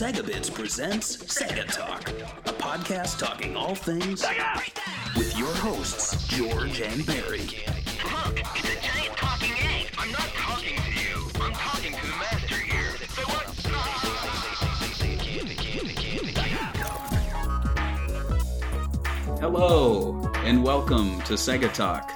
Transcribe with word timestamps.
Segabits 0.00 0.50
presents 0.50 1.18
Sega 1.18 1.66
Talk, 1.70 2.08
a 2.46 2.54
podcast 2.54 3.18
talking 3.18 3.54
all 3.54 3.74
things 3.74 4.22
Sega! 4.22 5.14
with 5.14 5.36
your 5.36 5.52
hosts, 5.56 6.26
George 6.26 6.80
and 6.80 7.04
Barry. 7.04 7.40
Look, 7.42 8.40
it's 8.56 8.64
a 8.64 8.80
giant 8.80 9.14
talking 9.18 9.52
egg. 9.52 9.90
I'm 9.98 10.10
not 10.10 10.22
talking 10.22 10.74
to 10.74 10.90
you. 10.90 11.28
I'm 11.42 11.52
talking 11.52 11.92
to 11.92 12.00
the 12.00 12.16
master 12.16 12.54
here. 12.54 12.96
So 13.08 13.22
what? 13.24 13.44
Hello, 19.38 20.32
and 20.36 20.64
welcome 20.64 21.20
to 21.24 21.34
Sega 21.34 21.70
Talk. 21.74 22.10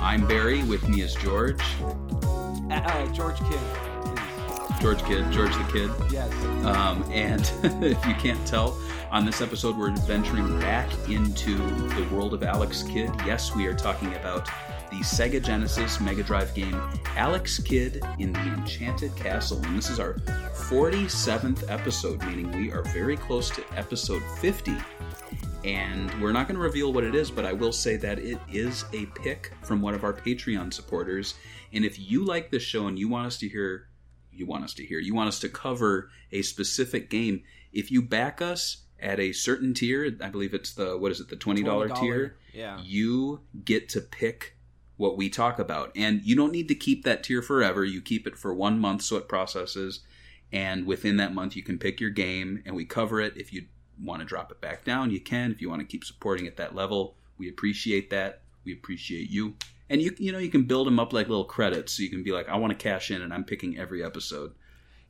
I'm 0.00 0.26
Barry, 0.26 0.64
with 0.64 0.88
me 0.88 1.02
is 1.02 1.14
George. 1.14 1.62
Uh, 2.68 2.72
uh, 2.72 3.06
George 3.12 3.38
Kidd. 3.48 3.87
George 4.80 5.02
Kid, 5.04 5.30
George 5.32 5.52
the 5.56 5.64
Kid. 5.72 5.90
Yes. 6.10 6.32
Um, 6.64 7.04
and 7.10 7.40
if 7.84 8.06
you 8.06 8.14
can't 8.14 8.46
tell, 8.46 8.78
on 9.10 9.24
this 9.24 9.40
episode, 9.40 9.76
we're 9.76 9.90
venturing 9.90 10.60
back 10.60 10.90
into 11.08 11.56
the 11.94 12.06
world 12.12 12.34
of 12.34 12.42
Alex 12.42 12.82
Kidd. 12.84 13.10
Yes, 13.26 13.54
we 13.54 13.66
are 13.66 13.74
talking 13.74 14.14
about 14.14 14.46
the 14.90 14.98
Sega 14.98 15.42
Genesis 15.42 16.00
Mega 16.00 16.22
Drive 16.22 16.54
game 16.54 16.80
Alex 17.16 17.58
Kidd 17.58 18.02
in 18.18 18.32
the 18.32 18.40
Enchanted 18.40 19.14
Castle. 19.16 19.60
And 19.64 19.76
this 19.76 19.90
is 19.90 19.98
our 19.98 20.14
47th 20.14 21.70
episode, 21.70 22.22
meaning 22.24 22.50
we 22.52 22.70
are 22.70 22.82
very 22.82 23.16
close 23.16 23.50
to 23.50 23.64
episode 23.76 24.22
50. 24.40 24.76
And 25.64 26.08
we're 26.22 26.32
not 26.32 26.46
going 26.46 26.56
to 26.56 26.62
reveal 26.62 26.92
what 26.92 27.04
it 27.04 27.14
is, 27.14 27.30
but 27.30 27.44
I 27.44 27.52
will 27.52 27.72
say 27.72 27.96
that 27.96 28.18
it 28.18 28.38
is 28.50 28.84
a 28.92 29.06
pick 29.06 29.52
from 29.62 29.82
one 29.82 29.94
of 29.94 30.04
our 30.04 30.12
Patreon 30.12 30.72
supporters. 30.72 31.34
And 31.72 31.84
if 31.84 31.98
you 31.98 32.24
like 32.24 32.50
this 32.50 32.62
show 32.62 32.86
and 32.86 32.98
you 32.98 33.08
want 33.08 33.26
us 33.26 33.38
to 33.38 33.48
hear 33.48 33.88
you 34.38 34.46
want 34.46 34.64
us 34.64 34.74
to 34.74 34.84
hear. 34.86 34.98
You 34.98 35.14
want 35.14 35.28
us 35.28 35.38
to 35.40 35.48
cover 35.48 36.10
a 36.32 36.42
specific 36.42 37.10
game. 37.10 37.42
If 37.72 37.90
you 37.90 38.02
back 38.02 38.40
us 38.40 38.84
at 39.00 39.20
a 39.20 39.32
certain 39.32 39.74
tier, 39.74 40.16
I 40.20 40.28
believe 40.28 40.54
it's 40.54 40.72
the 40.74 40.96
what 40.96 41.12
is 41.12 41.20
it, 41.20 41.28
the 41.28 41.36
twenty 41.36 41.62
dollar 41.62 41.88
tier. 41.88 42.36
yeah. 42.52 42.80
You 42.82 43.40
get 43.64 43.88
to 43.90 44.00
pick 44.00 44.56
what 44.96 45.16
we 45.16 45.28
talk 45.28 45.58
about, 45.58 45.92
and 45.94 46.22
you 46.24 46.34
don't 46.34 46.52
need 46.52 46.68
to 46.68 46.74
keep 46.74 47.04
that 47.04 47.22
tier 47.22 47.42
forever. 47.42 47.84
You 47.84 48.00
keep 48.00 48.26
it 48.26 48.36
for 48.36 48.52
one 48.52 48.78
month 48.78 49.02
so 49.02 49.16
it 49.16 49.28
processes, 49.28 50.00
and 50.52 50.86
within 50.86 51.16
that 51.18 51.34
month 51.34 51.54
you 51.54 51.62
can 51.62 51.78
pick 51.78 52.00
your 52.00 52.10
game, 52.10 52.62
and 52.66 52.74
we 52.74 52.84
cover 52.84 53.20
it. 53.20 53.36
If 53.36 53.52
you 53.52 53.66
want 54.02 54.20
to 54.20 54.26
drop 54.26 54.50
it 54.50 54.60
back 54.60 54.84
down, 54.84 55.10
you 55.10 55.20
can. 55.20 55.52
If 55.52 55.60
you 55.60 55.68
want 55.68 55.80
to 55.80 55.86
keep 55.86 56.04
supporting 56.04 56.46
at 56.46 56.56
that 56.56 56.74
level, 56.74 57.16
we 57.36 57.48
appreciate 57.48 58.10
that. 58.10 58.42
We 58.64 58.72
appreciate 58.72 59.30
you. 59.30 59.54
And 59.90 60.02
you 60.02 60.14
you 60.18 60.32
know 60.32 60.38
you 60.38 60.50
can 60.50 60.64
build 60.64 60.86
them 60.86 60.98
up 61.00 61.12
like 61.12 61.28
little 61.28 61.44
credits, 61.44 61.94
so 61.94 62.02
you 62.02 62.10
can 62.10 62.22
be 62.22 62.32
like, 62.32 62.48
I 62.48 62.56
want 62.56 62.78
to 62.78 62.82
cash 62.82 63.10
in, 63.10 63.22
and 63.22 63.32
I'm 63.32 63.44
picking 63.44 63.78
every 63.78 64.04
episode 64.04 64.52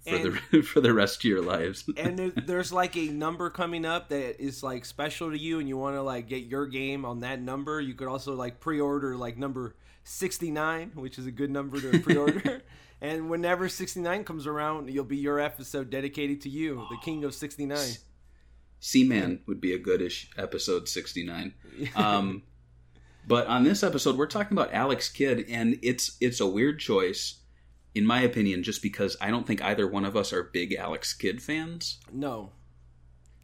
for 0.07 0.19
the 0.19 0.63
for 0.63 0.81
the 0.81 0.93
rest 0.93 1.19
of 1.19 1.25
your 1.25 1.43
lives. 1.43 1.89
and 1.97 2.19
there's 2.19 2.73
like 2.73 2.97
a 2.97 3.09
number 3.09 3.51
coming 3.51 3.85
up 3.85 4.09
that 4.11 4.41
is 4.43 4.63
like 4.63 4.85
special 4.85 5.31
to 5.31 5.39
you, 5.39 5.59
and 5.59 5.69
you 5.69 5.77
want 5.77 5.97
to 5.97 6.03
like 6.03 6.29
get 6.29 6.45
your 6.45 6.67
game 6.67 7.05
on 7.05 7.21
that 7.21 7.41
number. 7.41 7.81
You 7.81 7.95
could 7.95 8.09
also 8.09 8.35
like 8.35 8.61
pre-order 8.61 9.17
like 9.17 9.37
number 9.37 9.77
69, 10.05 10.93
which 10.95 11.19
is 11.19 11.27
a 11.27 11.33
good 11.33 11.51
number 11.51 11.81
to 11.81 11.99
pre-order. 12.03 12.63
and 13.01 13.29
whenever 13.31 13.69
69 13.69 14.25
comes 14.25 14.47
around, 14.47 14.91
you'll 14.91 15.05
be 15.05 15.19
your 15.19 15.39
episode 15.39 15.91
dedicated 15.91 16.41
to 16.43 16.49
you, 16.49 16.87
the 16.91 16.99
king 16.99 17.25
of 17.25 17.35
69. 17.35 17.79
Seaman 18.81 19.41
would 19.47 19.61
be 19.61 19.75
a 19.75 19.79
goodish 19.79 20.31
episode 20.39 20.89
69. 20.89 21.53
Um, 21.97 22.43
but 23.29 23.47
on 23.47 23.63
this 23.63 23.83
episode, 23.83 24.17
we're 24.17 24.27
talking 24.27 24.57
about 24.57 24.73
Alex 24.73 25.11
Kidd, 25.11 25.45
and 25.51 25.79
it's 25.83 26.17
it's 26.19 26.41
a 26.41 26.47
weird 26.47 26.81
choice, 26.81 27.41
in 27.95 28.07
my 28.07 28.23
opinion, 28.23 28.63
just 28.63 28.83
because 28.83 29.19
I 29.21 29.31
don't 29.31 29.47
think 29.47 29.63
either 29.63 29.87
one 29.87 30.07
of 30.07 30.17
us 30.17 30.33
are 30.33 30.43
big 30.43 30.75
Alex 30.75 31.13
Kidd 31.13 31.43
fans. 31.43 32.01
No. 32.11 32.53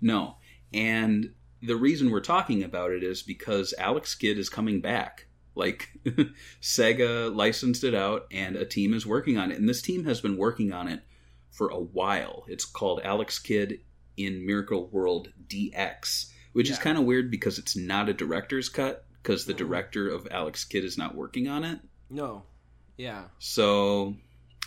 No. 0.01 0.37
And 0.73 1.35
the 1.63 1.77
reason 1.77 2.11
we're 2.11 2.21
talking 2.21 2.63
about 2.63 2.93
it 2.93 3.05
is 3.05 3.23
because 3.23 3.75
Alex 3.79 4.15
Kidd 4.15 4.39
is 4.39 4.49
coming 4.49 4.81
back. 4.81 5.27
Like, 5.55 5.91
Sega 6.63 7.35
licensed 7.35 7.85
it 7.85 7.95
out, 7.95 8.27
and 8.33 8.57
a 8.57 8.65
team 8.65 8.95
is 8.95 9.07
working 9.07 9.37
on 9.37 9.53
it. 9.53 9.59
And 9.59 9.69
this 9.69 9.83
team 9.83 10.05
has 10.05 10.21
been 10.21 10.39
working 10.39 10.73
on 10.73 10.89
it 10.89 11.03
for 11.51 11.69
a 11.69 11.79
while. 11.79 12.45
It's 12.49 12.65
called 12.65 13.03
Alex 13.05 13.39
Kidd 13.39 13.81
in 14.17 14.47
Miracle 14.47 14.89
World 14.89 15.29
DX, 15.47 16.31
which 16.55 16.71
is 16.71 16.79
kind 16.79 16.97
of 16.97 17.05
weird 17.05 17.31
because 17.31 17.59
it's 17.59 17.77
not 17.77 18.09
a 18.09 18.15
director's 18.15 18.69
cut, 18.69 19.07
because 19.25 19.47
the 19.47 19.55
director 19.55 20.07
of 20.09 20.29
Alex 20.31 20.65
Kidd 20.65 20.85
is 20.85 20.99
not 20.99 21.15
working 21.15 21.49
on 21.49 21.65
it. 21.65 21.81
No. 22.11 22.43
Yeah. 22.99 23.25
So 23.39 24.15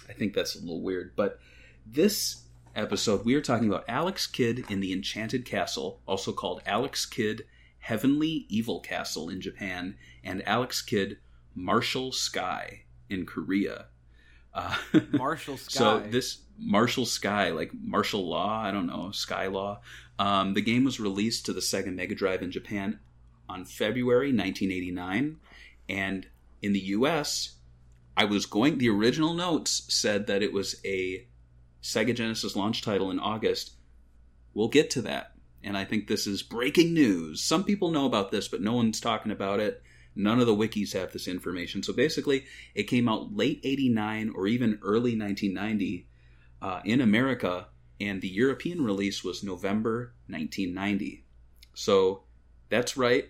I 0.10 0.14
think 0.14 0.34
that's 0.34 0.56
a 0.56 0.60
little 0.60 0.82
weird. 0.82 1.14
But 1.16 1.40
this 1.86 2.42
episode, 2.76 3.24
we 3.24 3.36
are 3.36 3.42
talking 3.42 3.70
about 3.70 3.86
Alex 3.88 4.26
Kidd 4.26 4.66
in 4.68 4.80
the 4.80 4.92
Enchanted 4.92 5.46
Castle, 5.46 6.02
also 6.08 6.34
called 6.34 6.64
Alex 6.66 7.06
Kidd 7.06 7.44
Heavenly 7.78 8.48
Evil 8.50 8.80
Castle 8.80 9.30
in 9.30 9.40
Japan, 9.40 9.96
and 10.24 10.46
Alex 10.48 10.82
Kidd 10.82 11.20
Martial 11.54 12.12
Sky 12.12 12.82
in 13.12 13.28
Korea. 13.28 13.86
Uh, 14.56 14.76
Marshall 15.12 15.58
Sky. 15.58 15.78
so 15.78 16.00
this 16.00 16.40
Martial 16.58 17.06
Sky, 17.06 17.52
like 17.52 17.70
martial 17.80 18.28
law, 18.28 18.60
I 18.60 18.72
don't 18.72 18.88
know, 18.88 19.12
Sky 19.12 19.46
Law. 19.48 19.82
Um, 20.18 20.56
the 20.56 20.62
game 20.62 20.84
was 20.84 21.00
released 21.00 21.46
to 21.46 21.54
the 21.54 21.60
Sega 21.60 21.94
Mega 21.94 22.16
Drive 22.16 22.42
in 22.42 22.50
Japan 22.50 23.00
on 23.50 23.66
February 23.66 24.28
1989, 24.28 25.38
and 25.90 26.28
in 26.62 26.74
the 26.74 26.80
U.S., 26.80 27.56
I 28.16 28.26
was 28.26 28.46
going. 28.46 28.80
The 28.80 28.90
original 28.90 29.34
notes 29.34 29.84
said 29.94 30.28
that 30.28 30.42
it 30.42 30.52
was 30.52 30.82
a 30.84 31.28
Sega 31.84 32.16
Genesis 32.16 32.56
launch 32.56 32.82
title 32.82 33.12
in 33.12 33.20
August. 33.20 33.74
We'll 34.54 34.70
get 34.70 34.90
to 34.92 35.02
that, 35.04 35.34
and 35.64 35.78
I 35.78 35.86
think 35.86 36.08
this 36.08 36.26
is 36.26 36.42
breaking 36.42 36.94
news. 36.94 37.42
Some 37.44 37.64
people 37.64 37.92
know 37.92 38.06
about 38.06 38.32
this, 38.32 38.48
but 38.48 38.62
no 38.62 38.74
one's 38.74 39.00
talking 39.00 39.32
about 39.32 39.60
it. 39.60 39.84
None 40.16 40.40
of 40.40 40.48
the 40.48 40.56
wikis 40.56 40.94
have 40.94 41.14
this 41.14 41.28
information. 41.28 41.84
So 41.84 41.94
basically, 41.94 42.46
it 42.74 42.84
came 42.84 43.08
out 43.08 43.36
late 43.36 43.62
89 43.64 44.34
or 44.36 44.48
even 44.48 44.80
early 44.82 45.16
1990 45.16 46.08
uh, 46.60 46.82
in 46.84 47.02
America, 47.02 47.68
and 48.02 48.20
the 48.20 48.28
European 48.28 48.84
release 48.84 49.24
was 49.24 49.44
November 49.44 50.14
1990. 50.28 51.24
So 51.76 52.24
that's 52.70 52.98
right. 52.98 53.30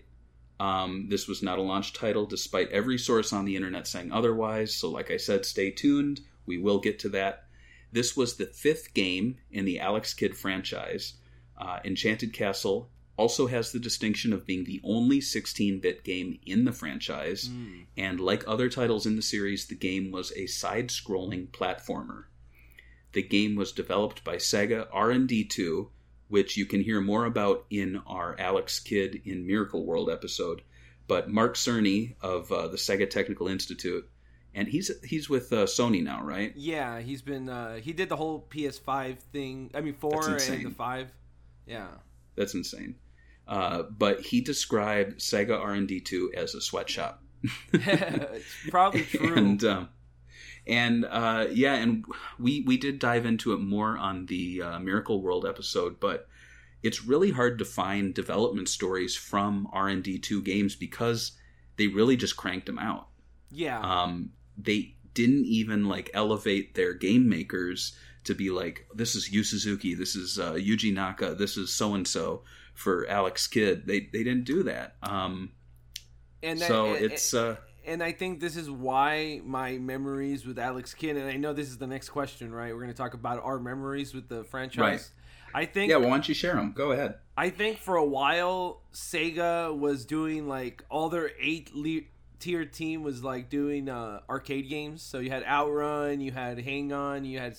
Um, 0.60 1.06
this 1.08 1.28
was 1.28 1.42
not 1.42 1.58
a 1.58 1.62
launch 1.62 1.92
title, 1.92 2.26
despite 2.26 2.70
every 2.70 2.98
source 2.98 3.32
on 3.32 3.44
the 3.44 3.54
internet 3.54 3.86
saying 3.86 4.10
otherwise. 4.12 4.74
So, 4.74 4.90
like 4.90 5.10
I 5.10 5.16
said, 5.16 5.44
stay 5.44 5.70
tuned. 5.70 6.20
We 6.46 6.58
will 6.58 6.80
get 6.80 6.98
to 7.00 7.08
that. 7.10 7.44
This 7.92 8.16
was 8.16 8.36
the 8.36 8.46
fifth 8.46 8.92
game 8.92 9.36
in 9.50 9.64
the 9.64 9.80
Alex 9.80 10.12
Kidd 10.14 10.36
franchise. 10.36 11.14
Uh, 11.56 11.78
Enchanted 11.84 12.32
Castle 12.32 12.90
also 13.16 13.48
has 13.48 13.72
the 13.72 13.80
distinction 13.80 14.32
of 14.32 14.46
being 14.46 14.64
the 14.64 14.80
only 14.84 15.20
16 15.20 15.80
bit 15.80 16.04
game 16.04 16.38
in 16.46 16.64
the 16.64 16.72
franchise. 16.72 17.48
Mm. 17.48 17.86
And 17.96 18.20
like 18.20 18.44
other 18.46 18.68
titles 18.68 19.06
in 19.06 19.16
the 19.16 19.22
series, 19.22 19.66
the 19.66 19.74
game 19.74 20.10
was 20.10 20.32
a 20.36 20.46
side 20.46 20.88
scrolling 20.88 21.48
platformer. 21.48 22.24
The 23.12 23.22
game 23.22 23.56
was 23.56 23.72
developed 23.72 24.22
by 24.22 24.36
Sega 24.36 24.86
R&D 24.92 25.44
2, 25.44 25.90
which 26.28 26.56
you 26.56 26.66
can 26.66 26.82
hear 26.82 27.00
more 27.00 27.24
about 27.24 27.64
in 27.70 28.00
our 28.06 28.36
Alex 28.38 28.80
Kidd 28.80 29.22
in 29.24 29.46
Miracle 29.46 29.84
World 29.84 30.10
episode. 30.10 30.62
But 31.06 31.30
Mark 31.30 31.54
Cerny 31.54 32.14
of 32.20 32.52
uh, 32.52 32.68
the 32.68 32.76
Sega 32.76 33.08
Technical 33.08 33.48
Institute, 33.48 34.08
and 34.54 34.68
he's 34.68 34.90
he's 35.02 35.28
with 35.30 35.52
uh, 35.52 35.64
Sony 35.64 36.02
now, 36.02 36.22
right? 36.22 36.52
Yeah, 36.54 37.00
he's 37.00 37.22
been. 37.22 37.48
Uh, 37.48 37.76
he 37.76 37.92
did 37.92 38.08
the 38.08 38.16
whole 38.16 38.46
PS5 38.50 39.18
thing. 39.32 39.70
I 39.74 39.80
mean, 39.80 39.94
four 39.94 40.28
and 40.28 40.66
the 40.66 40.70
five. 40.70 41.10
Yeah. 41.66 41.88
That's 42.36 42.54
insane. 42.54 42.96
Uh, 43.46 43.82
but 43.84 44.20
he 44.20 44.40
described 44.40 45.20
Sega 45.20 45.58
R&D 45.58 46.00
2 46.00 46.32
as 46.36 46.54
a 46.54 46.60
sweatshop. 46.60 47.22
it's 47.72 48.54
probably 48.68 49.02
true. 49.04 49.34
and 49.34 49.64
um, 49.64 49.88
and 50.68 51.04
uh, 51.04 51.46
yeah, 51.50 51.74
and 51.74 52.04
we 52.38 52.62
we 52.66 52.76
did 52.76 52.98
dive 52.98 53.26
into 53.26 53.52
it 53.52 53.58
more 53.60 53.96
on 53.96 54.26
the 54.26 54.62
uh, 54.62 54.78
Miracle 54.78 55.22
World 55.22 55.46
episode, 55.46 55.98
but 56.00 56.28
it's 56.82 57.04
really 57.04 57.30
hard 57.30 57.58
to 57.58 57.64
find 57.64 58.14
development 58.14 58.68
stories 58.68 59.16
from 59.16 59.68
R 59.72 59.88
and 59.88 60.02
D 60.02 60.18
two 60.18 60.42
games 60.42 60.76
because 60.76 61.32
they 61.76 61.88
really 61.88 62.16
just 62.16 62.36
cranked 62.36 62.66
them 62.66 62.78
out. 62.78 63.08
yeah. 63.50 63.80
Um, 63.80 64.30
they 64.56 64.94
didn't 65.14 65.46
even 65.46 65.86
like 65.88 66.10
elevate 66.14 66.74
their 66.74 66.92
game 66.92 67.28
makers 67.28 67.96
to 68.24 68.34
be 68.34 68.50
like, 68.50 68.86
this 68.94 69.14
is 69.14 69.32
Yu 69.32 69.42
Suzuki, 69.44 69.94
this 69.94 70.14
is 70.16 70.38
uh, 70.38 70.52
Yuji 70.54 70.92
Naka, 70.92 71.34
this 71.34 71.56
is 71.56 71.72
so 71.72 71.94
and 71.94 72.06
so 72.06 72.42
for 72.74 73.06
Alex 73.08 73.46
Kidd. 73.46 73.86
They 73.86 74.00
they 74.12 74.22
didn't 74.24 74.44
do 74.44 74.64
that. 74.64 74.96
Um, 75.02 75.52
and 76.42 76.60
so 76.60 76.94
and- 76.94 77.04
it's 77.04 77.32
uh, 77.34 77.56
and 77.88 78.02
I 78.02 78.12
think 78.12 78.40
this 78.40 78.56
is 78.56 78.70
why 78.70 79.40
my 79.44 79.78
memories 79.78 80.46
with 80.46 80.58
Alex 80.58 80.94
Kidd, 80.94 81.16
and 81.16 81.28
I 81.28 81.36
know 81.36 81.52
this 81.52 81.68
is 81.68 81.78
the 81.78 81.86
next 81.86 82.10
question, 82.10 82.52
right? 82.52 82.72
We're 82.72 82.82
going 82.82 82.92
to 82.92 82.96
talk 82.96 83.14
about 83.14 83.42
our 83.42 83.58
memories 83.58 84.14
with 84.14 84.28
the 84.28 84.44
franchise. 84.44 84.78
Right. 84.78 85.62
I 85.62 85.64
think 85.64 85.90
yeah. 85.90 85.96
Well, 85.96 86.10
why 86.10 86.16
don't 86.16 86.28
you 86.28 86.34
share 86.34 86.54
them? 86.54 86.72
Go 86.72 86.92
ahead. 86.92 87.14
I 87.36 87.48
think 87.48 87.78
for 87.78 87.96
a 87.96 88.04
while 88.04 88.82
Sega 88.92 89.76
was 89.76 90.04
doing 90.04 90.46
like 90.46 90.84
all 90.90 91.08
their 91.08 91.30
eight 91.40 91.74
le- 91.74 92.02
tier 92.38 92.66
team 92.66 93.02
was 93.02 93.24
like 93.24 93.48
doing 93.48 93.88
uh, 93.88 94.20
arcade 94.28 94.68
games. 94.68 95.02
So 95.02 95.20
you 95.20 95.30
had 95.30 95.44
Outrun, 95.44 96.20
you 96.20 96.32
had 96.32 96.60
Hang 96.60 96.92
On, 96.92 97.24
you 97.24 97.38
had 97.38 97.56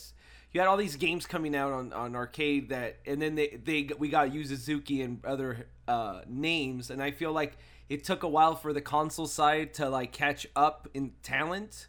you 0.52 0.62
had 0.62 0.68
all 0.68 0.78
these 0.78 0.96
games 0.96 1.26
coming 1.26 1.56
out 1.56 1.72
on, 1.72 1.92
on 1.94 2.16
arcade 2.16 2.70
that, 2.70 2.98
and 3.06 3.22
then 3.22 3.36
they, 3.36 3.60
they 3.64 3.90
we 3.98 4.10
got 4.10 4.34
Yu 4.34 4.46
Suzuki 4.46 5.02
and 5.02 5.24
other 5.26 5.68
uh, 5.88 6.22
names, 6.28 6.92
and 6.92 7.02
I 7.02 7.12
feel 7.12 7.32
like 7.32 7.58
it 7.90 8.04
took 8.04 8.24
a 8.24 8.28
while 8.28 8.56
for 8.56 8.74
the 8.74 8.82
console 8.82 9.28
side 9.28 9.74
to 9.76 9.90
like 9.90 10.12
catch 10.12 10.48
up 10.56 10.88
in 10.94 11.14
talent. 11.24 11.88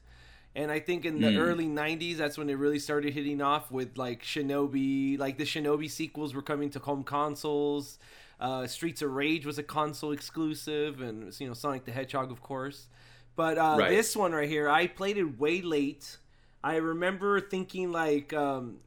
And 0.54 0.70
I 0.70 0.80
think 0.80 1.04
in 1.04 1.20
the 1.20 1.28
Mm. 1.28 1.36
early 1.36 1.66
'90s, 1.68 2.18
that's 2.18 2.36
when 2.36 2.50
it 2.50 2.54
really 2.54 2.78
started 2.80 3.14
hitting 3.14 3.40
off 3.40 3.70
with 3.70 3.96
like 3.96 4.22
Shinobi. 4.22 5.18
Like 5.18 5.38
the 5.38 5.44
Shinobi 5.44 5.88
sequels 5.88 6.34
were 6.34 6.42
coming 6.42 6.70
to 6.70 6.80
home 6.80 7.04
consoles. 7.04 7.98
Uh, 8.40 8.66
Streets 8.66 9.02
of 9.02 9.12
Rage 9.12 9.46
was 9.46 9.58
a 9.58 9.62
console 9.62 10.12
exclusive, 10.12 11.00
and 11.02 11.38
you 11.40 11.46
know 11.46 11.54
Sonic 11.54 11.84
the 11.84 11.92
Hedgehog, 11.92 12.32
of 12.32 12.42
course. 12.42 12.88
But 13.36 13.58
uh, 13.58 13.80
Right. 13.80 13.88
this 13.88 14.16
one 14.16 14.32
right 14.32 14.48
here, 14.48 14.68
I 14.68 14.86
played 14.88 15.16
it 15.18 15.38
way 15.38 15.62
late. 15.62 16.16
I 16.62 16.76
remember 16.76 17.40
thinking 17.40 17.92
like, 17.92 18.32
um, 18.32 18.78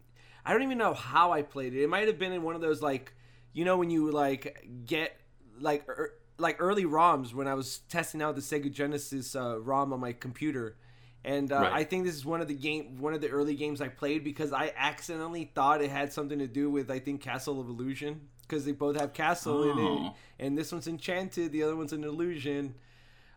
I 0.45 0.53
don't 0.53 0.63
even 0.63 0.77
know 0.77 0.93
how 0.93 1.31
I 1.31 1.41
played 1.41 1.73
it. 1.73 1.81
It 1.83 1.89
might 1.89 2.07
have 2.07 2.19
been 2.19 2.33
in 2.33 2.43
one 2.43 2.55
of 2.55 2.61
those 2.61 2.81
like, 2.81 3.13
you 3.53 3.65
know, 3.65 3.77
when 3.77 3.89
you 3.89 4.11
like 4.11 4.67
get 4.85 5.15
like 5.59 5.87
er, 5.87 6.13
like 6.37 6.57
early 6.59 6.85
ROMs 6.85 7.33
when 7.33 7.47
I 7.47 7.53
was 7.53 7.79
testing 7.89 8.21
out 8.21 8.35
the 8.35 8.41
Sega 8.41 8.71
Genesis 8.71 9.35
uh, 9.35 9.59
ROM 9.59 9.93
on 9.93 9.99
my 9.99 10.13
computer. 10.13 10.77
And 11.25 11.51
uh, 11.53 11.59
Right. 11.61 11.71
I 11.73 11.83
think 11.85 12.03
this 12.05 12.15
is 12.15 12.25
one 12.25 12.41
of 12.41 12.47
the 12.47 12.53
game, 12.53 12.97
one 12.99 13.13
of 13.13 13.21
the 13.21 13.29
early 13.29 13.55
games 13.55 13.79
I 13.81 13.87
played 13.87 14.23
because 14.23 14.51
I 14.51 14.73
accidentally 14.75 15.51
thought 15.55 15.81
it 15.81 15.89
had 15.89 16.11
something 16.11 16.39
to 16.39 16.47
do 16.47 16.69
with 16.69 16.91
I 16.91 16.99
think 16.99 17.21
Castle 17.21 17.61
of 17.61 17.67
Illusion 17.69 18.27
because 18.41 18.65
they 18.65 18.73
both 18.73 18.99
have 18.99 19.13
castle 19.13 19.63
in 19.71 19.77
it, 19.79 19.81
Oh. 19.81 20.15
and 20.37 20.57
this 20.57 20.71
one's 20.73 20.87
enchanted, 20.87 21.53
the 21.53 21.63
other 21.63 21.77
one's 21.77 21.93
an 21.93 22.03
illusion. 22.03 22.75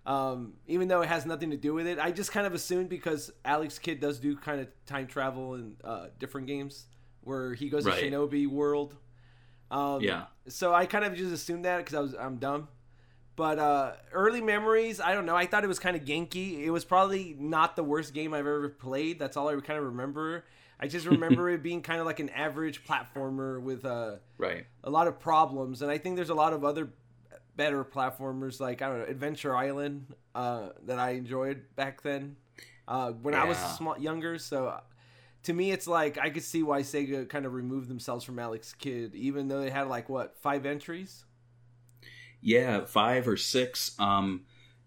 Um, 0.05 0.55
even 0.67 0.89
though 0.89 1.01
it 1.03 1.09
has 1.09 1.27
nothing 1.27 1.51
to 1.51 1.57
do 1.57 1.75
with 1.75 1.87
it, 1.87 1.99
I 1.99 2.11
just 2.13 2.33
kind 2.33 2.47
of 2.47 2.55
assumed 2.55 2.89
because 2.89 3.33
Alex 3.45 3.79
Kidd 3.79 4.01
does 4.01 4.19
do 4.19 4.37
kind 4.37 4.61
of 4.61 4.69
time 4.87 5.07
travel 5.07 5.55
in 5.55 5.77
uh, 5.85 6.07
different 6.19 6.47
games 6.49 6.87
where 7.23 7.55
he 7.55 7.69
goes 7.69 7.85
Right. 7.85 7.99
to 8.01 8.11
Shinobi 8.11 8.47
World. 8.49 8.97
Um, 9.71 10.01
Yeah. 10.01 10.27
So 10.49 10.73
I 10.75 10.87
kind 10.87 11.05
of 11.05 11.15
just 11.15 11.33
assumed 11.33 11.65
that 11.65 11.79
because 11.79 11.95
I 11.95 12.01
was 12.01 12.15
I'm 12.15 12.37
dumb. 12.37 12.69
But 13.37 13.59
uh, 13.59 13.93
early 14.13 14.41
memories, 14.41 14.99
I 15.01 15.13
don't 15.15 15.27
know. 15.27 15.37
I 15.37 15.45
thought 15.47 15.63
it 15.63 15.69
was 15.69 15.79
kind 15.79 15.95
of 15.95 16.05
ganky. 16.05 16.65
It 16.65 16.71
was 16.71 16.85
probably 16.87 17.37
not 17.39 17.77
the 17.77 17.85
worst 17.85 18.15
game 18.15 18.33
I've 18.33 18.41
ever 18.41 18.71
played. 18.71 19.19
That's 19.19 19.37
all 19.37 19.49
I 19.49 19.55
kind 19.61 19.79
of 19.79 19.85
remember. 19.85 20.47
I 20.81 20.89
just 20.89 21.07
remember 21.15 21.51
it 21.51 21.63
being 21.63 21.83
kind 21.83 22.01
of 22.01 22.07
like 22.07 22.19
an 22.19 22.31
average 22.31 22.85
platformer 22.85 23.61
with 23.61 23.85
uh, 23.85 24.17
Right. 24.39 24.65
a 24.83 24.91
lot 24.91 25.07
of 25.07 25.21
problems. 25.21 25.83
And 25.83 25.91
I 25.91 25.99
think 25.99 26.17
there's 26.17 26.31
a 26.31 26.35
lot 26.35 26.55
of 26.55 26.65
other 26.65 26.89
better 27.57 27.85
platformers, 27.85 28.59
like 28.59 28.81
I 28.81 28.89
don't 28.89 28.99
know, 29.01 29.05
Adventure 29.05 29.55
Island, 29.55 30.15
uh, 30.35 30.71
that 30.87 30.99
I 30.99 31.11
enjoyed 31.11 31.63
back 31.77 32.03
then 32.03 32.37
uh, 32.89 33.13
when 33.13 33.35
I 33.35 33.45
was 33.45 33.59
small, 33.59 33.99
younger. 33.99 34.39
So 34.39 34.81
to 35.43 35.53
me, 35.53 35.73
it's 35.73 35.87
like 35.87 36.17
I 36.17 36.31
could 36.31 36.43
see 36.43 36.63
why 36.63 36.81
Sega 36.81 37.29
kind 37.29 37.45
of 37.45 37.53
removed 37.53 37.89
themselves 37.89 38.25
from 38.25 38.39
Alex 38.39 38.73
Kidd, 38.73 39.15
even 39.15 39.49
though 39.49 39.61
they 39.61 39.69
had 39.71 39.89
like 39.89 40.09
what 40.09 40.37
five 40.41 40.65
entries. 40.65 41.25
Yeah, 42.47 42.85
five 42.85 43.27
or 43.27 43.37
six. 43.37 43.97
Um, 43.99 44.43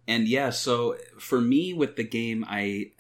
and 0.08 0.30
yeah, 0.30 0.50
so 0.50 0.96
for 1.20 1.42
me 1.42 1.74
with 1.74 1.98
the 1.98 2.06
game, 2.06 2.46
I 2.48 2.92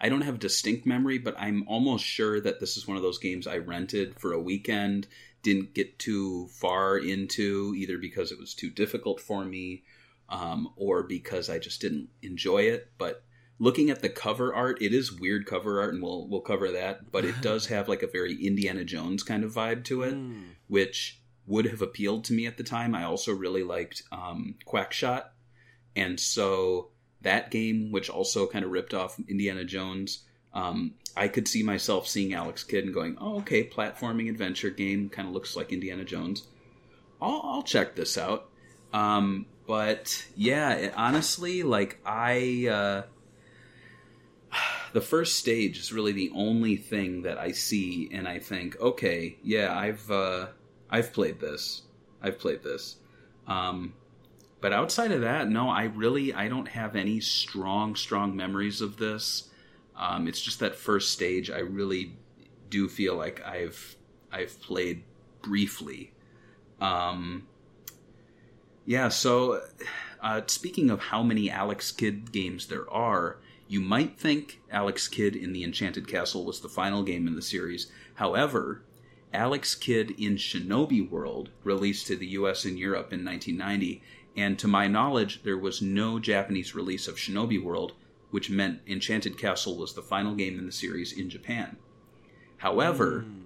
I 0.00 0.08
don't 0.08 0.22
have 0.22 0.38
distinct 0.38 0.86
memory, 0.86 1.18
but 1.18 1.34
I'm 1.38 1.64
almost 1.68 2.02
sure 2.04 2.40
that 2.40 2.60
this 2.60 2.78
is 2.78 2.88
one 2.88 2.96
of 2.96 3.02
those 3.02 3.18
games 3.18 3.46
I 3.46 3.58
rented 3.58 4.18
for 4.18 4.32
a 4.32 4.40
weekend. 4.40 5.06
Didn't 5.42 5.74
get 5.74 5.98
too 5.98 6.48
far 6.48 6.96
into 6.96 7.74
either 7.76 7.98
because 7.98 8.32
it 8.32 8.38
was 8.38 8.54
too 8.54 8.70
difficult 8.70 9.20
for 9.20 9.44
me, 9.44 9.82
um, 10.30 10.72
or 10.76 11.02
because 11.02 11.50
I 11.50 11.58
just 11.58 11.82
didn't 11.82 12.08
enjoy 12.22 12.62
it. 12.62 12.88
But 12.96 13.22
looking 13.58 13.90
at 13.90 14.00
the 14.00 14.08
cover 14.08 14.54
art, 14.54 14.80
it 14.80 14.94
is 14.94 15.12
weird 15.12 15.44
cover 15.44 15.78
art, 15.82 15.92
and 15.92 16.02
we'll 16.02 16.26
we'll 16.26 16.40
cover 16.40 16.70
that. 16.72 17.12
But 17.12 17.26
it 17.26 17.38
does 17.42 17.66
have 17.66 17.86
like 17.86 18.02
a 18.02 18.06
very 18.08 18.34
Indiana 18.42 18.84
Jones 18.84 19.22
kind 19.22 19.44
of 19.44 19.52
vibe 19.52 19.84
to 19.84 20.02
it 20.04 20.14
Mm. 20.14 20.44
which 20.68 21.20
would 21.46 21.66
have 21.66 21.82
appealed 21.82 22.24
to 22.24 22.32
me 22.32 22.46
at 22.46 22.56
the 22.56 22.64
time. 22.64 22.94
I 22.94 23.04
also 23.04 23.32
really 23.34 23.62
liked 23.62 24.02
um, 24.10 24.54
Quackshot, 24.66 25.24
and 25.94 26.18
so 26.18 26.88
that 27.22 27.50
game, 27.50 27.90
which 27.90 28.10
also 28.10 28.46
kind 28.46 28.64
of 28.64 28.70
ripped 28.70 28.94
off 28.94 29.18
Indiana 29.28 29.64
Jones, 29.64 30.24
um, 30.52 30.94
I 31.16 31.28
could 31.28 31.46
see 31.48 31.62
myself 31.62 32.08
seeing 32.08 32.34
Alex 32.34 32.64
Kidd 32.64 32.84
and 32.84 32.94
going, 32.94 33.16
"Oh, 33.20 33.38
okay, 33.38 33.68
platforming 33.68 34.28
adventure 34.28 34.70
game, 34.70 35.08
kind 35.08 35.28
of 35.28 35.34
looks 35.34 35.56
like 35.56 35.72
Indiana 35.72 36.04
Jones. 36.04 36.46
I'll, 37.20 37.40
I'll 37.44 37.62
check 37.62 37.94
this 37.94 38.16
out." 38.18 38.48
Um, 38.92 39.46
but 39.66 40.26
yeah, 40.36 40.72
it- 40.74 40.94
honestly, 40.96 41.62
like 41.62 42.00
I. 42.04 42.68
Uh, 42.70 43.02
the 44.92 45.00
first 45.00 45.36
stage 45.36 45.78
is 45.78 45.92
really 45.92 46.12
the 46.12 46.30
only 46.34 46.76
thing 46.76 47.22
that 47.22 47.38
I 47.38 47.52
see, 47.52 48.08
and 48.12 48.26
I 48.28 48.38
think, 48.38 48.80
okay, 48.80 49.36
yeah, 49.42 49.76
I've 49.76 50.10
uh, 50.10 50.46
I've 50.94 51.12
played 51.12 51.40
this, 51.40 51.82
I've 52.22 52.38
played 52.38 52.62
this. 52.62 52.98
Um, 53.48 53.94
but 54.60 54.72
outside 54.72 55.10
of 55.10 55.22
that, 55.22 55.48
no, 55.50 55.68
I 55.68 55.86
really 55.86 56.32
I 56.32 56.48
don't 56.48 56.68
have 56.68 56.94
any 56.94 57.18
strong 57.18 57.96
strong 57.96 58.36
memories 58.36 58.80
of 58.80 58.96
this. 58.96 59.50
Um, 59.96 60.28
it's 60.28 60.40
just 60.40 60.60
that 60.60 60.76
first 60.76 61.12
stage. 61.12 61.50
I 61.50 61.58
really 61.58 62.16
do 62.70 62.88
feel 62.88 63.16
like 63.16 63.44
I've 63.44 63.96
I've 64.30 64.60
played 64.60 65.02
briefly. 65.42 66.12
Um, 66.80 67.48
yeah, 68.86 69.08
so 69.08 69.62
uh, 70.22 70.42
speaking 70.46 70.90
of 70.90 71.00
how 71.00 71.24
many 71.24 71.50
Alex 71.50 71.90
Kidd 71.90 72.30
games 72.30 72.68
there 72.68 72.88
are, 72.88 73.38
you 73.66 73.80
might 73.80 74.16
think 74.16 74.60
Alex 74.70 75.08
Kidd 75.08 75.34
in 75.34 75.52
the 75.52 75.64
Enchanted 75.64 76.06
Castle 76.06 76.44
was 76.44 76.60
the 76.60 76.68
final 76.68 77.02
game 77.02 77.26
in 77.26 77.34
the 77.34 77.42
series. 77.42 77.90
However, 78.14 78.84
Alex 79.34 79.74
Kidd 79.74 80.12
in 80.12 80.36
Shinobi 80.36 81.10
World 81.10 81.50
released 81.64 82.06
to 82.06 82.16
the 82.16 82.28
US 82.28 82.64
and 82.64 82.78
Europe 82.78 83.12
in 83.12 83.24
1990, 83.24 84.00
and 84.36 84.58
to 84.58 84.68
my 84.68 84.86
knowledge, 84.86 85.42
there 85.42 85.58
was 85.58 85.82
no 85.82 86.20
Japanese 86.20 86.74
release 86.74 87.08
of 87.08 87.16
Shinobi 87.16 87.62
World, 87.62 87.94
which 88.30 88.48
meant 88.48 88.80
Enchanted 88.86 89.36
Castle 89.36 89.76
was 89.76 89.94
the 89.94 90.02
final 90.02 90.34
game 90.34 90.58
in 90.58 90.66
the 90.66 90.72
series 90.72 91.12
in 91.12 91.28
Japan. 91.28 91.76
However, 92.58 93.20
hmm. 93.22 93.40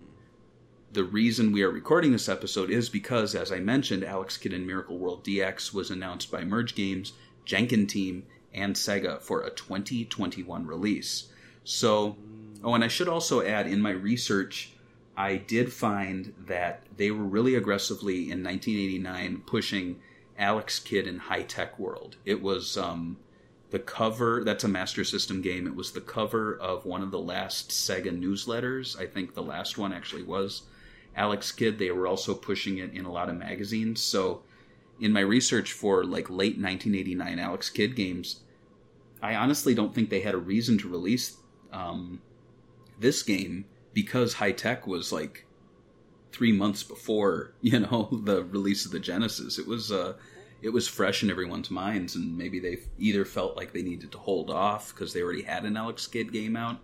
the 0.93 1.05
reason 1.05 1.53
we 1.53 1.63
are 1.63 1.71
recording 1.71 2.13
this 2.13 2.29
episode 2.29 2.71
is 2.71 2.89
because, 2.89 3.35
as 3.35 3.51
I 3.51 3.59
mentioned, 3.59 4.05
Alex 4.05 4.37
Kidd 4.37 4.53
in 4.53 4.67
Miracle 4.67 4.99
World 4.99 5.25
DX 5.25 5.73
was 5.73 5.91
announced 5.91 6.31
by 6.31 6.45
Merge 6.45 6.75
Games, 6.75 7.15
Jankenteam, 7.47 8.23
and 8.53 8.77
Sega 8.77 9.21
for 9.21 9.43
a 9.43 9.51
2021 9.51 10.67
release. 10.67 11.29
So, 11.65 12.11
hmm. 12.11 12.65
oh, 12.65 12.75
and 12.75 12.85
I 12.85 12.89
should 12.89 13.09
also 13.09 13.43
add 13.43 13.67
in 13.67 13.81
my 13.81 13.91
research, 13.91 14.73
I 15.19 15.37
did 15.37 15.73
find 15.73 16.33
that 16.47 16.85
they 16.97 17.11
were 17.11 17.25
really 17.25 17.57
aggressively 17.57 18.31
in 18.31 18.45
1989 18.45 19.43
pushing 19.47 19.99
Alex 20.39 20.79
Kidd 20.79 21.09
in 21.09 21.19
High 21.19 21.43
Tech 21.43 21.77
World. 21.77 22.15
It 22.25 22.41
was 22.41 22.79
um, 22.79 23.17
the 23.71 23.81
cover, 23.81 24.45
that's 24.45 24.63
a 24.63 24.69
Master 24.69 25.03
System 25.03 25.43
game. 25.43 25.67
It 25.67 25.75
was 25.75 25.91
the 25.91 26.01
cover 26.01 26.57
of 26.57 26.87
one 26.87 27.03
of 27.03 27.11
the 27.11 27.19
last 27.19 27.71
Sega 27.71 28.17
newsletters. 28.17 28.97
I 28.97 29.07
think 29.07 29.35
the 29.35 29.43
last 29.43 29.77
one 29.77 29.93
actually 29.93 30.23
was 30.23 30.63
Alex 31.17 31.51
Kidd. 31.51 31.81
They 31.81 31.91
were 31.91 32.07
also 32.07 32.33
pushing 32.33 32.79
it 32.79 32.95
in 32.95 33.05
a 33.05 33.13
lot 33.13 33.29
of 33.29 33.37
magazines. 33.37 34.01
So, 34.01 34.43
in 35.01 35.13
my 35.13 35.21
research 35.21 35.73
for 35.73 36.05
like 36.05 36.31
late 36.31 36.61
1989 36.61 37.41
Alex 37.41 37.71
Kidd 37.71 37.97
games, 37.97 38.43
I 39.21 39.35
honestly 39.35 39.75
don't 39.75 39.93
think 39.93 40.11
they 40.11 40.21
had 40.21 40.35
a 40.35 40.39
reason 40.39 40.79
to 40.79 40.89
release 40.89 41.39
um, 41.73 42.23
this 43.01 43.25
game 43.25 43.65
because 43.93 44.35
High 44.35 44.53
Tech 44.53 44.87
was 44.87 45.13
like 45.13 45.45
three 46.33 46.53
months 46.53 46.83
before 46.83 47.55
you 47.61 47.81
know 47.81 48.09
the 48.25 48.45
release 48.45 48.85
of 48.87 48.93
the 48.93 49.01
Genesis. 49.01 49.59
It 49.59 49.67
was 49.67 49.93
uh, 49.93 50.15
it 50.63 50.71
was 50.71 50.89
fresh 50.89 51.23
in 51.23 51.31
everyone's 51.31 51.71
minds, 51.71 52.17
and 52.17 52.37
maybe 52.37 52.59
they 52.59 52.79
either 52.99 53.25
felt 53.25 53.57
like 53.57 53.73
they 53.73 53.83
needed 53.83 54.13
to 54.13 54.19
hold 54.19 54.51
off 54.51 54.93
because 54.93 55.13
they 55.13 55.23
already 55.23 55.43
had 55.43 55.65
an 55.65 55.77
Alex 55.77 56.07
Kidd 56.07 56.33
game 56.33 56.57
out, 56.57 56.79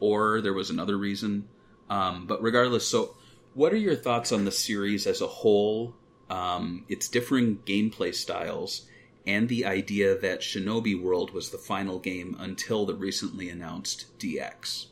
or 0.00 0.40
there 0.40 0.52
was 0.52 0.70
another 0.70 0.96
reason. 0.96 1.48
Um, 1.88 2.26
but 2.26 2.42
regardless, 2.42 2.86
so 2.86 3.14
what 3.54 3.72
are 3.72 3.78
your 3.78 3.96
thoughts 3.96 4.32
on 4.32 4.44
the 4.44 4.50
series 4.50 5.06
as 5.06 5.20
a 5.20 5.26
whole? 5.26 5.94
Um, 6.28 6.84
its 6.88 7.08
differing 7.08 7.58
gameplay 7.64 8.12
styles, 8.12 8.86
and 9.26 9.48
the 9.48 9.64
idea 9.64 10.18
that 10.18 10.40
Shinobi 10.40 11.00
World 11.00 11.32
was 11.32 11.50
the 11.50 11.58
final 11.58 12.00
game 12.00 12.36
until 12.38 12.84
the 12.84 12.96
recently 12.96 13.48
announced 13.48 14.18
DX. 14.18 14.86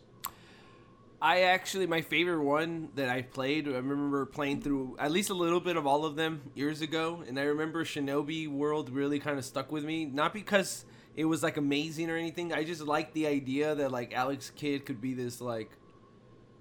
I 1.25 1.41
actually 1.45 1.87
my 1.87 2.03
favorite 2.03 2.43
one 2.43 2.91
that 2.97 3.09
I 3.09 3.23
played. 3.23 3.67
I 3.67 3.77
remember 3.77 4.27
playing 4.27 4.61
through 4.61 4.99
at 4.99 5.11
least 5.11 5.31
a 5.31 5.35
little 5.35 5.59
bit 5.59 5.79
of 5.79 5.87
all 5.87 6.05
of 6.05 6.17
them 6.17 6.43
years 6.55 6.83
ago, 6.83 7.25
and 7.27 7.41
I 7.41 7.45
remember 7.45 7.83
Shinobi 7.83 8.47
World 8.47 8.91
really 8.91 9.19
kind 9.19 9.39
of 9.39 9.45
stuck 9.47 9.73
with 9.73 9.85
me. 9.85 10.05
Not 10.05 10.35
because 10.35 10.85
it 11.17 11.25
was 11.25 11.43
like 11.43 11.57
amazing 11.57 12.11
or 12.11 12.17
anything. 12.19 12.53
I 12.53 12.63
just 12.63 12.83
liked 12.83 13.15
the 13.15 13.27
idea 13.27 13.75
that 13.75 13.91
like 13.91 14.13
Alex 14.13 14.53
Kidd 14.55 14.85
could 14.85 15.01
be 15.01 15.15
this 15.15 15.41
like 15.41 15.71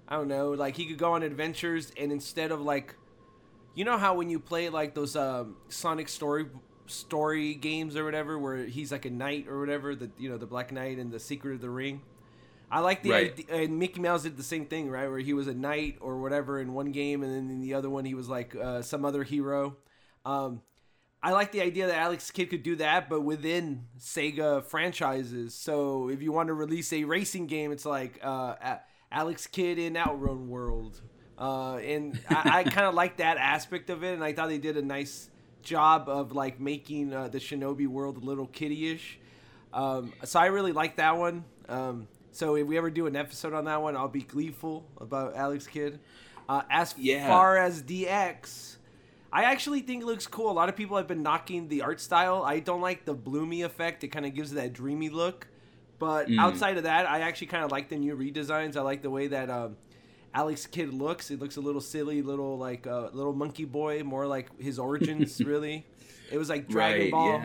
I 0.08 0.16
don't 0.16 0.28
know, 0.28 0.52
like 0.52 0.76
he 0.76 0.86
could 0.86 0.96
go 0.96 1.12
on 1.12 1.22
adventures 1.22 1.92
and 1.98 2.10
instead 2.10 2.50
of 2.50 2.62
like 2.62 2.96
you 3.74 3.84
know 3.84 3.98
how 3.98 4.14
when 4.14 4.30
you 4.30 4.40
play 4.40 4.70
like 4.70 4.94
those 4.94 5.14
um, 5.14 5.56
Sonic 5.68 6.08
story 6.08 6.46
story 6.86 7.54
games 7.54 7.96
or 7.96 8.04
whatever 8.06 8.38
where 8.38 8.64
he's 8.64 8.92
like 8.92 9.04
a 9.04 9.10
knight 9.10 9.46
or 9.46 9.60
whatever, 9.60 9.94
the 9.94 10.10
you 10.16 10.30
know, 10.30 10.38
the 10.38 10.46
Black 10.46 10.72
Knight 10.72 10.96
and 10.96 11.12
the 11.12 11.20
Secret 11.20 11.52
of 11.52 11.60
the 11.60 11.68
Ring. 11.68 12.00
I 12.70 12.80
like 12.80 13.02
the 13.02 13.10
Right. 13.10 13.32
idea, 13.32 13.46
and 13.50 13.78
Mickey 13.78 14.00
Mouse 14.00 14.22
did 14.24 14.36
the 14.36 14.42
same 14.42 14.66
thing, 14.66 14.90
right? 14.90 15.08
Where 15.08 15.18
he 15.20 15.32
was 15.34 15.46
a 15.46 15.54
knight 15.54 15.98
or 16.00 16.20
whatever 16.20 16.60
in 16.60 16.72
one 16.72 16.90
game, 16.92 17.22
and 17.22 17.32
then 17.32 17.50
in 17.50 17.60
the 17.60 17.74
other 17.74 17.88
one 17.90 18.04
he 18.04 18.14
was 18.14 18.28
like 18.28 18.54
uh, 18.56 18.82
some 18.82 19.04
other 19.04 19.22
hero. 19.22 19.76
Um, 20.24 20.62
I 21.22 21.32
like 21.32 21.52
the 21.52 21.62
idea 21.62 21.86
that 21.86 21.96
Alex 21.98 22.30
Kidd 22.30 22.50
could 22.50 22.62
do 22.62 22.76
that, 22.76 23.08
but 23.08 23.22
within 23.22 23.86
Sega 23.98 24.62
franchises. 24.64 25.54
So 25.54 26.08
if 26.10 26.20
you 26.22 26.32
want 26.32 26.48
to 26.48 26.54
release 26.54 26.92
a 26.92 27.04
racing 27.04 27.46
game, 27.46 27.72
it's 27.72 27.86
like 27.86 28.18
uh, 28.22 28.76
Alex 29.10 29.46
Kidd 29.46 29.78
in 29.78 29.96
Outrun 29.96 30.48
World, 30.48 31.00
uh, 31.38 31.76
and 31.76 32.18
I, 32.28 32.60
I 32.60 32.64
kind 32.64 32.86
of 32.86 32.94
like 32.94 33.18
that 33.18 33.38
aspect 33.38 33.88
of 33.90 34.02
it, 34.04 34.14
and 34.14 34.24
I 34.24 34.32
thought 34.32 34.48
they 34.48 34.58
did 34.58 34.76
a 34.76 34.82
nice 34.82 35.30
job 35.62 36.08
of 36.08 36.32
like 36.32 36.60
making 36.60 37.14
uh, 37.14 37.28
the 37.28 37.38
Shinobi 37.38 37.86
world 37.86 38.16
a 38.18 38.20
little 38.20 38.46
kiddie-ish. 38.46 39.18
Um, 39.72 40.12
so 40.24 40.38
I 40.40 40.46
really 40.46 40.72
like 40.72 40.96
that 40.96 41.16
one. 41.16 41.44
Um, 41.68 42.08
so 42.34 42.56
if 42.56 42.66
we 42.66 42.76
ever 42.76 42.90
do 42.90 43.06
an 43.06 43.16
episode 43.16 43.52
on 43.54 43.64
that 43.64 43.80
one, 43.80 43.96
I'll 43.96 44.08
be 44.08 44.22
gleeful 44.22 44.84
about 45.00 45.34
Alex 45.36 45.66
Kidd. 45.66 46.00
Uh, 46.48 46.62
as 46.70 46.94
Yeah. 46.98 47.26
far 47.28 47.56
as 47.56 47.82
DX, 47.82 48.76
I 49.32 49.44
actually 49.44 49.80
think 49.80 50.02
it 50.02 50.06
looks 50.06 50.26
cool. 50.26 50.50
A 50.50 50.52
lot 50.52 50.68
of 50.68 50.76
people 50.76 50.96
have 50.96 51.08
been 51.08 51.22
knocking 51.22 51.68
the 51.68 51.82
art 51.82 52.00
style. 52.00 52.42
I 52.42 52.60
don't 52.60 52.80
like 52.80 53.04
the 53.04 53.14
bloomy 53.14 53.62
effect. 53.62 54.04
It 54.04 54.08
kind 54.08 54.26
of 54.26 54.34
gives 54.34 54.52
it 54.52 54.56
that 54.56 54.72
dreamy 54.72 55.08
look. 55.08 55.46
But 55.98 56.28
Mm. 56.28 56.38
outside 56.38 56.76
of 56.76 56.82
that, 56.84 57.08
I 57.08 57.20
actually 57.20 57.46
kind 57.46 57.64
of 57.64 57.70
like 57.72 57.88
the 57.88 57.96
new 57.96 58.16
redesigns. 58.16 58.76
I 58.76 58.82
like 58.82 59.00
the 59.02 59.10
way 59.10 59.28
that 59.28 59.48
um, 59.48 59.76
Alex 60.34 60.66
Kidd 60.66 60.92
looks. 60.92 61.30
It 61.30 61.38
looks 61.40 61.56
a 61.56 61.60
little 61.60 61.80
silly, 61.80 62.20
little 62.20 62.58
like 62.58 62.86
uh, 62.86 63.08
little 63.12 63.32
monkey 63.32 63.64
boy, 63.64 64.02
more 64.02 64.26
like 64.26 64.48
his 64.60 64.78
origins. 64.78 65.40
really, 65.44 65.86
it 66.30 66.36
was 66.36 66.48
like 66.50 66.68
Dragon 66.68 67.02
Right, 67.02 67.10
Ball, 67.10 67.42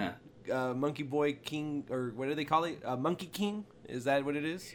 yeah. 0.48 0.70
uh, 0.70 0.74
Monkey 0.74 1.04
Boy 1.04 1.34
King, 1.34 1.86
or 1.90 2.12
what 2.16 2.28
do 2.28 2.36
they 2.36 2.44
call 2.46 2.64
it? 2.66 2.82
Uh, 2.84 2.98
Monkey 2.98 3.28
King. 3.28 3.66
Is 3.90 4.04
that 4.04 4.24
what 4.24 4.36
it 4.36 4.46
is? 4.46 4.74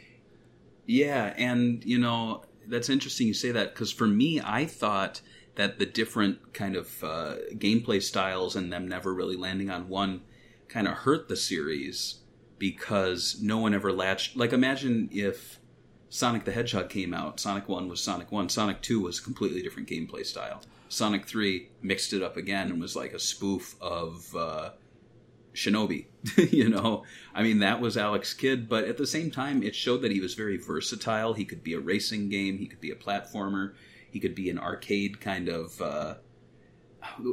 Yeah, 0.85 1.33
and 1.37 1.83
you 1.83 1.97
know 1.97 2.43
that's 2.67 2.89
interesting 2.89 3.27
you 3.27 3.33
say 3.33 3.51
that 3.51 3.73
because 3.73 3.91
for 3.91 4.07
me, 4.07 4.41
I 4.43 4.65
thought 4.65 5.21
that 5.55 5.79
the 5.79 5.85
different 5.85 6.53
kind 6.53 6.75
of 6.75 7.03
uh, 7.03 7.35
gameplay 7.53 8.01
styles 8.01 8.55
and 8.55 8.71
them 8.71 8.87
never 8.87 9.13
really 9.13 9.37
landing 9.37 9.69
on 9.69 9.87
one 9.87 10.21
kind 10.67 10.87
of 10.87 10.93
hurt 10.93 11.29
the 11.29 11.35
series 11.35 12.19
because 12.59 13.39
no 13.41 13.57
one 13.57 13.73
ever 13.73 13.91
latched. 13.91 14.35
Like, 14.35 14.51
imagine 14.51 15.09
if 15.11 15.59
Sonic 16.09 16.45
the 16.45 16.51
Hedgehog 16.51 16.89
came 16.89 17.13
out. 17.13 17.39
Sonic 17.39 17.69
One 17.69 17.87
was 17.87 18.01
Sonic 18.01 18.31
One. 18.31 18.49
Sonic 18.49 18.81
Two 18.81 19.01
was 19.01 19.19
a 19.19 19.23
completely 19.23 19.61
different 19.61 19.89
gameplay 19.89 20.25
style. 20.25 20.61
Sonic 20.89 21.25
Three 21.25 21.69
mixed 21.81 22.13
it 22.13 22.21
up 22.21 22.37
again 22.37 22.69
and 22.69 22.81
was 22.81 22.95
like 22.95 23.13
a 23.13 23.19
spoof 23.19 23.75
of. 23.81 24.35
Uh, 24.35 24.71
Shinobi. 25.55 26.05
you 26.51 26.69
know, 26.69 27.03
I 27.33 27.43
mean, 27.43 27.59
that 27.59 27.81
was 27.81 27.97
Alex 27.97 28.33
Kidd, 28.33 28.69
but 28.69 28.83
at 28.83 28.97
the 28.97 29.07
same 29.07 29.31
time, 29.31 29.63
it 29.63 29.75
showed 29.75 30.01
that 30.01 30.11
he 30.11 30.19
was 30.19 30.33
very 30.33 30.57
versatile. 30.57 31.33
He 31.33 31.45
could 31.45 31.63
be 31.63 31.73
a 31.73 31.79
racing 31.79 32.29
game, 32.29 32.57
he 32.57 32.67
could 32.67 32.81
be 32.81 32.91
a 32.91 32.95
platformer, 32.95 33.73
he 34.11 34.19
could 34.19 34.35
be 34.35 34.49
an 34.49 34.59
arcade 34.59 35.19
kind 35.19 35.49
of. 35.49 35.81
Uh, 35.81 36.15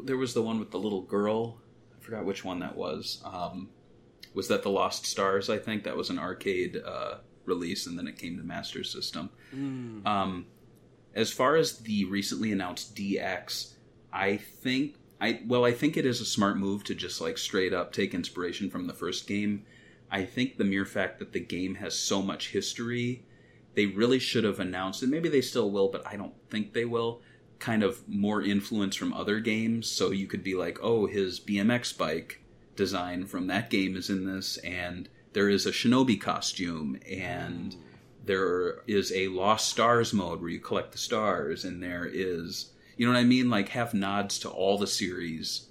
there 0.04 0.16
was 0.16 0.34
the 0.34 0.42
one 0.42 0.58
with 0.58 0.70
the 0.70 0.78
little 0.78 1.02
girl. 1.02 1.58
I 1.96 2.04
forgot 2.04 2.24
which 2.24 2.44
one 2.44 2.60
that 2.60 2.76
was. 2.76 3.22
Um, 3.24 3.70
was 4.34 4.48
that 4.48 4.62
the 4.62 4.70
Lost 4.70 5.06
Stars? 5.06 5.50
I 5.50 5.58
think 5.58 5.84
that 5.84 5.96
was 5.96 6.10
an 6.10 6.18
arcade 6.18 6.80
uh, 6.84 7.18
release, 7.44 7.86
and 7.86 7.98
then 7.98 8.06
it 8.06 8.18
came 8.18 8.36
to 8.38 8.42
Master 8.42 8.84
System. 8.84 9.30
Um, 10.06 10.46
as 11.14 11.30
far 11.30 11.56
as 11.56 11.78
the 11.78 12.04
recently 12.06 12.52
announced 12.52 12.96
DX, 12.96 13.74
I 14.12 14.36
think 14.36 14.96
I 15.22 15.40
well, 15.46 15.64
I 15.64 15.70
think 15.70 15.96
it 15.96 16.04
is 16.04 16.20
a 16.20 16.24
smart 16.24 16.58
move 16.58 16.82
to 16.84 16.96
just 16.96 17.20
like 17.20 17.38
straight 17.38 17.72
up 17.72 17.92
take 17.92 18.12
inspiration 18.12 18.68
from 18.68 18.88
the 18.88 18.92
first 18.92 19.28
game. 19.28 19.64
I 20.10 20.24
think 20.24 20.58
the 20.58 20.64
mere 20.64 20.84
fact 20.84 21.20
that 21.20 21.32
the 21.32 21.40
game 21.40 21.76
has 21.76 21.96
so 21.96 22.20
much 22.20 22.50
history, 22.50 23.24
they 23.74 23.86
really 23.86 24.18
should 24.18 24.42
have 24.42 24.58
announced, 24.58 25.00
and 25.00 25.12
maybe 25.12 25.28
they 25.28 25.40
still 25.40 25.70
will, 25.70 25.88
but 25.88 26.04
I 26.04 26.16
don't 26.16 26.34
think 26.50 26.72
they 26.72 26.84
will. 26.84 27.22
Kind 27.60 27.84
of 27.84 28.06
more 28.08 28.42
influence 28.42 28.96
from 28.96 29.14
other 29.14 29.38
games, 29.38 29.88
so 29.88 30.10
you 30.10 30.26
could 30.26 30.42
be 30.42 30.56
like, 30.56 30.78
oh, 30.82 31.06
his 31.06 31.38
BMX 31.38 31.96
bike 31.96 32.42
design 32.74 33.24
from 33.26 33.46
that 33.46 33.70
game 33.70 33.96
is 33.96 34.10
in 34.10 34.26
this, 34.26 34.56
and 34.58 35.08
there 35.34 35.48
is 35.48 35.66
a 35.66 35.70
Shinobi 35.70 36.20
costume, 36.20 36.98
and 37.08 37.76
there 38.24 38.82
is 38.88 39.12
a 39.12 39.28
Lost 39.28 39.70
Stars 39.70 40.12
mode 40.12 40.40
where 40.40 40.50
you 40.50 40.58
collect 40.58 40.90
the 40.90 40.98
stars, 40.98 41.64
and 41.64 41.80
there 41.80 42.04
is, 42.12 42.71
you 43.02 43.08
know 43.08 43.14
what 43.14 43.20
I 43.20 43.24
mean? 43.24 43.50
Like, 43.50 43.70
have 43.70 43.94
nods 43.94 44.38
to 44.40 44.48
all 44.48 44.78
the 44.78 44.86
series 44.86 45.66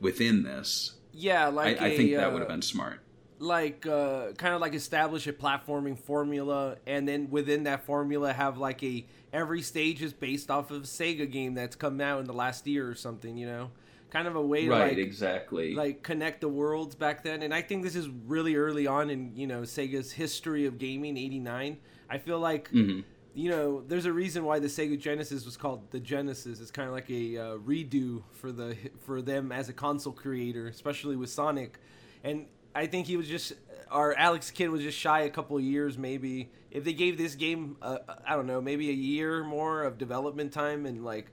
within 0.00 0.42
this. 0.42 0.94
Yeah, 1.12 1.48
like 1.48 1.80
I 1.82 1.94
think 1.96 2.14
that 2.16 2.28
uh, 2.28 2.30
would 2.30 2.38
have 2.40 2.48
been 2.48 2.62
smart. 2.62 3.00
like 3.38 3.86
uh, 3.86 4.32
kind 4.38 4.54
of 4.54 4.60
like 4.62 4.74
establish 4.74 5.26
a 5.26 5.32
platforming 5.34 5.98
formula, 5.98 6.76
and 6.86 7.06
then 7.06 7.28
within 7.30 7.64
that 7.64 7.84
formula 7.84 8.32
have 8.32 8.56
like 8.56 8.82
a 8.82 9.04
every 9.32 9.60
stage 9.60 10.00
is 10.02 10.14
based 10.14 10.50
off 10.50 10.70
of 10.70 10.84
a 10.84 10.86
Sega 10.86 11.30
game 11.30 11.52
that's 11.54 11.76
come 11.76 12.00
out 12.00 12.20
in 12.20 12.26
the 12.26 12.32
last 12.32 12.66
year 12.66 12.88
or 12.88 12.94
something. 12.94 13.36
You 13.36 13.46
know, 13.46 13.70
kind 14.08 14.26
of 14.26 14.34
a 14.36 14.40
way 14.40 14.64
to 14.64 14.70
Right, 14.70 14.88
like 14.96 14.98
exactly. 14.98 15.74
like 15.74 16.02
connect 16.02 16.40
the 16.40 16.48
worlds 16.48 16.94
back 16.94 17.22
then. 17.22 17.42
And 17.42 17.52
I 17.52 17.60
think 17.60 17.82
this 17.82 17.94
is 17.96 18.08
really 18.26 18.56
early 18.56 18.86
on 18.86 19.10
in 19.10 19.36
you 19.36 19.46
know 19.46 19.60
Sega's 19.62 20.12
history 20.12 20.64
of 20.64 20.78
gaming. 20.78 21.18
'89. 21.18 21.76
I 22.08 22.16
feel 22.18 22.38
like. 22.38 22.70
Mhm. 22.72 23.04
You 23.34 23.48
know, 23.48 23.82
there's 23.86 24.04
a 24.04 24.12
reason 24.12 24.44
why 24.44 24.58
the 24.58 24.66
Sega 24.66 24.98
Genesis 24.98 25.46
was 25.46 25.56
called 25.56 25.90
the 25.90 26.00
Genesis. 26.00 26.60
It's 26.60 26.70
kind 26.70 26.86
of 26.86 26.94
like 26.94 27.08
a 27.10 27.38
uh, 27.38 27.56
redo 27.56 28.22
for 28.32 28.52
the 28.52 28.76
for 29.06 29.22
them 29.22 29.50
as 29.50 29.70
a 29.70 29.72
console 29.72 30.12
creator, 30.12 30.66
especially 30.68 31.16
with 31.16 31.30
Sonic. 31.30 31.78
And 32.22 32.46
I 32.74 32.86
think 32.86 33.06
he 33.06 33.16
was 33.16 33.28
just, 33.28 33.54
our 33.90 34.14
Alex 34.14 34.50
Kidd 34.50 34.70
was 34.70 34.82
just 34.82 34.98
shy 34.98 35.22
a 35.22 35.30
couple 35.30 35.58
years, 35.60 35.96
maybe. 35.96 36.50
If 36.70 36.84
they 36.84 36.92
gave 36.92 37.18
this 37.18 37.34
game, 37.34 37.76
uh, 37.82 37.98
I 38.26 38.36
don't 38.36 38.46
know, 38.46 38.60
maybe 38.60 38.90
a 38.90 38.94
year 38.94 39.42
more 39.44 39.82
of 39.82 39.98
development 39.98 40.52
time 40.52 40.86
and 40.86 41.04
like 41.04 41.30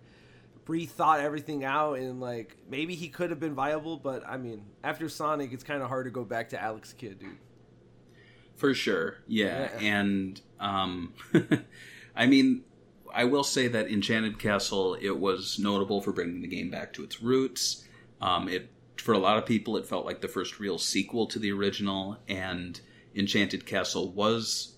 rethought 0.68 1.20
everything 1.20 1.64
out, 1.66 1.98
and 2.00 2.22
like 2.22 2.56
maybe 2.70 2.96
he 2.96 3.10
could 3.10 3.30
have 3.30 3.40
been 3.40 3.56
viable. 3.56 3.98
But 3.98 4.26
I 4.28 4.38
mean, 4.38 4.64
after 4.84 5.10
Sonic, 5.10 5.52
it's 5.52 5.64
kind 5.64 5.82
of 5.82 5.90
hard 5.90 6.06
to 6.06 6.12
go 6.12 6.24
back 6.24 6.50
to 6.50 6.62
Alex 6.62 6.94
Kidd, 6.94 7.20
dude. 7.20 7.38
For 8.60 8.74
sure, 8.74 9.16
yeah. 9.26 9.70
Yeah. 9.80 9.88
And 9.88 10.42
um, 10.60 11.14
I 12.16 12.28
mean, 12.28 12.64
I 13.14 13.24
will 13.24 13.46
say 13.46 13.70
that 13.70 13.90
Enchanted 13.90 14.38
Castle 14.38 14.96
it 15.00 15.18
was 15.18 15.58
notable 15.58 16.02
for 16.02 16.12
bringing 16.12 16.42
the 16.42 16.48
game 16.48 16.70
back 16.70 16.92
to 16.94 17.04
its 17.04 17.22
roots. 17.22 17.86
Um, 18.22 18.50
it 18.50 18.70
for 18.98 19.14
a 19.14 19.18
lot 19.18 19.38
of 19.38 19.46
people, 19.46 19.78
it 19.78 19.86
felt 19.86 20.06
like 20.06 20.20
the 20.20 20.28
first 20.28 20.60
real 20.60 20.78
sequel 20.78 21.26
to 21.28 21.40
the 21.40 21.54
original, 21.54 22.18
and 22.28 22.82
Enchanted 23.16 23.66
Castle 23.66 24.12
was 24.12 24.76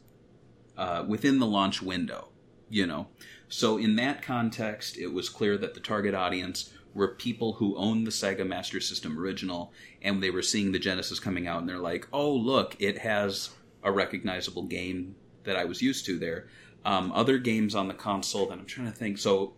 uh, 0.77 1.03
within 1.07 1.39
the 1.39 1.47
launch 1.47 1.81
window. 1.81 2.27
You 2.69 2.85
know, 2.85 3.07
so 3.49 3.77
in 3.77 3.95
that 3.95 4.21
context, 4.21 4.95
it 4.95 5.07
was 5.07 5.27
clear 5.27 5.57
that 5.57 5.73
the 5.73 5.79
target 5.79 6.13
audience 6.13 6.71
were 6.93 7.07
people 7.07 7.53
who 7.53 7.75
owned 7.77 8.05
the 8.05 8.11
Sega 8.11 8.45
Master 8.47 8.79
System 8.79 9.17
original, 9.17 9.73
and 10.03 10.21
they 10.21 10.29
were 10.29 10.41
seeing 10.43 10.71
the 10.71 10.79
Genesis 10.79 11.19
coming 11.19 11.47
out, 11.47 11.59
and 11.59 11.67
they're 11.67 11.79
like, 11.79 12.07
"Oh, 12.13 12.31
look, 12.31 12.75
it 12.79 12.99
has 12.99 13.49
a 13.83 13.91
recognizable 13.91 14.63
game 14.63 15.15
that 15.43 15.55
I 15.55 15.65
was 15.65 15.81
used 15.81 16.05
to 16.05 16.19
there." 16.19 16.47
Um, 16.83 17.11
other 17.11 17.37
games 17.37 17.75
on 17.75 17.87
the 17.87 17.93
console 17.93 18.47
that 18.47 18.57
I'm 18.57 18.65
trying 18.65 18.91
to 18.91 18.97
think. 18.97 19.17
So, 19.19 19.53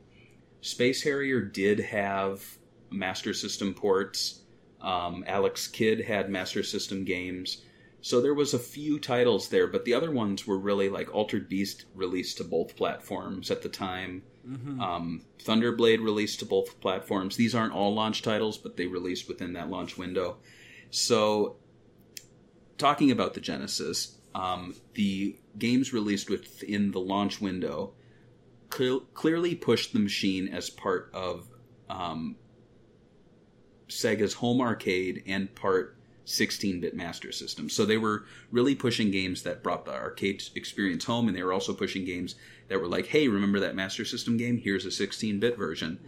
Space 0.62 1.04
Harrier 1.04 1.42
did 1.42 1.80
have 1.80 2.58
Master 2.90 3.34
System 3.34 3.74
ports. 3.74 4.42
Um, 4.82 5.24
Alex 5.28 5.68
Kidd 5.68 6.02
had 6.02 6.30
Master 6.30 6.64
System 6.64 7.06
games. 7.06 7.64
So 8.02 8.20
there 8.20 8.34
was 8.34 8.54
a 8.54 8.60
few 8.60 9.00
titles 9.00 9.48
there, 9.48 9.66
but 9.66 9.86
the 9.86 9.94
other 9.94 10.12
ones 10.12 10.46
were 10.46 10.58
really 10.58 10.90
like 10.90 11.14
Altered 11.16 11.48
Beast 11.48 11.86
released 11.96 12.36
to 12.38 12.44
both 12.44 12.76
platforms 12.76 13.50
at 13.50 13.62
the 13.62 13.70
time. 13.70 14.24
Um, 14.82 15.22
Thunderblade 15.40 16.04
released 16.04 16.40
to 16.40 16.46
both 16.46 16.82
platforms. 16.82 17.38
These 17.38 17.56
aren't 17.56 17.72
all 17.74 17.94
launch 17.94 18.22
titles, 18.22 18.58
but 18.58 18.76
they 18.76 18.88
released 18.88 19.30
within 19.30 19.54
that 19.54 19.70
launch 19.70 19.98
window. 19.98 20.36
So, 20.90 21.56
talking 22.78 23.12
about 23.12 23.34
the 23.34 23.42
Genesis, 23.42 24.18
um, 24.36 24.76
the 24.94 25.36
games 25.58 25.94
released 25.94 26.30
within 26.30 26.92
the 26.92 27.00
launch 27.00 27.40
window 27.40 27.94
clear, 28.70 29.00
clearly 29.14 29.56
pushed 29.56 29.94
the 29.94 30.00
machine 30.00 30.48
as 30.48 30.70
part 30.70 31.10
of 31.14 31.48
um, 31.90 32.36
Sega's 33.88 34.34
home 34.34 34.62
arcade 34.62 35.24
and 35.28 35.54
part 35.54 35.96
16-bit 36.26 36.96
Master 36.96 37.32
System. 37.32 37.70
So 37.70 37.86
they 37.86 37.98
were 37.98 38.26
really 38.52 38.76
pushing 38.76 39.12
games 39.12 39.44
that 39.44 39.62
brought 39.62 39.86
the 39.86 39.94
arcade 39.94 40.44
experience 40.56 41.06
home, 41.06 41.28
and 41.28 41.38
they 41.38 41.44
were 41.44 41.54
also 41.54 41.74
pushing 41.74 42.06
games 42.06 42.36
that 42.70 42.80
were 42.80 42.88
like, 42.88 43.08
"Hey, 43.08 43.28
remember 43.28 43.60
that 43.60 43.76
Master 43.76 44.06
System 44.06 44.38
game? 44.38 44.58
Here's 44.58 44.86
a 44.86 44.90
16-bit 44.90 45.58
version." 45.58 46.00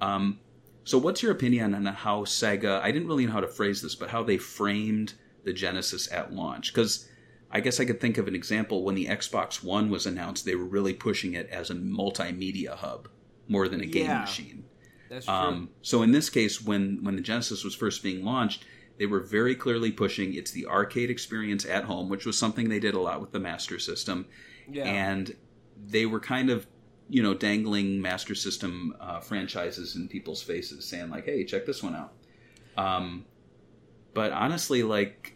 Um, 0.00 0.38
so, 0.84 0.98
what's 0.98 1.22
your 1.22 1.32
opinion 1.32 1.74
on 1.74 1.86
how 1.86 2.24
Sega? 2.24 2.80
I 2.80 2.92
didn't 2.92 3.08
really 3.08 3.26
know 3.26 3.32
how 3.32 3.40
to 3.40 3.48
phrase 3.48 3.80
this, 3.80 3.94
but 3.94 4.10
how 4.10 4.22
they 4.22 4.36
framed 4.36 5.14
the 5.44 5.52
Genesis 5.52 6.10
at 6.12 6.32
launch? 6.32 6.72
Because 6.72 7.08
I 7.50 7.60
guess 7.60 7.80
I 7.80 7.84
could 7.84 8.00
think 8.00 8.16
of 8.18 8.28
an 8.28 8.34
example 8.34 8.82
when 8.84 8.94
the 8.94 9.06
Xbox 9.06 9.62
One 9.62 9.90
was 9.90 10.06
announced. 10.06 10.44
They 10.44 10.54
were 10.54 10.64
really 10.64 10.94
pushing 10.94 11.34
it 11.34 11.48
as 11.50 11.70
a 11.70 11.74
multimedia 11.74 12.74
hub 12.76 13.08
more 13.48 13.68
than 13.68 13.80
a 13.80 13.86
game 13.86 14.06
Yeah. 14.06 14.20
machine. 14.20 14.64
That's 15.10 15.26
true. 15.26 15.34
Um, 15.34 15.68
so 15.82 16.02
in 16.02 16.12
this 16.12 16.30
case, 16.30 16.62
when 16.62 17.02
when 17.04 17.16
the 17.16 17.22
Genesis 17.22 17.64
was 17.64 17.74
first 17.74 18.02
being 18.02 18.24
launched, 18.24 18.64
they 18.98 19.04
were 19.06 19.20
very 19.20 19.54
clearly 19.54 19.92
pushing 19.92 20.32
it's 20.34 20.50
the 20.52 20.66
arcade 20.66 21.10
experience 21.10 21.66
at 21.66 21.84
home, 21.84 22.08
which 22.08 22.24
was 22.24 22.38
something 22.38 22.68
they 22.68 22.80
did 22.80 22.94
a 22.94 23.00
lot 23.00 23.20
with 23.20 23.32
the 23.32 23.40
Master 23.40 23.78
System, 23.78 24.26
Yeah. 24.70 24.84
and 24.84 25.36
they 25.86 26.06
were 26.06 26.20
kind 26.20 26.48
of 26.48 26.66
you 27.10 27.22
know 27.22 27.34
dangling 27.34 28.00
Master 28.00 28.34
System 28.34 28.96
uh, 29.00 29.20
franchises 29.20 29.96
in 29.96 30.08
people's 30.08 30.42
faces, 30.42 30.86
saying 30.86 31.10
like, 31.10 31.26
"Hey, 31.26 31.44
check 31.44 31.66
this 31.66 31.82
one 31.82 31.94
out." 31.94 32.14
Um, 32.78 33.26
but 34.14 34.32
honestly, 34.32 34.82
like, 34.82 35.34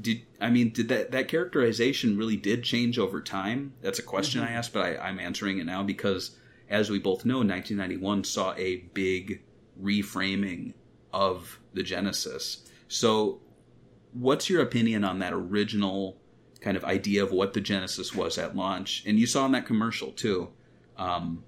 did 0.00 0.22
I 0.40 0.50
mean 0.50 0.70
did 0.70 0.88
that 0.88 1.12
that 1.12 1.28
characterization 1.28 2.16
really 2.16 2.36
did 2.36 2.64
change 2.64 2.98
over 2.98 3.20
time? 3.20 3.74
That's 3.80 3.98
a 3.98 4.02
question 4.02 4.42
I 4.42 4.52
asked, 4.52 4.72
but 4.72 4.84
I, 4.84 4.96
I'm 5.08 5.20
answering 5.20 5.58
it 5.58 5.66
now 5.66 5.82
because, 5.82 6.36
as 6.68 6.90
we 6.90 6.98
both 6.98 7.24
know, 7.24 7.38
1991 7.38 8.24
saw 8.24 8.54
a 8.54 8.76
big 8.94 9.42
reframing 9.80 10.74
of 11.12 11.60
the 11.72 11.82
Genesis. 11.82 12.68
So, 12.88 13.40
what's 14.12 14.50
your 14.50 14.62
opinion 14.62 15.04
on 15.04 15.20
that 15.20 15.32
original 15.32 16.16
kind 16.60 16.76
of 16.76 16.84
idea 16.84 17.22
of 17.22 17.30
what 17.30 17.52
the 17.52 17.60
Genesis 17.60 18.14
was 18.14 18.38
at 18.38 18.56
launch? 18.56 19.04
And 19.06 19.18
you 19.18 19.26
saw 19.26 19.46
in 19.46 19.52
that 19.52 19.66
commercial 19.66 20.10
too. 20.12 20.48
Um, 20.96 21.44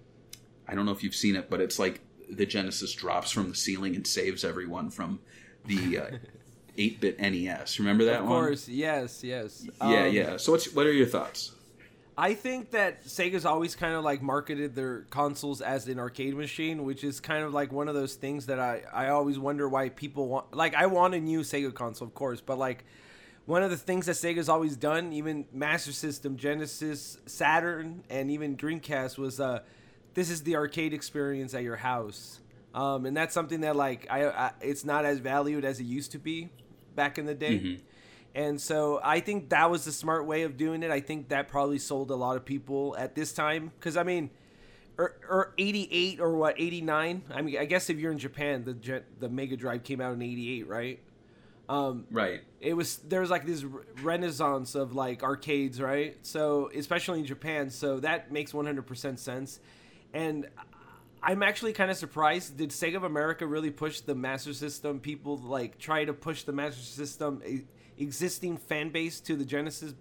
I 0.69 0.75
don't 0.75 0.87
know 0.87 0.93
if 0.93 1.03
you've 1.03 1.15
seen 1.15 1.37
it, 1.37 1.49
but 1.49 1.61
it's 1.61 1.79
like 1.79 2.01
the 2.29 2.47
Genesis 2.47 2.93
drops 2.93 3.31
from 3.31 3.51
the 3.51 3.55
ceiling 3.55 3.95
and 3.95 4.07
saves 4.07 4.45
everyone 4.45 4.91
from 4.91 5.21
the 5.67 5.99
uh, 5.99 6.11
8-bit 6.79 7.19
NES. 7.21 7.79
Remember 7.79 8.05
that 8.07 8.23
one? 8.23 8.23
Of 8.25 8.29
one? 8.29 8.45
course, 8.45 8.69
yes, 8.69 9.23
yes. 9.25 9.67
Yeah, 9.81 10.05
Um, 10.05 10.13
yeah. 10.13 10.37
So 10.37 10.53
what's 10.53 10.73
what 10.73 10.87
are 10.87 10.93
your 10.93 11.07
thoughts? 11.07 11.53
I 12.19 12.33
think 12.33 12.71
that 12.71 13.05
Sega's 13.05 13.45
always 13.45 13.75
kind 13.77 13.95
of 13.95 14.03
like 14.03 14.23
marketed 14.23 14.75
their 14.75 15.01
consoles 15.11 15.61
as 15.61 15.87
an 15.87 15.99
arcade 15.99 16.35
machine, 16.35 16.85
which 16.85 17.05
is 17.05 17.21
kind 17.21 17.45
of 17.45 17.53
like 17.53 17.73
one 17.73 17.89
of 17.89 17.95
those 17.95 18.15
things 18.15 18.47
that 18.47 18.59
I, 18.59 18.83
I 18.91 19.09
always 19.09 19.39
wonder 19.39 19.69
why 19.69 19.91
people 19.91 20.29
want. 20.29 20.55
Like, 20.55 20.75
I 20.75 20.87
want 20.87 21.15
a 21.15 21.21
new 21.21 21.41
Sega 21.41 21.75
console, 21.75 22.09
of 22.09 22.15
course, 22.15 22.41
but 22.41 22.57
like 22.57 22.85
one 23.45 23.63
of 23.63 23.69
the 23.71 23.77
things 23.77 24.07
that 24.07 24.13
Sega's 24.17 24.49
always 24.49 24.77
done, 24.77 25.13
even 25.13 25.45
Master 25.53 25.93
System, 25.93 26.39
Genesis, 26.39 27.19
Saturn, 27.27 28.03
and 28.09 28.31
even 28.31 28.57
Dreamcast, 28.57 29.19
was 29.19 29.39
uh, 29.39 29.61
this 30.15 30.31
is 30.31 30.43
the 30.43 30.57
arcade 30.57 30.95
experience 30.95 31.53
at 31.53 31.63
your 31.65 31.77
house. 31.77 32.41
Um, 32.77 33.07
and 33.07 33.17
that's 33.17 33.33
something 33.33 33.63
that 33.63 33.75
like 33.75 34.07
I, 34.11 34.27
I 34.29 34.51
it's 34.61 34.85
not 34.85 35.05
as 35.07 35.19
valued 35.19 35.65
as 35.65 35.81
it 35.81 35.85
used 35.85 36.13
to 36.13 36.19
be 36.19 36.51
back 36.95 37.19
in 37.19 37.25
the 37.27 37.35
day. 37.35 37.81
And 38.35 38.61
so 38.61 39.01
I 39.03 39.21
think 39.21 39.49
that 39.49 39.71
was 39.71 39.87
the 39.87 39.93
smart 39.93 40.27
way 40.27 40.43
of 40.43 40.59
doing 40.59 40.83
it. 40.83 40.91
I 40.91 41.01
think 41.01 41.31
that 41.31 41.49
probably 41.49 41.79
sold 41.79 42.11
a 42.11 42.15
lot 42.15 42.37
of 42.37 42.45
people 42.45 42.95
at 42.99 43.15
this 43.15 43.33
time 43.33 43.73
because 43.79 43.97
I 43.97 44.03
mean, 44.03 44.29
or, 44.99 45.17
or 45.29 45.55
88 45.57 46.21
or 46.21 46.37
what 46.37 46.55
89. 46.61 47.23
I 47.33 47.43
mean, 47.43 47.57
I 47.59 47.65
guess 47.65 47.89
if 47.89 47.99
you're 47.99 48.13
in 48.13 48.19
Japan, 48.19 48.65
the 48.65 49.03
the 49.21 49.31
Mega 49.31 49.57
Drive 49.57 49.83
came 49.83 50.03
out 50.03 50.13
in 50.13 50.21
88, 50.21 50.69
right? 50.69 51.01
Um, 51.69 52.05
Right. 52.11 52.43
It 52.61 52.75
was 52.75 52.97
there 52.99 53.23
was 53.23 53.31
like 53.31 53.47
this 53.47 53.65
renaissance 54.03 54.75
of 54.75 54.95
like 54.95 55.23
arcades, 55.23 55.81
right? 55.81 56.17
So 56.21 56.71
especially 56.75 57.21
in 57.21 57.25
Japan, 57.25 57.71
so 57.71 58.01
that 58.01 58.31
makes 58.31 58.53
100% 58.53 59.19
sense. 59.19 59.61
And 60.13 60.49
I'm 61.23 61.43
actually 61.43 61.73
kind 61.73 61.91
of 61.91 61.97
surprised. 61.97 62.57
Did 62.57 62.71
Sega 62.71 62.97
of 62.97 63.05
America 63.05 63.47
really 63.47 63.71
push 63.71 64.01
the 64.01 64.15
Master 64.15 64.53
System? 64.55 65.01
People 65.01 65.39
like 65.39 65.79
try 65.79 66.05
to 66.05 66.13
push 66.13 66.45
the 66.45 66.53
Master 66.53 66.83
System 66.83 67.43
existing 67.99 68.59
fan 68.59 68.91
base 68.91 69.21
to 69.21 69.37
the 69.37 69.45
Genesis. 69.45 69.95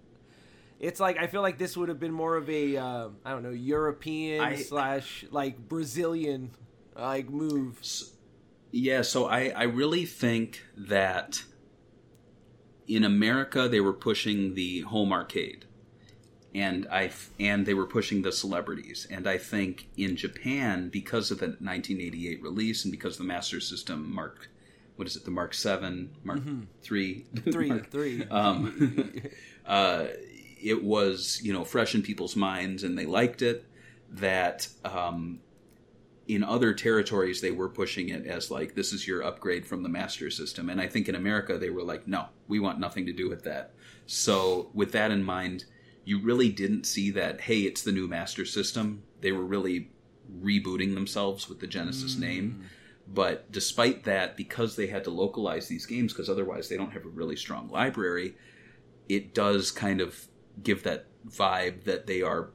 It's 0.80 1.00
like 1.00 1.18
I 1.18 1.28
feel 1.28 1.42
like 1.42 1.58
this 1.58 1.78
would 1.78 1.90
have 1.90 2.00
been 2.00 2.12
more 2.12 2.36
of 2.36 2.50
a 2.50 2.78
uh, 2.78 3.10
I 3.24 3.32
don't 3.32 3.44
know 3.44 3.52
European 3.52 4.42
I- 4.42 4.56
slash 4.58 5.26
like 5.32 5.58
Brazilian 5.58 6.52
like 6.96 7.30
move. 7.30 7.80
Yeah, 8.72 9.04
so 9.04 9.26
I, 9.26 9.54
I 9.56 9.64
really 9.64 10.06
think 10.06 10.62
that 10.76 11.44
in 12.88 13.06
America 13.06 13.70
they 13.70 13.80
were 13.80 13.94
pushing 13.94 14.54
the 14.54 14.82
home 14.82 15.14
arcade, 15.14 15.66
and 16.56 16.88
I 16.90 17.06
f- 17.06 17.30
and 17.40 17.66
they 17.66 17.74
were 17.74 17.86
pushing 17.86 18.22
the 18.22 18.32
celebrities, 18.32 19.06
and 19.12 19.28
I 19.28 19.38
think 19.38 19.88
in 19.98 20.16
Japan 20.16 20.90
because 20.90 21.30
of 21.30 21.40
the 21.40 21.48
1988 21.48 22.42
release 22.42 22.86
and 22.86 22.92
because 22.92 23.18
the 23.18 23.24
Master 23.26 23.60
System 23.60 24.12
Mark, 24.14 24.50
what 24.96 25.06
is 25.08 25.18
it, 25.18 25.26
the 25.26 25.32
Mark 25.32 25.54
Seven, 25.54 26.12
Mark 26.24 26.40
Three, 26.82 27.26
Three, 27.52 27.70
Mark- 27.70 27.92
three. 27.92 28.24
um, 28.32 29.14
uh, 29.66 30.06
it 30.64 30.82
was 30.84 31.42
you 31.44 31.52
know 31.54 31.66
fresh 31.66 31.94
in 31.94 32.02
people's 32.02 32.36
minds 32.36 32.84
and 32.84 32.98
they 32.98 33.06
liked 33.06 33.42
it 33.42 33.66
that 34.12 34.68
um, 34.86 35.40
in 36.28 36.44
other 36.44 36.74
territories 36.74 37.42
they 37.42 37.52
were 37.52 37.70
pushing 37.70 38.10
it 38.10 38.26
as 38.26 38.50
like 38.50 38.74
this 38.76 38.94
is 38.94 39.06
your 39.08 39.22
upgrade 39.24 39.66
from 39.66 39.84
the 39.84 39.90
master 39.90 40.32
system. 40.32 40.70
And 40.70 40.82
i 40.82 40.88
think 40.88 41.08
in 41.10 41.14
america 41.16 41.58
they 41.60 41.70
were 41.70 41.84
like 41.84 42.08
no 42.08 42.26
we 42.48 42.60
want 42.60 42.80
nothing 42.80 43.06
to 43.08 43.14
do 43.14 43.30
with 43.30 43.44
that. 43.44 43.74
So 44.08 44.70
with 44.74 44.92
that 44.94 45.12
in 45.12 45.24
mind 45.24 45.66
you 46.06 46.22
really 46.22 46.50
didn't 46.50 46.86
see 46.86 47.12
that 47.12 47.42
hey 47.42 47.62
it's 47.62 47.82
the 47.82 47.92
new 47.92 48.08
master 48.08 48.46
system. 48.46 49.04
They 49.22 49.32
were 49.32 49.46
really 49.46 49.90
rebooting 50.42 50.94
themselves 50.94 51.50
with 51.50 51.60
the 51.60 51.68
genesis 51.68 52.16
mm. 52.16 52.20
name. 52.22 52.66
But 53.08 53.52
despite 53.52 54.06
that 54.06 54.36
because 54.36 54.76
they 54.76 54.88
had 54.88 55.04
to 55.04 55.12
localize 55.12 55.68
these 55.68 55.86
games 55.86 56.14
because 56.14 56.30
otherwise 56.30 56.70
they 56.70 56.78
don't 56.78 56.94
have 56.94 57.06
a 57.06 57.10
really 57.10 57.36
strong 57.36 57.70
library 57.70 58.36
it 59.08 59.34
does 59.34 59.72
kind 59.72 60.02
of 60.02 60.28
give 60.64 60.84
that 60.84 61.06
vibe 61.28 61.84
that 61.84 62.08
they 62.08 62.22
are 62.22 62.50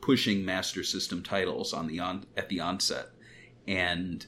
pushing 0.00 0.44
master 0.44 0.84
system 0.84 1.22
titles 1.22 1.72
on 1.72 1.86
the 1.86 1.98
on 1.98 2.24
at 2.36 2.48
the 2.48 2.60
onset. 2.60 3.08
And 3.66 4.24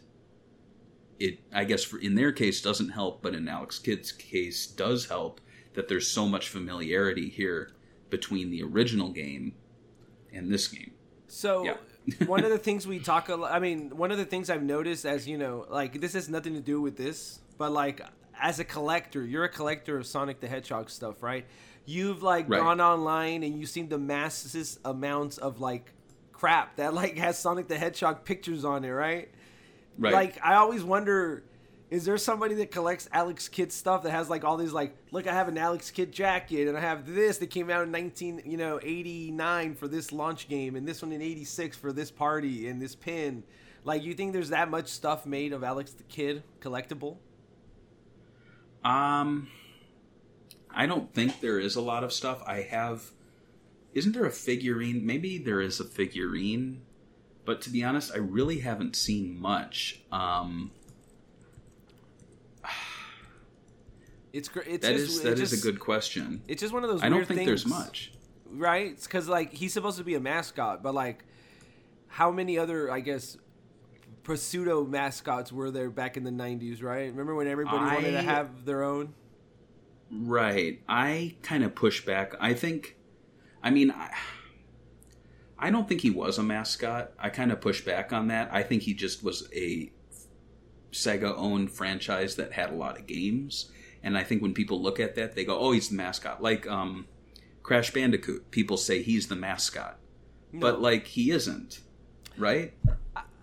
it 1.18 1.40
i 1.52 1.64
guess 1.64 1.82
for 1.82 1.98
in 1.98 2.14
their 2.14 2.30
case 2.30 2.62
doesn't 2.62 2.90
help 2.90 3.20
but 3.22 3.34
in 3.34 3.48
alex 3.48 3.80
kidd's 3.80 4.12
case 4.12 4.68
does 4.68 5.06
help 5.06 5.40
that 5.74 5.88
there's 5.88 6.06
so 6.06 6.26
much 6.28 6.48
familiarity 6.48 7.28
here 7.28 7.72
between 8.10 8.50
the 8.50 8.62
original 8.62 9.10
game 9.10 9.54
and 10.32 10.50
this 10.52 10.68
game 10.68 10.92
So 11.26 11.64
Yeah. 11.64 11.76
one 12.26 12.44
of 12.44 12.50
the 12.50 12.58
things 12.58 12.86
we 12.86 12.98
talk 13.00 13.28
a 13.28 13.36
lot, 13.36 13.52
I 13.52 13.58
mean, 13.58 13.96
one 13.96 14.10
of 14.10 14.18
the 14.18 14.24
things 14.24 14.50
I've 14.50 14.62
noticed 14.62 15.04
as 15.04 15.28
you 15.28 15.36
know, 15.38 15.66
like 15.68 16.00
this 16.00 16.14
has 16.14 16.28
nothing 16.28 16.54
to 16.54 16.60
do 16.60 16.80
with 16.80 16.96
this, 16.96 17.40
but 17.58 17.72
like 17.72 18.00
as 18.40 18.58
a 18.60 18.64
collector, 18.64 19.24
you're 19.24 19.44
a 19.44 19.48
collector 19.48 19.98
of 19.98 20.06
Sonic 20.06 20.40
the 20.40 20.48
Hedgehog 20.48 20.90
stuff, 20.90 21.22
right? 21.22 21.46
You've 21.84 22.22
like 22.22 22.48
Right. 22.48 22.58
gone 22.58 22.80
online 22.80 23.42
and 23.42 23.58
you've 23.58 23.68
seen 23.70 23.88
the 23.88 23.98
massive 23.98 24.78
amounts 24.84 25.38
of 25.38 25.60
like 25.60 25.92
crap 26.32 26.76
that 26.76 26.94
like 26.94 27.18
has 27.18 27.38
Sonic 27.38 27.68
the 27.68 27.78
Hedgehog 27.78 28.24
pictures 28.24 28.64
on 28.64 28.84
it, 28.84 28.90
right? 28.90 29.28
right 29.98 30.12
Like 30.12 30.38
I 30.42 30.54
always 30.54 30.82
wonder, 30.84 31.44
is 31.90 32.04
there 32.04 32.18
somebody 32.18 32.54
that 32.56 32.70
collects 32.70 33.08
Alex 33.12 33.48
Kidd 33.48 33.72
stuff 33.72 34.02
that 34.02 34.10
has 34.10 34.28
like 34.28 34.44
all 34.44 34.56
these 34.56 34.72
like, 34.72 34.96
look, 35.10 35.26
I 35.26 35.32
have 35.32 35.48
an 35.48 35.56
Alex 35.58 35.90
Kidd 35.90 36.12
jacket 36.12 36.68
and 36.68 36.76
I 36.76 36.80
have 36.80 37.06
this 37.06 37.38
that 37.38 37.48
came 37.50 37.70
out 37.70 37.82
in 37.82 37.90
nineteen, 37.90 38.42
you 38.44 38.56
know, 38.56 38.78
eighty 38.82 39.30
nine 39.30 39.74
for 39.74 39.88
this 39.88 40.12
launch 40.12 40.48
game 40.48 40.76
and 40.76 40.86
this 40.86 41.02
one 41.02 41.12
in 41.12 41.22
eighty 41.22 41.44
six 41.44 41.76
for 41.76 41.92
this 41.92 42.10
party 42.10 42.68
and 42.68 42.80
this 42.80 42.94
pin. 42.94 43.42
Like, 43.84 44.02
you 44.02 44.14
think 44.14 44.32
there's 44.32 44.50
that 44.50 44.70
much 44.70 44.88
stuff 44.88 45.24
made 45.24 45.52
of 45.52 45.64
Alex 45.64 45.92
the 45.92 46.02
Kid 46.04 46.42
collectible? 46.60 47.16
um 48.84 49.48
i 50.70 50.86
don't 50.86 51.12
think 51.12 51.40
there 51.40 51.58
is 51.58 51.74
a 51.76 51.80
lot 51.80 52.04
of 52.04 52.12
stuff 52.12 52.42
i 52.46 52.60
have 52.62 53.10
isn't 53.92 54.12
there 54.12 54.24
a 54.24 54.30
figurine 54.30 55.04
maybe 55.04 55.38
there 55.38 55.60
is 55.60 55.80
a 55.80 55.84
figurine 55.84 56.80
but 57.44 57.60
to 57.60 57.70
be 57.70 57.82
honest 57.82 58.12
i 58.14 58.18
really 58.18 58.60
haven't 58.60 58.94
seen 58.94 59.38
much 59.38 60.00
um 60.12 60.70
It's 64.32 64.48
gr- 64.48 64.60
it's 64.60 64.86
that 64.86 64.94
just, 64.94 65.08
is 65.10 65.22
that 65.22 65.38
is 65.38 65.52
a 65.52 65.62
good 65.62 65.80
question 65.80 66.42
It's 66.48 66.60
just 66.60 66.74
one 66.74 66.84
of 66.84 66.90
those. 66.90 67.02
i 67.02 67.08
don't 67.08 67.26
think 67.26 67.38
things, 67.38 67.46
there's 67.46 67.66
much 67.66 68.12
right? 68.50 68.92
It's 68.92 69.06
because 69.06 69.28
like 69.28 69.52
he's 69.52 69.72
supposed 69.72 69.98
to 69.98 70.04
be 70.04 70.14
a 70.14 70.20
mascot, 70.20 70.82
but 70.82 70.94
like, 70.94 71.24
how 72.08 72.30
many 72.30 72.58
other 72.58 72.90
I 72.90 73.00
guess 73.00 73.36
pseudo 74.34 74.84
mascots 74.84 75.50
were 75.50 75.70
there 75.70 75.90
back 75.90 76.16
in 76.16 76.24
the 76.24 76.30
'90s? 76.30 76.82
Right? 76.82 77.10
Remember 77.10 77.34
when 77.34 77.46
everybody 77.46 77.78
wanted 77.78 78.12
to 78.12 78.22
have 78.22 78.64
their 78.64 78.82
own? 78.82 79.14
Right. 80.10 80.80
I 80.88 81.36
kind 81.42 81.64
of 81.64 81.74
push 81.74 82.04
back. 82.04 82.34
I 82.40 82.54
think, 82.54 82.96
I 83.62 83.70
mean, 83.70 83.90
I, 83.90 84.10
I 85.58 85.70
don't 85.70 85.86
think 85.86 86.00
he 86.00 86.08
was 86.08 86.38
a 86.38 86.42
mascot. 86.42 87.12
I 87.18 87.28
kind 87.28 87.52
of 87.52 87.60
push 87.60 87.84
back 87.84 88.10
on 88.12 88.28
that. 88.28 88.48
I 88.50 88.62
think 88.62 88.84
he 88.84 88.94
just 88.94 89.22
was 89.22 89.48
a 89.54 89.92
Sega 90.92 91.34
owned 91.36 91.70
franchise 91.70 92.36
that 92.36 92.52
had 92.52 92.70
a 92.70 92.74
lot 92.74 92.98
of 92.98 93.06
games. 93.06 93.70
And 94.02 94.16
I 94.16 94.22
think 94.24 94.42
when 94.42 94.54
people 94.54 94.80
look 94.80 95.00
at 95.00 95.14
that, 95.16 95.34
they 95.34 95.44
go, 95.44 95.58
oh, 95.58 95.72
he's 95.72 95.88
the 95.88 95.96
mascot. 95.96 96.42
Like 96.42 96.66
um, 96.68 97.06
Crash 97.62 97.92
Bandicoot, 97.92 98.50
people 98.50 98.76
say 98.76 99.02
he's 99.02 99.28
the 99.28 99.36
mascot. 99.36 99.98
But, 100.54 100.80
like, 100.80 101.06
he 101.08 101.30
isn't. 101.30 101.80
Right? 102.38 102.72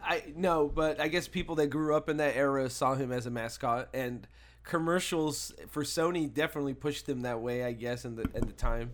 I 0.04 0.24
no, 0.36 0.68
but 0.68 1.00
I 1.00 1.08
guess 1.08 1.28
people 1.28 1.56
that 1.56 1.68
grew 1.68 1.96
up 1.96 2.10
in 2.10 2.18
that 2.18 2.36
era 2.36 2.70
saw 2.70 2.96
him 2.96 3.12
as 3.12 3.26
a 3.26 3.32
mascot, 3.32 3.89
and 3.94 4.28
commercials 4.63 5.52
for 5.70 5.84
Sony 5.84 6.32
definitely 6.32 6.74
pushed 6.76 7.10
him 7.10 7.22
that 7.22 7.41
way. 7.41 7.63
I 7.63 7.74
guess 7.74 8.06
in 8.06 8.15
the 8.15 8.30
in 8.34 8.46
the 8.46 8.54
time, 8.54 8.91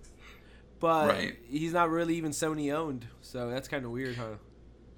but 0.80 1.10
Right. 1.10 1.38
he's 1.48 1.74
not 1.74 1.90
really 1.90 2.16
even 2.16 2.32
Sony 2.32 2.74
owned, 2.74 3.08
so 3.22 3.50
that's 3.50 3.68
kind 3.68 3.86
of 3.86 3.92
weird, 3.92 4.16
huh? 4.16 4.36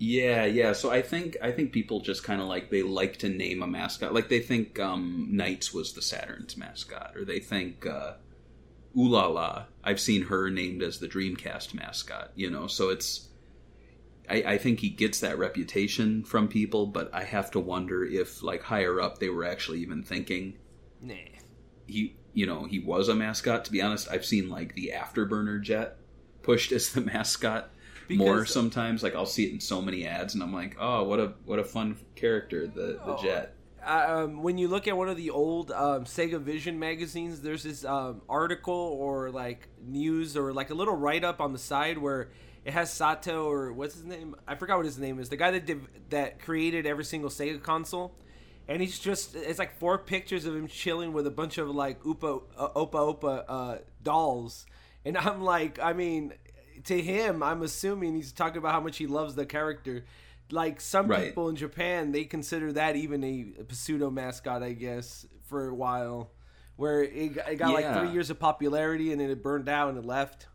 Yeah, 0.05 0.43
yeah. 0.43 0.73
So 0.73 0.91
I 0.91 1.01
think 1.01 1.37
I 1.41 1.51
think 1.51 1.71
people 1.71 2.01
just 2.01 2.25
kind 2.25 2.41
of 2.41 2.47
like 2.47 2.69
they 2.69 2.83
like 2.83 3.17
to 3.19 3.29
name 3.29 3.63
a 3.63 3.67
mascot. 3.67 4.13
Like 4.13 4.27
they 4.27 4.41
think 4.41 4.77
um, 4.77 5.29
NiGHTS 5.31 5.73
was 5.73 5.93
the 5.93 6.01
Saturn's 6.01 6.57
mascot, 6.57 7.15
or 7.15 7.23
they 7.23 7.39
think 7.39 7.85
uh, 7.85 8.15
Ulala, 8.97 9.67
I've 9.81 10.01
seen 10.01 10.23
her 10.23 10.49
named 10.49 10.83
as 10.83 10.99
the 10.99 11.07
Dreamcast 11.07 11.73
mascot. 11.73 12.31
You 12.35 12.51
know, 12.51 12.67
so 12.67 12.89
it's. 12.89 13.29
I, 14.29 14.43
I 14.43 14.57
think 14.57 14.81
he 14.81 14.89
gets 14.89 15.21
that 15.21 15.37
reputation 15.37 16.25
from 16.25 16.49
people, 16.49 16.85
but 16.85 17.09
I 17.13 17.23
have 17.23 17.51
to 17.51 17.59
wonder 17.61 18.03
if, 18.03 18.43
like 18.43 18.63
higher 18.63 18.99
up, 18.99 19.19
they 19.19 19.29
were 19.29 19.45
actually 19.45 19.79
even 19.79 20.03
thinking 20.03 20.55
Nah. 21.01 21.15
he 21.87 22.15
you 22.33 22.45
know 22.45 22.63
he 22.63 22.79
was 22.79 23.09
a 23.09 23.15
mascot 23.15 23.65
to 23.65 23.71
be 23.71 23.81
honest 23.81 24.07
i've 24.09 24.25
seen 24.25 24.49
like 24.49 24.73
the 24.73 24.93
afterburner 24.95 25.61
jet 25.61 25.97
pushed 26.41 26.71
as 26.71 26.93
the 26.93 27.01
mascot 27.13 27.69
more 28.09 28.45
sometimes 28.45 29.03
like 29.03 29.15
i'll 29.15 29.25
see 29.25 29.45
it 29.45 29.53
in 29.53 29.59
so 29.59 29.81
many 29.81 30.05
ads 30.05 30.33
and 30.33 30.43
i'm 30.43 30.53
like 30.53 30.75
oh 30.79 31.03
what 31.03 31.19
a 31.19 31.33
what 31.45 31.59
a 31.59 31.63
fun 31.63 31.95
character 32.15 32.67
the 32.67 32.99
the 33.05 33.15
Oh. 33.15 33.21
jet 33.21 33.55
um, 33.85 34.41
when 34.43 34.57
you 34.57 34.69
look 34.69 34.87
at 34.87 34.95
one 34.95 35.09
of 35.09 35.17
the 35.17 35.29
old 35.29 35.69
um, 35.69 36.05
Sega 36.05 36.39
Vision 36.39 36.79
magazines, 36.79 37.41
there's 37.41 37.63
this 37.63 37.83
um, 37.83 38.21
article 38.29 38.73
or 38.73 39.29
like 39.29 39.67
news 39.85 40.37
or 40.37 40.53
like 40.53 40.69
a 40.69 40.73
little 40.73 40.95
write 40.95 41.25
up 41.25 41.41
on 41.41 41.51
the 41.51 41.59
side 41.59 41.97
where 41.97 42.29
it 42.63 42.71
has 42.71 42.93
Sato 42.93 43.43
or 43.51 43.73
what's 43.73 43.95
his 43.95 44.05
name? 44.05 44.37
I 44.47 44.55
forgot 44.55 44.77
what 44.77 44.85
his 44.85 44.97
name 44.97 45.19
is. 45.19 45.27
The 45.27 45.35
guy 45.35 45.51
that 45.51 45.65
div- 45.65 45.89
that 46.11 46.39
created 46.39 46.85
every 46.85 47.03
single 47.03 47.29
Sega 47.29 47.61
console, 47.61 48.15
and 48.69 48.81
he's 48.81 48.99
just 48.99 49.35
it's 49.35 49.59
like 49.59 49.77
four 49.79 49.97
pictures 49.97 50.45
of 50.45 50.55
him 50.55 50.69
chilling 50.69 51.11
with 51.11 51.27
a 51.27 51.31
bunch 51.31 51.57
of 51.57 51.67
like 51.69 52.01
Oopa 52.03 52.41
uh, 52.57 52.69
Opa 52.69 53.19
Opa 53.19 53.43
uh, 53.49 53.77
dolls, 54.01 54.65
and 55.03 55.17
I'm 55.17 55.41
like, 55.41 55.77
I 55.79 55.91
mean, 55.91 56.31
to 56.85 57.01
him, 57.01 57.41
I'm 57.43 57.61
assuming 57.61 58.15
he's 58.15 58.31
talking 58.31 58.57
about 58.57 58.73
how 58.73 58.81
much 58.81 58.97
he 58.97 59.07
loves 59.07 59.35
the 59.35 59.45
character. 59.45 60.05
Like 60.51 60.81
some 60.81 61.07
Right. 61.07 61.27
people 61.27 61.49
in 61.49 61.55
Japan, 61.55 62.11
they 62.11 62.25
consider 62.25 62.73
that 62.73 62.95
even 62.95 63.23
a, 63.23 63.73
pseudo 63.73 64.09
mascot, 64.09 64.61
I 64.61 64.73
guess, 64.73 65.25
for 65.45 65.67
a 65.69 65.73
while, 65.75 66.31
where 66.75 67.01
it, 67.03 67.33
got- 67.35 67.51
it 67.51 67.55
got 67.55 67.73
like 67.73 67.97
three 67.99 68.11
years 68.11 68.29
of 68.29 68.39
popularity 68.39 69.11
and 69.11 69.19
then 69.21 69.29
it 69.29 69.41
burned 69.41 69.69
out 69.69 69.89
and 69.89 69.97
it 69.97 70.05
left. 70.05 70.47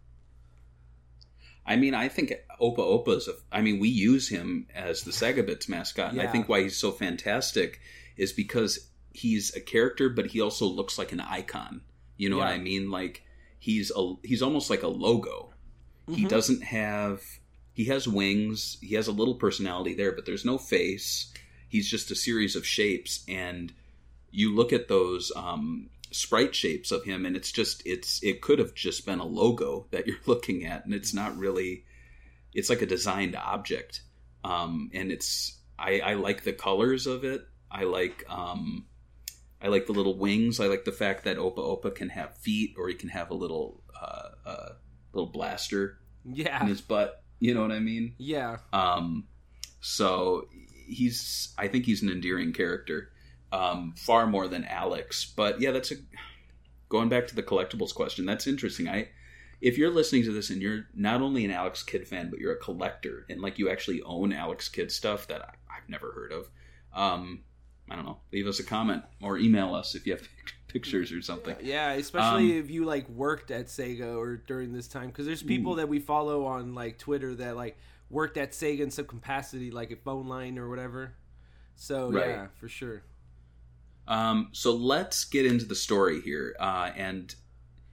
i 1.66 1.76
mean 1.76 1.94
i 1.94 2.08
think 2.08 2.32
opa 2.60 2.78
opa's 2.78 3.28
a, 3.28 3.32
i 3.52 3.60
mean 3.60 3.78
we 3.78 3.88
use 3.88 4.28
him 4.28 4.66
as 4.74 5.02
the 5.02 5.10
segabits 5.10 5.68
mascot 5.68 6.12
and 6.12 6.20
i 6.20 6.26
think 6.26 6.48
why 6.48 6.62
he's 6.62 6.76
so 6.76 6.90
fantastic 6.90 7.80
is 8.16 8.32
because 8.32 8.88
he's 9.12 9.54
a 9.54 9.60
character 9.60 10.08
but 10.08 10.26
he 10.28 10.40
also 10.40 10.64
looks 10.66 10.98
like 10.98 11.12
an 11.12 11.20
icon. 11.20 11.82
You 12.16 12.30
know 12.30 12.38
what 12.38 12.48
i 12.48 12.58
mean? 12.58 12.90
Like 12.90 13.22
he's 13.60 13.92
a 13.94 14.14
he's 14.24 14.42
almost 14.42 14.70
like 14.70 14.82
a 14.82 14.88
logo 14.88 15.52
he 16.10 16.24
Mhm. 16.24 16.28
doesn't 16.28 16.62
have 16.62 17.22
he 17.74 17.84
has 17.84 18.08
wings 18.08 18.76
he 18.80 18.94
has 18.96 19.06
a 19.06 19.12
little 19.12 19.36
personality 19.36 19.94
there 19.94 20.12
but 20.12 20.26
there's 20.26 20.44
no 20.44 20.58
face. 20.58 21.32
He's 21.68 21.88
just 21.88 22.10
a 22.10 22.14
series 22.16 22.56
of 22.56 22.66
shapes 22.66 23.24
and 23.28 23.72
you 24.30 24.54
look 24.54 24.72
at 24.72 24.88
those 24.88 25.30
um, 25.36 25.90
sprite 26.10 26.54
shapes 26.54 26.90
of 26.90 27.04
him 27.04 27.24
and 27.26 27.36
it's 27.36 27.52
just 27.52 27.82
it's 27.86 28.22
it 28.22 28.40
could 28.40 28.58
have 28.58 28.74
just 28.74 29.04
been 29.06 29.18
a 29.18 29.26
logo 29.26 29.86
that 29.90 30.06
you're 30.06 30.16
looking 30.26 30.64
at 30.64 30.84
and 30.84 30.94
it's 30.94 31.12
not 31.14 31.36
really 31.36 31.84
it's 32.54 32.70
like 32.70 32.82
a 32.82 32.86
designed 32.86 33.36
object. 33.36 34.02
Um, 34.44 34.90
and 34.94 35.12
it's 35.12 35.58
I, 35.78 36.00
I 36.00 36.14
like 36.14 36.42
the 36.44 36.52
colors 36.52 37.06
of 37.06 37.24
it. 37.24 37.46
I 37.70 37.84
like 37.84 38.24
um, 38.28 38.86
i 39.60 39.68
like 39.68 39.86
the 39.86 39.92
little 39.92 40.16
wings. 40.16 40.58
I 40.60 40.66
like 40.66 40.84
the 40.84 40.92
fact 40.92 41.24
that 41.24 41.36
opa 41.36 41.58
opa 41.58 41.94
can 41.94 42.08
have 42.08 42.36
feet 42.38 42.74
or 42.78 42.88
he 42.88 42.94
can 42.94 43.10
have 43.10 43.30
a 43.30 43.34
little 43.34 43.82
uh, 44.00 44.28
uh, 44.46 44.68
little 45.12 45.30
blaster 45.30 45.98
Yeah, 46.24 46.60
in 46.62 46.68
his 46.68 46.80
butt. 46.80 47.22
You 47.40 47.54
know 47.54 47.62
what 47.62 47.72
I 47.72 47.78
mean? 47.78 48.14
yeah, 48.18 48.58
Um, 48.72 49.24
so 49.80 50.48
he's, 50.86 51.54
I 51.56 51.68
think 51.68 51.84
he's 51.86 52.02
an 52.02 52.08
endearing 52.10 52.52
character, 52.52 53.12
um, 53.52 53.94
far 53.96 54.26
more 54.26 54.48
than 54.48 54.64
Alex. 54.64 55.32
But 55.36 55.60
yeah, 55.60 55.70
that's 55.70 55.92
a 55.92 55.96
going 56.88 57.08
back 57.08 57.26
to 57.28 57.34
the 57.36 57.42
collectibles 57.42 57.94
question. 57.94 58.26
That's 58.26 58.46
interesting. 58.46 58.88
I, 58.88 59.08
if 59.60 59.78
you're 59.78 59.90
listening 59.90 60.24
to 60.24 60.32
this 60.32 60.50
and 60.50 60.60
you're 60.62 60.86
not 60.94 61.20
only 61.20 61.44
an 61.44 61.50
Alex 61.50 61.82
Kidd 61.82 62.06
fan, 62.08 62.28
but 62.30 62.38
you're 62.40 62.52
a 62.52 62.58
collector 62.58 63.24
and 63.28 63.40
like 63.40 63.58
you 63.58 63.70
actually 63.70 64.02
own 64.02 64.32
Alex 64.32 64.68
Kidd 64.68 64.90
stuff 64.90 65.28
that 65.28 65.42
I, 65.42 65.54
I've 65.76 65.88
never 65.88 66.12
heard 66.12 66.32
of, 66.32 66.48
um, 66.94 67.42
I 67.90 67.96
don't 67.96 68.04
know. 68.04 68.18
Leave 68.32 68.46
us 68.46 68.58
a 68.60 68.64
comment 68.64 69.02
or 69.22 69.38
email 69.38 69.74
us 69.74 69.94
if 69.94 70.06
you 70.06 70.12
have 70.12 70.22
pictures 70.68 71.10
or 71.12 71.20
something. 71.22 71.56
yeah. 71.62 71.92
Especially 71.92 72.52
Um, 72.52 72.58
if 72.58 72.70
you 72.70 72.84
like 72.84 73.08
worked 73.08 73.50
at 73.50 73.66
Sega 73.66 74.16
or 74.16 74.36
during 74.36 74.72
this 74.72 74.86
time, 74.88 75.08
because 75.08 75.26
there's 75.26 75.42
people 75.42 75.76
that 75.76 75.88
we 75.88 75.98
follow 75.98 76.44
on 76.46 76.74
like 76.74 76.98
Twitter 76.98 77.34
that 77.36 77.56
like 77.56 77.76
worked 78.10 78.36
at 78.36 78.52
Sega 78.52 78.80
in 78.80 78.90
some 78.90 79.06
capacity, 79.06 79.70
like 79.70 79.90
a 79.90 79.96
Phone 79.96 80.28
Line 80.28 80.58
or 80.58 80.68
whatever. 80.68 81.14
So 81.76 82.10
Right. 82.10 82.28
yeah, 82.28 82.46
for 82.60 82.68
sure. 82.68 83.02
Um, 84.06 84.48
so 84.52 84.74
let's 84.74 85.24
get 85.24 85.44
into 85.46 85.64
the 85.64 85.74
story 85.74 86.20
here. 86.20 86.56
Uh, 86.58 86.90
and 86.96 87.34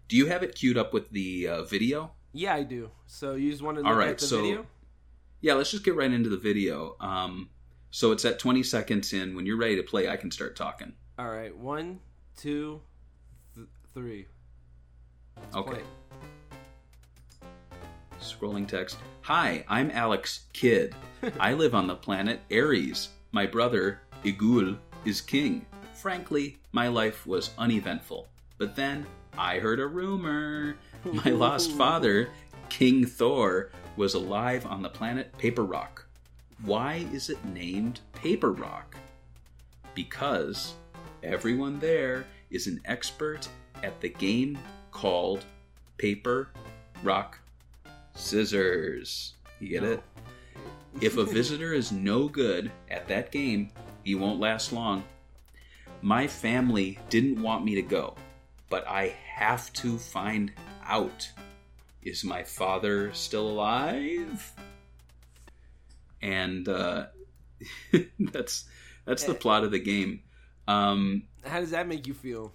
do 0.07 0.15
you 0.15 0.27
have 0.27 0.43
it 0.43 0.55
queued 0.55 0.77
up 0.77 0.93
with 0.93 1.09
the 1.11 1.47
uh, 1.47 1.63
video? 1.63 2.11
Yeah, 2.33 2.53
I 2.53 2.63
do. 2.63 2.91
So 3.07 3.35
you 3.35 3.51
just 3.51 3.61
want 3.63 3.77
to 3.77 3.81
look 3.83 3.91
All 3.91 3.97
right, 3.97 4.09
at 4.09 4.19
the 4.19 4.25
so- 4.25 4.41
video? 4.41 4.65
Yeah, 5.41 5.53
let's 5.53 5.69
just 5.71 5.83
get 5.83 5.95
right 5.95 6.11
into 6.11 6.29
the 6.29 6.37
video. 6.37 6.95
Um, 6.99 7.49
so 7.91 8.11
it's 8.11 8.25
at 8.25 8.39
20 8.39 8.63
seconds 8.63 9.13
in. 9.13 9.35
When 9.35 9.45
you're 9.45 9.57
ready 9.57 9.75
to 9.75 9.83
play, 9.83 10.09
I 10.09 10.15
can 10.17 10.31
start 10.31 10.55
talking. 10.55 10.93
All 11.19 11.29
right, 11.29 11.55
one, 11.55 11.99
two, 12.35 12.81
th- 13.55 13.67
three. 13.93 14.27
Okay. 15.55 15.71
Play. 15.71 15.81
Scrolling 18.21 18.67
text. 18.67 18.97
Hi, 19.21 19.63
I'm 19.67 19.91
Alex 19.91 20.41
Kidd. 20.53 20.95
I 21.39 21.53
live 21.53 21.75
on 21.75 21.87
the 21.87 21.95
planet 21.95 22.41
Aries. 22.49 23.09
My 23.31 23.45
brother, 23.45 24.01
Igul, 24.23 24.77
is 25.05 25.21
king. 25.21 25.65
Frankly, 25.93 26.57
my 26.71 26.87
life 26.87 27.25
was 27.25 27.51
uneventful. 27.57 28.27
But 28.57 28.75
then 28.75 29.05
I 29.37 29.59
heard 29.59 29.79
a 29.79 29.87
rumor. 29.87 30.77
My 31.03 31.31
lost 31.31 31.71
father, 31.77 32.29
King 32.69 33.05
Thor, 33.05 33.69
was 33.95 34.13
alive 34.13 34.65
on 34.65 34.81
the 34.81 34.89
planet 34.89 35.37
Paper 35.37 35.63
Rock. 35.63 36.05
Why 36.63 37.05
is 37.11 37.29
it 37.29 37.43
named 37.45 37.99
Paper 38.13 38.51
Rock? 38.51 38.95
Because 39.93 40.73
everyone 41.25 41.79
there 41.79 42.25
is 42.51 42.67
an 42.67 42.79
expert 42.85 43.47
at 43.83 43.99
the 43.99 44.09
game 44.09 44.57
called 44.91 45.43
Paper 45.97 46.49
Rock 47.03 47.39
Scissors. 48.13 49.33
You 49.59 49.69
get 49.69 49.83
No. 49.83 49.91
it? 49.93 50.03
If 51.01 51.17
a 51.17 51.25
visitor 51.25 51.73
is 51.73 51.91
no 51.91 52.29
good 52.29 52.71
at 52.89 53.07
that 53.09 53.31
game, 53.31 53.71
he 54.03 54.15
won't 54.15 54.39
last 54.39 54.71
long. 54.71 55.03
My 56.01 56.27
family 56.27 56.99
didn't 57.09 57.41
want 57.41 57.65
me 57.65 57.75
to 57.75 57.81
go, 57.81 58.15
but 58.69 58.87
I 58.87 59.15
have 59.35 59.73
to 59.73 59.97
find 59.97 60.53
out. 60.83 61.31
Is 62.01 62.23
my 62.23 62.43
father 62.43 63.11
still 63.13 63.49
alive? 63.49 64.53
And 66.21 66.69
uh, 66.69 67.07
that's 68.19 68.65
that's 69.05 69.23
the 69.23 69.33
plot 69.33 69.63
of 69.63 69.71
the 69.71 69.79
game. 69.79 70.21
Um, 70.67 71.23
How 71.43 71.59
does 71.59 71.71
that 71.71 71.87
make 71.87 72.07
you 72.07 72.13
feel? 72.13 72.51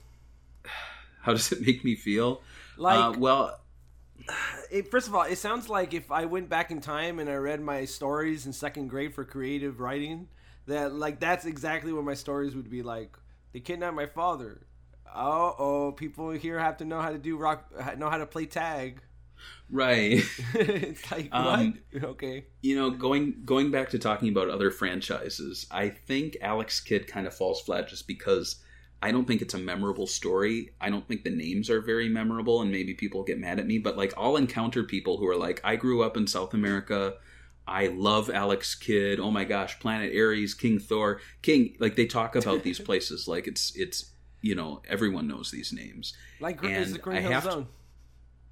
how 1.23 1.33
does 1.33 1.53
it 1.53 1.61
make 1.61 1.85
me 1.85 1.95
feel? 1.97 2.43
Like, 2.77 3.17
uh, 3.17 3.19
well, 3.19 3.61
it, 4.71 4.91
first 4.91 5.07
of 5.09 5.15
all, 5.15 5.23
it 5.23 5.37
sounds 5.37 5.69
like 5.69 5.95
if 5.95 6.11
I 6.11 6.25
went 6.25 6.49
back 6.49 6.71
in 6.71 6.81
time 6.81 7.19
and 7.19 7.29
I 7.29 7.35
read 7.35 7.61
my 7.61 7.85
stories 7.85 8.47
in 8.47 8.53
second 8.53 8.89
grade 8.89 9.15
for 9.15 9.25
creative 9.25 9.81
writing, 9.81 10.29
that 10.67 10.95
like 10.95 11.21
that's 11.21 11.45
exactly 11.45 11.93
what 11.93 12.05
my 12.05 12.15
stories 12.15 12.55
would 12.55 12.71
be 12.71 12.83
like. 12.83 13.17
They 13.53 13.61
kidnapped 13.61 13.97
my 13.97 14.07
father. 14.07 14.63
Oh, 15.15 15.55
oh, 15.59 15.93
people 15.93 16.31
here 16.31 16.59
have 16.59 16.77
to 16.79 16.85
know 16.85 17.01
how 17.01 17.11
to 17.11 17.19
do 17.19 17.37
rock, 17.37 17.71
know 17.99 18.09
how 18.09 18.19
to 18.19 18.27
play 18.27 18.47
tag. 18.47 19.03
Right. 19.71 20.23
it's 20.55 21.11
like 21.11 21.29
Um, 21.33 21.79
what? 21.93 22.05
Okay. 22.05 22.45
you 22.63 22.77
know, 22.77 22.91
going 22.91 23.43
going 23.45 23.71
back 23.71 23.91
to 23.91 23.99
talking 23.99 24.29
about 24.29 24.49
other 24.49 24.71
franchises, 24.71 25.67
I 25.71 25.89
think 25.89 26.37
Alex 26.43 26.81
Kidd 26.81 27.07
kind 27.07 27.27
of 27.27 27.35
falls 27.35 27.61
flat 27.61 27.89
just 27.89 28.07
because 28.07 28.57
I 29.03 29.13
don't 29.13 29.27
think 29.27 29.41
it's 29.41 29.55
a 29.55 29.59
memorable 29.59 30.07
story. 30.07 30.71
I 30.81 30.91
don't 30.91 31.07
think 31.09 31.25
the 31.25 31.31
names 31.31 31.71
are 31.71 31.81
very 31.81 32.09
memorable, 32.09 32.61
and 32.61 32.71
maybe 32.71 32.93
people 32.95 33.23
get 33.23 33.39
mad 33.39 33.59
at 33.59 33.67
me. 33.67 33.79
But 33.79 33.97
like, 33.97 34.13
I'll 34.17 34.37
encounter 34.37 34.85
people 34.85 35.17
who 35.17 35.27
are 35.27 35.37
like, 35.37 35.61
"I 35.65 35.77
grew 35.77 36.03
up 36.03 36.17
in 36.19 36.27
South 36.27 36.53
America. 36.53 37.15
I 37.67 37.87
love 37.87 38.29
Alex 38.29 38.75
Kidd. 38.75 39.19
Oh 39.21 39.31
my 39.31 39.45
gosh, 39.45 39.79
Planet 39.81 40.11
Aries, 40.13 40.53
King 40.55 40.79
Thor, 40.79 41.21
King." 41.41 41.77
Like 41.81 41.97
they 41.97 42.05
talk 42.07 42.37
about 42.37 42.63
these 42.63 42.79
places 42.89 43.27
like 43.27 43.47
it's 43.47 43.73
it's 43.75 44.11
you 44.43 44.55
know 44.55 44.83
everyone 44.89 45.27
knows 45.29 45.51
these 45.51 45.73
names. 45.73 46.13
Like 46.41 46.59
Gr- 46.59 46.69
is 46.69 46.93
the 46.93 46.99
Green 46.99 47.23
Hill 47.23 47.31
have 47.33 47.45
to- 47.45 47.51
Zone? 47.53 47.69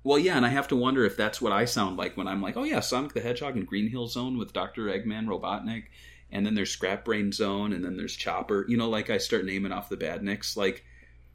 Well, 0.04 0.18
yeah, 0.18 0.36
and 0.36 0.46
I 0.46 0.50
have 0.50 0.68
to 0.68 0.76
wonder 0.76 1.04
if 1.04 1.16
that's 1.16 1.40
what 1.40 1.52
I 1.52 1.64
sound 1.64 1.96
like 1.96 2.16
when 2.16 2.28
I'm 2.28 2.40
like, 2.40 2.56
oh 2.56 2.64
yeah, 2.64 2.80
Sonic 2.80 3.12
the 3.12 3.20
Hedgehog 3.20 3.56
and 3.56 3.66
Green 3.66 3.90
Hill 3.90 4.06
Zone 4.06 4.38
with 4.38 4.52
Doctor 4.52 4.82
Eggman, 4.84 5.26
Robotnik, 5.26 5.84
and 6.30 6.46
then 6.46 6.54
there's 6.54 6.70
Scrap 6.70 7.04
Brain 7.04 7.32
Zone, 7.32 7.72
and 7.72 7.84
then 7.84 7.96
there's 7.96 8.16
Chopper. 8.16 8.64
You 8.68 8.76
know, 8.76 8.88
like 8.88 9.10
I 9.10 9.18
start 9.18 9.44
naming 9.44 9.72
off 9.72 9.88
the 9.88 9.96
badniks. 9.96 10.56
Like, 10.56 10.84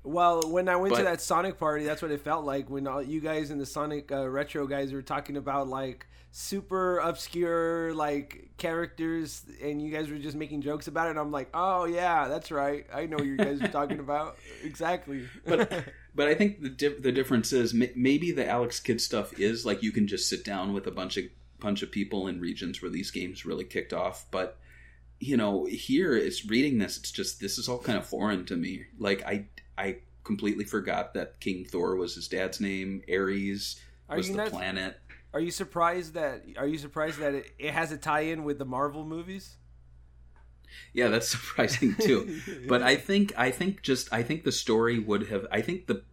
Well, 0.03 0.51
when 0.51 0.67
I 0.67 0.75
went 0.75 0.95
to 0.95 1.03
that 1.03 1.21
Sonic 1.21 1.57
party, 1.57 1.85
that's 1.85 2.01
what 2.01 2.11
it 2.11 2.21
felt 2.21 2.43
like 2.43 2.69
when 2.69 2.87
all 2.87 3.01
you 3.01 3.21
guys 3.21 3.51
and 3.51 3.61
the 3.61 3.65
Sonic 3.65 4.11
uh, 4.11 4.27
retro 4.27 4.67
guys 4.67 4.91
were 4.91 5.01
talking 5.01 5.37
about 5.37 5.69
like 5.69 6.07
super 6.31 6.97
obscure 6.97 7.93
like 7.93 8.49
characters, 8.57 9.45
and 9.61 9.81
you 9.81 9.91
guys 9.91 10.09
were 10.09 10.17
just 10.17 10.35
making 10.35 10.61
jokes 10.61 10.87
about 10.87 11.07
it. 11.07 11.11
And 11.11 11.19
I'm 11.19 11.31
like, 11.31 11.49
oh 11.53 11.85
yeah, 11.85 12.27
that's 12.27 12.51
right. 12.51 12.85
I 12.93 13.05
know 13.05 13.15
what 13.15 13.25
you 13.25 13.37
guys 13.37 13.61
are 13.61 13.69
talking 13.69 13.99
about 14.01 14.37
exactly. 14.61 15.27
but 15.45 15.85
but 16.13 16.27
I 16.27 16.35
think 16.35 16.61
the 16.61 16.69
di- 16.69 16.99
the 16.99 17.11
difference 17.13 17.53
is 17.53 17.73
ma- 17.73 17.85
maybe 17.95 18.31
the 18.31 18.47
Alex 18.47 18.81
Kidd 18.81 18.99
stuff 18.99 19.39
is 19.39 19.65
like 19.65 19.83
you 19.83 19.93
can 19.93 20.07
just 20.07 20.27
sit 20.27 20.43
down 20.43 20.73
with 20.73 20.85
a 20.85 20.91
bunch 20.91 21.15
of 21.15 21.25
bunch 21.59 21.81
of 21.81 21.91
people 21.91 22.27
in 22.27 22.41
regions 22.41 22.81
where 22.81 22.91
these 22.91 23.09
games 23.09 23.45
really 23.45 23.63
kicked 23.63 23.93
off, 23.93 24.25
but 24.31 24.59
you 25.23 25.37
know 25.37 25.63
here 25.65 26.17
it's 26.17 26.45
reading 26.47 26.79
this 26.79 26.97
it's 26.97 27.11
just 27.11 27.39
this 27.39 27.57
is 27.57 27.69
all 27.69 27.79
kind 27.79 27.97
of 27.97 28.05
foreign 28.05 28.43
to 28.43 28.57
me 28.57 28.83
like 28.99 29.23
i 29.25 29.45
i 29.77 29.97
completely 30.23 30.63
forgot 30.63 31.13
that 31.13 31.39
king 31.39 31.65
thor 31.65 31.95
was 31.95 32.15
his 32.15 32.27
dad's 32.27 32.59
name 32.61 33.01
aries 33.07 33.79
Are 34.09 34.17
was 34.17 34.29
the 34.29 34.35
not- 34.37 34.49
planet 34.49 34.99
Are 35.33 35.39
you 35.39 35.51
surprised 35.51 36.13
that? 36.13 36.43
Are 36.57 36.67
you 36.67 36.77
surprised 36.77 37.19
that 37.19 37.33
it, 37.33 37.51
it 37.57 37.73
has 37.73 37.91
a 37.91 37.97
tie-in 37.97 38.43
with 38.43 38.59
the 38.59 38.65
Marvel 38.65 39.03
movies? 39.03 39.57
yeah 40.93 41.07
that's 41.07 41.27
surprising 41.37 41.95
too 41.95 42.39
but 42.67 42.81
i 42.81 42.95
think 42.95 43.31
i 43.37 43.51
think 43.51 43.81
just 43.81 44.11
i 44.13 44.23
think 44.23 44.43
the 44.43 44.51
story 44.51 44.97
would 44.99 45.27
have 45.27 45.45
i 45.51 45.61
think 45.61 45.87
the 45.87 46.03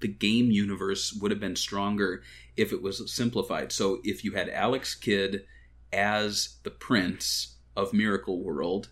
the 0.00 0.08
game 0.08 0.50
universe 0.50 1.12
would 1.12 1.30
have 1.30 1.38
been 1.40 1.54
stronger 1.54 2.22
if 2.56 2.72
it 2.72 2.82
was 2.82 3.12
simplified 3.12 3.70
so 3.70 4.00
if 4.02 4.24
you 4.24 4.32
had 4.32 4.48
alex 4.48 4.94
kidd 4.96 5.44
as 5.92 6.56
the 6.64 6.70
prince 6.70 7.56
of 7.76 7.92
miracle 7.92 8.42
world 8.42 8.88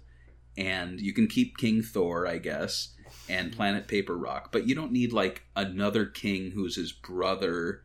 and 0.57 1.01
you 1.01 1.13
can 1.13 1.27
keep 1.27 1.57
king 1.57 1.83
thor 1.83 2.27
i 2.27 2.39
guess 2.39 2.95
and 3.31 3.53
planet 3.53 3.87
paper 3.87 4.17
rock 4.17 4.51
but 4.51 4.67
you 4.67 4.75
don't 4.75 4.93
need 4.93 5.13
like 5.13 5.43
another 5.55 6.05
king 6.05 6.51
who's 6.51 6.75
his 6.75 6.93
brother 6.93 7.83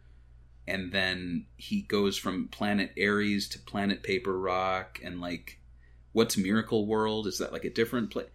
and 0.68 0.92
then 0.92 1.46
he 1.56 1.82
goes 1.82 2.18
from 2.18 2.48
planet 2.48 2.92
aries 2.98 3.48
to 3.48 3.60
planet 3.60 4.02
paper 4.02 4.38
rock 4.38 5.00
and 5.04 5.22
like 5.22 5.60
what's 6.12 6.38
miracle 6.38 6.88
world? 6.88 7.28
Is 7.28 7.38
that 7.40 7.52
like 7.54 7.66
a 7.66 7.70
different 7.70 8.10
place 8.12 8.28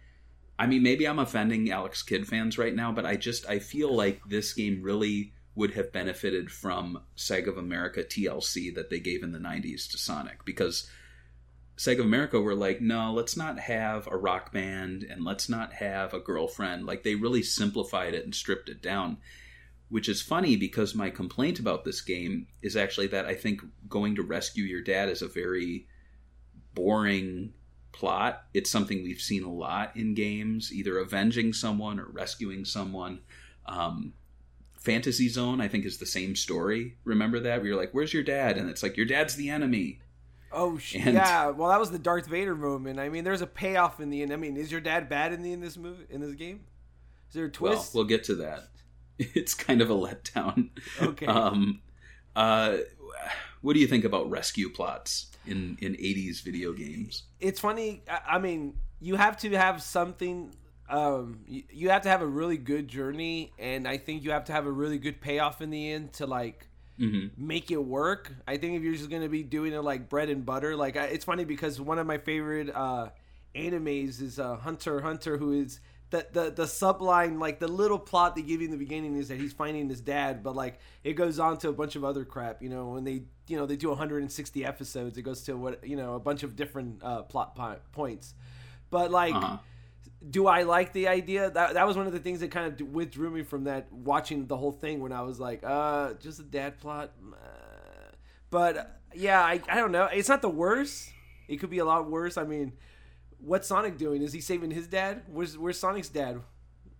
i 0.61 0.67
mean 0.67 0.83
maybe 0.83 1.07
i'm 1.07 1.19
offending 1.19 1.71
alex 1.71 2.03
kidd 2.03 2.27
fans 2.27 2.57
right 2.57 2.75
now 2.75 2.91
but 2.91 3.05
i 3.05 3.15
just 3.15 3.49
i 3.49 3.57
feel 3.57 3.93
like 3.93 4.21
this 4.27 4.53
game 4.53 4.81
really 4.83 5.33
would 5.55 5.71
have 5.73 5.91
benefited 5.91 6.51
from 6.51 7.01
sega 7.17 7.47
of 7.47 7.57
america 7.57 8.03
tlc 8.03 8.75
that 8.75 8.89
they 8.89 8.99
gave 8.99 9.23
in 9.23 9.31
the 9.31 9.39
90s 9.39 9.89
to 9.89 9.97
sonic 9.97 10.45
because 10.45 10.89
Sega 11.77 11.99
of 11.99 12.05
America 12.05 12.39
were 12.39 12.55
like, 12.55 12.81
no, 12.81 13.11
let's 13.11 13.35
not 13.35 13.59
have 13.59 14.07
a 14.07 14.17
rock 14.17 14.51
band 14.51 15.03
and 15.03 15.23
let's 15.23 15.49
not 15.49 15.73
have 15.73 16.13
a 16.13 16.19
girlfriend. 16.19 16.85
Like 16.85 17.03
they 17.03 17.15
really 17.15 17.41
simplified 17.41 18.13
it 18.13 18.23
and 18.23 18.35
stripped 18.35 18.69
it 18.69 18.81
down, 18.81 19.17
which 19.89 20.07
is 20.07 20.21
funny 20.21 20.55
because 20.55 20.93
my 20.93 21.09
complaint 21.09 21.59
about 21.59 21.83
this 21.83 22.01
game 22.01 22.47
is 22.61 22.75
actually 22.75 23.07
that 23.07 23.25
I 23.25 23.33
think 23.33 23.61
going 23.89 24.15
to 24.15 24.23
rescue 24.23 24.63
your 24.63 24.81
dad 24.81 25.09
is 25.09 25.21
a 25.21 25.27
very 25.27 25.87
boring 26.75 27.53
plot. 27.91 28.43
It's 28.53 28.69
something 28.69 29.03
we've 29.03 29.19
seen 29.19 29.43
a 29.43 29.51
lot 29.51 29.95
in 29.95 30.13
games, 30.13 30.71
either 30.71 30.99
avenging 30.99 31.53
someone 31.53 31.99
or 31.99 32.05
rescuing 32.05 32.65
someone. 32.65 33.21
Um, 33.65 34.13
Fantasy 34.77 35.29
Zone, 35.29 35.61
I 35.61 35.67
think, 35.67 35.85
is 35.85 35.97
the 35.97 36.05
same 36.05 36.35
story. 36.35 36.97
Remember 37.03 37.39
that? 37.39 37.59
Where 37.59 37.67
you're 37.67 37.77
like, 37.77 37.91
"Where's 37.91 38.13
your 38.13 38.23
dad?" 38.23 38.57
and 38.57 38.69
it's 38.69 38.81
like, 38.81 38.97
"Your 38.97 39.05
dad's 39.05 39.35
the 39.35 39.49
enemy." 39.49 39.99
Oh 40.53 40.77
shit! 40.77 41.13
Yeah, 41.13 41.49
well 41.49 41.69
that 41.69 41.79
was 41.79 41.91
the 41.91 41.99
Darth 41.99 42.27
Vader 42.27 42.55
moment. 42.55 42.99
I 42.99 43.09
mean, 43.09 43.23
there's 43.23 43.41
a 43.41 43.47
payoff 43.47 43.99
in 43.99 44.09
the 44.09 44.21
end. 44.21 44.33
I 44.33 44.35
mean, 44.35 44.57
is 44.57 44.71
your 44.71 44.81
dad 44.81 45.09
bad 45.09 45.33
in 45.33 45.41
the 45.41 45.53
in 45.53 45.61
this 45.61 45.77
movie 45.77 46.05
in 46.09 46.21
this 46.21 46.33
game? 46.35 46.61
Is 47.29 47.35
there 47.35 47.45
a 47.45 47.51
twist? 47.51 47.93
Well, 47.93 48.01
we'll 48.01 48.09
get 48.09 48.23
to 48.25 48.35
that. 48.35 48.67
It's 49.35 49.53
kind 49.53 49.81
of 49.81 49.91
a 49.91 49.93
letdown. 49.93 50.69
okay. 50.99 51.27
Um, 51.27 51.81
uh, 52.35 52.77
what 53.61 53.73
do 53.73 53.79
you 53.79 53.85
think 53.85 54.03
about 54.03 54.29
rescue 54.31 54.69
plots 54.69 55.27
in 55.45 55.77
in 55.79 55.93
'80s 55.93 56.41
video 56.41 56.73
games? 56.73 57.23
it's 57.39 57.59
funny. 57.59 58.01
I, 58.09 58.35
I 58.35 58.39
mean, 58.39 58.77
you 58.99 59.15
have 59.15 59.37
to 59.41 59.51
have 59.51 59.83
something. 59.83 60.55
Um, 60.89 61.41
you, 61.47 61.63
you 61.71 61.89
have 61.91 62.01
to 62.01 62.09
have 62.09 62.21
a 62.21 62.27
really 62.27 62.57
good 62.57 62.87
journey, 62.87 63.53
and 63.59 63.87
I 63.87 63.97
think 63.97 64.23
you 64.23 64.31
have 64.31 64.45
to 64.45 64.53
have 64.53 64.65
a 64.65 64.71
really 64.71 64.97
good 64.97 65.21
payoff 65.21 65.61
in 65.61 65.69
the 65.69 65.91
end 65.91 66.13
to 66.13 66.25
like 66.25 66.67
hmm 67.01 67.27
make 67.37 67.71
it 67.71 67.83
work. 67.83 68.33
I 68.47 68.57
think 68.57 68.77
if 68.77 68.83
you're 68.83 68.93
just 68.93 69.09
gonna 69.09 69.29
be 69.29 69.43
doing 69.43 69.73
it 69.73 69.81
like 69.81 70.09
bread 70.09 70.29
and 70.29 70.45
butter, 70.45 70.75
like 70.75 70.97
I, 70.97 71.05
it's 71.05 71.25
funny 71.25 71.45
because 71.45 71.79
one 71.81 71.99
of 71.99 72.07
my 72.07 72.17
favorite 72.17 72.69
uh, 72.73 73.09
animes 73.55 74.21
is 74.21 74.39
uh, 74.39 74.57
Hunter 74.57 75.01
Hunter, 75.01 75.37
who 75.37 75.53
is 75.53 75.79
the, 76.11 76.27
the 76.31 76.51
the 76.51 76.63
subline, 76.63 77.39
like 77.39 77.59
the 77.59 77.67
little 77.67 77.99
plot 77.99 78.35
they 78.35 78.41
give 78.41 78.61
you 78.61 78.65
in 78.65 78.71
the 78.71 78.77
beginning 78.77 79.15
is 79.17 79.29
that 79.29 79.39
he's 79.39 79.53
finding 79.53 79.89
his 79.89 80.01
dad, 80.01 80.43
but 80.43 80.55
like 80.55 80.79
it 81.03 81.13
goes 81.13 81.39
on 81.39 81.57
to 81.59 81.69
a 81.69 81.73
bunch 81.73 81.95
of 81.95 82.03
other 82.03 82.25
crap. 82.25 82.61
You 82.61 82.69
know, 82.69 82.89
when 82.89 83.03
they 83.05 83.23
you 83.47 83.57
know 83.57 83.65
they 83.65 83.77
do 83.77 83.89
160 83.89 84.65
episodes, 84.65 85.17
it 85.17 85.23
goes 85.23 85.41
to 85.43 85.55
what 85.57 85.87
you 85.87 85.95
know 85.95 86.15
a 86.15 86.19
bunch 86.19 86.43
of 86.43 86.55
different 86.55 87.03
uh, 87.03 87.23
plot 87.23 87.55
po- 87.55 87.79
points. 87.93 88.33
But 88.89 89.11
like 89.11 89.33
Uh-huh. 89.35 89.57
Do 90.29 90.47
I 90.47 90.63
like 90.63 90.93
the 90.93 91.07
idea? 91.07 91.49
That 91.49 91.73
that 91.73 91.87
was 91.87 91.97
one 91.97 92.07
of 92.07 92.13
the 92.13 92.19
things 92.19 92.41
that 92.41 92.51
kind 92.51 92.81
of 92.81 92.87
withdrew 92.87 93.31
me 93.31 93.43
from 93.43 93.63
that 93.65 93.91
watching 93.91 94.45
the 94.47 94.57
whole 94.57 94.71
thing 94.71 94.99
when 94.99 95.11
I 95.11 95.21
was 95.21 95.39
like, 95.39 95.61
uh, 95.63 96.13
just 96.15 96.39
a 96.39 96.43
dad 96.43 96.79
plot. 96.79 97.11
But 98.49 98.99
yeah, 99.13 99.41
I, 99.41 99.61
I 99.67 99.75
don't 99.77 99.91
know. 99.91 100.05
It's 100.05 100.29
not 100.29 100.41
the 100.41 100.49
worst. 100.49 101.09
It 101.47 101.57
could 101.57 101.69
be 101.69 101.79
a 101.79 101.85
lot 101.85 102.09
worse. 102.09 102.37
I 102.37 102.43
mean, 102.43 102.73
what's 103.39 103.67
Sonic 103.67 103.97
doing? 103.97 104.21
Is 104.21 104.33
he 104.33 104.41
saving 104.41 104.71
his 104.71 104.87
dad? 104.87 105.23
Where's 105.31 105.57
where's 105.57 105.79
Sonic's 105.79 106.09
dad? 106.09 106.41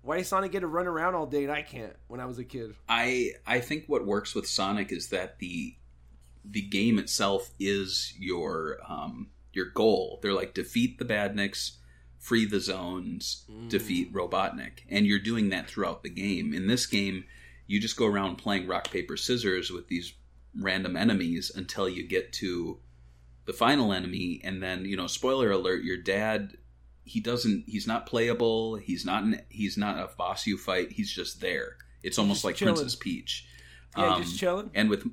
Why 0.01 0.17
does 0.17 0.27
Sonic 0.27 0.51
get 0.51 0.61
to 0.61 0.67
run 0.67 0.87
around 0.87 1.13
all 1.13 1.27
day 1.27 1.43
and 1.43 1.51
I 1.51 1.61
can't 1.61 1.95
when 2.07 2.19
I 2.19 2.25
was 2.25 2.39
a 2.39 2.43
kid? 2.43 2.73
I 2.89 3.31
I 3.45 3.59
think 3.59 3.85
what 3.87 4.05
works 4.05 4.33
with 4.33 4.47
Sonic 4.47 4.91
is 4.91 5.09
that 5.09 5.39
the 5.39 5.75
the 6.43 6.61
game 6.61 6.97
itself 6.97 7.51
is 7.59 8.13
your 8.17 8.79
um, 8.87 9.29
your 9.53 9.67
goal. 9.67 10.19
They're 10.21 10.33
like 10.33 10.53
defeat 10.53 10.97
the 10.97 11.05
Badniks, 11.05 11.73
free 12.21 12.45
the 12.45 12.59
zones, 12.61 13.43
defeat 13.67 14.13
Robotnik, 14.13 14.83
and 14.89 15.05
you're 15.05 15.19
doing 15.19 15.49
that 15.49 15.67
throughout 15.67 16.03
the 16.03 16.09
game. 16.09 16.53
In 16.53 16.67
this 16.67 16.85
game, 16.85 17.25
you 17.67 17.79
just 17.81 17.97
go 17.97 18.05
around 18.05 18.37
playing 18.37 18.67
rock 18.67 18.89
paper 18.91 19.17
scissors 19.17 19.71
with 19.71 19.87
these 19.89 20.13
random 20.57 20.95
enemies 20.95 21.51
until 21.53 21.89
you 21.89 22.07
get 22.07 22.31
to 22.33 22.77
the 23.45 23.53
final 23.53 23.91
enemy, 23.91 24.39
and 24.43 24.61
then 24.61 24.85
you 24.85 24.95
know, 24.95 25.07
spoiler 25.07 25.51
alert, 25.51 25.83
your 25.83 25.97
dad. 25.97 26.57
He 27.03 27.19
doesn't. 27.19 27.63
He's 27.67 27.87
not 27.87 28.05
playable. 28.05 28.75
He's 28.75 29.03
not. 29.03 29.23
An, 29.23 29.41
he's 29.49 29.75
not 29.75 29.97
a 29.97 30.09
boss 30.15 30.45
you 30.45 30.57
fight. 30.57 30.91
He's 30.91 31.11
just 31.11 31.41
there. 31.41 31.77
It's 32.03 32.19
almost 32.19 32.37
just 32.37 32.45
like 32.45 32.55
chilling. 32.55 32.75
Princess 32.75 32.95
Peach. 32.95 33.47
Yeah, 33.97 34.13
Um, 34.13 34.21
just 34.21 34.37
chilling. 34.39 34.69
and 34.75 34.89
with 34.89 35.05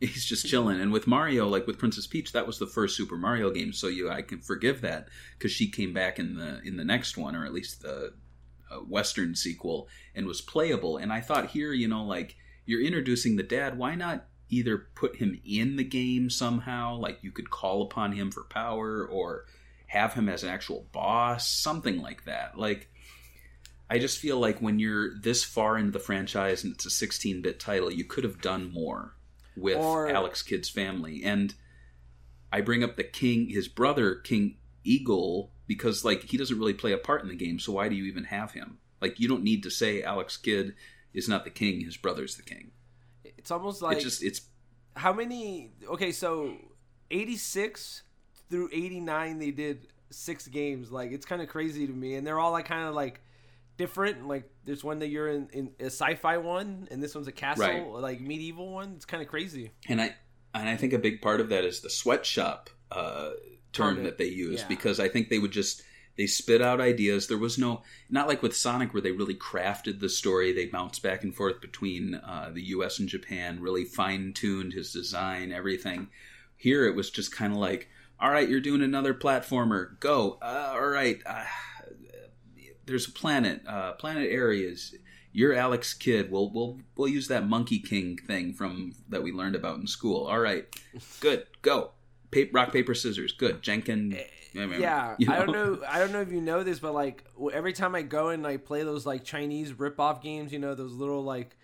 he's 0.00 0.24
just 0.24 0.46
chilling. 0.46 0.80
And 0.80 0.92
with 0.92 1.06
mario 1.06 1.48
like 1.48 1.66
with 1.66 1.78
princess 1.78 2.06
peach 2.06 2.32
that 2.32 2.46
was 2.46 2.58
the 2.58 2.66
first 2.66 2.96
super 2.96 3.16
mario 3.16 3.50
game. 3.50 3.72
So 3.72 3.88
you 3.88 4.10
i 4.10 4.22
can 4.22 4.40
forgive 4.40 4.80
that 4.82 5.08
because 5.38 5.52
she 5.52 5.68
came 5.68 5.92
back 5.92 6.18
in 6.18 6.36
the 6.36 6.60
in 6.62 6.76
the 6.76 6.84
next 6.84 7.16
one 7.16 7.36
or 7.36 7.44
at 7.44 7.52
least 7.52 7.82
the 7.82 8.12
uh, 8.70 8.76
western 8.76 9.34
sequel 9.34 9.88
and 10.14 10.26
was 10.26 10.40
playable. 10.40 10.96
And 10.96 11.12
i 11.12 11.20
thought 11.20 11.50
here 11.50 11.72
you 11.72 11.88
know 11.88 12.04
like 12.04 12.36
you're 12.64 12.82
introducing 12.82 13.36
the 13.36 13.42
dad. 13.42 13.76
Why 13.76 13.94
not 13.94 14.26
either 14.48 14.86
put 14.94 15.16
him 15.16 15.40
in 15.44 15.76
the 15.76 15.84
game 15.84 16.30
somehow? 16.30 16.96
Like 16.96 17.18
you 17.22 17.32
could 17.32 17.50
call 17.50 17.82
upon 17.82 18.12
him 18.12 18.30
for 18.30 18.44
power 18.44 19.06
or 19.06 19.46
have 19.86 20.14
him 20.14 20.28
as 20.28 20.42
an 20.42 20.48
actual 20.48 20.86
boss 20.92 21.48
something 21.50 22.00
like 22.00 22.24
that. 22.24 22.56
Like 22.56 22.88
I 23.90 23.98
just 23.98 24.18
feel 24.18 24.38
like 24.38 24.60
when 24.60 24.78
you're 24.78 25.18
this 25.18 25.44
far 25.44 25.76
into 25.76 25.90
the 25.90 25.98
franchise 25.98 26.64
and 26.64 26.72
it's 26.72 26.86
a 26.86 26.88
16-bit 26.88 27.60
title, 27.60 27.92
you 27.92 28.04
could 28.04 28.24
have 28.24 28.40
done 28.40 28.72
more 28.72 29.14
with 29.56 29.76
Or- 29.76 30.08
Alex 30.08 30.42
Kidd's 30.42 30.68
family. 30.68 31.22
And 31.24 31.54
I 32.52 32.60
bring 32.60 32.84
up 32.84 32.96
the 32.96 33.04
king, 33.04 33.48
his 33.48 33.68
brother, 33.68 34.14
King 34.14 34.56
Eagle, 34.84 35.52
because 35.66 36.04
like 36.04 36.24
he 36.24 36.36
doesn't 36.36 36.58
really 36.58 36.74
play 36.74 36.92
a 36.92 36.98
part 36.98 37.22
in 37.22 37.28
the 37.28 37.34
game. 37.34 37.58
So 37.58 37.72
why 37.72 37.88
do 37.88 37.94
you 37.94 38.04
even 38.04 38.24
have 38.24 38.52
him? 38.52 38.78
Like 39.00 39.18
you 39.18 39.28
don't 39.28 39.42
need 39.42 39.62
to 39.64 39.70
say 39.70 40.02
Alex 40.02 40.36
Kidd 40.36 40.74
is 41.14 41.28
not 41.28 41.44
the 41.44 41.50
king; 41.50 41.80
his 41.80 41.96
brother's 41.96 42.36
the 42.36 42.42
king. 42.42 42.70
It's 43.24 43.50
almost 43.50 43.82
like 43.82 43.96
it's 43.96 44.04
just 44.04 44.22
it's 44.22 44.42
how 44.94 45.12
many 45.12 45.72
okay 45.88 46.12
so 46.12 46.54
86 47.10 48.02
through 48.50 48.68
89 48.72 49.38
they 49.38 49.50
did 49.50 49.88
six 50.10 50.46
games 50.46 50.92
like 50.92 51.10
it's 51.12 51.24
kind 51.24 51.40
of 51.40 51.48
crazy 51.48 51.86
to 51.86 51.92
me 51.92 52.14
and 52.16 52.26
they're 52.26 52.38
all 52.38 52.52
like 52.52 52.66
kind 52.66 52.86
of 52.86 52.94
like 52.94 53.22
different 53.76 54.28
like 54.28 54.50
there's 54.64 54.84
one 54.84 54.98
that 55.00 55.08
you're 55.08 55.28
in, 55.28 55.48
in 55.52 55.70
a 55.80 55.86
sci-fi 55.86 56.36
one 56.36 56.86
and 56.90 57.02
this 57.02 57.14
one's 57.14 57.26
a 57.26 57.32
castle 57.32 57.64
Right. 57.64 57.86
like 57.86 58.20
medieval 58.20 58.70
one 58.70 58.92
it's 58.96 59.06
kind 59.06 59.22
of 59.22 59.28
crazy 59.28 59.72
and 59.88 60.00
I 60.00 60.14
and 60.54 60.68
I 60.68 60.76
think 60.76 60.92
a 60.92 60.98
big 60.98 61.22
part 61.22 61.40
of 61.40 61.48
that 61.48 61.64
is 61.64 61.80
the 61.80 61.90
sweatshop 61.90 62.70
uh, 62.90 63.30
term 63.72 64.04
that 64.04 64.18
they 64.18 64.26
use 64.26 64.60
yeah. 64.60 64.68
because 64.68 65.00
I 65.00 65.08
think 65.08 65.28
they 65.28 65.38
would 65.38 65.50
just 65.50 65.82
they 66.16 66.26
spit 66.26 66.60
out 66.60 66.80
ideas. 66.80 67.26
There 67.26 67.38
was 67.38 67.58
no 67.58 67.82
not 68.10 68.28
like 68.28 68.42
with 68.42 68.56
Sonic 68.56 68.92
where 68.92 69.00
they 69.00 69.12
really 69.12 69.34
crafted 69.34 70.00
the 70.00 70.08
story. 70.08 70.52
They 70.52 70.66
bounced 70.66 71.02
back 71.02 71.22
and 71.24 71.34
forth 71.34 71.60
between 71.60 72.16
uh, 72.16 72.50
the 72.52 72.62
U.S. 72.64 72.98
and 72.98 73.08
Japan, 73.08 73.60
really 73.60 73.84
fine 73.84 74.32
tuned 74.34 74.74
his 74.74 74.92
design, 74.92 75.52
everything. 75.52 76.08
Here 76.56 76.86
it 76.86 76.94
was 76.94 77.10
just 77.10 77.34
kind 77.34 77.52
of 77.52 77.58
like, 77.58 77.88
all 78.20 78.30
right, 78.30 78.48
you're 78.48 78.60
doing 78.60 78.82
another 78.82 79.14
platformer, 79.14 79.98
go. 80.00 80.38
Uh, 80.42 80.72
all 80.74 80.86
right, 80.86 81.20
uh, 81.24 81.44
there's 82.86 83.06
a 83.08 83.12
planet, 83.12 83.62
uh, 83.66 83.92
planet 83.92 84.30
Aries. 84.30 84.94
you're 85.32 85.54
Alex 85.54 85.94
Kidd. 85.94 86.30
We'll 86.30 86.50
we'll 86.50 86.78
we'll 86.96 87.08
use 87.08 87.28
that 87.28 87.46
Monkey 87.46 87.78
King 87.78 88.18
thing 88.18 88.52
from 88.52 88.94
that 89.08 89.22
we 89.22 89.32
learned 89.32 89.54
about 89.56 89.78
in 89.78 89.86
school. 89.86 90.26
All 90.26 90.40
right, 90.40 90.66
good, 91.20 91.46
go. 91.62 91.90
Rock 92.52 92.72
paper 92.72 92.94
scissors. 92.94 93.32
Good. 93.32 93.62
Janken. 93.62 94.18
Yeah, 94.54 95.16
you 95.18 95.30
I 95.30 95.36
don't 95.36 95.52
know. 95.52 95.80
I 95.86 95.98
don't 95.98 96.12
know 96.12 96.20
if 96.20 96.30
you 96.32 96.40
know 96.40 96.62
this, 96.62 96.78
but 96.78 96.94
like 96.94 97.24
every 97.52 97.72
time 97.72 97.94
I 97.94 98.02
go 98.02 98.28
and 98.28 98.46
I 98.46 98.56
play 98.56 98.82
those 98.84 99.04
like 99.06 99.24
Chinese 99.24 99.78
rip-off 99.78 100.22
games, 100.22 100.52
you 100.52 100.58
know, 100.58 100.74
those 100.74 100.92
little 100.92 101.22
like, 101.22 101.56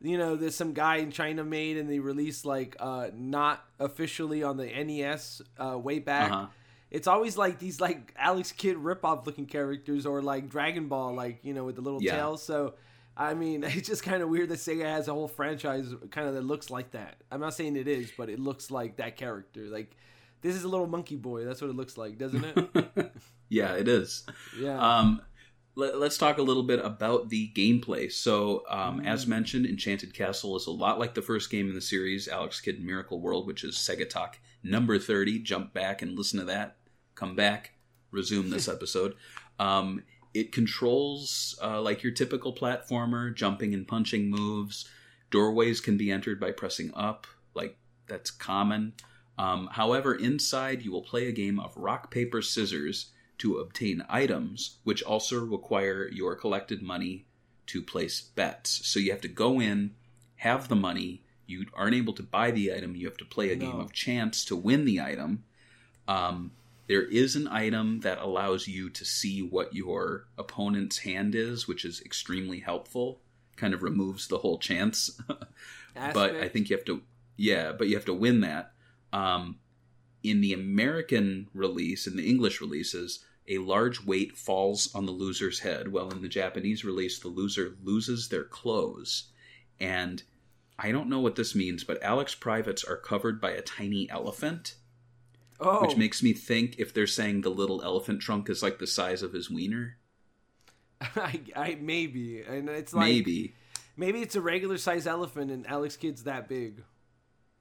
you 0.00 0.16
know, 0.18 0.36
there's 0.36 0.54
some 0.54 0.72
guy 0.72 0.96
in 0.96 1.10
China 1.10 1.44
made 1.44 1.76
and 1.76 1.90
they 1.90 1.98
released 1.98 2.44
like 2.46 2.76
uh 2.80 3.08
not 3.14 3.64
officially 3.78 4.42
on 4.42 4.56
the 4.56 4.66
NES 4.66 5.42
uh 5.58 5.78
way 5.78 5.98
back. 5.98 6.30
Uh-huh. 6.32 6.46
It's 6.90 7.06
always 7.06 7.36
like 7.36 7.58
these 7.58 7.80
like 7.80 8.14
Alex 8.18 8.52
Kidd 8.52 8.76
rip-off 8.76 9.26
looking 9.26 9.46
characters 9.46 10.06
or 10.06 10.22
like 10.22 10.48
Dragon 10.48 10.88
Ball, 10.88 11.14
like 11.14 11.40
you 11.44 11.54
know, 11.54 11.64
with 11.64 11.76
the 11.76 11.82
little 11.82 12.02
Yeah. 12.02 12.16
tails. 12.16 12.42
So. 12.42 12.74
I 13.16 13.34
mean, 13.34 13.64
it's 13.68 13.88
just 13.88 14.02
kind 14.02 14.22
of 14.22 14.30
weird 14.30 14.48
that 14.48 14.60
Sega 14.60 14.84
has 14.84 15.08
a 15.08 15.12
whole 15.12 15.28
franchise 15.28 15.92
kind 16.10 16.28
of 16.28 16.34
that 16.34 16.44
looks 16.44 16.70
like 16.70 16.92
that. 16.92 17.16
I'm 17.30 17.40
not 17.40 17.52
saying 17.52 17.76
it 17.76 17.86
is, 17.86 18.10
but 18.16 18.30
it 18.30 18.38
looks 18.38 18.70
like 18.70 18.96
that 18.96 19.16
character. 19.18 19.62
Like, 19.66 19.94
this 20.40 20.56
is 20.56 20.64
a 20.64 20.68
little 20.68 20.86
monkey 20.86 21.16
boy. 21.16 21.44
That's 21.44 21.60
what 21.60 21.68
it 21.68 21.76
looks 21.76 21.98
like, 21.98 22.16
doesn't 22.16 22.44
it? 22.44 23.12
yeah, 23.50 23.74
it 23.74 23.88
is. 23.88 24.24
Yeah. 24.58 24.78
Um, 24.78 25.20
let, 25.74 25.94
us 25.96 26.16
talk 26.16 26.38
a 26.38 26.42
little 26.42 26.62
bit 26.62 26.82
about 26.82 27.28
the 27.28 27.50
gameplay. 27.54 28.10
So, 28.10 28.64
um, 28.70 29.00
as 29.00 29.26
mentioned, 29.26 29.66
Enchanted 29.66 30.14
Castle 30.14 30.56
is 30.56 30.66
a 30.66 30.70
lot 30.70 30.98
like 30.98 31.14
the 31.14 31.20
first 31.20 31.50
game 31.50 31.68
in 31.68 31.74
the 31.74 31.80
series, 31.80 32.26
Alex 32.26 32.60
Kidd 32.60 32.82
Miracle 32.82 33.20
World, 33.20 33.46
which 33.46 33.64
is 33.64 33.74
Sega 33.76 34.08
Talk 34.08 34.38
number 34.62 34.98
30. 34.98 35.40
Jump 35.40 35.74
back 35.74 36.00
and 36.00 36.16
listen 36.16 36.38
to 36.38 36.46
that. 36.46 36.76
Come 37.20 37.36
back, 37.36 37.74
resume 38.10 38.48
this 38.48 38.66
episode. 38.76 39.14
Um, 39.58 40.04
it 40.32 40.52
controls 40.52 41.54
uh, 41.62 41.82
like 41.82 42.02
your 42.02 42.12
typical 42.12 42.54
platformer, 42.54 43.34
jumping 43.34 43.74
and 43.74 43.86
punching 43.86 44.30
moves. 44.30 44.88
Doorways 45.30 45.82
can 45.82 45.98
be 45.98 46.10
entered 46.10 46.40
by 46.40 46.50
pressing 46.50 46.90
up, 46.94 47.26
like 47.52 47.76
that's 48.06 48.30
common. 48.30 48.94
Um, 49.36 49.68
however, 49.70 50.14
inside 50.14 50.82
you 50.82 50.92
will 50.92 51.02
play 51.02 51.28
a 51.28 51.32
game 51.32 51.60
of 51.60 51.76
rock, 51.76 52.10
paper, 52.10 52.40
scissors 52.40 53.10
to 53.36 53.58
obtain 53.58 54.02
items, 54.08 54.78
which 54.84 55.02
also 55.02 55.44
require 55.44 56.08
your 56.08 56.34
collected 56.34 56.80
money 56.80 57.26
to 57.66 57.82
place 57.82 58.22
bets. 58.22 58.80
So 58.86 58.98
you 58.98 59.10
have 59.10 59.20
to 59.20 59.28
go 59.28 59.60
in, 59.60 59.94
have 60.36 60.68
the 60.68 60.76
money. 60.76 61.22
You 61.46 61.66
aren't 61.74 61.96
able 61.96 62.14
to 62.14 62.22
buy 62.22 62.50
the 62.50 62.72
item. 62.72 62.96
You 62.96 63.06
have 63.06 63.18
to 63.18 63.26
play 63.26 63.50
a 63.50 63.56
game 63.56 63.78
of 63.78 63.92
chance 63.92 64.42
to 64.46 64.56
win 64.56 64.86
the 64.86 65.02
item. 65.02 65.44
Um, 66.08 66.52
there 66.90 67.04
is 67.04 67.36
an 67.36 67.46
item 67.46 68.00
that 68.00 68.18
allows 68.18 68.66
you 68.66 68.90
to 68.90 69.04
see 69.04 69.42
what 69.42 69.72
your 69.72 70.26
opponent's 70.36 70.98
hand 70.98 71.36
is, 71.36 71.68
which 71.68 71.84
is 71.84 72.00
extremely 72.00 72.58
helpful. 72.58 73.20
Kind 73.54 73.74
of 73.74 73.84
removes 73.84 74.26
the 74.26 74.38
whole 74.38 74.58
chance. 74.58 75.08
but 75.94 76.34
I 76.34 76.48
think 76.48 76.68
you 76.68 76.76
have 76.76 76.84
to, 76.86 77.02
yeah, 77.36 77.70
but 77.70 77.86
you 77.86 77.94
have 77.94 78.06
to 78.06 78.12
win 78.12 78.40
that. 78.40 78.72
Um, 79.12 79.60
in 80.24 80.40
the 80.40 80.52
American 80.52 81.48
release, 81.54 82.08
in 82.08 82.16
the 82.16 82.28
English 82.28 82.60
releases, 82.60 83.24
a 83.46 83.58
large 83.58 84.04
weight 84.04 84.36
falls 84.36 84.92
on 84.92 85.06
the 85.06 85.12
loser's 85.12 85.60
head. 85.60 85.92
Well, 85.92 86.10
in 86.10 86.22
the 86.22 86.28
Japanese 86.28 86.84
release, 86.84 87.20
the 87.20 87.28
loser 87.28 87.76
loses 87.84 88.30
their 88.30 88.42
clothes. 88.42 89.30
And 89.78 90.24
I 90.76 90.90
don't 90.90 91.08
know 91.08 91.20
what 91.20 91.36
this 91.36 91.54
means, 91.54 91.84
but 91.84 92.02
Alex 92.02 92.34
Privates 92.34 92.82
are 92.82 92.96
covered 92.96 93.40
by 93.40 93.52
a 93.52 93.62
tiny 93.62 94.10
elephant, 94.10 94.74
oh, 95.60 95.82
which 95.82 95.96
makes 95.96 96.22
me 96.22 96.32
think 96.32 96.76
if 96.78 96.92
they're 96.92 97.06
saying 97.06 97.42
the 97.42 97.50
little 97.50 97.82
elephant 97.82 98.20
trunk 98.20 98.48
is 98.48 98.62
like 98.62 98.78
the 98.78 98.86
size 98.86 99.22
of 99.22 99.32
his 99.32 99.50
wiener, 99.50 99.96
I, 101.00 101.40
I 101.56 101.78
maybe, 101.80 102.42
and 102.42 102.68
it's 102.68 102.92
like 102.92 103.06
maybe. 103.08 103.54
maybe 103.96 104.22
it's 104.22 104.36
a 104.36 104.40
regular 104.40 104.78
size 104.78 105.06
elephant, 105.06 105.50
and 105.50 105.66
Alex 105.66 105.96
Kidd's 105.96 106.24
that 106.24 106.48
big. 106.48 106.82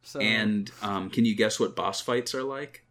So, 0.01 0.19
And 0.19 0.71
um, 0.81 1.09
can 1.09 1.25
you 1.25 1.35
guess 1.35 1.59
what 1.59 1.75
boss 1.75 1.99
fights 2.01 2.33
are 2.33 2.43
like? 2.43 2.85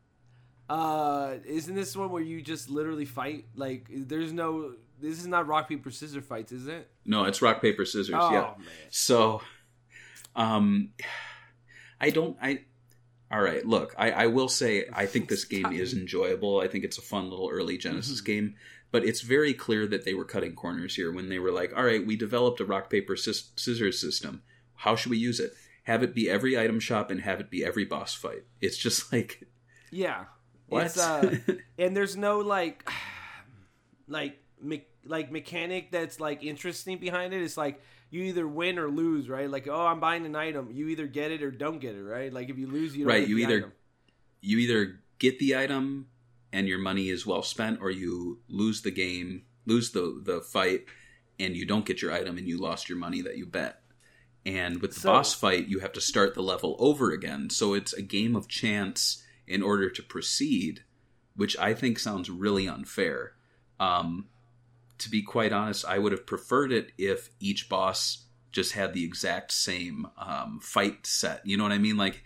uh, 0.69 1.37
isn't 1.47 1.75
this 1.75 1.97
one 1.97 2.11
where 2.11 2.23
you 2.23 2.43
just 2.43 2.69
literally 2.69 3.07
fight? 3.07 3.47
Like, 3.55 3.87
there's 3.91 4.33
no. 4.33 4.75
This 5.01 5.21
is 5.21 5.27
not 5.27 5.47
rock 5.47 5.69
paper 5.69 5.91
scissors 5.91 6.25
fights, 6.25 6.53
is 6.53 6.67
it? 6.67 6.91
No, 7.05 7.25
it's 7.25 7.41
rock 7.41 7.63
paper 7.63 7.85
scissors. 7.85 8.15
oh 8.19 8.33
yeah. 8.33 8.41
man. 8.59 8.67
So, 8.91 9.41
um, 10.37 10.91
I 12.01 12.11
don't. 12.11 12.37
I 12.43 12.65
all 13.31 13.41
right. 13.43 13.65
Look, 13.67 13.95
I, 13.99 14.11
I 14.11 14.27
will 14.27 14.49
say 14.49 14.85
I 14.93 15.07
think 15.07 15.29
this 15.29 15.45
game 15.45 15.73
is 15.73 15.93
enjoyable. 15.95 16.61
I 16.61 16.69
think 16.69 16.85
it's 16.85 16.99
a 16.99 17.03
fun 17.03 17.29
little 17.31 17.49
early 17.51 17.77
Genesis 17.79 18.21
game, 18.21 18.55
but 18.91 19.05
it's 19.05 19.21
very 19.21 19.53
clear 19.55 19.87
that 19.87 20.05
they 20.05 20.15
were 20.15 20.25
cutting 20.25 20.55
corners 20.55 20.97
here 20.97 21.13
when 21.13 21.29
they 21.29 21.39
were 21.39 21.53
like, 21.53 21.77
"All 21.77 21.85
right, 21.85 22.07
we 22.07 22.17
developed 22.17 22.61
a 22.61 22.65
rock 22.65 22.89
paper 22.91 23.17
scissors 23.17 24.01
system. 24.01 24.43
How 24.77 24.97
should 24.97 25.11
we 25.11 25.19
use 25.19 25.41
it? 25.41 25.53
Have 25.85 26.03
it 26.03 26.15
be 26.15 26.29
every 26.31 26.59
item 26.59 26.81
shop 26.81 27.11
and 27.11 27.21
have 27.23 27.41
it 27.41 27.51
be 27.51 27.65
every 27.65 27.85
boss 27.85 28.15
fight. 28.15 28.45
It's 28.61 28.77
just 28.79 29.13
like 29.13 29.43
Yeah. 29.91 30.25
what? 30.69 30.87
It's, 30.87 30.99
uh, 30.99 31.37
and 31.79 31.97
there's 31.97 32.17
no 32.17 32.39
like, 32.41 32.89
like, 34.09 34.39
me- 34.63 34.87
like 35.05 35.31
mechanic 35.31 35.91
that's 35.91 36.21
like 36.21 36.43
interesting 36.43 36.99
behind 36.99 37.33
it. 37.33 37.43
It's 37.43 37.57
like 37.57 37.81
you 38.11 38.23
either 38.25 38.47
win 38.49 38.79
or 38.79 38.89
lose, 38.89 39.29
right? 39.29 39.51
Like, 39.51 39.69
oh, 39.69 39.87
I'm 39.87 40.01
buying 40.01 40.25
an 40.27 40.35
item. 40.37 40.71
You 40.73 40.89
either 40.89 41.07
get 41.07 41.31
it 41.31 41.43
or 41.43 41.51
don't 41.51 41.79
get 41.79 41.95
it, 41.95 42.03
right? 42.03 42.33
Like 42.33 42.49
if 42.49 42.57
you 42.59 42.67
lose, 42.67 42.97
you 42.97 43.05
don't 43.05 43.13
Right, 43.13 43.21
get 43.21 43.29
you 43.29 43.37
the 43.37 43.43
either- 43.43 43.57
item. 43.59 43.73
you 44.41 44.59
either 44.59 45.01
get 45.19 45.39
the 45.39 45.57
item 45.57 46.07
and 46.53 46.67
your 46.69 46.79
money 46.79 47.09
is 47.11 47.27
well 47.27 47.43
spent 47.43 47.81
or 47.83 47.91
you 47.91 48.41
lose 48.49 48.83
the 48.83 48.91
game 48.91 49.43
lose 49.67 49.91
the 49.91 50.21
the 50.25 50.41
fight 50.41 50.85
and 51.39 51.55
you 51.57 51.67
don't 51.67 51.85
get 51.85 52.01
your 52.01 52.11
item 52.13 52.39
and 52.39 52.49
you 52.49 52.57
lost 52.57 52.89
your 52.89 52.97
money 52.97 53.21
that 53.21 53.37
you 53.37 53.45
bet 53.45 53.83
and 54.47 54.81
with 54.81 54.95
the 54.95 55.01
So- 55.01 55.13
boss 55.13 55.35
fight 55.35 55.69
you 55.69 55.81
have 55.81 55.93
to 55.93 56.01
start 56.01 56.35
the 56.35 56.43
level 56.43 56.75
over 56.79 57.11
again 57.11 57.51
so 57.51 57.75
it's 57.75 57.93
a 57.93 58.01
game 58.01 58.35
of 58.35 58.49
chance 58.49 59.23
in 59.47 59.63
order 59.63 59.91
to 59.91 60.03
proceed 60.03 60.85
which 61.37 61.55
i 61.59 61.75
think 61.75 61.99
sounds 61.99 62.31
really 62.31 62.67
unfair 62.67 63.35
um, 63.81 64.27
to 64.99 65.11
be 65.11 65.23
quite 65.23 65.53
honest 65.53 65.85
i 65.87 65.99
would 65.99 66.13
have 66.13 66.27
preferred 66.27 66.73
it 66.73 66.93
if 66.99 67.31
each 67.41 67.69
boss 67.69 68.25
just 68.53 68.73
had 68.73 68.95
the 68.95 69.05
exact 69.05 69.53
same 69.53 70.07
um, 70.19 70.59
fight 70.61 71.07
set 71.07 71.41
you 71.45 71.57
know 71.57 71.63
what 71.63 71.73
i 71.73 71.79
mean 71.79 71.97
like 71.97 72.23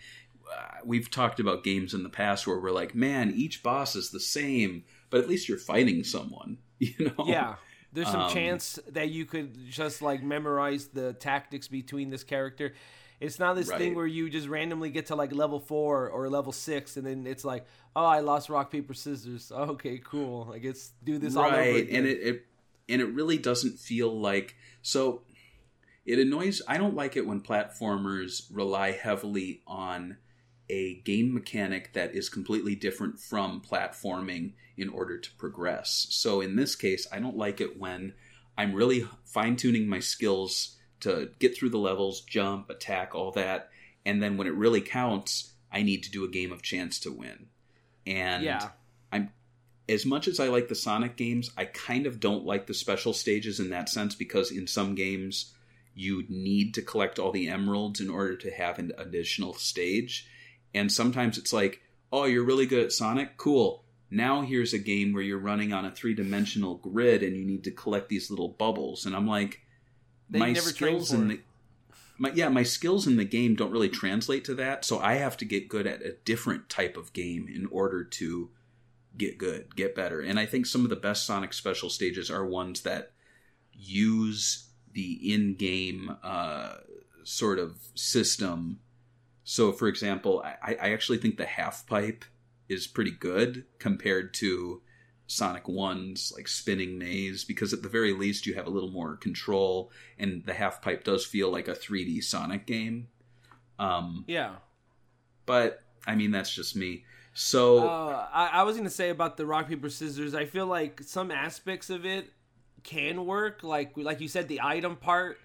uh, 0.51 0.77
we've 0.85 1.09
talked 1.09 1.39
about 1.39 1.63
games 1.63 1.93
in 1.93 2.03
the 2.03 2.09
past 2.09 2.45
where 2.45 2.59
we're 2.59 2.71
like, 2.71 2.93
man, 2.93 3.31
each 3.35 3.63
boss 3.63 3.95
is 3.95 4.11
the 4.11 4.19
same, 4.19 4.83
but 5.09 5.19
at 5.19 5.27
least 5.27 5.47
you're 5.49 5.57
fighting 5.57 6.03
someone, 6.03 6.57
you 6.79 6.93
know? 7.17 7.25
Yeah. 7.25 7.55
There's 7.91 8.09
some 8.09 8.21
Um, 8.21 8.31
chance 8.31 8.77
that 8.89 9.09
you 9.09 9.25
could 9.25 9.67
just 9.69 10.01
like 10.01 10.21
memorize 10.21 10.87
the 10.87 11.13
tactics 11.13 11.67
between 11.67 12.09
this 12.09 12.23
character. 12.23 12.73
It's 13.19 13.39
not 13.39 13.55
this 13.55 13.69
thing 13.71 13.95
where 13.95 14.05
you 14.07 14.29
just 14.29 14.47
randomly 14.47 14.89
get 14.89 15.05
to 15.07 15.15
like 15.15 15.31
level 15.31 15.59
four 15.59 16.09
or 16.09 16.29
level 16.29 16.51
six, 16.51 16.97
and 16.97 17.05
then 17.07 17.25
it's 17.25 17.45
like, 17.45 17.65
oh, 17.95 18.05
I 18.05 18.19
lost 18.19 18.49
rock 18.49 18.69
paper 18.71 18.93
scissors. 18.93 19.51
okay, 19.55 19.99
cool. 20.03 20.51
I 20.53 20.57
guess 20.57 20.91
do 21.03 21.17
this 21.19 21.35
all 21.35 21.45
over 21.45 21.55
right, 21.55 21.75
again. 21.83 21.95
and 21.97 22.07
it, 22.07 22.19
it 22.21 22.45
and 22.89 23.01
it 23.01 23.13
really 23.13 23.37
doesn't 23.37 23.79
feel 23.79 24.19
like 24.19 24.55
so. 24.81 25.21
It 26.05 26.19
annoys. 26.19 26.61
I 26.67 26.77
don't 26.77 26.95
like 26.95 27.15
it 27.15 27.25
when 27.25 27.41
platformers 27.41 28.43
rely 28.51 28.91
heavily 28.91 29.61
on 29.65 30.17
a 30.69 30.95
game 31.01 31.33
mechanic 31.33 31.93
that 31.93 32.13
is 32.13 32.29
completely 32.29 32.75
different 32.75 33.19
from 33.19 33.61
platforming 33.61 34.53
in 34.75 34.89
order 34.89 35.17
to 35.17 35.31
progress. 35.35 36.07
So 36.09 36.41
in 36.41 36.55
this 36.55 36.75
case, 36.75 37.07
I 37.11 37.19
don't 37.19 37.37
like 37.37 37.61
it 37.61 37.79
when 37.79 38.13
I'm 38.57 38.73
really 38.73 39.07
fine 39.23 39.55
tuning 39.55 39.87
my 39.87 39.99
skills 39.99 40.75
to 41.01 41.29
get 41.39 41.55
through 41.55 41.69
the 41.69 41.77
levels, 41.77 42.21
jump, 42.21 42.69
attack, 42.69 43.13
all 43.13 43.31
that, 43.31 43.69
and 44.05 44.21
then 44.21 44.37
when 44.37 44.47
it 44.47 44.53
really 44.53 44.81
counts, 44.81 45.53
I 45.71 45.83
need 45.83 46.03
to 46.03 46.11
do 46.11 46.23
a 46.23 46.29
game 46.29 46.51
of 46.51 46.61
chance 46.61 46.99
to 46.99 47.11
win. 47.11 47.47
And 48.05 48.43
yeah, 48.43 48.69
I'm 49.11 49.31
as 49.89 50.05
much 50.05 50.27
as 50.27 50.39
I 50.39 50.47
like 50.47 50.67
the 50.67 50.75
Sonic 50.75 51.15
games, 51.15 51.51
I 51.57 51.65
kind 51.65 52.05
of 52.05 52.19
don't 52.19 52.45
like 52.45 52.67
the 52.67 52.73
special 52.73 53.13
stages 53.13 53.59
in 53.59 53.69
that 53.71 53.89
sense 53.89 54.15
because 54.15 54.51
in 54.51 54.67
some 54.67 54.95
games 54.95 55.53
you 55.95 56.23
need 56.29 56.73
to 56.73 56.81
collect 56.81 57.19
all 57.19 57.31
the 57.31 57.49
emeralds 57.49 57.99
in 57.99 58.09
order 58.09 58.35
to 58.35 58.51
have 58.51 58.79
an 58.79 58.91
additional 58.97 59.53
stage. 59.53 60.27
And 60.73 60.91
sometimes 60.91 61.37
it's 61.37 61.53
like, 61.53 61.81
oh, 62.11 62.25
you're 62.25 62.45
really 62.45 62.65
good 62.65 62.83
at 62.83 62.91
Sonic? 62.91 63.37
Cool. 63.37 63.83
Now 64.09 64.41
here's 64.41 64.73
a 64.73 64.79
game 64.79 65.13
where 65.13 65.23
you're 65.23 65.37
running 65.37 65.73
on 65.73 65.85
a 65.85 65.91
three 65.91 66.13
dimensional 66.13 66.75
grid 66.75 67.21
and 67.21 67.35
you 67.35 67.45
need 67.45 67.63
to 67.65 67.71
collect 67.71 68.09
these 68.09 68.29
little 68.29 68.49
bubbles. 68.49 69.05
And 69.05 69.15
I'm 69.15 69.27
like, 69.27 69.61
you 70.31 70.39
my 70.39 70.53
skills 70.53 71.11
in 71.11 71.27
the 71.27 71.39
my 72.17 72.31
yeah, 72.33 72.49
my 72.49 72.63
skills 72.63 73.07
in 73.07 73.17
the 73.17 73.25
game 73.25 73.55
don't 73.55 73.71
really 73.71 73.89
translate 73.89 74.45
to 74.45 74.55
that, 74.55 74.85
so 74.85 74.99
I 74.99 75.15
have 75.15 75.35
to 75.37 75.45
get 75.45 75.67
good 75.67 75.87
at 75.87 76.01
a 76.03 76.15
different 76.25 76.69
type 76.69 76.95
of 76.95 77.11
game 77.13 77.47
in 77.53 77.65
order 77.67 78.03
to 78.03 78.49
get 79.17 79.37
good, 79.37 79.75
get 79.75 79.95
better. 79.95 80.21
And 80.21 80.39
I 80.39 80.45
think 80.45 80.65
some 80.65 80.83
of 80.83 80.89
the 80.89 80.95
best 80.95 81.25
Sonic 81.25 81.53
special 81.53 81.89
stages 81.89 82.29
are 82.31 82.45
ones 82.45 82.81
that 82.81 83.11
use 83.71 84.69
the 84.91 85.33
in-game 85.33 86.15
uh, 86.23 86.75
sort 87.23 87.59
of 87.59 87.77
system. 87.95 88.79
So, 89.43 89.71
for 89.71 89.87
example, 89.87 90.43
I, 90.43 90.75
I 90.81 90.93
actually 90.93 91.17
think 91.17 91.37
the 91.37 91.45
half 91.45 91.85
pipe 91.87 92.25
is 92.69 92.87
pretty 92.87 93.11
good 93.11 93.65
compared 93.79 94.33
to 94.35 94.81
Sonic 95.27 95.65
1's 95.65 96.31
like 96.35 96.47
spinning 96.47 96.97
maze 96.97 97.43
because 97.43 97.73
at 97.73 97.81
the 97.81 97.89
very 97.89 98.13
least 98.13 98.45
you 98.45 98.53
have 98.55 98.67
a 98.67 98.69
little 98.69 98.91
more 98.91 99.15
control 99.15 99.91
and 100.17 100.43
the 100.45 100.53
half 100.53 100.81
pipe 100.81 101.03
does 101.03 101.25
feel 101.25 101.51
like 101.51 101.67
a 101.67 101.73
3D 101.73 102.23
Sonic 102.23 102.65
game. 102.67 103.07
Um, 103.79 104.25
Yeah. 104.27 104.55
but 105.45 105.79
I 106.05 106.15
mean 106.15 106.31
that's 106.31 106.53
just 106.53 106.75
me. 106.75 107.05
So 107.33 107.87
Uh, 107.87 108.27
I, 108.31 108.47
I 108.47 108.63
was 108.63 108.77
gonna 108.77 108.89
say 108.89 109.09
about 109.09 109.37
the 109.37 109.45
rock 109.45 109.67
paper 109.67 109.89
scissors. 109.89 110.33
I 110.35 110.45
feel 110.45 110.67
like 110.67 111.01
some 111.03 111.31
aspects 111.31 111.89
of 111.89 112.05
it 112.05 112.31
can 112.83 113.25
work. 113.25 113.63
Like 113.63 113.93
like 113.95 114.21
you 114.21 114.27
said, 114.27 114.47
the 114.47 114.61
item 114.61 114.95
part. 114.95 115.39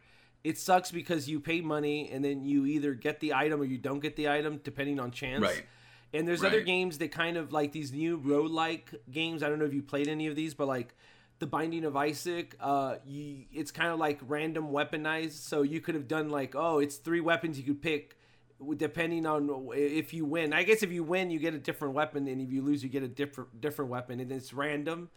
It 0.45 0.57
sucks 0.57 0.91
because 0.93 1.29
you 1.29 1.41
pay 1.41 1.61
money 1.61 2.11
and 2.13 2.25
then 2.25 2.45
you 2.45 2.65
either 2.65 2.95
get 2.95 3.21
the 3.21 3.35
item 3.35 3.61
or 3.61 3.65
you 3.65 3.77
don't 3.77 4.01
get 4.01 4.15
the 4.17 4.29
item 4.29 4.61
depending 4.63 5.01
on 5.01 5.11
chance. 5.11 5.43
right. 5.43 5.65
And 6.15 6.27
there's 6.27 6.43
other 6.43 6.61
games 6.63 6.99
that 6.99 7.13
kind 7.13 7.37
of 7.37 7.53
like 7.53 7.73
these 7.73 7.93
new 7.93 8.17
rogue-like 8.17 8.95
games. 9.11 9.43
I 9.43 9.49
don't 9.51 9.59
know 9.59 9.67
if 9.67 9.75
you 9.75 9.83
played 9.83 10.09
any 10.09 10.27
of 10.27 10.37
these, 10.37 10.55
but 10.55 10.67
like 10.67 10.95
the 11.39 11.47
Binding 11.47 11.85
of 11.85 11.97
Isaac, 11.97 12.57
uh, 12.61 12.97
you, 13.05 13.45
it's 13.53 13.71
kind 13.71 13.91
of 13.91 13.99
like 13.99 14.21
random 14.27 14.71
weaponized. 14.71 15.33
So 15.33 15.63
you 15.63 15.81
could 15.81 15.95
have 15.95 16.09
done 16.09 16.31
like, 16.31 16.55
oh, 16.55 16.79
it's 16.79 16.97
three 16.97 17.21
weapons 17.21 17.59
you 17.59 17.65
could 17.65 17.83
pick, 17.83 18.17
depending 18.77 19.27
on 19.27 19.69
if 19.75 20.13
you 20.13 20.25
win. 20.25 20.53
I 20.53 20.63
guess 20.65 20.83
if 20.83 20.91
you 20.93 21.03
win, 21.05 21.31
you 21.31 21.39
get 21.39 21.55
a 21.55 21.59
different 21.59 21.95
weapon, 21.95 22.27
and 22.29 22.41
if 22.41 22.51
you 22.53 22.63
lose, 22.63 22.83
you 22.83 22.89
get 22.89 23.03
a 23.03 23.09
different 23.09 23.61
different 23.61 23.91
weapon, 23.91 24.21
and 24.21 24.31
it's 24.33 24.53
random. 24.53 25.11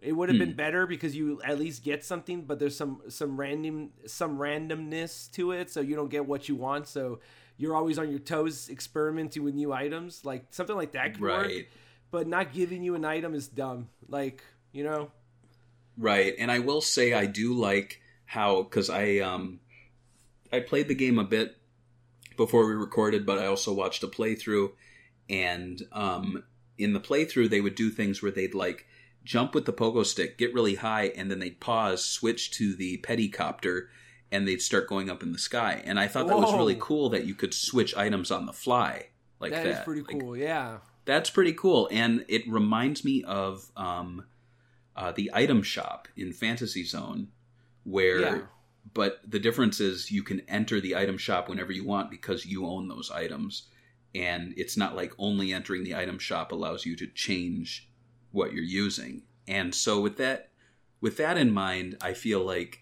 It 0.00 0.12
would 0.12 0.28
have 0.28 0.38
been 0.38 0.54
better 0.54 0.86
because 0.86 1.16
you 1.16 1.40
at 1.42 1.58
least 1.58 1.82
get 1.82 2.04
something, 2.04 2.42
but 2.42 2.60
there's 2.60 2.76
some 2.76 3.02
some 3.08 3.36
random 3.38 3.90
some 4.06 4.38
randomness 4.38 5.30
to 5.32 5.50
it, 5.52 5.70
so 5.70 5.80
you 5.80 5.96
don't 5.96 6.08
get 6.08 6.24
what 6.26 6.48
you 6.48 6.54
want. 6.54 6.86
So 6.86 7.18
you're 7.56 7.74
always 7.74 7.98
on 7.98 8.08
your 8.08 8.20
toes 8.20 8.68
experimenting 8.70 9.42
with 9.42 9.54
new 9.54 9.72
items. 9.72 10.24
Like 10.24 10.46
something 10.50 10.76
like 10.76 10.92
that 10.92 11.14
could 11.14 11.22
work, 11.22 11.46
Right. 11.46 11.68
but 12.12 12.28
not 12.28 12.52
giving 12.52 12.84
you 12.84 12.94
an 12.94 13.04
item 13.04 13.34
is 13.34 13.48
dumb. 13.48 13.88
Like 14.08 14.44
you 14.70 14.84
know, 14.84 15.10
Right, 15.96 16.34
and 16.38 16.48
I 16.50 16.60
will 16.60 16.80
say 16.80 17.12
I 17.12 17.26
do 17.26 17.54
like 17.54 18.00
how 18.24 18.62
because 18.62 18.88
I 18.90 19.18
um 19.18 19.58
I 20.52 20.60
played 20.60 20.86
the 20.86 20.94
game 20.94 21.18
a 21.18 21.24
bit 21.24 21.56
before 22.38 22.66
we 22.66 22.72
recorded, 22.74 23.26
but 23.26 23.38
I 23.38 23.44
also 23.46 23.74
watched 23.74 24.02
a 24.02 24.08
playthrough, 24.08 24.70
and 25.28 25.82
um 25.92 26.42
in 26.78 26.92
the 26.94 27.00
playthrough 27.00 27.50
they 27.50 27.60
would 27.60 27.74
do 27.74 27.90
things 27.90 28.22
where 28.22 28.30
they'd 28.32 28.54
like 28.54 28.86
jump 29.24 29.54
with 29.54 29.66
the 29.66 29.72
pogo 29.74 30.06
stick, 30.06 30.38
get 30.38 30.54
really 30.54 30.76
high, 30.76 31.08
and 31.08 31.30
then 31.30 31.38
they'd 31.40 31.60
pause, 31.60 32.02
switch 32.02 32.50
to 32.52 32.74
the 32.74 32.96
pedicopter, 32.98 33.88
and 34.32 34.48
they'd 34.48 34.62
start 34.62 34.88
going 34.88 35.10
up 35.10 35.22
in 35.22 35.32
the 35.32 35.38
sky. 35.38 35.82
And 35.84 36.00
I 36.00 36.06
thought 36.08 36.28
that 36.28 36.38
was 36.38 36.54
really 36.54 36.76
cool 36.80 37.10
that 37.10 37.26
you 37.26 37.34
could 37.34 37.52
switch 37.52 37.94
items 37.94 38.30
on 38.30 38.46
the 38.46 38.52
fly 38.54 39.08
like 39.40 39.52
that. 39.52 39.64
that 39.64 39.70
is 39.70 39.84
pretty 39.84 40.00
Like, 40.02 40.20
cool. 40.20 40.34
yeah. 40.36 40.78
that's 41.04 41.28
pretty 41.30 41.52
cool 41.52 41.88
and 41.90 42.24
it 42.28 42.42
reminds 42.48 43.04
me 43.04 43.22
of 43.24 43.70
um, 43.76 44.24
uh, 44.96 45.12
the 45.12 45.30
item 45.34 45.62
shop 45.62 46.08
in 46.16 46.32
fantasy 46.32 46.84
zone 46.84 47.28
where 47.84 48.20
Yeah. 48.20 48.40
But 48.94 49.20
the 49.26 49.38
difference 49.38 49.80
is 49.80 50.10
you 50.10 50.22
can 50.22 50.40
enter 50.48 50.80
the 50.80 50.96
item 50.96 51.18
shop 51.18 51.48
whenever 51.48 51.72
you 51.72 51.84
want 51.84 52.10
because 52.10 52.46
you 52.46 52.66
own 52.66 52.88
those 52.88 53.10
items. 53.10 53.68
And 54.14 54.54
it's 54.56 54.76
not 54.76 54.96
like 54.96 55.12
only 55.18 55.52
entering 55.52 55.84
the 55.84 55.94
item 55.94 56.18
shop 56.18 56.52
allows 56.52 56.86
you 56.86 56.96
to 56.96 57.06
change 57.06 57.88
what 58.32 58.52
you're 58.52 58.62
using. 58.62 59.22
And 59.46 59.74
so 59.74 60.00
with 60.00 60.16
that 60.16 60.50
with 61.00 61.16
that 61.16 61.38
in 61.38 61.52
mind 61.52 61.96
i 62.00 62.12
feel 62.12 62.44
like 62.44 62.80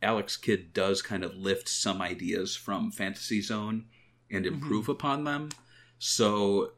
alex 0.00 0.34
kidd 0.34 0.72
does 0.72 1.02
kind 1.02 1.22
of 1.22 1.36
lift 1.36 1.68
some 1.68 2.00
ideas 2.00 2.56
from 2.56 2.90
fantasy 2.90 3.42
zone 3.42 3.84
and 4.30 4.46
improve 4.46 4.84
mm-hmm. 4.84 4.92
upon 4.92 5.24
them. 5.24 5.48
So 5.98 6.72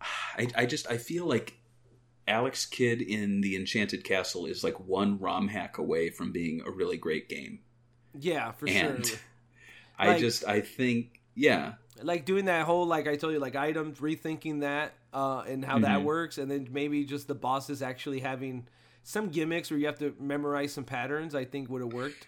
I, 0.00 0.48
I 0.56 0.66
just 0.66 0.90
I 0.90 0.96
feel 0.96 1.26
like 1.26 1.58
Alex 2.28 2.66
Kidd 2.66 3.00
in 3.02 3.40
the 3.40 3.54
Enchanted 3.56 4.02
Castle 4.04 4.46
is 4.46 4.64
like 4.64 4.80
one 4.80 5.18
ROM 5.18 5.48
hack 5.48 5.78
away 5.78 6.10
from 6.10 6.32
being 6.32 6.60
a 6.66 6.70
really 6.70 6.96
great 6.96 7.28
game. 7.28 7.60
Yeah, 8.18 8.52
for 8.52 8.68
and 8.68 9.06
sure. 9.06 9.18
I 9.98 10.08
Like- 10.08 10.20
just 10.20 10.44
I 10.46 10.60
think 10.60 11.20
yeah. 11.34 11.74
like 12.02 12.24
doing 12.24 12.46
that 12.46 12.66
whole 12.66 12.86
like 12.86 13.06
I 13.06 13.16
told 13.16 13.32
you 13.32 13.38
like 13.38 13.56
items 13.56 13.98
rethinking 14.00 14.60
that 14.60 14.94
uh 15.14 15.40
and 15.46 15.64
how 15.64 15.78
that 15.78 16.00
Mhm. 16.00 16.04
works 16.04 16.36
and 16.38 16.50
then 16.50 16.68
maybe 16.70 17.04
just 17.04 17.28
the 17.28 17.34
bosses 17.34 17.80
actually 17.80 18.20
having 18.20 18.66
some 19.02 19.28
gimmicks 19.28 19.70
where 19.70 19.78
you 19.78 19.86
have 19.86 19.98
to 20.00 20.14
memorize 20.18 20.72
some 20.72 20.84
patterns 20.84 21.34
I 21.34 21.44
think 21.44 21.70
would 21.70 21.80
have 21.82 21.92
worked. 21.92 22.26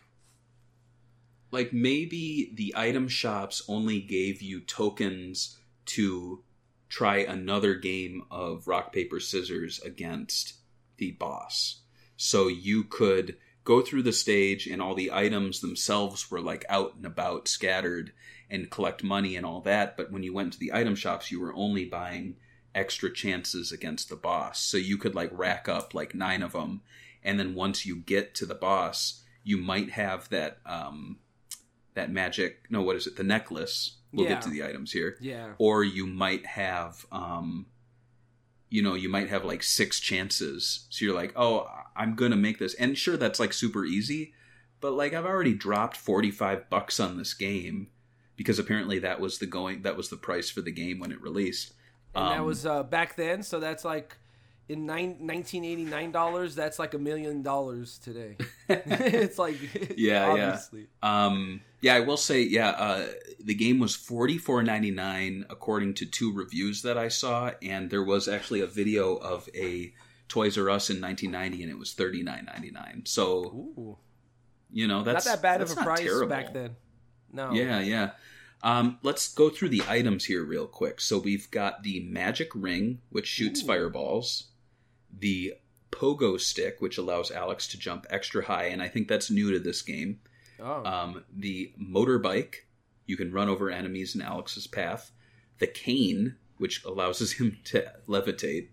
Like 1.50 1.72
maybe 1.72 2.52
the 2.54 2.74
item 2.76 3.08
shops 3.08 3.62
only 3.68 4.00
gave 4.00 4.42
you 4.42 4.60
tokens 4.60 5.58
to 5.86 6.44
try 6.88 7.18
another 7.18 7.74
game 7.74 8.22
of 8.30 8.66
rock 8.66 8.92
paper 8.92 9.20
scissors 9.20 9.80
against 9.80 10.54
the 10.96 11.12
boss. 11.12 11.80
So 12.16 12.48
you 12.48 12.84
could 12.84 13.36
go 13.64 13.82
through 13.82 14.02
the 14.02 14.12
stage 14.12 14.66
and 14.66 14.80
all 14.80 14.94
the 14.94 15.12
items 15.12 15.60
themselves 15.60 16.30
were 16.30 16.40
like 16.40 16.64
out 16.68 16.94
and 16.96 17.04
about 17.04 17.48
scattered 17.48 18.12
and 18.50 18.70
collect 18.70 19.04
money 19.04 19.36
and 19.36 19.44
all 19.44 19.60
that, 19.60 19.96
but 19.96 20.10
when 20.10 20.22
you 20.22 20.32
went 20.32 20.54
to 20.54 20.58
the 20.58 20.72
item 20.72 20.94
shops 20.94 21.30
you 21.30 21.38
were 21.38 21.54
only 21.54 21.84
buying 21.84 22.36
extra 22.74 23.12
chances 23.12 23.70
against 23.70 24.08
the 24.08 24.16
boss. 24.16 24.60
So 24.60 24.78
you 24.78 24.96
could 24.96 25.14
like 25.14 25.30
rack 25.32 25.68
up 25.68 25.92
like 25.94 26.14
9 26.14 26.42
of 26.42 26.52
them 26.52 26.80
and 27.22 27.38
then 27.38 27.54
once 27.54 27.84
you 27.84 27.96
get 27.96 28.34
to 28.36 28.46
the 28.46 28.54
boss, 28.54 29.22
you 29.44 29.58
might 29.58 29.90
have 29.90 30.28
that 30.30 30.58
um 30.66 31.18
that 31.94 32.10
magic 32.10 32.64
no 32.70 32.82
what 32.82 32.96
is 32.96 33.06
it 33.06 33.16
the 33.16 33.22
necklace 33.24 33.97
we'll 34.12 34.24
Yeah. 34.26 34.34
get 34.34 34.42
to 34.42 34.50
the 34.50 34.64
items 34.64 34.92
here 34.92 35.16
Yeah. 35.20 35.52
or 35.58 35.84
you 35.84 36.06
might 36.06 36.46
have 36.46 37.04
um 37.12 37.66
you 38.70 38.82
know 38.82 38.94
you 38.94 39.08
might 39.08 39.28
have 39.28 39.44
like 39.44 39.62
six 39.62 40.00
chances 40.00 40.86
so 40.90 41.04
you're 41.04 41.14
like 41.14 41.32
oh 41.36 41.66
i'm 41.96 42.14
gonna 42.14 42.36
make 42.36 42.58
this 42.58 42.74
and 42.74 42.96
sure 42.98 43.16
that's 43.16 43.40
like 43.40 43.52
super 43.52 43.84
easy 43.84 44.32
but 44.80 44.92
like 44.92 45.12
i've 45.14 45.24
already 45.24 45.54
dropped 45.54 45.96
45 45.96 46.68
bucks 46.70 47.00
on 47.00 47.16
this 47.16 47.32
game 47.34 47.88
because 48.36 48.58
apparently 48.58 48.98
that 48.98 49.20
was 49.20 49.38
the 49.38 49.46
going 49.46 49.82
that 49.82 49.96
was 49.96 50.08
the 50.10 50.16
price 50.16 50.50
for 50.50 50.60
the 50.60 50.70
game 50.72 50.98
when 51.00 51.12
it 51.12 51.20
released 51.22 51.72
And 52.14 52.30
that 52.30 52.40
Um, 52.40 52.46
was 52.46 52.66
uh 52.66 52.82
back 52.82 53.16
then 53.16 53.42
so 53.42 53.58
that's 53.60 53.84
like 53.84 54.16
in 54.68 54.84
nine, 54.84 55.16
1989 55.20 56.12
dollars 56.12 56.54
that's 56.54 56.78
like 56.78 56.92
a 56.92 56.98
million 56.98 57.42
dollars 57.42 57.96
today. 57.98 58.36
it's 58.68 59.38
like 59.38 59.56
Yeah, 59.96 60.34
yeah. 60.34 60.60
Um, 61.02 61.62
yeah, 61.80 61.94
I 61.94 62.00
will 62.00 62.16
say, 62.16 62.42
yeah, 62.42 62.70
uh, 62.70 63.06
the 63.38 63.54
game 63.54 63.78
was 63.78 63.94
forty 63.94 64.38
four 64.38 64.62
ninety 64.62 64.90
nine 64.90 65.46
according 65.48 65.94
to 65.94 66.06
two 66.06 66.32
reviews 66.32 66.82
that 66.82 66.98
I 66.98 67.08
saw, 67.08 67.52
and 67.62 67.90
there 67.90 68.02
was 68.02 68.28
actually 68.28 68.60
a 68.60 68.66
video 68.66 69.14
of 69.16 69.48
a 69.54 69.92
Toys 70.28 70.58
R 70.58 70.68
Us 70.70 70.90
in 70.90 71.00
nineteen 71.00 71.30
ninety, 71.30 71.62
and 71.62 71.70
it 71.70 71.78
was 71.78 71.92
thirty 71.92 72.22
nine 72.22 72.46
ninety 72.52 72.70
nine. 72.70 73.02
So 73.06 73.44
Ooh. 73.44 73.96
you 74.72 74.88
know 74.88 75.02
that's 75.02 75.26
not 75.26 75.36
that 75.36 75.42
bad 75.42 75.60
of 75.62 75.70
a 75.70 75.76
price 75.76 76.00
terrible. 76.00 76.28
back 76.28 76.52
then. 76.52 76.76
No. 77.32 77.52
Yeah, 77.52 77.80
yeah. 77.80 78.10
Um, 78.62 78.98
let's 79.02 79.32
go 79.32 79.50
through 79.50 79.68
the 79.68 79.82
items 79.88 80.24
here 80.24 80.42
real 80.44 80.66
quick. 80.66 81.00
So 81.00 81.18
we've 81.18 81.48
got 81.50 81.84
the 81.84 82.00
magic 82.00 82.50
ring, 82.54 83.00
which 83.10 83.28
shoots 83.28 83.62
Ooh. 83.62 83.66
fireballs, 83.66 84.48
the 85.16 85.54
pogo 85.92 86.40
stick, 86.40 86.76
which 86.80 86.98
allows 86.98 87.30
Alex 87.30 87.68
to 87.68 87.78
jump 87.78 88.06
extra 88.10 88.44
high, 88.44 88.64
and 88.64 88.82
I 88.82 88.88
think 88.88 89.06
that's 89.06 89.30
new 89.30 89.52
to 89.52 89.60
this 89.60 89.82
game. 89.82 90.20
Oh. 90.60 90.84
Um, 90.84 91.24
the 91.34 91.72
motorbike, 91.80 92.54
you 93.06 93.16
can 93.16 93.32
run 93.32 93.48
over 93.48 93.70
enemies 93.70 94.14
in 94.14 94.22
Alex's 94.22 94.66
path. 94.66 95.12
The 95.58 95.66
cane, 95.66 96.36
which 96.58 96.84
allows 96.84 97.32
him 97.32 97.58
to 97.64 97.92
levitate. 98.08 98.68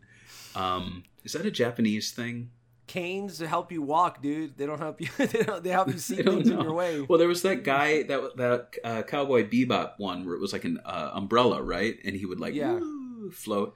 Um, 0.55 1.03
is 1.23 1.33
that 1.33 1.45
a 1.45 1.51
Japanese 1.51 2.11
thing? 2.11 2.51
Canes 2.87 3.39
to 3.39 3.47
help 3.47 3.71
you 3.71 3.81
walk, 3.81 4.21
dude. 4.21 4.57
They 4.57 4.67
don't 4.67 4.77
help 4.79 5.01
you. 5.01 5.07
they, 5.17 5.41
don't, 5.43 5.63
they 5.63 5.71
help 5.71 5.87
you 5.87 5.97
see 5.97 6.17
things 6.21 6.47
in 6.49 6.61
your 6.61 6.73
way. 6.73 7.01
Well, 7.01 7.17
there 7.17 7.27
was 7.27 7.41
that 7.41 7.63
guy 7.63 8.03
that 8.03 8.37
that 8.37 8.75
uh, 8.83 9.01
Cowboy 9.03 9.49
Bebop 9.49 9.93
one 9.97 10.23
where 10.25 10.35
it 10.35 10.39
was 10.41 10.53
like 10.53 10.65
an 10.65 10.79
uh, 10.85 11.09
umbrella, 11.13 11.63
right? 11.63 11.95
And 12.05 12.15
he 12.15 12.25
would 12.27 12.39
like 12.39 12.53
Yeah. 12.53 12.79
float. 13.31 13.75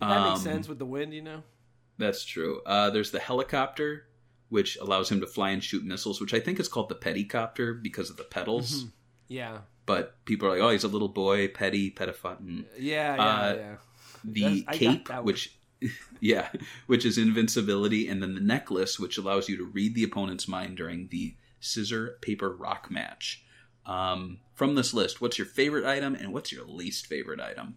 that 0.00 0.24
makes 0.24 0.40
Um, 0.40 0.44
sense 0.44 0.68
with 0.68 0.78
the 0.78 0.84
wind, 0.84 1.14
you 1.14 1.22
know. 1.22 1.42
That's 1.96 2.22
true. 2.24 2.60
Uh, 2.66 2.90
there's 2.90 3.10
the 3.12 3.18
helicopter, 3.18 4.06
which 4.50 4.76
allows 4.76 5.10
him 5.10 5.20
to 5.20 5.26
fly 5.26 5.50
and 5.50 5.64
shoot 5.64 5.82
missiles, 5.84 6.20
which 6.20 6.34
I 6.34 6.40
think 6.40 6.60
is 6.60 6.68
called 6.68 6.88
the 6.90 6.94
pedicopter 6.94 7.80
because 7.82 8.10
of 8.10 8.16
the 8.18 8.24
pedals. 8.24 8.84
Mhm. 8.84 8.92
Yeah, 9.28 9.58
But 9.86 10.24
people 10.24 10.46
are 10.48 10.52
like, 10.52 10.60
oh, 10.60 10.70
he's 10.70 10.84
a 10.84 10.88
little 10.88 11.08
boy, 11.08 11.48
petty, 11.48 11.90
pedifont. 11.90 12.66
yeah, 12.78 13.14
yeah, 13.16 13.22
Uh, 13.22 13.54
yeah. 13.54 13.76
The 14.24 14.60
That's- 14.62 14.76
cape, 14.78 15.08
which, 15.24 15.56
yeah, 16.20 16.50
which 16.86 17.04
is 17.06 17.16
invincibility, 17.16 18.06
and 18.08 18.22
then 18.22 18.34
the 18.34 18.40
necklace, 18.40 18.98
which 19.00 19.16
allows 19.18 19.48
you 19.48 19.56
to 19.56 19.64
read 19.64 19.94
the 19.94 20.04
opponent's 20.04 20.46
mind 20.46 20.76
during 20.76 21.08
the 21.08 21.34
scissor 21.60 22.18
paper 22.20 22.50
rock 22.54 22.90
match. 22.90 23.44
Um, 23.86 24.40
from 24.54 24.74
this 24.74 24.92
list, 24.92 25.20
what's 25.20 25.38
your 25.38 25.46
favorite 25.46 25.84
item 25.86 26.14
and 26.14 26.32
what's 26.32 26.52
your 26.52 26.64
least 26.66 27.06
favorite 27.06 27.40
item? 27.40 27.76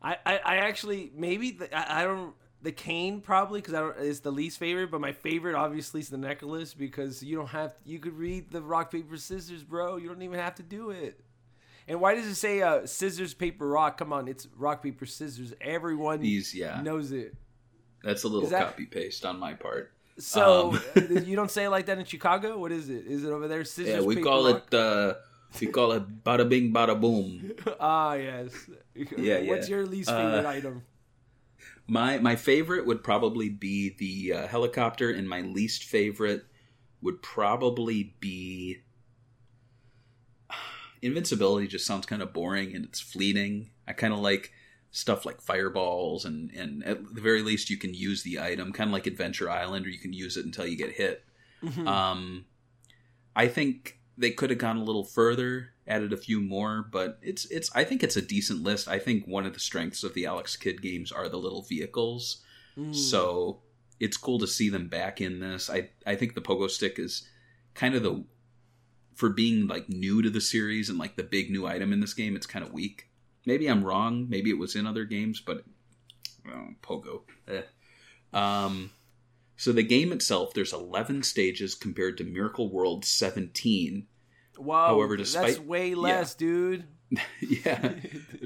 I, 0.00 0.16
I, 0.24 0.38
I 0.38 0.56
actually 0.58 1.10
maybe 1.14 1.50
the, 1.52 1.74
I, 1.76 2.02
I 2.02 2.04
don't 2.04 2.34
the 2.62 2.72
cane 2.72 3.20
probably 3.20 3.60
because 3.60 3.74
I 3.74 3.80
don't 3.80 3.96
is 3.98 4.20
the 4.20 4.32
least 4.32 4.58
favorite, 4.58 4.90
but 4.90 5.00
my 5.00 5.12
favorite 5.12 5.54
obviously 5.54 6.00
is 6.00 6.08
the 6.08 6.18
necklace 6.18 6.74
because 6.74 7.22
you 7.22 7.36
don't 7.36 7.48
have 7.48 7.74
you 7.84 7.98
could 7.98 8.14
read 8.18 8.50
the 8.50 8.60
rock 8.62 8.90
paper 8.90 9.16
scissors, 9.16 9.62
bro. 9.62 9.96
You 9.96 10.08
don't 10.08 10.22
even 10.22 10.38
have 10.38 10.54
to 10.56 10.62
do 10.62 10.90
it. 10.90 11.20
And 11.86 12.00
why 12.00 12.14
does 12.14 12.26
it 12.26 12.34
say 12.34 12.60
uh, 12.60 12.84
scissors 12.86 13.32
paper 13.32 13.66
rock? 13.66 13.96
Come 13.98 14.12
on, 14.12 14.28
it's 14.28 14.46
rock 14.56 14.82
paper 14.82 15.06
scissors. 15.06 15.54
Everyone 15.60 16.20
These, 16.20 16.54
yeah. 16.54 16.82
knows 16.82 17.12
it. 17.12 17.34
That's 18.04 18.24
a 18.24 18.28
little 18.28 18.48
that- 18.50 18.66
copy 18.66 18.86
paste 18.86 19.24
on 19.24 19.38
my 19.38 19.54
part. 19.54 19.92
So 20.18 20.70
Um, 20.72 20.80
uh, 20.96 21.20
you 21.20 21.36
don't 21.36 21.50
say 21.50 21.64
it 21.66 21.70
like 21.70 21.86
that 21.86 21.96
in 21.98 22.04
Chicago? 22.04 22.58
What 22.58 22.72
is 22.72 22.88
it? 22.90 23.06
Is 23.06 23.22
it 23.24 23.30
over 23.30 23.46
there? 23.46 23.64
Scissors, 23.64 23.94
Yeah, 23.94 24.00
we 24.00 24.16
paper, 24.16 24.26
call 24.26 24.52
rock? 24.52 24.66
it 24.66 24.74
uh, 24.74 25.14
we 25.60 25.68
call 25.68 25.92
it 25.92 26.24
bada 26.24 26.46
bing 26.48 26.72
bada 26.72 27.00
boom. 27.00 27.52
ah, 27.80 28.14
yes. 28.14 28.50
Yeah, 29.16 29.42
What's 29.42 29.68
yeah. 29.68 29.76
your 29.76 29.86
least 29.86 30.10
Uh, 30.10 30.16
favorite 30.18 30.46
item? 30.46 30.82
My 31.88 32.18
my 32.18 32.36
favorite 32.36 32.86
would 32.86 33.02
probably 33.02 33.48
be 33.48 33.96
the 33.98 34.34
uh, 34.34 34.46
helicopter, 34.46 35.10
and 35.10 35.28
my 35.28 35.40
least 35.40 35.84
favorite 35.84 36.44
would 37.00 37.22
probably 37.22 38.14
be 38.20 38.82
invincibility. 41.02 41.66
Just 41.66 41.86
sounds 41.86 42.06
kind 42.06 42.22
of 42.22 42.32
boring 42.32 42.74
and 42.74 42.84
it's 42.84 43.00
fleeting. 43.00 43.70
I 43.86 43.94
kind 43.94 44.12
of 44.12 44.18
like 44.20 44.52
stuff 44.90 45.24
like 45.24 45.40
fireballs, 45.40 46.24
and 46.24 46.50
and 46.50 46.84
at 46.84 47.14
the 47.14 47.20
very 47.22 47.42
least 47.42 47.70
you 47.70 47.78
can 47.78 47.94
use 47.94 48.22
the 48.22 48.38
item, 48.38 48.72
kind 48.72 48.88
of 48.88 48.92
like 48.92 49.06
Adventure 49.06 49.50
Island, 49.50 49.86
or 49.86 49.88
you 49.88 49.98
can 49.98 50.12
use 50.12 50.36
it 50.36 50.44
until 50.44 50.66
you 50.66 50.76
get 50.76 50.92
hit. 50.92 51.24
Mhm. 51.62 51.86
Um, 51.86 52.44
I 53.34 53.48
think 53.48 53.98
they 54.18 54.30
could 54.30 54.50
have 54.50 54.58
gone 54.58 54.76
a 54.76 54.84
little 54.84 55.04
further, 55.04 55.72
added 55.88 56.12
a 56.12 56.16
few 56.16 56.40
more, 56.40 56.86
but 56.90 57.18
it's 57.22 57.46
it's. 57.46 57.74
I 57.74 57.84
think 57.84 58.02
it's 58.02 58.16
a 58.16 58.22
decent 58.22 58.62
list. 58.62 58.86
I 58.86 58.98
think 58.98 59.26
one 59.26 59.46
of 59.46 59.54
the 59.54 59.60
strengths 59.60 60.04
of 60.04 60.14
the 60.14 60.26
Alex 60.26 60.54
Kidd 60.54 60.82
games 60.82 61.10
are 61.10 61.28
the 61.28 61.38
little 61.38 61.62
vehicles. 61.62 62.42
Mm. 62.78 62.94
So 62.94 63.60
it's 63.98 64.16
cool 64.16 64.38
to 64.38 64.46
see 64.46 64.68
them 64.68 64.88
back 64.88 65.20
in 65.20 65.40
this. 65.40 65.68
I 65.68 65.90
I 66.06 66.14
think 66.14 66.34
the 66.34 66.40
pogo 66.40 66.70
stick 66.70 66.98
is 66.98 67.28
kind 67.74 67.94
of 67.94 68.02
the 68.02 68.24
for 69.14 69.30
being 69.30 69.66
like 69.66 69.88
new 69.88 70.22
to 70.22 70.30
the 70.30 70.40
series 70.40 70.88
and 70.88 70.98
like 70.98 71.16
the 71.16 71.24
big 71.24 71.50
new 71.50 71.66
item 71.66 71.92
in 71.92 72.00
this 72.00 72.14
game. 72.14 72.36
It's 72.36 72.46
kind 72.46 72.64
of 72.64 72.72
weak. 72.72 73.08
Maybe 73.46 73.66
I'm 73.66 73.82
wrong. 73.82 74.28
Maybe 74.28 74.50
it 74.50 74.58
was 74.58 74.76
in 74.76 74.86
other 74.86 75.04
games, 75.04 75.40
but 75.40 75.64
well, 76.46 76.74
pogo. 76.82 77.22
Eh. 77.48 77.62
Um. 78.32 78.90
So 79.56 79.72
the 79.72 79.82
game 79.82 80.12
itself, 80.12 80.54
there's 80.54 80.72
11 80.72 81.24
stages 81.24 81.74
compared 81.74 82.16
to 82.18 82.24
Miracle 82.24 82.70
World 82.70 83.04
17. 83.04 84.06
Wow, 84.58 84.88
however, 84.88 85.16
that's 85.16 85.32
despite- 85.32 85.66
way 85.66 85.94
less, 85.94 86.34
dude. 86.34 86.84
yeah. 87.40 87.94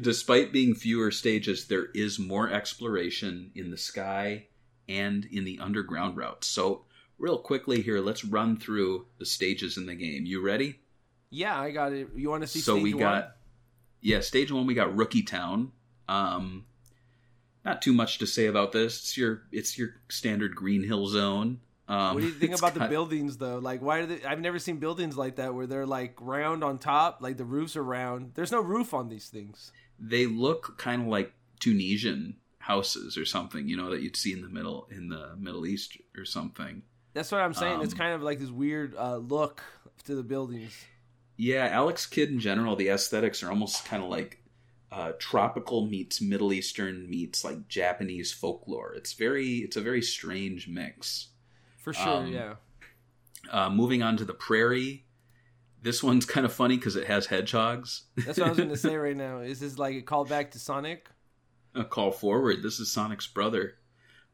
Despite 0.00 0.52
being 0.52 0.74
fewer 0.74 1.10
stages, 1.10 1.66
there 1.66 1.86
is 1.94 2.18
more 2.18 2.48
exploration 2.48 3.50
in 3.54 3.70
the 3.70 3.76
sky 3.78 4.46
and 4.88 5.24
in 5.24 5.44
the 5.44 5.58
underground 5.58 6.16
routes. 6.16 6.46
So, 6.46 6.84
real 7.18 7.38
quickly 7.38 7.82
here, 7.82 8.00
let's 8.00 8.24
run 8.24 8.56
through 8.56 9.06
the 9.18 9.26
stages 9.26 9.76
in 9.76 9.86
the 9.86 9.94
game. 9.96 10.26
You 10.26 10.40
ready? 10.44 10.78
Yeah, 11.30 11.58
I 11.58 11.70
got 11.70 11.92
it. 11.92 12.08
You 12.14 12.28
want 12.30 12.42
to 12.42 12.46
see? 12.46 12.60
so 12.60 12.78
we 12.78 12.94
one? 12.94 13.00
got 13.00 13.36
yeah, 14.02 14.20
stage 14.20 14.52
1 14.52 14.66
we 14.66 14.74
got 14.74 14.94
Rookie 14.94 15.22
Town. 15.22 15.72
Um 16.08 16.66
not 17.64 17.80
too 17.80 17.92
much 17.92 18.18
to 18.18 18.26
say 18.26 18.46
about 18.46 18.72
this. 18.72 18.98
It's 18.98 19.16
your 19.16 19.42
it's 19.50 19.78
your 19.78 19.94
standard 20.08 20.54
Green 20.54 20.82
Hill 20.82 21.06
zone. 21.06 21.60
Um 21.88 22.14
What 22.14 22.20
do 22.20 22.26
you 22.26 22.32
think 22.32 22.52
it's 22.52 22.60
about 22.60 22.74
the 22.74 22.88
buildings 22.88 23.36
though? 23.38 23.58
Like, 23.58 23.82
why 23.82 23.98
are 23.98 24.06
they? 24.06 24.22
I've 24.24 24.40
never 24.40 24.58
seen 24.58 24.76
buildings 24.78 25.16
like 25.16 25.36
that 25.36 25.54
where 25.54 25.66
they're 25.66 25.86
like 25.86 26.14
round 26.20 26.62
on 26.64 26.78
top, 26.78 27.18
like 27.20 27.36
the 27.36 27.44
roofs 27.44 27.76
are 27.76 27.84
round. 27.84 28.32
There's 28.34 28.52
no 28.52 28.60
roof 28.60 28.94
on 28.94 29.08
these 29.08 29.28
things. 29.28 29.72
they 29.98 30.26
look 30.26 30.78
kind 30.78 31.02
of 31.02 31.08
like 31.08 31.32
Tunisian 31.60 32.36
houses 32.58 33.16
or 33.16 33.24
something, 33.24 33.68
you 33.68 33.76
know, 33.76 33.90
that 33.90 34.02
you'd 34.02 34.16
see 34.16 34.32
in 34.32 34.40
the 34.42 34.48
middle 34.48 34.88
in 34.90 35.08
the 35.08 35.34
Middle 35.38 35.66
East 35.66 35.96
or 36.16 36.24
something. 36.24 36.82
That's 37.14 37.30
what 37.30 37.40
I'm 37.40 37.52
saying. 37.54 37.82
it's 37.82 37.92
Um, 37.92 37.98
kind 37.98 38.14
of 38.14 38.22
like 38.22 38.38
this 38.38 38.50
weird 38.50 38.94
uh, 38.96 39.16
look 39.16 39.62
to 40.04 40.14
the 40.14 40.22
buildings. 40.22 40.72
Yeah, 41.36 41.66
Alex 41.70 42.06
Kidd 42.06 42.30
in 42.30 42.40
general, 42.40 42.74
the 42.76 42.88
aesthetics 42.88 43.42
are 43.42 43.50
almost 43.50 43.84
kind 43.84 44.02
of 44.02 44.08
like 44.08 44.42
uh, 44.90 45.12
tropical 45.18 45.86
meets 45.86 46.20
Middle 46.20 46.52
Eastern 46.52 47.08
meets 47.10 47.44
like 47.44 47.68
Japanese 47.68 48.32
folklore. 48.32 48.94
It's 48.94 49.12
very, 49.14 49.58
it's 49.58 49.76
a 49.76 49.80
very 49.80 50.02
strange 50.02 50.68
mix. 50.68 51.28
For 51.82 51.92
sure, 51.92 52.08
um, 52.08 52.26
yeah. 52.28 52.54
Uh, 53.50 53.68
moving 53.70 54.02
on 54.02 54.16
to 54.16 54.24
the 54.24 54.32
prairie, 54.34 55.04
this 55.82 56.02
one's 56.02 56.24
kind 56.24 56.46
of 56.46 56.52
funny 56.52 56.76
because 56.76 56.94
it 56.96 57.08
has 57.08 57.26
hedgehogs. 57.26 58.04
That's 58.16 58.38
what 58.38 58.46
I 58.46 58.50
was 58.50 58.58
going 58.58 58.70
to 58.70 58.76
say 58.76 58.96
right 59.06 59.16
now. 59.16 59.38
Is 59.40 59.60
this 59.60 59.78
like 59.78 59.96
a 59.96 60.02
callback 60.02 60.52
to 60.52 60.58
Sonic? 60.60 61.08
A 61.74 61.84
call 61.84 62.12
forward. 62.12 62.62
This 62.62 62.78
is 62.78 62.90
Sonic's 62.92 63.26
brother. 63.26 63.74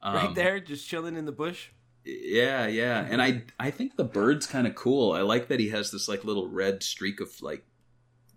right 0.04 0.26
Um, 0.26 0.34
there, 0.34 0.60
just 0.60 0.86
chilling 0.86 1.16
in 1.16 1.24
the 1.24 1.32
bush. 1.32 1.68
Yeah, 2.04 2.66
yeah, 2.66 3.06
and 3.10 3.20
I 3.22 3.44
I 3.58 3.70
think 3.70 3.96
the 3.96 4.04
bird's 4.04 4.46
kind 4.46 4.66
of 4.66 4.74
cool. 4.74 5.12
I 5.12 5.22
like 5.22 5.48
that 5.48 5.58
he 5.60 5.70
has 5.70 5.90
this 5.90 6.06
like 6.08 6.24
little 6.24 6.48
red 6.48 6.82
streak 6.82 7.20
of 7.20 7.30
like 7.40 7.64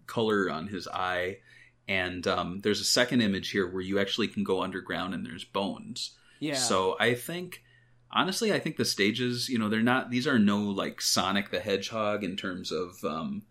color 0.08 0.50
on 0.50 0.68
his 0.68 0.88
eye, 0.88 1.40
and 1.88 2.26
um, 2.28 2.60
there's 2.60 2.80
a 2.82 2.86
second 2.86 3.22
image 3.22 3.50
here 3.50 3.70
where 3.70 3.82
you 3.82 4.00
actually 4.00 4.30
can 4.30 4.44
go 4.44 4.62
underground 4.62 5.14
and 5.14 5.26
there's 5.26 5.44
bones. 5.44 6.12
Yeah. 6.40 6.56
So 6.56 6.96
I 7.00 7.14
think 7.14 7.62
honestly, 8.14 8.54
I 8.54 8.60
think 8.60 8.78
the 8.78 8.86
stages, 8.86 9.50
you 9.50 9.58
know, 9.60 9.70
they're 9.70 9.82
not 9.82 10.10
these 10.10 10.28
are 10.28 10.40
no 10.40 10.60
like 10.60 11.02
Sonic 11.02 11.52
the 11.52 11.60
Hedgehog 11.60 12.24
in 12.24 12.36
terms 12.36 12.72
of 12.72 13.04
um, 13.04 13.44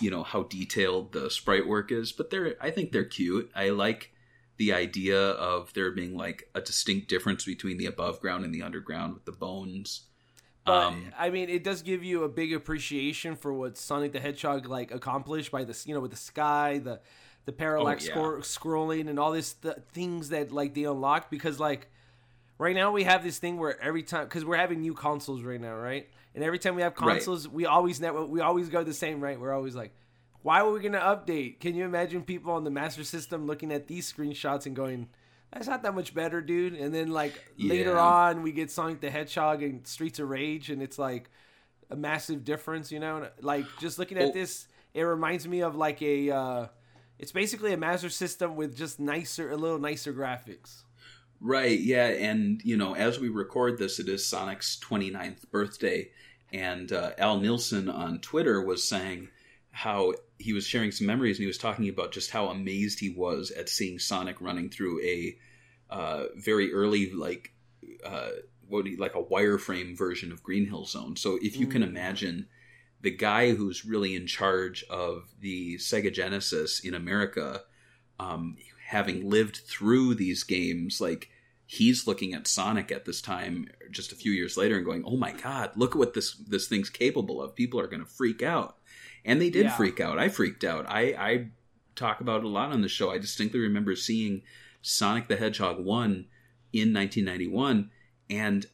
you 0.00 0.10
know 0.10 0.22
how 0.22 0.44
detailed 0.44 1.12
the 1.12 1.30
sprite 1.30 1.66
work 1.66 1.92
is, 1.92 2.12
but 2.12 2.30
they're 2.30 2.56
I 2.60 2.70
think 2.70 2.92
they're 2.92 3.04
cute. 3.04 3.50
I 3.54 3.70
like 3.70 4.12
the 4.58 4.72
idea 4.72 5.18
of 5.20 5.72
there 5.74 5.90
being 5.90 6.16
like 6.16 6.48
a 6.54 6.60
distinct 6.60 7.08
difference 7.08 7.44
between 7.44 7.76
the 7.78 7.86
above 7.86 8.20
ground 8.20 8.44
and 8.44 8.54
the 8.54 8.62
underground 8.62 9.14
with 9.14 9.24
the 9.26 9.32
bones. 9.32 10.06
But 10.64 10.86
Um, 10.86 11.12
I 11.16 11.30
mean, 11.30 11.48
it 11.48 11.62
does 11.62 11.82
give 11.82 12.02
you 12.02 12.24
a 12.24 12.28
big 12.28 12.52
appreciation 12.52 13.36
for 13.36 13.52
what 13.52 13.76
Sonic 13.78 14.12
the 14.12 14.20
Hedgehog 14.20 14.66
like 14.66 14.90
accomplished 14.90 15.52
by 15.52 15.64
this, 15.64 15.86
you 15.86 15.94
know, 15.94 16.00
with 16.00 16.10
the 16.10 16.16
sky, 16.16 16.78
the 16.78 17.00
the 17.44 17.52
parallax 17.52 18.04
Oh, 18.04 18.08
yeah. 18.08 18.16
scor- 18.16 18.38
scrolling, 18.40 19.08
and 19.08 19.18
all 19.20 19.30
this 19.32 19.52
th- 19.54 19.76
things 19.92 20.30
that 20.30 20.50
like 20.50 20.74
they 20.74 20.84
unlock. 20.84 21.30
Because 21.30 21.60
like 21.60 21.88
right 22.58 22.74
now 22.74 22.90
we 22.92 23.04
have 23.04 23.22
this 23.22 23.38
thing 23.38 23.58
where 23.58 23.80
every 23.82 24.02
time 24.02 24.24
because 24.24 24.44
we're 24.44 24.56
having 24.56 24.80
new 24.80 24.94
consoles 24.94 25.42
right 25.42 25.60
now, 25.60 25.74
right? 25.76 26.08
And 26.34 26.44
every 26.44 26.58
time 26.58 26.74
we 26.74 26.82
have 26.82 26.92
Right. 27.00 27.12
consoles, 27.16 27.48
we 27.48 27.66
always 27.66 28.00
never 28.00 28.24
we 28.24 28.40
always 28.40 28.68
go 28.68 28.82
the 28.84 28.94
same, 28.94 29.20
right? 29.20 29.38
We're 29.40 29.52
always 29.54 29.74
like, 29.74 29.94
why 30.42 30.62
were 30.62 30.72
we 30.72 30.80
gonna 30.80 30.98
update? 31.00 31.60
Can 31.60 31.74
you 31.74 31.84
imagine 31.84 32.22
people 32.22 32.52
on 32.52 32.64
the 32.64 32.70
Master 32.70 33.04
System 33.04 33.46
looking 33.46 33.72
at 33.72 33.86
these 33.86 34.10
screenshots 34.12 34.66
and 34.66 34.76
going? 34.76 35.08
That's 35.52 35.68
not 35.68 35.82
that 35.84 35.94
much 35.94 36.12
better, 36.12 36.40
dude. 36.40 36.74
And 36.74 36.92
then 36.94 37.10
like 37.12 37.32
later 37.58 37.98
on, 37.98 38.42
we 38.42 38.52
get 38.52 38.70
Sonic 38.70 39.00
the 39.00 39.10
Hedgehog 39.10 39.62
and 39.62 39.86
Streets 39.86 40.18
of 40.18 40.28
Rage, 40.28 40.70
and 40.70 40.82
it's 40.82 40.98
like 40.98 41.30
a 41.90 41.96
massive 41.96 42.44
difference, 42.44 42.90
you 42.92 42.98
know. 43.00 43.28
Like 43.40 43.64
just 43.80 43.98
looking 43.98 44.18
at 44.18 44.30
Oh. 44.30 44.32
this, 44.32 44.66
it 44.92 45.02
reminds 45.02 45.46
me 45.46 45.60
of 45.62 45.76
like 45.76 46.02
a. 46.02 46.30
Uh, 46.30 46.66
it's 47.18 47.32
basically 47.32 47.72
a 47.72 47.76
Master 47.78 48.10
System 48.10 48.56
with 48.56 48.76
just 48.76 49.00
nicer, 49.00 49.50
a 49.50 49.56
little 49.56 49.78
nicer 49.78 50.12
graphics. 50.12 50.82
Right, 51.40 51.78
yeah, 51.78 52.06
and 52.06 52.62
you 52.64 52.76
know, 52.76 52.94
as 52.94 53.18
we 53.20 53.28
record 53.28 53.78
this, 53.78 53.98
it 53.98 54.08
is 54.08 54.26
Sonic's 54.26 54.78
29th 54.82 55.50
birthday, 55.50 56.08
and 56.52 56.90
uh, 56.90 57.10
Al 57.18 57.38
Nilsen 57.40 57.88
on 57.88 58.20
Twitter 58.20 58.62
was 58.62 58.82
saying 58.88 59.28
how 59.70 60.14
he 60.38 60.52
was 60.54 60.66
sharing 60.66 60.90
some 60.92 61.06
memories, 61.06 61.36
and 61.36 61.42
he 61.42 61.46
was 61.46 61.58
talking 61.58 61.88
about 61.88 62.12
just 62.12 62.30
how 62.30 62.48
amazed 62.48 62.98
he 63.00 63.10
was 63.10 63.50
at 63.50 63.68
seeing 63.68 63.98
Sonic 63.98 64.40
running 64.40 64.70
through 64.70 65.02
a 65.02 65.36
uh, 65.90 66.24
very 66.36 66.72
early, 66.72 67.12
like, 67.12 67.52
uh, 68.04 68.30
what 68.68 68.84
do 68.84 68.90
you, 68.92 68.96
like 68.96 69.14
a 69.14 69.22
wireframe 69.22 69.96
version 69.96 70.32
of 70.32 70.42
Green 70.42 70.66
Hill 70.66 70.84
Zone. 70.86 71.14
So 71.16 71.38
if 71.42 71.56
you 71.56 71.66
can 71.66 71.82
Mm. 71.82 71.88
imagine 71.88 72.48
the 73.02 73.10
guy 73.12 73.52
who's 73.52 73.84
really 73.84 74.16
in 74.16 74.26
charge 74.26 74.82
of 74.90 75.32
the 75.40 75.76
Sega 75.76 76.12
Genesis 76.12 76.80
in 76.80 76.94
America, 76.94 77.62
um, 78.18 78.56
having 78.86 79.28
lived 79.28 79.56
through 79.58 80.14
these 80.14 80.44
games, 80.44 81.00
like 81.00 81.30
he's 81.66 82.06
looking 82.06 82.32
at 82.34 82.46
Sonic 82.46 82.92
at 82.92 83.04
this 83.04 83.20
time, 83.20 83.68
just 83.90 84.12
a 84.12 84.16
few 84.16 84.30
years 84.32 84.56
later, 84.56 84.76
and 84.76 84.84
going, 84.86 85.02
"Oh 85.04 85.16
my 85.16 85.32
God, 85.32 85.72
look 85.76 85.92
at 85.92 85.98
what 85.98 86.14
this 86.14 86.34
this 86.34 86.68
thing's 86.68 86.90
capable 86.90 87.42
of! 87.42 87.54
People 87.56 87.80
are 87.80 87.88
going 87.88 88.04
to 88.04 88.10
freak 88.10 88.42
out," 88.42 88.78
and 89.24 89.40
they 89.40 89.50
did 89.50 89.66
Yeah. 89.66 89.76
freak 89.76 89.98
out. 90.00 90.18
I 90.18 90.28
freaked 90.28 90.64
out. 90.64 90.86
I 90.88 91.00
I 91.18 91.50
talk 91.96 92.20
about 92.20 92.40
it 92.40 92.44
a 92.44 92.48
lot 92.48 92.72
on 92.72 92.82
the 92.82 92.88
show. 92.88 93.10
I 93.10 93.18
distinctly 93.18 93.58
remember 93.60 93.96
seeing 93.96 94.42
Sonic 94.82 95.28
the 95.28 95.36
Hedgehog 95.36 95.82
one 95.84 96.26
in 96.72 96.92
1991, 96.92 97.90
and 98.30 98.66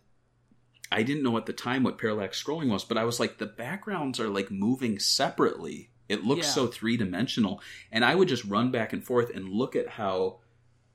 I 0.91 1.03
didn't 1.03 1.23
know 1.23 1.39
at 1.39 1.47
the 1.47 1.53
time 1.55 1.85
what 1.85 1.97
parallax 1.99 2.43
scrolling 2.43 2.69
was, 2.69 2.85
but 2.85 2.99
I 2.99 3.05
was 3.05 3.19
like, 3.19 3.39
the 3.39 3.47
backgrounds 3.47 4.21
are 4.21 4.29
like 4.29 4.51
moving 4.51 4.99
separately. 4.99 5.89
It 6.13 6.25
looks 6.25 6.47
Yeah. 6.47 6.53
so 6.53 6.67
three 6.67 6.97
dimensional. 6.97 7.61
And 7.91 8.05
I 8.05 8.15
would 8.15 8.29
just 8.29 8.45
run 8.45 8.71
back 8.71 8.93
and 8.93 9.03
forth 9.05 9.31
and 9.35 9.49
look 9.49 9.75
at 9.75 9.89
how 9.89 10.41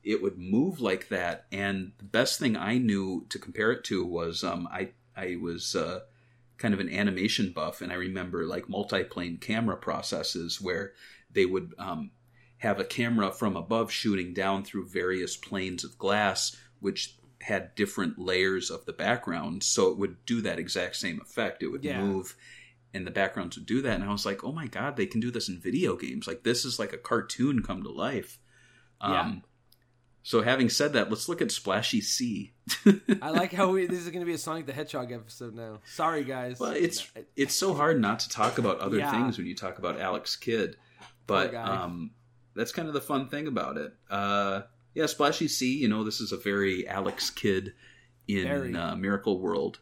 it 0.03 0.21
would 0.21 0.37
move 0.37 0.79
like 0.79 1.09
that. 1.09 1.47
And 1.51 1.91
the 1.97 2.05
best 2.05 2.39
thing 2.39 2.55
I 2.55 2.77
knew 2.77 3.25
to 3.29 3.39
compare 3.39 3.71
it 3.71 3.83
to 3.85 4.05
was 4.05 4.43
um, 4.43 4.67
I, 4.71 4.91
I 5.15 5.35
was 5.41 5.75
uh, 5.75 6.01
kind 6.57 6.73
of 6.73 6.79
an 6.79 6.89
animation 6.89 7.51
buff, 7.53 7.81
and 7.81 7.91
I 7.91 7.95
remember 7.95 8.45
like 8.45 8.69
multi-plane 8.69 9.37
camera 9.37 9.75
processes 9.75 10.61
where 10.61 10.93
they 11.31 11.45
would 11.45 11.73
um, 11.77 12.11
have 12.59 12.79
a 12.79 12.85
camera 12.85 13.31
from 13.31 13.55
above 13.57 13.91
shooting 13.91 14.33
down 14.33 14.63
through 14.63 14.87
various 14.87 15.35
planes 15.35 15.83
of 15.83 15.97
glass, 15.97 16.55
which 16.79 17.15
had 17.41 17.75
different 17.75 18.17
layers 18.17 18.71
of 18.71 18.85
the 18.85 18.93
background. 18.93 19.61
So 19.63 19.91
it 19.91 19.97
would 19.97 20.25
do 20.25 20.41
that 20.41 20.57
exact 20.59 20.95
same 20.95 21.19
effect. 21.21 21.61
It 21.61 21.67
would 21.67 21.83
Yeah. 21.83 22.01
move 22.01 22.35
and 22.93 23.05
the 23.05 23.11
backgrounds 23.11 23.57
would 23.57 23.65
do 23.65 23.81
that. 23.81 23.95
And 23.95 24.03
I 24.03 24.11
was 24.11 24.25
like, 24.25 24.43
oh 24.43 24.51
my 24.51 24.67
God, 24.67 24.95
they 24.95 25.05
can 25.05 25.19
do 25.21 25.31
this 25.31 25.49
in 25.49 25.59
video 25.59 25.95
games. 25.95 26.27
Like 26.27 26.43
this 26.43 26.65
is 26.65 26.79
like 26.79 26.93
a 26.93 26.97
cartoon 26.97 27.61
come 27.63 27.83
to 27.83 27.89
life. 27.91 28.39
Um, 29.01 29.11
Yeah. 29.13 29.35
So 30.23 30.41
having 30.41 30.67
said 30.67 30.91
that, 30.93 31.09
let's 31.09 31.29
look 31.29 31.41
at 31.41 31.51
Splashy 31.53 32.01
Sea. 32.01 32.51
I 33.21 33.29
like 33.29 33.53
how 33.53 33.71
we, 33.71 33.85
this 33.87 33.99
is 33.99 34.09
going 34.09 34.19
to 34.19 34.25
be 34.25 34.33
a 34.33 34.37
Sonic 34.37 34.65
the 34.65 34.73
Hedgehog 34.73 35.13
episode 35.13 35.55
now. 35.55 35.79
Sorry, 35.85 36.25
guys. 36.25 36.59
Well, 36.59 36.71
it's 36.71 37.09
it's 37.37 37.55
so 37.55 37.73
hard 37.73 38.01
not 38.01 38.19
to 38.19 38.29
talk 38.29 38.57
about 38.57 38.79
other 38.79 38.97
Yeah. 38.97 39.09
things 39.11 39.37
when 39.37 39.47
you 39.47 39.55
talk 39.55 39.77
about 39.79 40.01
Alex 40.01 40.35
Kidd, 40.35 40.75
but 41.27 41.55
um, 41.55 42.11
that's 42.55 42.73
kind 42.73 42.89
of 42.89 42.93
the 42.93 42.99
fun 42.99 43.29
thing 43.29 43.47
about 43.47 43.77
it. 43.77 43.93
Uh, 44.09 44.63
yeah, 44.93 45.05
Splashy 45.05 45.47
Sea. 45.47 45.77
You 45.77 45.87
know, 45.87 46.03
this 46.03 46.19
is 46.19 46.33
a 46.33 46.37
very 46.37 46.85
Alex 46.85 47.29
Kidd 47.29 47.73
in 48.27 48.75
uh, 48.75 48.97
Miracle 48.97 49.39
World 49.39 49.79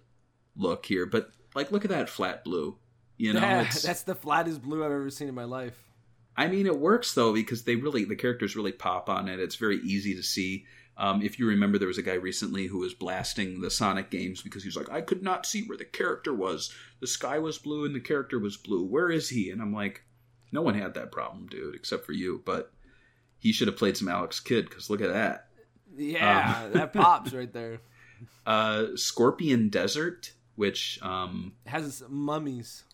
look 0.56 0.86
here, 0.86 1.08
but 1.08 1.32
like, 1.56 1.72
look 1.72 1.86
at 1.86 1.90
that 1.92 2.08
flat 2.08 2.44
blue. 2.44 2.78
You 3.18 3.34
know, 3.34 3.42
yeah, 3.42 3.62
it's, 3.62 3.82
that's 3.84 4.04
the 4.04 4.16
flattest 4.16 4.62
blue 4.62 4.84
I've 4.84 4.92
ever 4.92 5.10
seen 5.10 5.28
in 5.28 5.36
my 5.36 5.44
life. 5.46 5.78
I 6.38 6.48
mean, 6.48 6.66
it 6.66 6.80
works 6.80 7.14
though 7.14 7.34
because 7.34 7.64
they 7.64 7.76
really 7.76 8.04
the 8.06 8.16
characters 8.16 8.56
really 8.56 8.74
pop 8.74 9.10
on 9.10 9.30
it. 9.30 9.40
It's 9.40 9.56
very 9.56 9.78
easy 9.78 10.16
to 10.16 10.24
see. 10.24 10.66
Um, 10.98 11.22
if 11.22 11.40
you 11.40 11.48
remember, 11.48 11.78
there 11.78 11.90
was 11.90 11.98
a 11.98 12.04
guy 12.04 12.14
recently 12.14 12.68
who 12.68 12.80
was 12.80 12.94
blasting 12.94 13.60
the 13.60 13.70
Sonic 13.70 14.10
games 14.10 14.42
because 14.42 14.64
he 14.64 14.70
was 14.70 14.78
like, 14.78 14.90
"I 14.90 15.02
could 15.02 15.24
not 15.24 15.46
see 15.46 15.64
where 15.64 15.78
the 15.78 15.86
character 15.86 16.34
was. 16.34 16.74
The 17.02 17.08
sky 17.08 17.40
was 17.40 17.58
blue 17.58 17.86
and 17.86 17.94
the 17.94 18.00
character 18.00 18.40
was 18.40 18.58
blue. 18.58 18.84
Where 18.84 19.10
is 19.10 19.30
he?" 19.30 19.50
And 19.50 19.62
I'm 19.62 19.74
like, 19.74 20.04
"No 20.52 20.62
one 20.62 20.76
had 20.76 20.94
that 20.94 21.12
problem, 21.12 21.48
dude, 21.48 21.76
except 21.76 22.06
for 22.06 22.14
you." 22.14 22.42
But 22.46 22.72
he 23.40 23.52
should 23.52 23.68
have 23.68 23.78
played 23.78 23.98
some 23.98 24.08
Alex 24.08 24.40
Kidd 24.40 24.70
because 24.70 24.90
look 24.90 25.02
at 25.02 25.14
that. 25.14 25.48
Yeah, 25.98 26.64
Um, 26.66 26.72
that 26.74 26.94
pops 26.94 27.34
right 27.34 27.52
there. 27.52 27.80
Uh, 28.48 28.96
Scorpion 28.96 29.70
Desert, 29.70 30.32
which 30.56 31.00
um, 31.02 31.54
has 31.66 32.02
mummies. 32.08 32.85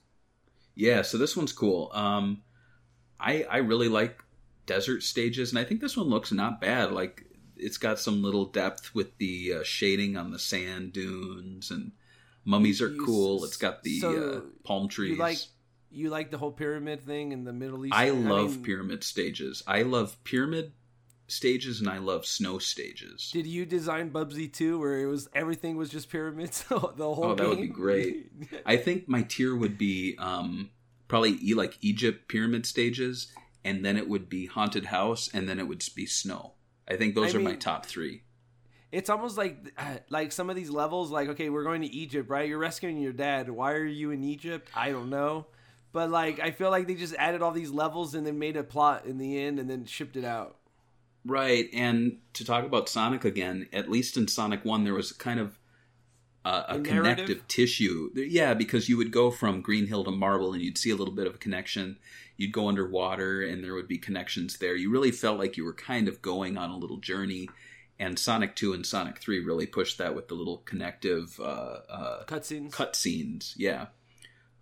Yeah, 0.75 1.01
so 1.01 1.17
this 1.17 1.35
one's 1.35 1.51
cool. 1.53 1.91
Um, 1.93 2.41
I 3.19 3.43
I 3.43 3.57
really 3.57 3.89
like 3.89 4.23
desert 4.65 5.03
stages, 5.03 5.51
and 5.51 5.59
I 5.59 5.63
think 5.63 5.81
this 5.81 5.97
one 5.97 6.07
looks 6.07 6.31
not 6.31 6.61
bad. 6.61 6.91
Like 6.91 7.25
it's 7.57 7.77
got 7.77 7.99
some 7.99 8.23
little 8.23 8.45
depth 8.45 8.95
with 8.95 9.17
the 9.17 9.55
uh, 9.59 9.63
shading 9.63 10.17
on 10.17 10.31
the 10.31 10.39
sand 10.39 10.93
dunes, 10.93 11.71
and 11.71 11.91
mummies 12.45 12.81
are 12.81 12.89
You- 12.89 13.05
cool. 13.05 13.43
It's 13.43 13.57
got 13.57 13.83
the 13.83 13.99
so 13.99 14.31
uh, 14.33 14.41
palm 14.63 14.87
trees. 14.87 15.11
You 15.11 15.17
like 15.17 15.37
you 15.91 16.09
like 16.09 16.31
the 16.31 16.37
whole 16.37 16.51
pyramid 16.53 17.03
thing 17.03 17.31
in 17.33 17.43
the 17.43 17.53
Middle 17.53 17.85
East? 17.85 17.93
I 17.95 18.09
love 18.11 18.51
mean, 18.55 18.63
pyramid 18.63 19.03
stages. 19.03 19.61
I 19.67 19.81
love 19.81 20.21
pyramid 20.23 20.71
stages, 21.31 21.79
and 21.79 21.89
I 21.89 21.97
love 21.97 22.25
snow 22.25 22.59
stages. 22.59 23.31
Did 23.31 23.47
you 23.47 23.65
design 23.65 24.11
Bubsy 24.11 24.51
too, 24.51 24.79
where 24.79 24.99
it 24.99 25.05
was 25.07 25.27
everything 25.33 25.77
was 25.77 25.89
just 25.89 26.09
pyramids 26.09 26.63
the 26.69 26.79
whole 26.79 27.25
Oh, 27.25 27.35
that 27.35 27.47
would 27.47 27.61
be 27.61 27.67
great. 27.67 28.31
I 28.65 28.77
think 28.77 29.07
my 29.07 29.23
tier 29.23 29.55
would 29.55 29.77
be 29.77 30.15
um, 30.19 30.69
probably 31.07 31.37
e- 31.41 31.53
like 31.53 31.77
Egypt 31.81 32.27
pyramid 32.27 32.65
stages, 32.65 33.33
and 33.63 33.83
then 33.85 33.97
it 33.97 34.07
would 34.09 34.29
be 34.29 34.45
haunted 34.47 34.85
house, 34.85 35.29
and 35.33 35.47
then 35.47 35.59
it 35.59 35.67
would 35.67 35.83
be 35.95 36.05
snow. 36.05 36.53
I 36.87 36.95
think 36.97 37.15
those 37.15 37.33
I 37.33 37.37
are 37.37 37.41
my 37.41 37.55
top 37.55 37.85
three. 37.85 38.23
it's 38.91 39.09
almost 39.09 39.37
like 39.37 39.71
uh, 39.77 39.97
like 40.09 40.31
some 40.33 40.49
of 40.49 40.55
these 40.57 40.69
levels 40.69 41.09
like 41.11 41.29
okay 41.29 41.49
we're 41.49 41.63
going 41.63 41.81
to 41.81 41.87
egypt 41.95 42.29
right 42.29 42.49
you're 42.49 42.57
rescuing 42.57 42.97
your 42.97 43.13
dad 43.13 43.49
why 43.49 43.71
are 43.71 43.85
you 43.85 44.11
in 44.11 44.21
egypt 44.23 44.69
i 44.75 44.89
don't 44.91 45.09
know 45.09 45.45
but 45.93 46.09
like 46.09 46.41
i 46.41 46.51
feel 46.51 46.69
like 46.69 46.87
they 46.87 46.95
just 46.95 47.15
added 47.15 47.41
all 47.41 47.51
these 47.53 47.71
levels 47.71 48.13
and 48.15 48.27
then 48.27 48.37
made 48.37 48.57
a 48.57 48.63
plot 48.63 49.05
in 49.05 49.17
the 49.17 49.39
end 49.39 49.59
and 49.59 49.69
then 49.69 49.85
shipped 49.85 50.17
it 50.17 50.25
out 50.25 50.57
Right, 51.23 51.69
and 51.73 52.17
to 52.33 52.43
talk 52.43 52.65
about 52.65 52.89
Sonic 52.89 53.25
again, 53.25 53.67
at 53.71 53.91
least 53.91 54.17
in 54.17 54.27
Sonic 54.27 54.65
One, 54.65 54.83
there 54.83 54.95
was 54.95 55.11
kind 55.11 55.39
of 55.39 55.59
uh, 56.43 56.63
a 56.67 56.77
A 56.77 56.81
connective 56.81 57.47
tissue. 57.47 58.09
Yeah, 58.15 58.55
because 58.55 58.89
you 58.89 58.97
would 58.97 59.11
go 59.11 59.29
from 59.29 59.61
Green 59.61 59.85
Hill 59.85 60.03
to 60.05 60.11
Marble, 60.11 60.53
and 60.53 60.61
you'd 60.61 60.77
see 60.77 60.89
a 60.89 60.95
little 60.95 61.13
bit 61.13 61.27
of 61.27 61.35
a 61.35 61.37
connection. 61.37 61.99
You'd 62.37 62.53
go 62.53 62.67
underwater, 62.67 63.43
and 63.43 63.63
there 63.63 63.75
would 63.75 63.87
be 63.87 63.99
connections 63.99 64.57
there. 64.57 64.75
You 64.75 64.89
really 64.89 65.11
felt 65.11 65.37
like 65.37 65.57
you 65.57 65.63
were 65.63 65.73
kind 65.73 66.07
of 66.07 66.21
going 66.23 66.57
on 66.57 66.71
a 66.71 66.77
little 66.77 66.97
journey. 66.97 67.49
And 67.99 68.17
Sonic 68.17 68.55
Two 68.55 68.73
and 68.73 68.83
Sonic 68.83 69.19
Three 69.19 69.39
really 69.45 69.67
pushed 69.67 69.99
that 69.99 70.15
with 70.15 70.27
the 70.27 70.33
little 70.33 70.63
connective 70.65 71.39
uh, 71.39 71.81
uh, 71.87 72.23
cutscenes 72.25 72.71
cut 72.71 72.95
scenes. 72.95 73.53
Yeah. 73.57 73.87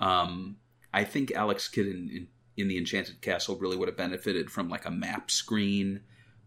Um, 0.01 0.57
I 0.93 1.05
think 1.05 1.31
Alex 1.31 1.69
Kidd 1.69 1.87
in, 1.87 2.09
in, 2.09 2.27
in 2.57 2.67
the 2.67 2.77
Enchanted 2.77 3.21
Castle 3.21 3.55
really 3.55 3.77
would 3.77 3.87
have 3.87 3.95
benefited 3.95 4.51
from 4.51 4.67
like 4.67 4.85
a 4.85 4.91
map 4.91 5.31
screen 5.31 6.01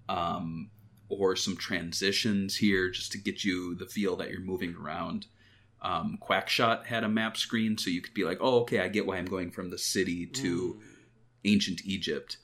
um, 0.09 0.70
or 1.09 1.36
some 1.36 1.57
transitions 1.57 2.57
here 2.57 2.90
just 2.90 3.12
to 3.12 3.18
get 3.18 3.44
you 3.44 3.74
the 3.74 3.86
feel 3.86 4.16
that 4.16 4.30
you're 4.30 4.40
moving 4.40 4.74
around. 4.74 5.26
Um, 5.82 6.18
Quackshot 6.22 6.86
had 6.86 7.03
a 7.05 7.09
map 7.09 7.36
screen, 7.36 7.76
so 7.76 7.90
you 7.90 8.00
could 8.00 8.14
be 8.14 8.24
like, 8.24 8.38
oh, 8.40 8.61
okay, 8.61 8.80
I 8.80 8.88
get 8.88 9.05
why 9.05 9.18
I'm 9.18 9.26
going 9.26 9.50
from 9.50 9.70
the 9.70 9.78
city 9.78 10.26
to 10.26 10.80
ancient 11.44 11.84
Egypt. 11.84 12.36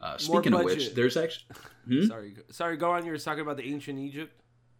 Uh, 0.00 0.16
speaking 0.16 0.54
of 0.54 0.64
which, 0.64 0.94
there's 0.94 1.16
actually. 1.16 1.46
Hmm? 1.86 2.06
sorry 2.06 2.34
sorry 2.50 2.78
go 2.78 2.92
on 2.92 3.04
you 3.04 3.10
were 3.10 3.18
talking 3.18 3.42
about 3.42 3.58
the 3.58 3.70
ancient 3.70 3.98
egypt 3.98 4.32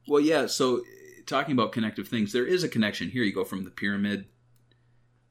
Well, 0.08 0.22
yeah. 0.22 0.46
So, 0.46 0.80
talking 1.26 1.52
about 1.52 1.72
connective 1.72 2.08
things, 2.08 2.32
there 2.32 2.46
is 2.46 2.64
a 2.64 2.68
connection 2.68 3.10
here. 3.10 3.22
You 3.22 3.34
go 3.34 3.44
from 3.44 3.64
the 3.64 3.70
pyramid 3.70 4.24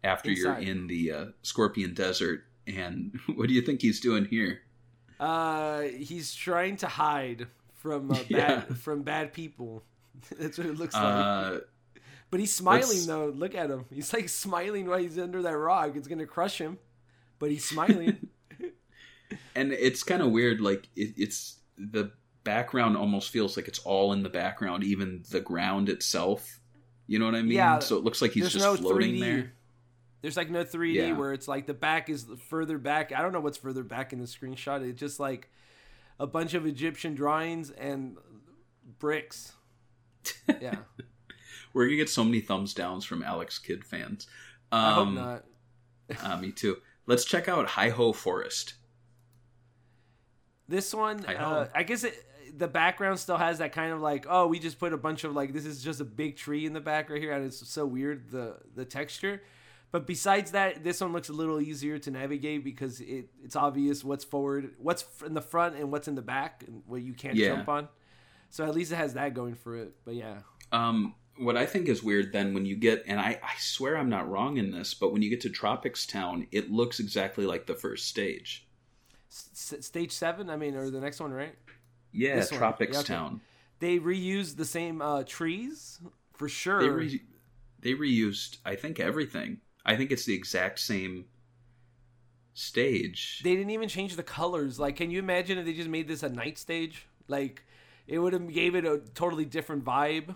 after 0.04 0.30
Inside. 0.30 0.44
you're 0.44 0.72
in 0.72 0.86
the 0.86 1.12
uh, 1.12 1.26
Scorpion 1.42 1.96
Desert, 1.96 2.44
and 2.68 3.20
what 3.36 3.48
do 3.48 3.56
you 3.56 3.62
think 3.62 3.82
he's 3.82 4.00
doing 4.00 4.26
here? 4.26 4.62
Uh 5.24 5.82
he's 5.82 6.34
trying 6.36 6.76
to 6.78 6.88
hide 6.88 7.48
from 7.76 8.12
uh, 8.12 8.16
bad 8.30 8.30
Yeah. 8.30 8.60
from 8.86 9.04
bad 9.04 9.32
people 9.34 9.84
that's 10.40 10.58
what 10.58 10.68
it 10.68 10.78
looks 10.78 10.94
like 10.94 11.04
Uh, 11.04 11.60
but 12.30 12.40
he's 12.40 12.54
smiling 12.54 13.06
though 13.08 13.28
look 13.44 13.56
at 13.56 13.70
him 13.70 13.86
he's 13.92 14.12
like 14.14 14.28
smiling 14.30 14.86
while 14.88 15.00
he's 15.00 15.18
under 15.20 15.42
that 15.44 15.58
rock 15.58 15.96
it's 15.96 16.08
gonna 16.08 16.26
crush 16.26 16.58
him 16.60 16.78
but 17.40 17.50
he's 17.52 17.66
smiling 17.66 18.18
and 19.56 19.72
it's 19.74 20.04
kind 20.04 20.22
of 20.22 20.32
weird. 20.32 20.62
Like 20.62 20.88
it, 20.96 21.14
it's 21.18 21.58
the 21.78 22.12
background 22.44 22.96
almost 22.98 23.30
feels 23.32 23.58
like 23.58 23.68
it's 23.68 23.80
all 23.80 24.14
in 24.14 24.24
the 24.24 24.30
background, 24.30 24.84
even 24.84 25.24
the 25.30 25.42
ground 25.42 25.90
itself. 25.90 26.60
You 27.08 27.20
know 27.20 27.26
what 27.26 27.36
I 27.36 27.42
mean? 27.42 27.52
Yeah, 27.52 27.80
So 27.80 27.98
it 27.98 28.04
looks 28.04 28.22
like 28.22 28.32
he's 28.32 28.52
just 28.52 28.64
no 28.66 28.76
floating 28.76 29.16
3D. 29.16 29.20
there. 29.20 29.54
There's 30.24 30.38
like 30.38 30.50
no 30.50 30.64
3D 30.64 30.94
Yeah. 30.96 31.18
where 31.18 31.34
it's 31.34 31.50
like 31.50 31.68
the 31.68 31.74
back 31.74 32.10
is 32.10 32.26
further 32.48 32.78
back. 32.78 33.12
I 33.12 33.22
don't 33.22 33.34
know 33.34 33.42
what's 33.42 33.58
further 33.58 33.84
back 33.84 34.14
in 34.14 34.20
the 34.20 34.26
screenshot. 34.26 34.82
It's 34.82 34.98
just 34.98 35.20
like 35.20 35.50
a 36.18 36.26
bunch 36.26 36.54
of 36.54 36.66
Egyptian 36.66 37.14
drawings 37.14 37.70
and 37.70 38.18
bricks. 39.00 39.54
Yeah, 40.62 40.76
We're 41.74 41.86
gonna 41.86 41.98
get 41.98 42.10
so 42.10 42.24
many 42.24 42.40
thumbs 42.40 42.74
downs 42.74 43.04
from 43.04 43.22
Alex 43.22 43.60
Kidd 43.60 43.84
fans. 43.84 44.28
Um, 44.72 44.80
I 44.82 44.94
hope 44.94 45.14
not. 45.14 45.46
uh, 46.24 46.38
me 46.38 46.52
too. 46.54 46.78
Let's 47.06 47.26
check 47.26 47.50
out 47.50 47.68
Hi 47.68 47.90
Ho 47.90 48.14
Forest. 48.14 48.76
This 50.70 50.94
one, 50.94 51.26
I 51.28 51.36
uh. 51.36 51.68
I 51.76 51.84
guess 51.84 52.06
it, 52.06 52.16
the 52.58 52.70
background 52.70 53.20
still 53.20 53.36
has 53.38 53.58
that 53.58 53.74
kind 53.74 53.92
of 53.92 54.00
like, 54.00 54.26
oh, 54.30 54.48
we 54.48 54.60
just 54.60 54.80
put 54.80 54.94
a 54.94 54.98
bunch 54.98 55.26
of 55.26 55.34
like, 55.34 55.52
this 55.52 55.66
is 55.66 55.84
just 55.84 56.00
a 56.00 56.06
big 56.06 56.38
tree 56.38 56.66
in 56.66 56.72
the 56.72 56.80
back 56.82 57.10
right 57.10 57.22
here, 57.22 57.34
and 57.34 57.46
it's 57.46 57.68
so 57.68 57.86
weird 57.86 58.32
the 58.32 58.58
the 58.76 58.86
texture. 58.86 59.42
But 59.94 60.08
besides 60.08 60.52
that, 60.54 60.84
this 60.84 61.00
one 61.02 61.14
looks 61.14 61.30
a 61.30 61.34
little 61.34 61.62
easier 61.62 62.00
to 62.00 62.10
navigate 62.10 62.64
because 62.64 63.00
it 63.00 63.30
it's 63.44 63.56
obvious 63.56 64.04
what's 64.04 64.24
forward, 64.26 64.72
what's 64.80 65.06
in 65.24 65.36
the 65.36 65.42
front, 65.42 65.76
and 65.76 65.92
what's 65.92 66.08
in 66.08 66.16
the 66.16 66.22
back, 66.24 66.64
and 66.68 66.82
what 66.88 67.04
you 67.04 67.14
can't 67.14 67.36
Yeah. 67.36 67.50
jump 67.50 67.70
on. 67.70 67.88
So 68.50 68.66
at 68.66 68.74
least 68.74 68.92
it 68.92 68.96
has 68.96 69.14
that 69.14 69.36
going 69.36 69.54
for 69.54 69.78
it. 69.78 69.94
But 70.04 70.16
yeah, 70.16 70.40
Um, 70.72 71.14
what 71.38 71.56
I 71.58 71.68
think 71.68 71.88
is 71.90 72.02
weird 72.02 72.34
then 72.34 72.56
when 72.56 72.66
you 72.66 72.76
get, 72.76 73.04
and 73.06 73.20
I, 73.20 73.40
I 73.44 73.54
swear 73.60 73.96
I'm 73.96 74.10
not 74.10 74.28
wrong 74.28 74.58
in 74.58 74.72
this, 74.72 74.96
but 74.96 75.14
when 75.14 75.22
you 75.22 75.30
get 75.30 75.42
to 75.42 75.50
Tropics 75.52 76.08
Town, 76.08 76.48
it 76.52 76.72
looks 76.72 77.00
exactly 77.00 77.46
like 77.46 77.68
the 77.68 77.76
first 77.76 78.08
stage. 78.08 78.68
S- 79.30 79.76
stage 79.82 80.12
seven, 80.12 80.50
I 80.50 80.58
mean, 80.58 80.74
or 80.76 80.90
the 80.90 81.00
next 81.02 81.20
one, 81.20 81.32
right? 81.32 81.56
Yeah, 82.12 82.38
This. 82.38 82.50
Tropics 82.50 82.94
Yeah, 82.94 83.00
okay. 83.02 83.14
Town. 83.14 83.42
They 83.78 84.00
reused 84.00 84.56
the 84.58 84.66
same 84.66 85.04
uh, 85.04 85.22
trees 85.24 86.00
for 86.34 86.50
sure. 86.50 86.82
They 86.82 86.90
re- 86.90 87.24
they 87.80 87.94
reused, 87.94 88.58
I 88.66 88.76
think, 88.76 89.00
everything. 89.00 89.62
I 89.86 89.96
think 89.96 90.12
it's 90.12 90.26
the 90.26 90.34
exact 90.34 90.80
same 90.80 91.26
stage. 92.54 93.42
They 93.44 93.56
didn't 93.56 93.72
even 93.72 93.90
change 93.90 94.16
the 94.16 94.24
colors. 94.24 94.80
Like, 94.80 94.96
can 94.96 95.12
you 95.12 95.20
imagine 95.20 95.58
if 95.58 95.66
they 95.66 95.74
just 95.74 95.90
made 95.90 96.08
this 96.08 96.24
a 96.24 96.30
night 96.30 96.58
stage? 96.58 97.08
Like, 97.28 97.64
it 98.08 98.20
would 98.20 98.34
have 98.34 98.48
gave 98.54 98.76
it 98.76 98.86
a 98.86 99.02
totally 99.14 99.46
different 99.46 99.84
vibe. 99.84 100.36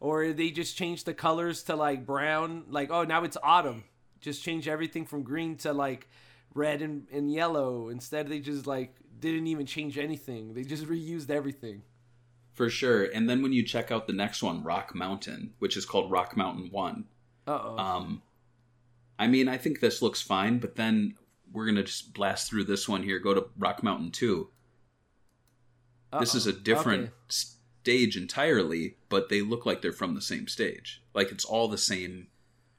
Or 0.00 0.32
they 0.32 0.50
just 0.50 0.76
changed 0.76 1.06
the 1.06 1.14
colors 1.14 1.64
to 1.64 1.74
like 1.76 2.06
brown. 2.06 2.64
Like, 2.68 2.90
oh, 2.90 3.02
now 3.04 3.24
it's 3.24 3.36
autumn. 3.42 3.84
Just 4.20 4.42
change 4.42 4.68
everything 4.68 5.04
from 5.04 5.22
green 5.22 5.56
to 5.58 5.72
like 5.72 6.08
red 6.54 6.82
and, 6.82 7.06
and 7.12 7.32
yellow. 7.32 7.88
Instead, 7.88 8.28
they 8.28 8.38
just 8.38 8.66
like 8.66 8.94
didn't 9.18 9.48
even 9.48 9.66
change 9.66 9.98
anything. 9.98 10.54
They 10.54 10.62
just 10.62 10.84
reused 10.84 11.30
everything. 11.30 11.82
For 12.54 12.70
sure. 12.70 13.04
And 13.04 13.28
then 13.28 13.42
when 13.42 13.52
you 13.52 13.62
check 13.64 13.90
out 13.90 14.06
the 14.06 14.12
next 14.12 14.42
one, 14.42 14.62
Rock 14.62 14.94
Mountain, 14.94 15.54
which 15.58 15.76
is 15.76 15.84
called 15.84 16.10
Rock 16.10 16.36
Mountain 16.36 16.68
1, 16.70 17.04
Uh 17.46 17.50
oh. 17.50 17.78
um, 17.78 18.22
I 19.18 19.26
mean, 19.26 19.48
I 19.48 19.56
think 19.56 19.80
this 19.80 20.00
looks 20.00 20.22
fine, 20.22 20.58
but 20.58 20.76
then 20.76 21.14
we're 21.52 21.64
going 21.64 21.76
to 21.76 21.82
just 21.82 22.14
blast 22.14 22.48
through 22.48 22.64
this 22.64 22.88
one 22.88 23.02
here, 23.02 23.18
go 23.18 23.34
to 23.34 23.46
Rock 23.58 23.82
Mountain 23.82 24.12
2. 24.12 24.48
This 26.20 26.34
is 26.34 26.46
a 26.46 26.52
different 26.52 27.10
stage 27.28 28.16
entirely, 28.16 28.96
but 29.08 29.28
they 29.28 29.42
look 29.42 29.66
like 29.66 29.82
they're 29.82 29.92
from 29.92 30.14
the 30.14 30.22
same 30.22 30.48
stage. 30.48 31.02
Like 31.14 31.30
it's 31.30 31.44
all 31.44 31.68
the 31.68 31.78
same 31.78 32.28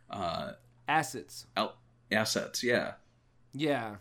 uh, 0.10 0.54
assets. 0.88 1.46
out- 1.56 1.78
assets, 2.12 2.64
yeah. 2.64 2.94
Yeah. 3.54 3.98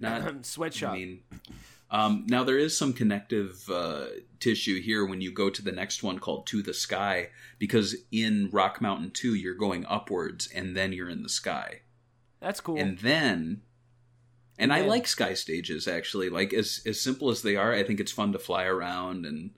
Not, 0.00 0.22
Sweatshop. 0.46 0.92
I 0.92 0.96
mean, 0.96 1.22
Um, 1.94 2.24
now 2.28 2.42
there 2.42 2.58
is 2.58 2.76
some 2.76 2.92
connective 2.92 3.70
uh, 3.70 4.06
tissue 4.40 4.80
here 4.82 5.06
when 5.06 5.20
you 5.20 5.30
go 5.30 5.48
to 5.48 5.62
the 5.62 5.70
next 5.70 6.02
one 6.02 6.18
called 6.18 6.44
"To 6.48 6.60
the 6.60 6.74
Sky," 6.74 7.28
because 7.60 7.94
in 8.10 8.50
Rock 8.50 8.80
Mountain 8.80 9.12
Two 9.12 9.32
you're 9.32 9.54
going 9.54 9.86
upwards 9.86 10.48
and 10.52 10.76
then 10.76 10.92
you're 10.92 11.08
in 11.08 11.22
the 11.22 11.28
sky, 11.28 11.82
That's 12.40 12.60
cool. 12.60 12.78
and 12.78 12.98
then, 12.98 13.62
and 14.58 14.72
I 14.72 14.80
like 14.80 15.06
sky 15.06 15.34
stages 15.34 15.86
actually. 15.86 16.28
Like 16.30 16.52
as 16.52 16.82
as 16.84 17.00
simple 17.00 17.30
as 17.30 17.42
they 17.42 17.54
are, 17.54 17.72
I 17.72 17.84
think 17.84 18.00
it's 18.00 18.10
fun 18.10 18.32
to 18.32 18.40
fly 18.40 18.64
around, 18.64 19.24
and 19.24 19.52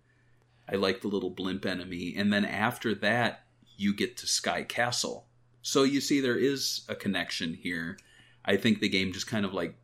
I 0.71 0.77
like 0.77 1.01
the 1.01 1.09
little 1.09 1.31
blimp 1.31 1.65
enemy. 1.65 2.15
And 2.15 2.31
then 2.31 2.45
after 2.45 2.95
that, 2.97 3.47
you 3.79 3.95
get 3.95 4.19
to 4.19 4.27
Sky 4.27 4.63
Castle. 4.63 5.25
So 5.63 5.85
you 5.85 6.03
see, 6.03 6.21
there 6.21 6.37
is 6.37 6.83
a 6.87 6.95
connection 6.95 7.55
here. 7.55 7.99
I 8.45 8.59
think 8.59 8.81
the 8.81 8.91
game 8.91 9.13
just 9.15 9.27
kind 9.27 9.47
of 9.47 9.55
like 9.55 9.75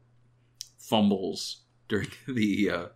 fumbles 0.78 1.61
during 1.92 2.08
the 2.26 2.70
uh, 2.70 2.86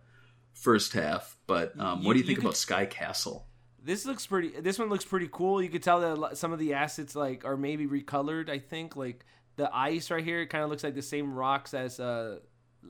first 0.53 0.93
half. 0.93 1.37
But 1.47 1.79
um, 1.79 2.03
what 2.03 2.13
do 2.13 2.19
you 2.19 2.23
you 2.23 2.27
think 2.27 2.39
could- 2.39 2.45
about 2.45 2.57
Sky 2.57 2.85
Castle? 2.85 3.45
This 3.83 4.05
looks 4.05 4.27
pretty. 4.27 4.49
This 4.59 4.77
one 4.77 4.89
looks 4.89 5.05
pretty 5.05 5.29
cool. 5.31 5.61
You 5.61 5.69
could 5.69 5.83
tell 5.83 6.01
that 6.01 6.37
some 6.37 6.51
of 6.51 6.59
the 6.59 6.73
assets 6.73 7.15
like 7.15 7.45
are 7.45 7.55
maybe 7.55 7.87
recolored. 7.87 8.49
I 8.49 8.59
think 8.59 8.97
like 8.97 9.25
the 9.55 9.73
ice 9.73 10.11
right 10.11 10.23
here 10.23 10.41
it 10.41 10.47
kind 10.47 10.61
of 10.63 10.69
looks 10.69 10.83
like 10.83 10.93
the 10.95 11.01
same 11.01 11.33
rocks 11.33 11.73
as 11.73 11.97
uh 11.99 12.39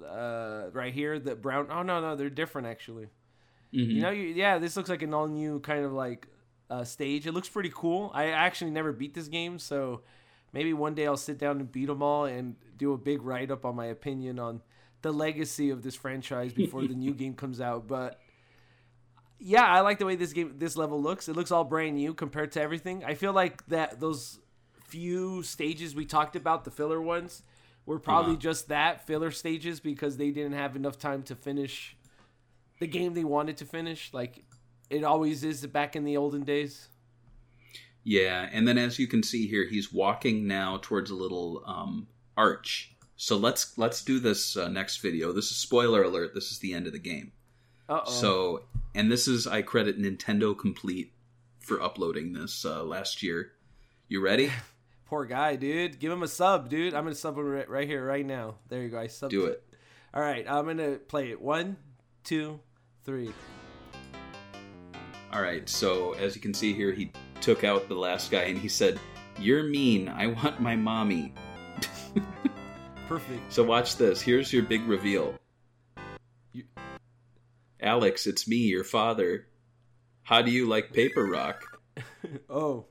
uh 0.03 0.69
right 0.73 0.93
here. 0.93 1.19
The 1.19 1.35
brown. 1.35 1.67
Oh 1.71 1.83
no 1.83 2.01
no 2.01 2.15
they're 2.15 2.31
different 2.31 2.67
actually. 2.67 3.09
Mhm. 3.73 3.91
You 3.93 4.01
know 4.01 4.09
you, 4.09 4.23
yeah 4.29 4.57
this 4.57 4.75
looks 4.75 4.89
like 4.89 5.03
an 5.03 5.13
all 5.13 5.27
new 5.27 5.59
kind 5.59 5.85
of 5.85 5.93
like 5.93 6.27
uh, 6.69 6.83
stage. 6.83 7.27
It 7.27 7.31
looks 7.33 7.47
pretty 7.49 7.71
cool. 7.73 8.09
I 8.15 8.29
actually 8.31 8.71
never 8.71 8.91
beat 8.91 9.13
this 9.13 9.27
game 9.27 9.59
so 9.59 10.01
maybe 10.51 10.73
one 10.73 10.95
day 10.95 11.05
I'll 11.05 11.15
sit 11.15 11.37
down 11.37 11.59
and 11.59 11.71
beat 11.71 11.85
them 11.87 12.01
all 12.01 12.25
and 12.25 12.55
do 12.75 12.93
a 12.93 12.97
big 12.97 13.21
write 13.21 13.51
up 13.51 13.65
on 13.65 13.75
my 13.75 13.85
opinion 13.85 14.39
on 14.39 14.61
the 15.01 15.11
legacy 15.13 15.69
of 15.69 15.83
this 15.83 15.95
franchise 15.95 16.53
before 16.53 16.81
the 16.87 16.95
new 16.95 17.13
game 17.21 17.33
comes 17.35 17.61
out. 17.61 17.87
But 17.87 18.19
yeah, 19.39 19.65
I 19.65 19.81
like 19.81 19.99
the 19.99 20.05
way 20.05 20.15
this 20.15 20.33
game 20.33 20.55
this 20.57 20.75
level 20.75 21.01
looks. 21.01 21.29
It 21.29 21.35
looks 21.35 21.51
all 21.51 21.63
brand 21.63 21.95
new 21.95 22.13
compared 22.13 22.51
to 22.53 22.61
everything. 22.61 23.03
I 23.05 23.13
feel 23.13 23.33
like 23.33 23.65
that 23.67 23.99
those 23.99 24.39
few 24.87 25.43
stages 25.43 25.93
we 25.95 26.05
talked 26.05 26.35
about, 26.35 26.63
the 26.63 26.71
filler 26.71 27.01
ones, 27.01 27.43
were 27.85 27.99
probably 27.99 28.33
Uh-huh. 28.33 28.41
just 28.41 28.69
that 28.69 29.05
filler 29.05 29.31
stages 29.31 29.79
because 29.79 30.17
they 30.17 30.31
didn't 30.31 30.53
have 30.53 30.75
enough 30.75 30.97
time 30.97 31.23
to 31.23 31.35
finish 31.35 31.95
the 32.79 32.87
game 32.87 33.13
they 33.13 33.23
wanted 33.23 33.57
to 33.57 33.65
finish. 33.65 34.11
Like 34.13 34.43
it 34.89 35.03
always 35.03 35.43
is 35.43 35.65
back 35.67 35.95
in 35.95 36.03
the 36.05 36.17
olden 36.17 36.43
days. 36.43 36.87
Yeah, 38.03 38.47
and 38.53 38.65
then 38.65 38.77
as 38.77 38.97
you 38.97 39.07
can 39.07 39.21
see 39.21 39.47
here, 39.47 39.67
he's 39.67 39.91
walking 39.91 40.47
now 40.47 40.79
towards 40.81 41.11
a 41.11 41.15
little 41.15 41.61
um, 41.65 42.07
arch. 42.37 42.95
So 43.17 43.35
let's 43.35 43.75
let's 43.79 44.03
do 44.03 44.19
this 44.19 44.55
uh, 44.55 44.69
next 44.69 44.97
video. 44.97 45.33
This 45.33 45.49
is 45.49 45.57
spoiler 45.57 46.03
alert. 46.03 46.35
This 46.35 46.51
is 46.51 46.59
the 46.59 46.73
end 46.73 46.85
of 46.85 46.93
the 46.93 46.99
game. 46.99 47.31
Uh 47.89 48.01
oh. 48.05 48.11
So, 48.11 48.63
and 48.93 49.11
this 49.11 49.27
is 49.27 49.47
I 49.47 49.63
credit 49.63 49.99
Nintendo 49.99 50.57
Complete 50.57 51.13
for 51.59 51.81
uploading 51.81 52.33
this 52.33 52.63
uh, 52.63 52.83
last 52.83 53.23
year. 53.23 53.53
You 54.07 54.21
ready? 54.21 54.51
Poor 55.05 55.25
guy, 55.25 55.55
dude. 55.55 55.99
Give 55.99 56.11
him 56.11 56.21
a 56.21 56.27
sub, 56.27 56.69
dude. 56.69 56.93
I'm 56.93 57.05
gonna 57.05 57.15
sub 57.15 57.37
him 57.37 57.45
right, 57.45 57.67
right 57.67 57.87
here, 57.87 58.05
right 58.05 58.25
now. 58.25 58.55
There 58.69 58.83
you 58.83 58.89
go. 58.89 58.99
I 58.99 59.07
subbed 59.07 59.31
Do 59.31 59.45
it. 59.45 59.63
All 60.13 60.21
right, 60.21 60.45
I'm 60.47 60.65
gonna 60.65 60.97
play 60.97 61.31
it. 61.31 61.41
One, 61.41 61.75
two, 62.23 62.59
three. 63.03 63.33
All 65.33 65.41
right. 65.41 65.67
So 65.67 66.13
as 66.13 66.35
you 66.35 66.41
can 66.41 66.53
see 66.53 66.71
here, 66.71 66.91
he 66.91 67.11
took 67.41 67.63
out 67.63 67.87
the 67.87 67.95
last 67.95 68.29
guy 68.29 68.43
and 68.43 68.59
he 68.59 68.67
said, 68.67 68.99
"You're 69.39 69.63
mean. 69.63 70.07
I 70.07 70.27
want 70.27 70.61
my 70.61 70.75
mommy." 70.75 71.33
Perfect. 73.07 73.53
So 73.53 73.63
watch 73.63 73.95
this. 73.97 74.21
Here's 74.21 74.51
your 74.51 74.63
big 74.63 74.87
reveal. 74.87 75.35
You- 76.51 76.65
Alex, 77.81 78.27
it's 78.27 78.47
me, 78.47 78.57
your 78.57 78.83
father. 78.83 79.47
How 80.23 80.41
do 80.41 80.51
you 80.51 80.67
like 80.67 80.93
Paper 80.93 81.25
Rock? 81.25 81.63
Oh, 82.49 82.85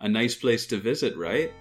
A 0.00 0.08
nice 0.08 0.34
place 0.34 0.66
to 0.66 0.76
visit, 0.78 1.16
right? 1.16 1.52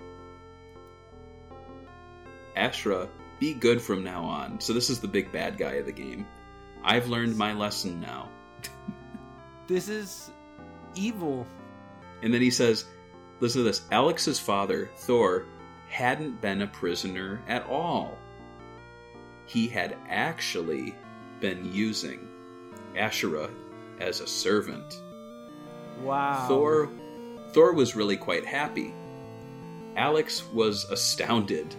Ashra, 2.58 3.08
be 3.40 3.54
good 3.54 3.82
from 3.82 4.04
now 4.04 4.24
on. 4.24 4.60
So 4.60 4.74
this 4.74 4.90
is 4.90 5.00
the 5.00 5.08
big 5.08 5.32
bad 5.32 5.58
guy 5.58 5.74
of 5.74 5.86
the 5.86 5.92
game. 5.92 6.26
I've 6.84 7.08
learned 7.08 7.38
my 7.38 7.54
lesson 7.54 8.02
now. 8.02 8.30
this 9.68 9.88
is 9.88 10.32
evil. 10.96 11.46
And 12.24 12.34
then 12.34 12.42
he 12.42 12.52
says, 12.52 12.86
listen 13.40 13.60
to 13.62 13.64
this. 13.64 13.84
Alex's 13.92 14.40
father, 14.40 14.90
Thor, 14.98 15.46
hadn't 15.92 16.40
been 16.40 16.62
a 16.62 16.68
prisoner 16.68 17.42
at 17.50 17.68
all. 17.68 18.18
He 19.46 19.68
had 19.68 19.98
actually 20.10 20.96
been 21.42 21.72
using 21.74 22.30
Ashra 22.96 23.52
as 24.00 24.22
a 24.22 24.28
servant. 24.28 25.02
Wow. 26.02 26.46
Thor 26.48 26.90
Thor 27.52 27.74
was 27.74 27.96
really 27.96 28.16
quite 28.16 28.46
happy. 28.46 28.94
Alex 29.98 30.46
was 30.54 30.90
astounded. 30.90 31.76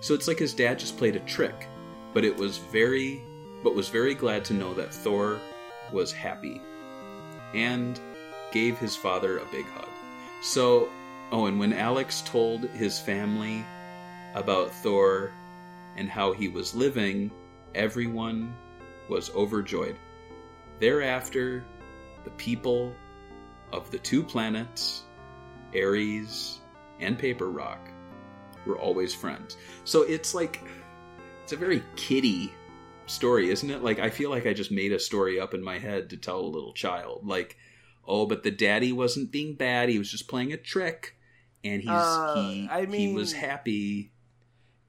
So 0.00 0.12
it's 0.12 0.28
like 0.28 0.38
his 0.38 0.52
dad 0.52 0.78
just 0.78 0.98
played 0.98 1.16
a 1.16 1.20
trick, 1.20 1.68
but 2.12 2.24
it 2.24 2.36
was 2.36 2.58
very 2.58 3.24
but 3.62 3.74
was 3.74 3.88
very 3.88 4.14
glad 4.14 4.44
to 4.44 4.54
know 4.54 4.74
that 4.74 4.92
Thor 4.92 5.40
was 5.90 6.12
happy 6.12 6.60
and 7.54 7.98
gave 8.52 8.76
his 8.76 8.94
father 8.94 9.38
a 9.38 9.46
big 9.46 9.64
hug. 9.64 9.88
So 10.42 10.90
oh 11.32 11.46
and 11.46 11.58
when 11.58 11.72
Alex 11.72 12.22
told 12.22 12.64
his 12.70 12.98
family 12.98 13.64
about 14.34 14.70
Thor 14.70 15.32
and 15.96 16.08
how 16.08 16.32
he 16.32 16.48
was 16.48 16.74
living, 16.74 17.30
everyone 17.74 18.54
was 19.08 19.30
overjoyed. 19.34 19.96
Thereafter, 20.80 21.64
the 22.24 22.30
people 22.30 22.94
of 23.72 23.90
the 23.90 23.98
two 23.98 24.22
planets, 24.22 25.04
Aries 25.72 26.60
and 27.00 27.18
Paper 27.18 27.50
Rock, 27.50 27.88
were 28.66 28.78
always 28.78 29.14
friends. 29.14 29.56
So 29.84 30.02
it's 30.02 30.34
like, 30.34 30.62
it's 31.42 31.52
a 31.52 31.56
very 31.56 31.82
kiddie 31.96 32.52
story, 33.06 33.50
isn't 33.50 33.70
it? 33.70 33.82
Like, 33.82 33.98
I 33.98 34.10
feel 34.10 34.30
like 34.30 34.46
I 34.46 34.52
just 34.52 34.70
made 34.70 34.92
a 34.92 34.98
story 34.98 35.38
up 35.38 35.54
in 35.54 35.62
my 35.62 35.78
head 35.78 36.10
to 36.10 36.16
tell 36.16 36.40
a 36.40 36.46
little 36.46 36.72
child. 36.72 37.26
Like, 37.26 37.56
oh, 38.06 38.26
but 38.26 38.42
the 38.42 38.50
daddy 38.50 38.92
wasn't 38.92 39.30
being 39.30 39.54
bad, 39.54 39.88
he 39.88 39.98
was 39.98 40.10
just 40.10 40.28
playing 40.28 40.52
a 40.52 40.56
trick. 40.56 41.16
And 41.62 41.80
he's 41.80 41.90
Uh, 41.90 42.34
he 42.36 42.68
I 42.70 42.86
mean, 42.86 43.08
he 43.08 43.14
was 43.14 43.32
happy. 43.32 44.12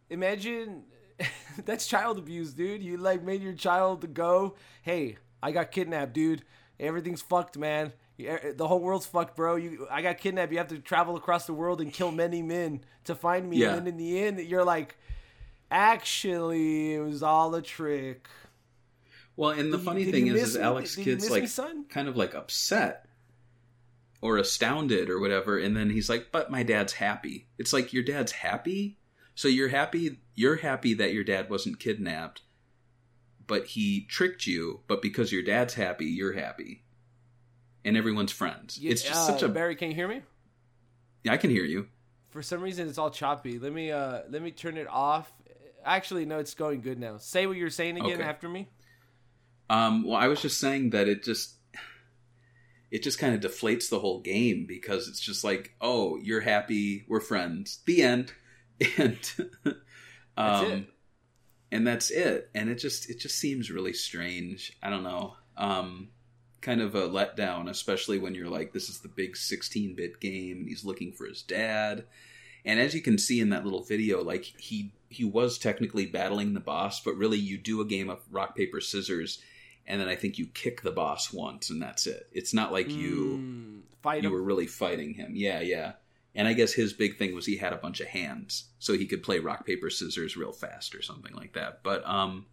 Imagine 0.10 0.84
that's 1.66 1.88
child 1.88 2.18
abuse, 2.18 2.54
dude. 2.54 2.84
You 2.84 2.98
like 2.98 3.24
made 3.24 3.42
your 3.42 3.54
child 3.54 4.14
go, 4.14 4.56
hey, 4.82 5.18
I 5.42 5.52
got 5.52 5.72
kidnapped, 5.72 6.14
dude. 6.14 6.44
Everything's 6.80 7.22
fucked, 7.22 7.58
man. 7.58 7.94
The 8.18 8.68
whole 8.68 8.80
world's 8.80 9.06
fucked, 9.06 9.36
bro. 9.36 9.56
You, 9.56 9.88
I 9.92 10.02
got 10.02 10.18
kidnapped. 10.18 10.52
You 10.52 10.58
have 10.58 10.68
to 10.70 10.80
travel 10.80 11.16
across 11.18 11.46
the 11.46 11.54
world 11.54 11.82
and 11.82 11.92
kill 11.92 12.12
many 12.12 12.42
men 12.42 12.82
to 13.06 13.16
find 13.16 13.50
me. 13.50 13.58
Yeah. 13.58 13.70
And 13.70 13.80
then 13.80 13.88
in 13.88 13.98
the 13.98 14.20
end, 14.24 14.40
you're 14.40 14.64
like, 14.64 14.98
actually, 15.70 16.94
it 16.94 17.00
was 17.00 17.24
all 17.24 17.54
a 17.56 17.62
trick. 17.62 18.28
Well, 19.38 19.50
and 19.52 19.72
the 19.74 19.78
Did 19.78 19.86
funny 19.86 20.06
did 20.06 20.12
thing 20.14 20.28
is, 20.28 20.42
is? 20.50 20.58
Alex 20.58 20.98
you 20.98 21.04
Kid's 21.04 21.30
like 21.30 21.44
me, 21.44 21.84
kind 21.90 22.08
of 22.08 22.16
like 22.16 22.34
upset 22.34 23.06
or 24.22 24.38
astounded 24.38 25.10
or 25.10 25.20
whatever, 25.20 25.58
and 25.58 25.76
then 25.76 25.90
he's 25.90 26.10
like, 26.10 26.28
"But 26.32 26.50
my 26.50 26.64
dad's 26.64 26.94
happy." 26.94 27.48
It's 27.58 27.74
like 27.74 27.92
your 27.92 28.04
dad's 28.04 28.32
happy, 28.32 28.98
so 29.36 29.48
you're 29.48 29.68
happy. 29.70 30.20
You're 30.36 30.58
happy 30.58 30.94
that 30.96 31.14
your 31.14 31.24
dad 31.26 31.50
wasn't 31.50 31.80
kidnapped, 31.80 32.42
but 33.46 33.66
he 33.68 34.06
tricked 34.06 34.48
you. 34.48 34.82
But 34.88 35.02
because 35.02 35.32
your 35.34 35.44
dad's 35.44 35.74
happy, 35.74 36.06
you're 36.06 36.34
happy, 36.34 36.84
and 37.84 37.98
everyone's 37.98 38.32
friends. 38.32 38.80
You- 38.80 38.92
it's 38.92 39.02
just 39.04 39.30
uh, 39.30 39.34
such 39.34 39.44
a. 39.44 39.50
Barry. 39.50 39.76
Can 39.76 39.90
you 39.90 39.96
hear 39.96 40.08
me? 40.08 40.22
Yeah, 41.24 41.34
I 41.34 41.38
can 41.38 41.50
hear 41.50 41.66
you. 41.66 41.88
For 42.30 42.42
some 42.42 42.62
reason, 42.62 42.88
it's 42.88 42.98
all 42.98 43.10
choppy. 43.12 43.60
Let 43.60 43.74
me 43.74 43.92
uh, 43.92 44.22
let 44.30 44.42
me 44.42 44.52
turn 44.52 44.78
it 44.78 44.88
off. 44.88 45.32
Actually, 45.84 46.26
no, 46.26 46.40
it's 46.40 46.54
going 46.54 46.82
good 46.82 47.00
now. 47.00 47.18
Say 47.18 47.46
what 47.48 47.58
you're 47.58 47.70
saying 47.70 47.98
again 47.98 48.14
Okay. 48.14 48.24
after 48.24 48.48
me. 48.50 48.70
Um, 49.70 50.04
well, 50.06 50.18
I 50.18 50.28
was 50.28 50.42
just 50.42 50.60
saying 50.60 50.92
that 50.92 51.08
it 51.08 51.24
just 51.24 51.56
it 52.92 53.04
just 53.04 53.20
kind 53.20 53.34
of 53.34 53.42
deflates 53.52 53.90
the 53.90 54.00
whole 54.00 54.22
game 54.22 54.66
because 54.68 55.08
it's 55.08 55.20
just 55.20 55.44
like, 55.44 55.76
oh, 55.82 56.18
you're 56.18 56.42
happy, 56.42 57.06
we're 57.08 57.20
friends, 57.20 57.80
the 57.86 58.02
end, 58.02 58.32
and 58.98 59.18
um, 60.38 60.66
it. 60.66 60.86
and 61.72 61.88
that's 61.88 62.12
it. 62.12 62.50
And 62.54 62.70
it 62.70 62.76
just 62.76 63.10
it 63.10 63.20
just 63.20 63.38
seems 63.38 63.72
really 63.72 63.94
strange. 63.94 64.78
I 64.82 64.90
don't 64.90 65.04
know. 65.04 65.36
Um, 65.58 66.10
kind 66.62 66.82
of 66.82 66.96
a 66.96 67.08
letdown, 67.08 67.70
especially 67.70 68.18
when 68.18 68.34
you're 68.34 68.50
like, 68.50 68.74
this 68.74 68.90
is 68.90 69.02
the 69.02 69.08
big 69.08 69.36
16-bit 69.36 70.20
game, 70.20 70.58
and 70.58 70.68
he's 70.68 70.84
looking 70.84 71.12
for 71.12 71.28
his 71.28 71.44
dad. 71.44 72.06
And 72.66 72.80
as 72.80 72.96
you 72.96 73.02
can 73.02 73.20
see 73.20 73.40
in 73.40 73.50
that 73.50 73.64
little 73.64 73.84
video, 73.84 74.24
like 74.24 74.44
he 74.44 74.94
he 75.10 75.24
was 75.24 75.58
technically 75.58 76.06
battling 76.08 76.54
the 76.54 76.60
boss, 76.60 77.00
but 77.00 77.16
really 77.16 77.38
you 77.38 77.58
do 77.58 77.80
a 77.80 77.86
game 77.86 78.10
of 78.10 78.20
rock 78.32 78.56
paper 78.56 78.82
scissors, 78.82 79.42
and 79.88 80.02
then 80.02 80.08
I 80.08 80.16
think 80.16 80.38
you 80.38 80.48
kick 80.48 80.82
the 80.82 80.92
boss 80.92 81.32
once, 81.32 81.70
and 81.70 81.82
that's 81.82 82.08
it. 82.08 82.28
It's 82.32 82.54
not 82.54 82.72
like 82.72 82.96
you 82.96 83.40
Mm, 84.06 84.24
you 84.24 84.32
were 84.32 84.42
really 84.42 84.68
fighting 84.68 85.14
him. 85.14 85.32
Yeah, 85.36 85.62
yeah. 85.62 85.94
And 86.34 86.48
I 86.48 86.54
guess 86.54 86.74
his 86.74 86.94
big 86.94 87.18
thing 87.18 87.34
was 87.34 87.46
he 87.46 87.58
had 87.58 87.72
a 87.72 87.78
bunch 87.78 88.02
of 88.02 88.08
hands, 88.08 88.66
so 88.80 88.94
he 88.94 89.06
could 89.06 89.24
play 89.24 89.40
rock 89.40 89.66
paper 89.66 89.90
scissors 89.90 90.36
real 90.36 90.52
fast 90.52 90.94
or 90.94 91.02
something 91.02 91.34
like 91.34 91.54
that. 91.54 91.82
But 91.82 92.06
um, 92.06 92.46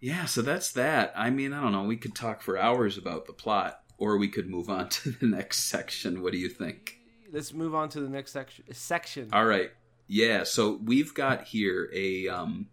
yeah, 0.00 0.24
so 0.24 0.40
that's 0.40 0.72
that. 0.72 1.12
I 1.14 1.30
mean, 1.30 1.52
I 1.52 1.60
don't 1.60 1.72
know. 1.72 1.84
We 1.84 1.96
could 1.98 2.14
talk 2.14 2.40
for 2.40 2.56
hours 2.56 2.96
about 2.96 3.26
the 3.26 3.34
plot, 3.34 3.82
or 3.98 4.16
we 4.16 4.28
could 4.28 4.48
move 4.48 4.70
on 4.70 4.88
to 5.00 5.10
the 5.10 5.26
next 5.26 5.64
section. 5.64 6.22
What 6.22 6.32
do 6.32 6.38
you 6.38 6.48
think? 6.48 6.98
Let's 7.30 7.52
move 7.52 7.74
on 7.74 7.90
to 7.90 8.00
the 8.00 8.08
next 8.08 8.32
section. 8.32 8.64
Section. 8.72 9.28
All 9.32 9.44
right. 9.44 9.70
Yeah, 10.08 10.42
so 10.42 10.80
we've 10.82 11.14
got 11.14 11.44
here 11.44 11.88
a 11.94 12.26
um 12.28 12.68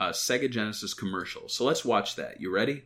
a 0.00 0.10
Sega 0.10 0.50
Genesis 0.50 0.94
commercial. 0.94 1.48
So 1.48 1.64
let's 1.64 1.84
watch 1.84 2.16
that. 2.16 2.40
You 2.40 2.50
ready? 2.50 2.84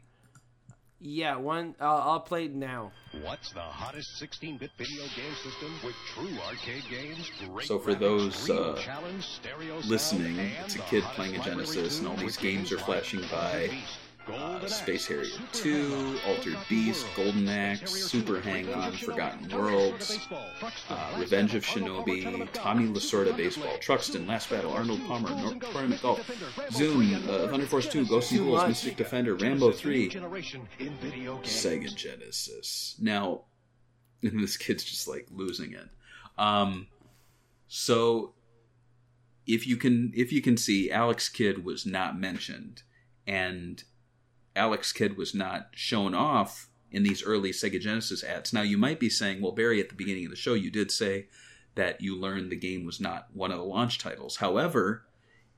Yeah, 1.00 1.36
one. 1.36 1.76
I'll 1.80 1.98
I'll 1.98 2.20
play 2.20 2.46
it 2.46 2.54
now. 2.54 2.90
What's 3.22 3.52
the 3.52 3.60
hottest 3.60 4.20
16-bit 4.20 4.70
video 4.76 5.02
game 5.16 5.34
system 5.44 5.72
with 5.84 5.94
true 6.12 6.36
arcade 6.46 6.82
games? 6.90 7.30
Great 7.52 7.68
So 7.68 7.78
for 7.78 7.94
those, 7.94 8.50
uh, 8.50 8.76
stereo 9.20 9.78
listening, 9.86 10.36
it's 10.64 10.74
a 10.74 10.80
kid 10.80 11.04
playing 11.14 11.36
a 11.36 11.44
Genesis, 11.44 12.00
and 12.00 12.08
all 12.08 12.16
these 12.16 12.36
games 12.36 12.72
are 12.72 12.78
flashing 12.78 13.20
by, 13.30 13.68
Beast, 13.70 13.98
Uh, 14.30 14.66
Space 14.66 15.06
Harrier 15.06 15.30
2, 15.52 16.18
Altered 16.26 16.56
Beast, 16.68 17.06
Golden 17.16 17.48
Axe, 17.48 17.90
Super 17.90 18.40
Hang 18.40 18.72
On, 18.74 18.92
Forgotten 18.92 19.48
Worlds, 19.48 20.18
uh, 20.90 21.14
Revenge 21.18 21.54
of 21.54 21.64
Battle, 21.64 21.94
Arnold 21.94 22.06
Palmer, 22.06 22.46
Shinobi, 22.46 22.52
Tommy 22.52 22.86
Lasorda 22.88 23.36
Baseball, 23.36 23.78
Truxton, 23.80 24.26
Last 24.26 24.50
Battle, 24.50 24.72
Arnold 24.72 25.00
Palmer, 25.06 25.28
Zoom, 25.28 25.40
Nor- 25.40 25.50
Zoom, 25.50 25.60
Tournament 25.60 26.02
Golf, 26.02 26.30
Zoom, 26.70 27.14
uh, 27.14 27.48
Thunder 27.48 27.66
Force 27.66 27.86
2, 27.86 28.04
Genesis. 28.04 28.10
Ghost 28.10 28.32
and 28.32 28.40
Ghouls. 28.40 28.68
Mystic 28.68 28.96
Defender, 28.96 29.34
Rambo 29.34 29.72
3, 29.72 30.08
generation 30.08 30.68
in 30.78 30.90
video 30.96 31.36
games. 31.36 31.48
Sega 31.48 31.94
Genesis. 31.94 32.96
Now, 33.00 33.42
this 34.22 34.56
kid's 34.56 34.84
just 34.84 35.08
like 35.08 35.26
losing 35.30 35.72
it. 35.72 35.88
Um, 36.36 36.86
so 37.66 38.34
if 39.46 39.66
you 39.66 39.76
can 39.76 40.12
if 40.14 40.32
you 40.32 40.42
can 40.42 40.56
see, 40.56 40.90
Alex 40.90 41.28
Kidd 41.28 41.64
was 41.64 41.86
not 41.86 42.18
mentioned, 42.18 42.82
and 43.26 43.82
Alex 44.58 44.92
Kidd 44.92 45.16
was 45.16 45.34
not 45.34 45.68
shown 45.72 46.14
off 46.14 46.68
in 46.90 47.02
these 47.02 47.22
early 47.22 47.50
Sega 47.50 47.80
Genesis 47.80 48.24
ads. 48.24 48.52
Now 48.52 48.62
you 48.62 48.76
might 48.76 49.00
be 49.00 49.08
saying, 49.08 49.40
well, 49.40 49.52
Barry, 49.52 49.80
at 49.80 49.88
the 49.88 49.94
beginning 49.94 50.24
of 50.24 50.30
the 50.30 50.36
show, 50.36 50.54
you 50.54 50.70
did 50.70 50.90
say 50.90 51.28
that 51.74 52.00
you 52.00 52.16
learned 52.16 52.50
the 52.50 52.56
game 52.56 52.84
was 52.84 53.00
not 53.00 53.28
one 53.32 53.52
of 53.52 53.58
the 53.58 53.64
launch 53.64 53.98
titles. 53.98 54.36
However, 54.36 55.04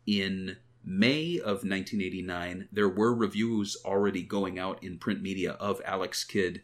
in 0.06 0.58
May 0.84 1.38
of 1.38 1.64
1989, 1.64 2.68
there 2.72 2.88
were 2.88 3.14
reviews 3.14 3.76
already 3.84 4.22
going 4.22 4.58
out 4.58 4.82
in 4.82 4.98
print 4.98 5.22
media 5.22 5.52
of 5.52 5.80
Alex 5.84 6.24
Kidd 6.24 6.62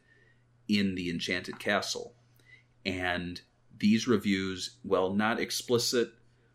in 0.69 0.95
the 0.95 1.11
Enchanted 1.11 1.59
Castle. 1.59 2.15
And 2.85 3.41
these 3.79 4.07
reviews, 4.07 4.77
while 4.83 5.13
not 5.13 5.41
explicit, 5.41 6.13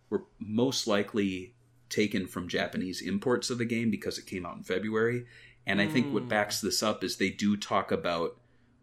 were 0.10 0.26
most 0.40 0.88
likely 0.88 1.56
taken 1.90 2.26
from 2.26 2.48
Japanese 2.48 3.02
imports 3.02 3.50
of 3.50 3.58
the 3.58 3.66
game 3.66 3.92
because 3.92 4.18
it 4.18 4.26
came 4.26 4.46
out 4.46 4.58
in 4.58 4.64
February. 4.64 5.26
And 5.68 5.80
I 5.80 5.88
think 5.88 6.14
what 6.14 6.24
Hmm. 6.24 6.30
backs 6.30 6.60
this 6.62 6.82
up 6.82 7.04
is 7.04 7.18
they 7.18 7.30
do 7.30 7.56
talk 7.58 7.92
about 7.92 8.38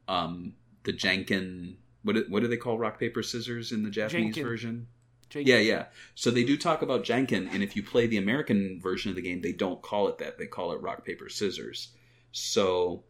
um, 0.06 0.54
the 0.84 0.92
Janken. 0.92 1.76
What 2.02 2.14
do, 2.14 2.24
what 2.28 2.40
do 2.40 2.48
they 2.48 2.56
call 2.56 2.78
rock 2.78 2.98
paper 2.98 3.22
scissors 3.22 3.72
in 3.72 3.82
the 3.82 3.90
Japanese 3.90 4.36
Janken. 4.36 4.42
version? 4.42 4.86
Jake, 5.28 5.46
Yeah, 5.46 5.58
yeah. 5.58 5.86
So 6.14 6.30
they 6.30 6.44
do 6.44 6.56
talk 6.56 6.80
about 6.80 7.04
Janken, 7.04 7.52
and 7.52 7.62
if 7.62 7.76
you 7.76 7.82
play 7.82 8.06
the 8.06 8.16
American 8.16 8.80
version 8.80 9.10
of 9.10 9.16
the 9.16 9.22
game, 9.22 9.42
they 9.42 9.52
don't 9.52 9.82
call 9.82 10.08
it 10.08 10.16
that. 10.18 10.38
They 10.38 10.46
call 10.46 10.72
it 10.72 10.80
rock 10.80 11.04
paper 11.04 11.28
scissors. 11.28 11.88
So, 12.32 13.04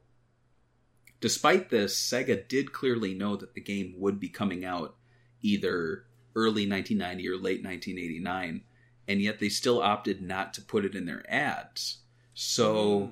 despite 1.21 1.71
this, 1.71 1.97
Sega 2.01 2.47
did 2.49 2.73
clearly 2.73 3.14
know 3.14 3.37
that 3.37 3.55
the 3.55 3.61
game 3.61 3.95
would 3.99 4.19
be 4.19 4.29
coming 4.29 4.64
out 4.64 4.97
either 5.43 6.05
early 6.35 6.69
1990 6.69 7.29
or 7.29 7.37
late 7.37 7.62
1989, 7.64 8.62
and 9.07 9.23
yet 9.23 9.39
they 9.39 9.49
still 9.49 9.81
opted 9.81 10.21
not 10.23 10.55
to 10.55 10.62
put 10.62 10.85
it 10.85 10.95
in 10.95 11.07
their 11.07 11.25
ads. 11.33 11.99
So, 12.35 13.11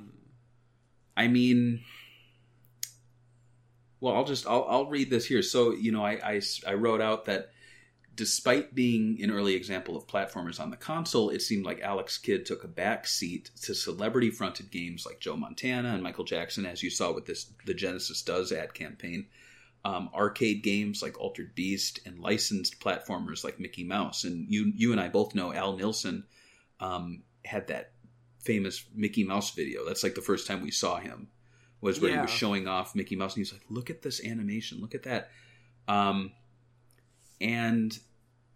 I 1.16 1.28
mean, 1.28 1.82
well, 4.00 4.14
I'll 4.14 4.24
just 4.24 4.46
I'll, 4.46 4.66
I'll 4.68 4.86
read 4.86 5.10
this 5.10 5.26
here. 5.26 5.42
So, 5.42 5.72
you 5.72 5.92
know, 5.92 6.04
I, 6.04 6.34
I 6.34 6.40
I 6.66 6.74
wrote 6.74 7.00
out 7.00 7.24
that 7.26 7.50
despite 8.14 8.74
being 8.74 9.22
an 9.22 9.30
early 9.30 9.54
example 9.54 9.96
of 9.96 10.06
platformers 10.06 10.58
on 10.58 10.70
the 10.70 10.76
console, 10.76 11.28
it 11.30 11.42
seemed 11.42 11.66
like 11.66 11.80
Alex 11.80 12.16
Kidd 12.16 12.46
took 12.46 12.64
a 12.64 12.68
back 12.68 13.06
seat 13.06 13.50
to 13.62 13.74
celebrity 13.74 14.30
fronted 14.30 14.70
games 14.70 15.04
like 15.04 15.20
Joe 15.20 15.36
Montana 15.36 15.92
and 15.92 16.02
Michael 16.02 16.24
Jackson, 16.24 16.64
as 16.66 16.82
you 16.82 16.90
saw 16.90 17.12
with 17.12 17.26
this 17.26 17.52
the 17.66 17.74
Genesis 17.74 18.22
Does 18.22 18.52
ad 18.52 18.74
campaign. 18.74 19.26
Um, 19.84 20.10
arcade 20.12 20.64
games 20.64 21.00
like 21.00 21.20
Altered 21.20 21.54
Beast 21.54 22.00
and 22.04 22.18
licensed 22.18 22.80
platformers 22.80 23.44
like 23.44 23.60
Mickey 23.60 23.84
Mouse. 23.84 24.24
And 24.24 24.52
you 24.52 24.72
you 24.74 24.90
and 24.90 25.00
I 25.00 25.08
both 25.08 25.34
know 25.34 25.52
Al 25.52 25.76
Nilsen 25.76 26.24
um, 26.80 27.22
had 27.44 27.68
that 27.68 27.92
famous 28.46 28.84
Mickey 28.94 29.24
Mouse 29.24 29.50
video. 29.54 29.84
That's 29.86 30.02
like 30.04 30.14
the 30.14 30.22
first 30.22 30.46
time 30.46 30.62
we 30.62 30.70
saw 30.70 30.96
him 30.98 31.28
was 31.80 32.00
where 32.00 32.12
he 32.12 32.18
was 32.18 32.30
showing 32.30 32.66
off 32.68 32.94
Mickey 32.94 33.16
Mouse 33.16 33.34
and 33.36 33.40
he's 33.44 33.52
like, 33.52 33.64
look 33.68 33.90
at 33.90 34.02
this 34.02 34.24
animation, 34.24 34.80
look 34.80 34.94
at 34.94 35.02
that. 35.02 35.30
Um, 35.88 36.32
and 37.40 37.98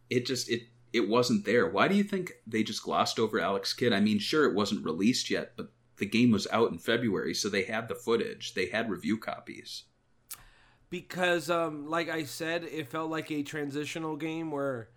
it 0.08 0.26
just 0.26 0.48
it 0.50 0.62
it 0.92 1.08
wasn't 1.08 1.44
there. 1.44 1.68
Why 1.68 1.86
do 1.88 1.94
you 1.94 2.02
think 2.04 2.32
they 2.46 2.62
just 2.62 2.82
glossed 2.82 3.18
over 3.18 3.38
Alex 3.38 3.72
Kidd? 3.74 3.92
I 3.92 4.00
mean, 4.00 4.18
sure 4.18 4.44
it 4.48 4.54
wasn't 4.56 4.84
released 4.84 5.30
yet, 5.30 5.52
but 5.56 5.70
the 5.98 6.06
game 6.06 6.30
was 6.32 6.46
out 6.50 6.72
in 6.72 6.78
February, 6.78 7.34
so 7.34 7.48
they 7.48 7.64
had 7.64 7.88
the 7.88 7.94
footage. 7.94 8.54
They 8.54 8.66
had 8.66 8.90
review 8.90 9.18
copies. 9.18 9.84
because 10.88 11.50
um 11.50 11.88
like 11.88 12.08
i 12.08 12.24
said 12.24 12.64
it 12.64 12.88
felt 12.90 13.10
like 13.10 13.30
a 13.30 13.42
transitional 13.42 14.16
game 14.16 14.50
where 14.50 14.88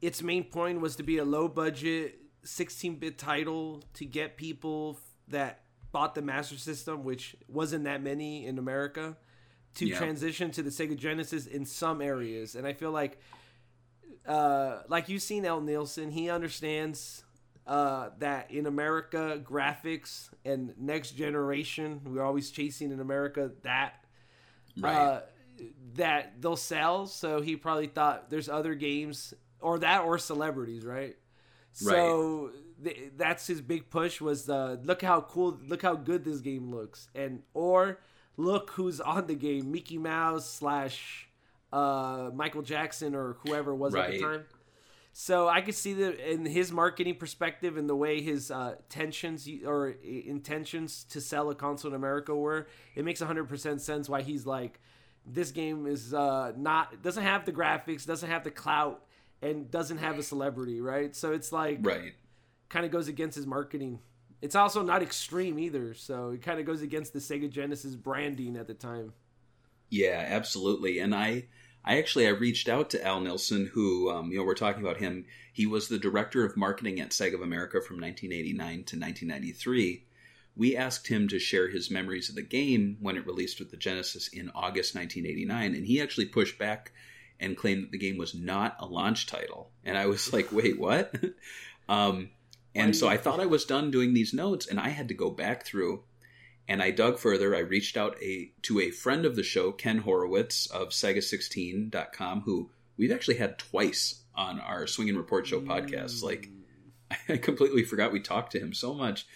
its 0.00 0.22
main 0.22 0.44
point 0.44 0.80
was 0.80 0.96
to 0.96 1.02
be 1.02 1.18
a 1.18 1.24
low 1.24 1.48
budget 1.48 2.18
16-bit 2.44 3.18
title 3.18 3.82
to 3.94 4.04
get 4.04 4.36
people 4.36 4.98
that 5.28 5.60
bought 5.92 6.14
the 6.14 6.22
master 6.22 6.56
system 6.56 7.04
which 7.04 7.36
wasn't 7.48 7.84
that 7.84 8.02
many 8.02 8.46
in 8.46 8.58
america 8.58 9.16
to 9.74 9.86
Yeah. 9.86 9.98
transition 9.98 10.50
to 10.52 10.62
the 10.62 10.70
sega 10.70 10.96
genesis 10.96 11.46
in 11.46 11.64
some 11.66 12.00
areas 12.02 12.54
and 12.54 12.66
i 12.66 12.72
feel 12.72 12.90
like 12.90 13.18
uh 14.26 14.80
like 14.88 15.08
you've 15.08 15.22
seen 15.22 15.44
Al 15.44 15.60
Nilsen 15.60 16.10
he 16.10 16.30
understands 16.30 17.24
uh, 17.64 18.10
that 18.18 18.50
in 18.50 18.66
America, 18.66 19.40
graphics 19.42 20.30
and 20.44 20.74
next 20.76 21.12
generation, 21.12 22.00
we're 22.04 22.20
always 22.24 22.50
chasing 22.50 22.90
in 22.90 22.98
America 22.98 23.52
that 23.62 24.04
uh, 24.82 25.20
that 25.94 26.40
they'll 26.42 26.56
sell. 26.56 27.06
So 27.06 27.40
he 27.40 27.54
probably 27.54 27.86
thought 27.86 28.30
there's 28.30 28.48
other 28.48 28.74
games 28.74 29.32
or 29.60 29.78
that 29.78 30.02
or 30.02 30.18
celebrities, 30.18 30.84
right? 30.84 31.16
So 31.72 32.50
th- 32.84 33.12
that's 33.16 33.46
his 33.46 33.60
big 33.60 33.90
push 33.90 34.20
was 34.20 34.44
the 34.44 34.80
look 34.84 35.02
how 35.02 35.22
cool, 35.22 35.58
look 35.66 35.82
how 35.82 35.94
good 35.94 36.24
this 36.24 36.40
game 36.40 36.70
looks, 36.74 37.08
and 37.14 37.42
or 37.54 37.98
look 38.36 38.70
who's 38.70 39.00
on 39.00 39.26
the 39.26 39.34
game, 39.34 39.72
Mickey 39.72 39.98
Mouse 39.98 40.48
slash 40.48 41.28
uh, 41.72 42.30
Michael 42.34 42.62
Jackson 42.62 43.14
or 43.14 43.36
whoever 43.44 43.72
it 43.72 43.76
was 43.76 43.94
at 43.94 44.10
the 44.12 44.18
time. 44.20 44.44
So 45.14 45.46
I 45.46 45.60
could 45.60 45.74
see 45.74 45.92
that 45.94 46.30
in 46.30 46.46
his 46.46 46.72
marketing 46.72 47.16
perspective 47.16 47.76
and 47.76 47.88
the 47.88 47.94
way 47.96 48.22
his 48.22 48.50
uh, 48.50 48.76
tensions 48.88 49.46
or 49.66 49.90
intentions 50.02 51.04
to 51.10 51.20
sell 51.20 51.50
a 51.50 51.54
console 51.54 51.90
in 51.90 51.94
America 51.94 52.34
were, 52.34 52.66
it 52.94 53.04
makes 53.04 53.20
100% 53.20 53.80
sense 53.80 54.08
why 54.08 54.22
he's 54.22 54.46
like, 54.46 54.80
this 55.26 55.50
game 55.50 55.86
is 55.86 56.14
uh, 56.14 56.52
not 56.56 57.02
doesn't 57.02 57.22
have 57.22 57.44
the 57.44 57.52
graphics, 57.52 58.06
doesn't 58.06 58.28
have 58.28 58.42
the 58.42 58.50
clout, 58.50 59.04
and 59.42 59.70
doesn't 59.70 59.98
have 59.98 60.18
a 60.18 60.22
celebrity, 60.22 60.80
right? 60.80 61.14
So 61.14 61.32
it's 61.32 61.52
like 61.52 61.78
Right. 61.82 62.12
kind 62.68 62.86
of 62.86 62.92
goes 62.92 63.08
against 63.08 63.36
his 63.36 63.46
marketing. 63.46 63.98
It's 64.40 64.54
also 64.56 64.82
not 64.82 65.02
extreme 65.02 65.58
either, 65.58 65.94
so 65.94 66.30
it 66.30 66.42
kind 66.42 66.58
of 66.58 66.66
goes 66.66 66.82
against 66.82 67.12
the 67.12 67.18
Sega 67.20 67.50
Genesis 67.50 67.94
branding 67.94 68.56
at 68.56 68.66
the 68.66 68.74
time. 68.74 69.12
Yeah, 69.90 70.24
absolutely. 70.28 70.98
And 70.98 71.14
I, 71.14 71.46
I 71.84 71.98
actually 71.98 72.26
I 72.26 72.30
reached 72.30 72.68
out 72.68 72.90
to 72.90 73.04
Al 73.06 73.20
Nilsen, 73.20 73.66
who 73.66 74.10
um, 74.10 74.30
you 74.32 74.38
know 74.38 74.44
we're 74.44 74.54
talking 74.54 74.82
about 74.82 74.96
him. 74.98 75.26
He 75.52 75.66
was 75.66 75.88
the 75.88 75.98
director 75.98 76.44
of 76.44 76.56
marketing 76.56 76.98
at 77.00 77.10
Sega 77.10 77.34
of 77.34 77.42
America 77.42 77.80
from 77.80 78.00
1989 78.00 78.84
to 78.84 78.98
1993. 78.98 80.04
We 80.54 80.76
asked 80.76 81.08
him 81.08 81.28
to 81.28 81.38
share 81.38 81.68
his 81.68 81.90
memories 81.90 82.28
of 82.28 82.34
the 82.34 82.42
game 82.42 82.96
when 83.00 83.16
it 83.16 83.26
released 83.26 83.58
with 83.58 83.70
the 83.70 83.76
Genesis 83.76 84.28
in 84.28 84.50
August 84.54 84.94
1989, 84.94 85.74
and 85.74 85.86
he 85.86 86.00
actually 86.00 86.26
pushed 86.26 86.58
back 86.58 86.92
and 87.42 87.56
claimed 87.56 87.84
that 87.84 87.90
the 87.90 87.98
game 87.98 88.16
was 88.16 88.34
not 88.34 88.76
a 88.80 88.86
launch 88.86 89.26
title. 89.26 89.70
And 89.84 89.98
I 89.98 90.06
was 90.06 90.32
like, 90.32 90.52
"Wait, 90.52 90.78
what?" 90.78 91.14
um, 91.88 92.30
and 92.74 92.96
so 92.96 93.08
I 93.08 93.18
thought 93.18 93.40
I 93.40 93.46
was 93.46 93.64
done 93.66 93.90
doing 93.90 94.14
these 94.14 94.32
notes, 94.32 94.66
and 94.66 94.80
I 94.80 94.88
had 94.88 95.08
to 95.08 95.14
go 95.14 95.30
back 95.30 95.66
through 95.66 96.04
and 96.68 96.82
I 96.82 96.90
dug 96.90 97.18
further. 97.18 97.54
I 97.54 97.60
reached 97.60 97.96
out 97.96 98.16
a 98.22 98.50
to 98.62 98.80
a 98.80 98.90
friend 98.90 99.24
of 99.24 99.36
the 99.36 99.42
show, 99.42 99.72
Ken 99.72 99.98
Horowitz 99.98 100.66
of 100.66 100.88
Sega16.com, 100.88 102.42
who 102.42 102.70
we've 102.96 103.12
actually 103.12 103.36
had 103.36 103.58
twice 103.58 104.22
on 104.34 104.60
our 104.60 104.86
Swing 104.86 105.08
and 105.08 105.18
Report 105.18 105.46
Show 105.46 105.60
podcast. 105.60 106.22
Like, 106.22 106.48
I 107.28 107.36
completely 107.36 107.84
forgot 107.84 108.12
we 108.12 108.20
talked 108.20 108.52
to 108.52 108.60
him 108.60 108.72
so 108.72 108.94
much. 108.94 109.26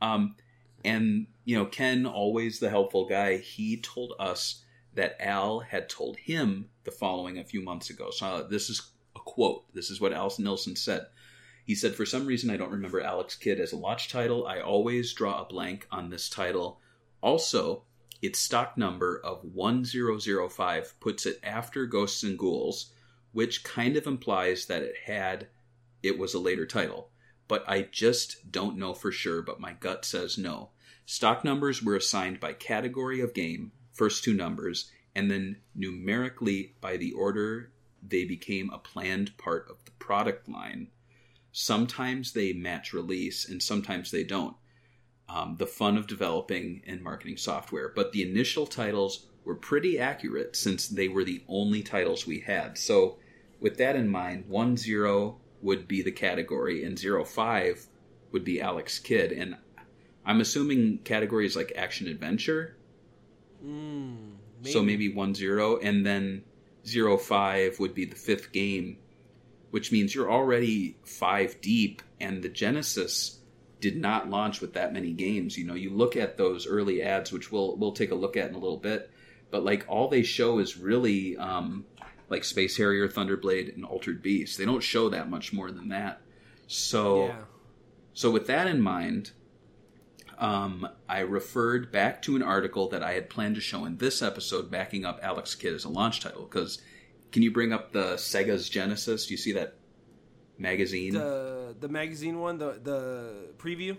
Um, 0.00 0.36
and 0.84 1.26
you 1.44 1.58
know, 1.58 1.66
Ken, 1.66 2.06
always 2.06 2.60
the 2.60 2.70
helpful 2.70 3.06
guy, 3.06 3.38
he 3.38 3.80
told 3.80 4.14
us 4.18 4.62
that 4.96 5.16
Al 5.20 5.60
had 5.60 5.88
told 5.88 6.16
him 6.16 6.68
the 6.84 6.90
following 6.90 7.38
a 7.38 7.44
few 7.44 7.62
months 7.62 7.90
ago. 7.90 8.10
So 8.10 8.26
uh, 8.26 8.42
this 8.48 8.68
is 8.68 8.90
a 9.14 9.20
quote. 9.20 9.72
This 9.74 9.90
is 9.90 10.00
what 10.00 10.12
Al 10.12 10.32
Nilsen 10.38 10.74
said. 10.74 11.06
He 11.64 11.74
said, 11.74 11.94
For 11.94 12.06
some 12.06 12.26
reason, 12.26 12.50
I 12.50 12.56
don't 12.56 12.70
remember 12.70 13.00
Alex 13.00 13.34
Kidd 13.36 13.60
as 13.60 13.72
a 13.72 13.76
launch 13.76 14.08
title. 14.08 14.46
I 14.46 14.60
always 14.60 15.12
draw 15.12 15.42
a 15.42 15.46
blank 15.46 15.86
on 15.90 16.10
this 16.10 16.28
title. 16.28 16.80
Also, 17.20 17.84
its 18.22 18.38
stock 18.38 18.78
number 18.78 19.20
of 19.22 19.44
1005 19.44 21.00
puts 21.00 21.26
it 21.26 21.40
after 21.42 21.86
Ghosts 21.86 22.22
and 22.22 22.38
Ghouls, 22.38 22.92
which 23.32 23.64
kind 23.64 23.96
of 23.96 24.06
implies 24.06 24.66
that 24.66 24.82
it 24.82 24.96
had 25.04 25.48
it 26.02 26.18
was 26.18 26.34
a 26.34 26.38
later 26.38 26.66
title. 26.66 27.10
But 27.48 27.64
I 27.68 27.82
just 27.82 28.50
don't 28.50 28.78
know 28.78 28.94
for 28.94 29.12
sure, 29.12 29.42
but 29.42 29.60
my 29.60 29.74
gut 29.74 30.04
says 30.04 30.38
no. 30.38 30.70
Stock 31.04 31.44
numbers 31.44 31.82
were 31.82 31.96
assigned 31.96 32.40
by 32.40 32.52
category 32.52 33.20
of 33.20 33.34
game, 33.34 33.72
first 33.96 34.22
two 34.22 34.34
numbers, 34.34 34.90
and 35.14 35.30
then 35.30 35.56
numerically 35.74 36.74
by 36.80 36.96
the 36.96 37.12
order 37.12 37.72
they 38.08 38.24
became 38.24 38.70
a 38.70 38.78
planned 38.78 39.36
part 39.38 39.66
of 39.68 39.84
the 39.84 39.90
product 39.92 40.48
line. 40.48 40.88
Sometimes 41.52 42.32
they 42.32 42.52
match 42.52 42.92
release, 42.92 43.48
and 43.48 43.62
sometimes 43.62 44.10
they 44.10 44.22
don't. 44.22 44.56
Um, 45.28 45.56
the 45.58 45.66
fun 45.66 45.96
of 45.96 46.06
developing 46.06 46.82
and 46.86 47.02
marketing 47.02 47.36
software. 47.36 47.90
But 47.94 48.12
the 48.12 48.22
initial 48.22 48.66
titles 48.66 49.26
were 49.44 49.56
pretty 49.56 49.98
accurate 49.98 50.54
since 50.54 50.86
they 50.86 51.08
were 51.08 51.24
the 51.24 51.42
only 51.48 51.82
titles 51.82 52.26
we 52.26 52.40
had. 52.40 52.78
So, 52.78 53.18
with 53.58 53.78
that 53.78 53.96
in 53.96 54.08
mind, 54.08 54.46
1 54.46 54.76
0 54.76 55.40
would 55.62 55.88
be 55.88 56.02
the 56.02 56.12
category, 56.12 56.84
and 56.84 56.98
0 56.98 57.24
05 57.24 57.86
would 58.32 58.44
be 58.44 58.60
Alex 58.60 58.98
Kidd. 58.98 59.32
And 59.32 59.56
I'm 60.24 60.40
assuming 60.40 60.98
categories 60.98 61.56
like 61.56 61.72
action 61.74 62.06
adventure. 62.06 62.75
Mm, 63.64 64.36
So 64.64 64.82
maybe 64.82 65.12
1 65.12 65.34
0, 65.34 65.78
and 65.78 66.04
then 66.04 66.42
0 66.86 67.16
5 67.16 67.78
would 67.78 67.94
be 67.94 68.04
the 68.04 68.16
fifth 68.16 68.52
game, 68.52 68.98
which 69.70 69.92
means 69.92 70.14
you're 70.14 70.30
already 70.30 70.96
five 71.04 71.60
deep, 71.60 72.02
and 72.20 72.42
the 72.42 72.48
Genesis 72.48 73.38
did 73.80 73.96
not 73.96 74.30
launch 74.30 74.60
with 74.60 74.72
that 74.74 74.92
many 74.92 75.12
games. 75.12 75.58
You 75.58 75.66
know, 75.66 75.74
you 75.74 75.90
look 75.90 76.16
at 76.16 76.36
those 76.36 76.66
early 76.66 77.02
ads, 77.02 77.32
which 77.32 77.52
we'll 77.52 77.76
we'll 77.76 77.92
take 77.92 78.10
a 78.10 78.14
look 78.14 78.36
at 78.36 78.48
in 78.48 78.54
a 78.54 78.58
little 78.58 78.78
bit, 78.78 79.10
but 79.50 79.64
like 79.64 79.84
all 79.88 80.08
they 80.08 80.22
show 80.22 80.58
is 80.58 80.76
really 80.76 81.36
um, 81.36 81.84
like 82.28 82.44
Space 82.44 82.76
Harrier, 82.76 83.08
Thunderblade, 83.08 83.74
and 83.74 83.84
Altered 83.84 84.22
Beast. 84.22 84.58
They 84.58 84.64
don't 84.64 84.82
show 84.82 85.10
that 85.10 85.28
much 85.30 85.52
more 85.52 85.70
than 85.70 85.88
that. 85.88 86.20
So 86.66 87.26
yeah. 87.26 87.36
so, 88.14 88.30
with 88.30 88.46
that 88.46 88.66
in 88.66 88.80
mind, 88.80 89.32
um, 90.38 90.88
I 91.08 91.20
referred 91.20 91.90
back 91.92 92.22
to 92.22 92.36
an 92.36 92.42
article 92.42 92.88
that 92.90 93.02
I 93.02 93.12
had 93.12 93.30
planned 93.30 93.54
to 93.54 93.60
show 93.60 93.84
in 93.84 93.96
this 93.98 94.22
episode, 94.22 94.70
backing 94.70 95.04
up 95.04 95.18
Alex 95.22 95.54
Kidd 95.54 95.74
as 95.74 95.84
a 95.84 95.88
launch 95.88 96.20
title. 96.20 96.42
Because, 96.42 96.80
can 97.32 97.42
you 97.42 97.50
bring 97.50 97.72
up 97.72 97.92
the 97.92 98.14
Sega's 98.14 98.68
Genesis? 98.68 99.26
Do 99.26 99.34
you 99.34 99.38
see 99.38 99.52
that 99.52 99.74
magazine? 100.58 101.14
The 101.14 101.74
the 101.78 101.88
magazine 101.88 102.38
one, 102.38 102.58
the 102.58 102.80
the 102.82 103.48
preview. 103.58 103.96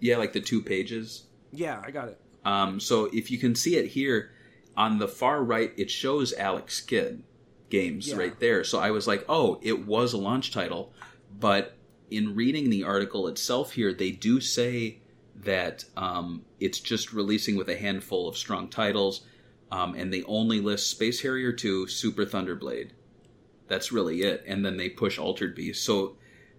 yeah, 0.00 0.16
like 0.16 0.32
the 0.32 0.40
two 0.40 0.62
pages. 0.62 1.24
Yeah, 1.52 1.82
I 1.84 1.90
got 1.90 2.08
it. 2.08 2.20
Um, 2.44 2.80
so, 2.80 3.06
if 3.12 3.30
you 3.30 3.38
can 3.38 3.54
see 3.54 3.76
it 3.76 3.86
here 3.88 4.32
on 4.76 4.98
the 4.98 5.06
far 5.08 5.42
right, 5.44 5.72
it 5.76 5.90
shows 5.90 6.32
Alex 6.32 6.80
Kidd 6.80 7.22
games 7.68 8.08
Yeah. 8.08 8.16
right 8.16 8.40
there. 8.40 8.64
So, 8.64 8.78
I 8.78 8.90
was 8.90 9.06
like, 9.06 9.24
oh, 9.28 9.60
it 9.62 9.86
was 9.86 10.12
a 10.12 10.18
launch 10.18 10.50
title. 10.50 10.92
But 11.38 11.76
in 12.10 12.34
reading 12.34 12.68
the 12.70 12.82
article 12.84 13.28
itself 13.28 13.72
here, 13.72 13.92
they 13.94 14.10
do 14.10 14.40
say 14.40 15.01
that 15.44 15.84
um, 15.96 16.44
it's 16.60 16.80
just 16.80 17.12
releasing 17.12 17.56
with 17.56 17.68
a 17.68 17.76
handful 17.76 18.28
of 18.28 18.36
strong 18.36 18.68
titles, 18.68 19.22
um, 19.70 19.94
and 19.94 20.12
they 20.12 20.22
only 20.24 20.60
list 20.60 20.90
Space 20.90 21.22
Harrier 21.22 21.52
2, 21.52 21.86
Super 21.88 22.24
Thunderblade. 22.24 22.90
That's 23.68 23.92
really 23.92 24.22
it. 24.22 24.44
And 24.46 24.64
then 24.64 24.76
they 24.76 24.88
push 24.88 25.18
Altered 25.18 25.54
Beast. 25.54 25.84
So, 25.84 26.16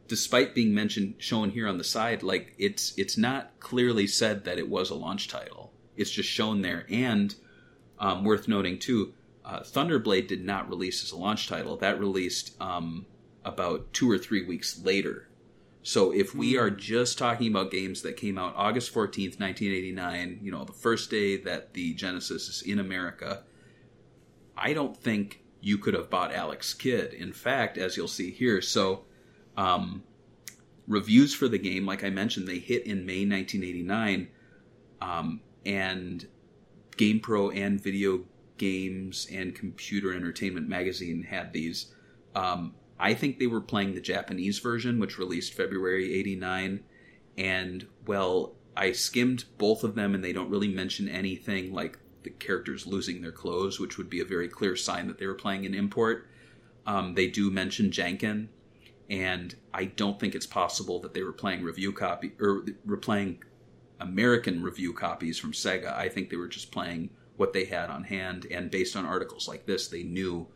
despite 0.07 0.55
being 0.55 0.73
mentioned, 0.73 1.15
shown 1.19 1.51
here 1.51 1.67
on 1.67 1.77
the 1.77 1.83
side, 1.83 2.23
like 2.23 2.55
it's 2.57 2.93
it's 2.97 3.17
not 3.17 3.51
clearly 3.59 4.07
said 4.07 4.45
that 4.45 4.57
it 4.57 4.67
was 4.67 4.89
a 4.89 4.95
launch 4.95 5.27
title. 5.27 5.71
It's 5.95 6.09
just 6.09 6.29
shown 6.29 6.61
there. 6.61 6.85
And 6.89 7.35
um, 7.99 8.23
worth 8.23 8.47
noting 8.47 8.79
too, 8.79 9.13
uh, 9.45 9.59
Thunderblade 9.59 10.27
did 10.27 10.43
not 10.43 10.69
release 10.69 11.03
as 11.03 11.11
a 11.11 11.17
launch 11.17 11.47
title. 11.47 11.77
That 11.77 11.99
released 11.99 12.59
um, 12.59 13.05
about 13.45 13.93
two 13.93 14.09
or 14.09 14.17
three 14.17 14.43
weeks 14.43 14.83
later. 14.83 15.27
So 15.83 16.11
if 16.11 16.33
we 16.33 16.57
are 16.57 16.69
just 16.69 17.17
talking 17.17 17.51
about 17.51 17.69
games 17.69 18.01
that 18.03 18.15
came 18.15 18.37
out 18.37 18.53
August 18.55 18.93
14th, 18.93 19.39
1989, 19.39 20.39
you 20.41 20.49
know, 20.49 20.63
the 20.63 20.71
first 20.71 21.11
day 21.11 21.35
that 21.37 21.73
the 21.73 21.93
Genesis 21.93 22.47
is 22.47 22.61
in 22.61 22.79
America, 22.79 23.43
I 24.55 24.71
don't 24.73 24.95
think 24.95 25.41
you 25.59 25.77
could 25.77 25.93
have 25.93 26.09
bought 26.09 26.33
Alex 26.33 26.73
Kidd. 26.73 27.13
In 27.13 27.33
fact, 27.33 27.77
as 27.77 27.97
you'll 27.97 28.07
see 28.07 28.31
here, 28.31 28.61
so 28.61 29.03
um, 29.57 30.03
reviews 30.87 31.33
for 31.33 31.49
the 31.49 31.57
game, 31.57 31.85
like 31.85 32.05
I 32.05 32.09
mentioned, 32.09 32.47
they 32.47 32.59
hit 32.59 32.85
in 32.85 33.05
May 33.05 33.25
1989, 33.25 34.29
um, 35.01 35.41
and 35.65 36.25
GamePro 36.95 37.57
and 37.57 37.81
Video 37.81 38.23
Games 38.57 39.27
and 39.29 39.53
Computer 39.53 40.13
Entertainment 40.13 40.69
Magazine 40.69 41.23
had 41.23 41.51
these. 41.51 41.93
Um, 42.35 42.73
I 42.99 43.13
think 43.13 43.39
they 43.39 43.47
were 43.47 43.61
playing 43.61 43.95
the 43.95 44.01
Japanese 44.01 44.59
version, 44.59 44.99
which 44.99 45.17
released 45.17 45.53
February 45.53 46.13
89. 46.13 46.83
And, 47.37 47.87
well, 48.05 48.55
I 48.75 48.91
skimmed 48.91 49.45
both 49.57 49.83
of 49.83 49.95
them, 49.95 50.15
and 50.15 50.23
they 50.23 50.33
don't 50.33 50.49
really 50.49 50.67
mention 50.67 51.09
anything 51.09 51.73
like 51.73 51.99
the 52.23 52.29
characters 52.29 52.87
losing 52.87 53.21
their 53.21 53.31
clothes, 53.31 53.79
which 53.79 53.97
would 53.97 54.09
be 54.09 54.21
a 54.21 54.25
very 54.25 54.47
clear 54.47 54.75
sign 54.75 55.07
that 55.07 55.17
they 55.17 55.27
were 55.27 55.33
playing 55.33 55.65
an 55.65 55.73
import. 55.73 56.27
Um, 56.85 57.13
they 57.15 57.27
do 57.27 57.51
mention 57.51 57.91
Janken, 57.91 58.47
and 59.09 59.55
I 59.73 59.85
don't 59.85 60.19
think 60.19 60.35
it's 60.35 60.47
possible 60.47 60.99
that 61.01 61.13
they 61.13 61.23
were 61.23 61.33
playing 61.33 61.63
review 61.63 61.91
copy 61.93 62.33
or 62.39 62.65
were 62.85 62.97
playing 62.97 63.43
American 63.99 64.63
review 64.63 64.93
copies 64.93 65.37
from 65.37 65.51
Sega. 65.51 65.93
I 65.93 66.09
think 66.09 66.29
they 66.29 66.35
were 66.35 66.47
just 66.47 66.71
playing 66.71 67.09
what 67.37 67.53
they 67.53 67.65
had 67.65 67.89
on 67.89 68.03
hand, 68.03 68.47
and 68.51 68.69
based 68.69 68.95
on 68.95 69.05
articles 69.05 69.47
like 69.47 69.65
this, 69.65 69.87
they 69.87 70.03
knew 70.03 70.47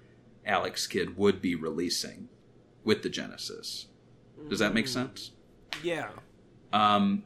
Alex 0.48 0.88
Kidd 0.88 1.18
would 1.18 1.42
be 1.42 1.56
releasing 1.56 2.30
with 2.84 3.04
the 3.04 3.10
Genesis. 3.10 3.88
Does 4.50 4.60
that 4.60 4.74
make 4.74 4.88
sense? 4.88 5.32
Yeah. 5.84 6.10
Um, 6.72 7.24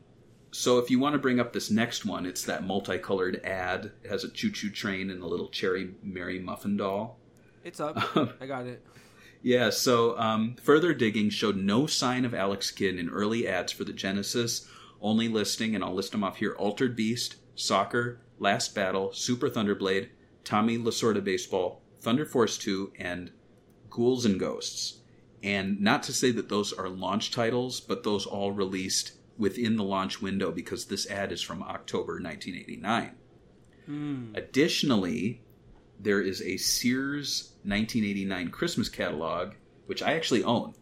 so 0.52 0.80
if 0.80 0.90
you 0.90 1.00
want 1.00 1.14
to 1.14 1.20
bring 1.20 1.40
up 1.40 1.54
this 1.54 1.72
next 1.72 2.06
one, 2.06 2.26
it's 2.26 2.44
that 2.46 2.66
multicolored 2.66 3.42
ad. 3.46 3.92
It 4.04 4.10
has 4.10 4.24
a 4.24 4.30
choo-choo 4.30 4.70
train 4.70 5.10
and 5.10 5.22
a 5.22 5.28
little 5.28 5.50
Cherry 5.50 5.92
Merry 6.04 6.40
Muffin 6.40 6.78
doll. 6.78 7.20
It's 7.64 7.80
up. 7.80 7.98
I 8.42 8.46
got 8.46 8.66
it. 8.66 8.86
Yeah, 9.44 9.70
so 9.72 10.18
um, 10.20 10.56
further 10.62 10.94
digging 10.94 11.30
showed 11.30 11.58
no 11.58 11.88
sign 11.88 12.26
of 12.26 12.34
Alex 12.34 12.70
Kidd 12.70 13.00
in 13.00 13.10
early 13.10 13.48
ads 13.48 13.72
for 13.72 13.84
the 13.84 13.94
Genesis, 13.94 14.68
only 15.02 15.28
listing, 15.28 15.74
and 15.74 15.84
I'll 15.84 15.94
list 15.96 16.12
them 16.12 16.24
off 16.24 16.38
here 16.38 16.54
Altered 16.54 16.96
Beast, 16.96 17.38
Soccer, 17.56 18.22
Last 18.38 18.76
Battle, 18.76 19.12
Super 19.14 19.50
Thunderblade, 19.50 20.10
Tommy 20.44 20.78
Lasorda 20.78 21.24
Baseball, 21.24 21.81
Thunder 22.02 22.26
Force 22.26 22.58
2, 22.58 22.94
and 22.98 23.32
Ghouls 23.90 24.26
and 24.26 24.40
Ghosts. 24.40 25.00
And 25.44 25.80
not 25.82 26.04
to 26.04 26.14
say 26.14 26.32
that 26.32 26.50
those 26.50 26.74
are 26.74 26.90
launch 26.90 27.32
titles, 27.32 27.80
but 27.80 28.04
those 28.04 28.26
all 28.26 28.52
released 28.52 29.14
within 29.38 29.76
the 29.76 29.84
launch 29.84 30.22
window 30.22 30.52
because 30.52 30.86
this 30.86 31.10
ad 31.10 31.32
is 31.32 31.42
from 31.42 31.64
October 31.64 32.14
1989. 32.14 33.12
Additionally, 34.36 35.42
there 36.00 36.22
is 36.22 36.42
a 36.42 36.58
Sears 36.58 37.54
1989 37.64 38.50
Christmas 38.50 38.90
catalog, 38.90 39.54
which 39.86 40.02
I 40.02 40.14
actually 40.14 40.44
own. 40.44 40.74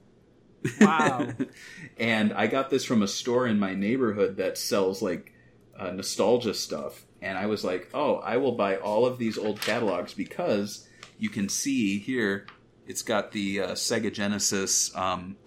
Wow. 0.82 1.30
and 1.98 2.34
I 2.34 2.48
got 2.48 2.70
this 2.70 2.84
from 2.84 3.02
a 3.02 3.08
store 3.08 3.48
in 3.48 3.60
my 3.60 3.74
neighborhood 3.74 4.38
that 4.38 4.58
sells 4.58 5.02
like 5.02 5.34
uh, 5.78 5.92
nostalgia 5.92 6.54
stuff. 6.54 7.06
And 7.22 7.38
I 7.38 7.46
was 7.46 7.64
like, 7.64 7.90
oh, 7.94 8.16
I 8.16 8.38
will 8.38 8.54
buy 8.54 8.78
all 8.78 9.06
of 9.06 9.18
these 9.18 9.38
old 9.38 9.62
catalogs 9.62 10.14
because 10.14 10.88
you 11.20 11.30
can 11.30 11.50
see 11.50 12.00
here 12.00 12.48
it's 12.88 13.04
got 13.04 13.32
the 13.32 13.62
uh, 13.62 13.72
Sega 13.74 14.12
Genesis 14.12 14.96
um, 14.96 15.38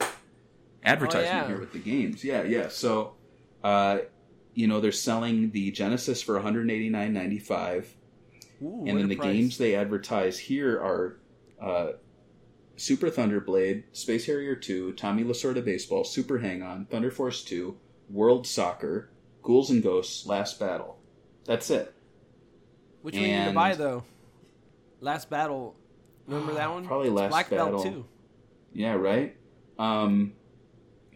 advertisement 0.85 1.27
yeah. 1.27 1.47
here 1.49 1.59
with 1.59 1.73
the 1.73 1.81
games. 1.81 2.23
Yeah, 2.23 2.45
yeah. 2.45 2.69
So, 2.69 3.15
uh, 3.65 3.99
you 4.55 4.69
know, 4.69 4.81
they're 4.81 4.93
selling 4.93 5.51
the 5.51 5.73
Genesis 5.73 6.23
for 6.23 6.41
189.95 6.41 7.87
Ooh, 8.63 8.85
and 8.87 8.97
then 8.99 9.09
the 9.09 9.17
price. 9.17 9.33
games 9.33 9.59
they 9.59 9.75
advertise 9.75 10.39
here 10.39 10.79
are 10.79 11.19
uh, 11.61 11.93
Super 12.77 13.11
Thunderblade, 13.11 13.85
Space 13.93 14.27
Harrier 14.27 14.55
2, 14.55 14.93
Tommy 14.93 15.25
Lasorda 15.25 15.65
Baseball, 15.65 16.05
Super 16.05 16.39
Hang 16.39 16.63
On, 16.63 16.85
Thunder 16.87 17.11
Force 17.11 17.43
2, 17.43 17.77
World 18.09 18.47
Soccer, 18.47 19.11
Ghouls 19.43 19.71
and 19.71 19.83
Ghosts, 19.83 20.27
Last 20.27 20.61
Battle. 20.61 20.99
That's 21.45 21.71
it. 21.71 21.93
Which 23.03 23.15
one 23.15 23.25
you 23.25 23.37
need 23.37 23.47
to 23.47 23.53
buy 23.53 23.75
though? 23.75 24.05
Last 25.03 25.29
Battle. 25.29 25.77
Remember 26.27 26.55
that 26.55 26.71
one? 26.71 26.87
Probably 26.87 27.09
It's 27.09 27.17
Last 27.17 27.31
Black 27.31 27.51
Battle. 27.51 27.83
Belt 27.83 27.85
too. 27.85 28.05
Yeah, 28.73 28.95
right? 28.95 29.37
Um, 29.79 30.33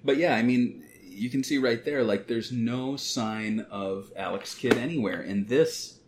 but 0.04 0.16
yeah, 0.16 0.34
I 0.34 0.42
mean, 0.42 0.84
you 1.04 1.30
can 1.30 1.42
see 1.42 1.58
right 1.58 1.82
there, 1.84 2.02
like, 2.02 2.26
there's 2.26 2.52
no 2.52 2.96
sign 2.96 3.60
of 3.70 4.12
Alex 4.16 4.54
Kidd 4.54 4.76
anywhere. 4.76 5.20
And 5.20 5.48
this 5.48 6.00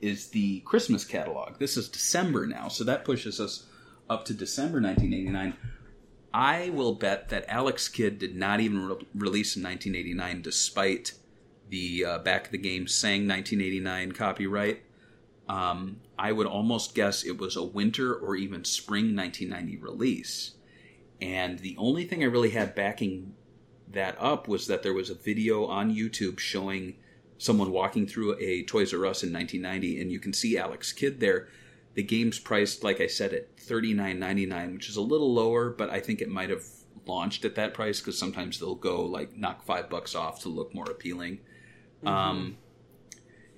is 0.00 0.28
the 0.28 0.60
Christmas 0.60 1.04
catalog. 1.04 1.58
This 1.58 1.76
is 1.76 1.88
December 1.88 2.46
now, 2.46 2.68
so 2.68 2.84
that 2.84 3.04
pushes 3.04 3.40
us 3.40 3.66
up 4.08 4.24
to 4.26 4.34
December 4.34 4.80
1989. 4.80 5.54
I 6.32 6.70
will 6.70 6.94
bet 6.94 7.30
that 7.30 7.44
Alex 7.48 7.88
Kidd 7.88 8.18
did 8.18 8.36
not 8.36 8.60
even 8.60 8.86
re- 8.86 9.06
release 9.14 9.56
in 9.56 9.62
1989, 9.62 10.42
despite 10.42 11.14
the 11.68 12.04
uh, 12.04 12.18
back 12.18 12.46
of 12.46 12.52
the 12.52 12.58
game 12.58 12.86
saying 12.86 13.26
1989 13.26 14.12
copyright. 14.12 14.82
Um, 15.48 16.00
I 16.18 16.32
would 16.32 16.46
almost 16.46 16.94
guess 16.94 17.24
it 17.24 17.38
was 17.38 17.56
a 17.56 17.64
winter 17.64 18.14
or 18.14 18.36
even 18.36 18.64
spring 18.64 19.16
1990 19.16 19.78
release. 19.78 20.52
And 21.20 21.58
the 21.60 21.76
only 21.78 22.04
thing 22.04 22.22
I 22.22 22.26
really 22.26 22.50
had 22.50 22.74
backing 22.74 23.34
that 23.90 24.16
up 24.20 24.46
was 24.46 24.66
that 24.66 24.82
there 24.82 24.92
was 24.92 25.10
a 25.10 25.14
video 25.14 25.64
on 25.66 25.94
YouTube 25.94 26.38
showing 26.38 26.96
someone 27.38 27.70
walking 27.70 28.06
through 28.06 28.36
a 28.38 28.62
Toys 28.64 28.92
R 28.92 29.06
Us 29.06 29.22
in 29.22 29.32
1990, 29.32 30.00
and 30.00 30.12
you 30.12 30.20
can 30.20 30.32
see 30.32 30.58
Alex 30.58 30.92
Kidd 30.92 31.20
there. 31.20 31.48
The 31.94 32.02
game's 32.02 32.38
priced, 32.38 32.84
like 32.84 33.00
I 33.00 33.06
said, 33.06 33.32
at 33.32 33.56
$39.99, 33.56 34.74
which 34.74 34.88
is 34.88 34.96
a 34.96 35.00
little 35.00 35.32
lower, 35.32 35.70
but 35.70 35.90
I 35.90 36.00
think 36.00 36.20
it 36.20 36.28
might 36.28 36.50
have 36.50 36.64
launched 37.06 37.44
at 37.44 37.54
that 37.54 37.74
price 37.74 38.00
because 38.00 38.18
sometimes 38.18 38.60
they'll 38.60 38.74
go 38.74 39.04
like 39.04 39.36
knock 39.36 39.64
five 39.64 39.88
bucks 39.88 40.14
off 40.14 40.42
to 40.42 40.48
look 40.48 40.74
more 40.74 40.84
appealing. 40.84 41.40
Um, 42.04 42.58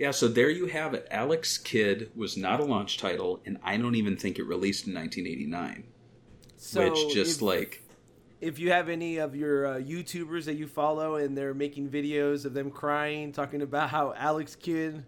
yeah, 0.01 0.13
so 0.13 0.29
there 0.29 0.49
you 0.49 0.65
have 0.65 0.95
it. 0.95 1.07
Alex 1.11 1.59
Kidd 1.59 2.11
was 2.17 2.35
not 2.35 2.59
a 2.59 2.65
launch 2.65 2.97
title, 2.97 3.43
and 3.45 3.59
I 3.63 3.77
don't 3.77 3.97
even 3.97 4.17
think 4.17 4.39
it 4.39 4.45
released 4.45 4.87
in 4.87 4.95
1989. 4.95 5.85
So 6.57 6.89
which 6.89 7.13
just 7.13 7.37
if, 7.37 7.43
like 7.43 7.83
if 8.41 8.59
you 8.59 8.73
have 8.73 8.89
any 8.89 9.19
of 9.19 9.37
your 9.37 9.67
uh, 9.67 9.75
YouTubers 9.75 10.47
that 10.47 10.55
you 10.55 10.67
follow 10.67 11.17
and 11.17 11.37
they're 11.37 11.53
making 11.53 11.91
videos 11.91 12.47
of 12.47 12.55
them 12.55 12.71
crying, 12.71 13.31
talking 13.31 13.61
about 13.61 13.91
how 13.91 14.15
Alex 14.17 14.57
Kidd 14.57 15.05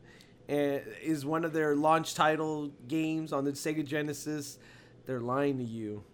uh, 0.50 0.52
is 0.52 1.24
one 1.24 1.46
of 1.46 1.54
their 1.54 1.74
launch 1.74 2.14
title 2.14 2.70
games 2.86 3.32
on 3.32 3.46
the 3.46 3.52
Sega 3.52 3.86
Genesis, 3.86 4.58
they're 5.06 5.20
lying 5.22 5.56
to 5.56 5.64
you. 5.64 6.04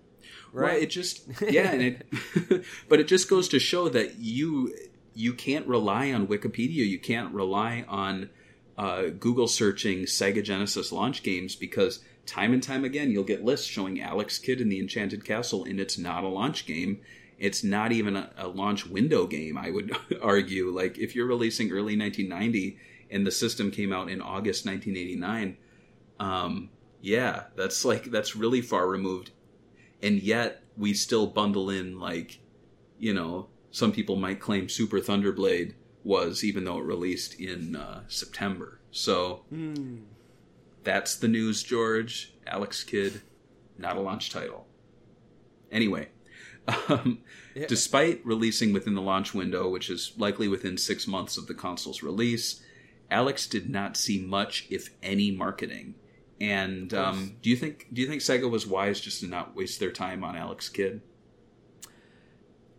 right, 0.52 0.74
Right? 0.74 0.82
it 0.84 0.90
just 0.90 1.26
yeah, 1.50 1.72
and 1.72 1.82
it 1.82 2.64
but 2.88 3.00
it 3.00 3.08
just 3.08 3.28
goes 3.28 3.48
to 3.48 3.58
show 3.58 3.88
that 3.88 4.20
you 4.20 4.72
you 5.14 5.34
can't 5.34 5.66
rely 5.66 6.12
on 6.12 6.28
Wikipedia, 6.28 6.86
you 6.86 7.00
can't 7.00 7.34
rely 7.34 7.84
on 7.88 8.30
uh, 8.78 9.08
Google 9.18 9.48
searching 9.48 10.04
Sega 10.04 10.42
Genesis 10.42 10.90
launch 10.92 11.22
games 11.22 11.54
because 11.54 12.02
time 12.24 12.54
and 12.54 12.62
time 12.62 12.84
again 12.84 13.10
you'll 13.10 13.24
get 13.24 13.44
lists 13.44 13.66
showing 13.66 14.00
Alex 14.00 14.38
Kidd 14.38 14.60
in 14.60 14.70
the 14.70 14.80
Enchanted 14.80 15.24
Castle, 15.24 15.64
and 15.64 15.78
it's 15.78 15.98
not 15.98 16.24
a 16.24 16.28
launch 16.28 16.64
game. 16.64 17.00
It's 17.38 17.62
not 17.62 17.92
even 17.92 18.16
a, 18.16 18.30
a 18.38 18.48
launch 18.48 18.86
window 18.86 19.26
game. 19.26 19.58
I 19.58 19.70
would 19.70 19.94
argue. 20.22 20.70
Like 20.70 20.96
if 20.96 21.14
you're 21.14 21.26
releasing 21.26 21.70
early 21.70 21.98
1990 21.98 22.78
and 23.10 23.26
the 23.26 23.30
system 23.30 23.70
came 23.70 23.92
out 23.92 24.08
in 24.08 24.22
August 24.22 24.64
1989, 24.64 25.56
um, 26.20 26.70
yeah, 27.02 27.44
that's 27.56 27.84
like 27.84 28.04
that's 28.04 28.34
really 28.34 28.62
far 28.62 28.88
removed 28.88 29.32
and 30.02 30.22
yet 30.22 30.62
we 30.76 30.94
still 30.94 31.26
bundle 31.26 31.70
in 31.70 31.98
like 31.98 32.38
you 32.98 33.12
know 33.12 33.48
some 33.70 33.92
people 33.92 34.16
might 34.16 34.40
claim 34.40 34.68
super 34.68 34.98
thunderblade 34.98 35.74
was 36.08 36.42
even 36.42 36.64
though 36.64 36.78
it 36.78 36.84
released 36.84 37.38
in 37.38 37.76
uh, 37.76 38.00
september 38.08 38.80
so 38.90 39.44
Hmm. 39.50 39.98
that's 40.84 41.14
the 41.16 41.28
news 41.28 41.62
george 41.62 42.32
alex 42.46 42.82
kidd 42.82 43.20
not 43.76 43.96
a 43.96 44.00
launch 44.00 44.30
title 44.30 44.66
anyway 45.70 46.08
um, 46.88 47.18
Yeah. 47.54 47.66
despite 47.66 48.24
releasing 48.24 48.72
within 48.72 48.94
the 48.94 49.02
launch 49.02 49.34
window 49.34 49.68
which 49.68 49.88
is 49.90 50.12
likely 50.16 50.48
within 50.48 50.76
six 50.78 51.06
months 51.06 51.36
of 51.36 51.46
the 51.46 51.54
console's 51.54 52.02
release 52.02 52.62
alex 53.10 53.46
did 53.46 53.68
not 53.70 53.96
see 53.96 54.18
much 54.20 54.66
if 54.70 54.90
any 55.02 55.30
marketing 55.30 55.94
and 56.40 56.94
um, 56.94 57.36
do 57.42 57.50
you 57.50 57.56
think 57.56 57.86
do 57.92 58.00
you 58.00 58.06
think 58.06 58.22
Sega 58.22 58.48
was 58.48 58.64
wise 58.66 59.00
just 59.00 59.20
to 59.20 59.26
not 59.26 59.56
waste 59.56 59.80
their 59.80 59.90
time 59.90 60.22
on 60.22 60.36
Alex 60.36 60.68
Kidd? 60.68 61.00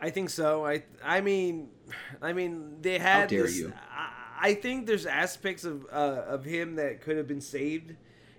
I 0.00 0.10
think 0.10 0.30
so. 0.30 0.64
I 0.66 0.84
I 1.04 1.20
mean, 1.20 1.68
I 2.22 2.32
mean 2.32 2.76
they 2.80 2.98
had. 2.98 3.28
dare 3.28 3.42
this, 3.42 3.58
you. 3.58 3.72
I, 3.90 4.08
I 4.42 4.54
think 4.54 4.86
there's 4.86 5.06
aspects 5.06 5.64
of 5.64 5.86
uh, 5.92 6.24
of 6.26 6.44
him 6.44 6.76
that 6.76 7.02
could 7.02 7.16
have 7.16 7.28
been 7.28 7.42
saved 7.42 7.94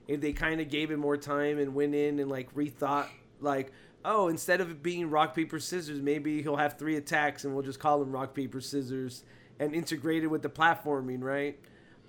if 0.07 0.19
they 0.19 0.33
kind 0.33 0.59
of 0.59 0.69
gave 0.69 0.89
him 0.89 0.99
more 0.99 1.17
time 1.17 1.59
and 1.59 1.75
went 1.75 1.93
in 1.95 2.19
and 2.19 2.29
like 2.29 2.53
rethought 2.55 3.07
like. 3.39 3.71
Oh, 4.03 4.29
instead 4.29 4.61
of 4.61 4.71
it 4.71 4.81
being 4.81 5.11
rock 5.11 5.35
paper 5.35 5.59
scissors, 5.59 6.01
maybe 6.01 6.41
he'll 6.41 6.55
have 6.55 6.79
three 6.79 6.95
attacks, 6.95 7.45
and 7.45 7.53
we'll 7.53 7.61
just 7.61 7.79
call 7.79 8.01
him 8.01 8.11
rock 8.11 8.33
paper 8.33 8.59
scissors, 8.59 9.23
and 9.59 9.75
integrate 9.75 10.23
it 10.23 10.27
with 10.27 10.41
the 10.41 10.49
platforming, 10.49 11.21
right? 11.21 11.59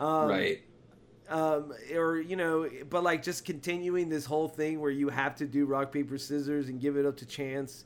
Um, 0.00 0.28
right. 0.28 0.62
um, 1.28 1.74
or 1.94 2.18
you 2.18 2.36
know, 2.36 2.66
but 2.88 3.04
like 3.04 3.22
just 3.22 3.44
continuing 3.44 4.08
this 4.08 4.24
whole 4.24 4.48
thing 4.48 4.80
where 4.80 4.90
you 4.90 5.10
have 5.10 5.36
to 5.36 5.46
do 5.46 5.66
rock 5.66 5.92
paper 5.92 6.16
scissors 6.16 6.70
and 6.70 6.80
give 6.80 6.96
it 6.96 7.04
up 7.04 7.18
to 7.18 7.26
chance. 7.26 7.84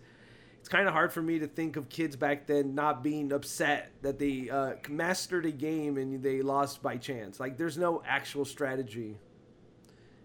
It's 0.66 0.72
kind 0.72 0.88
of 0.88 0.94
hard 0.94 1.12
for 1.12 1.22
me 1.22 1.38
to 1.38 1.46
think 1.46 1.76
of 1.76 1.88
kids 1.88 2.16
back 2.16 2.48
then 2.48 2.74
not 2.74 3.04
being 3.04 3.32
upset 3.32 3.92
that 4.02 4.18
they 4.18 4.50
uh, 4.50 4.72
mastered 4.88 5.46
a 5.46 5.52
game 5.52 5.96
and 5.96 6.20
they 6.20 6.42
lost 6.42 6.82
by 6.82 6.96
chance. 6.96 7.38
Like, 7.38 7.56
there's 7.56 7.78
no 7.78 8.02
actual 8.04 8.44
strategy. 8.44 9.16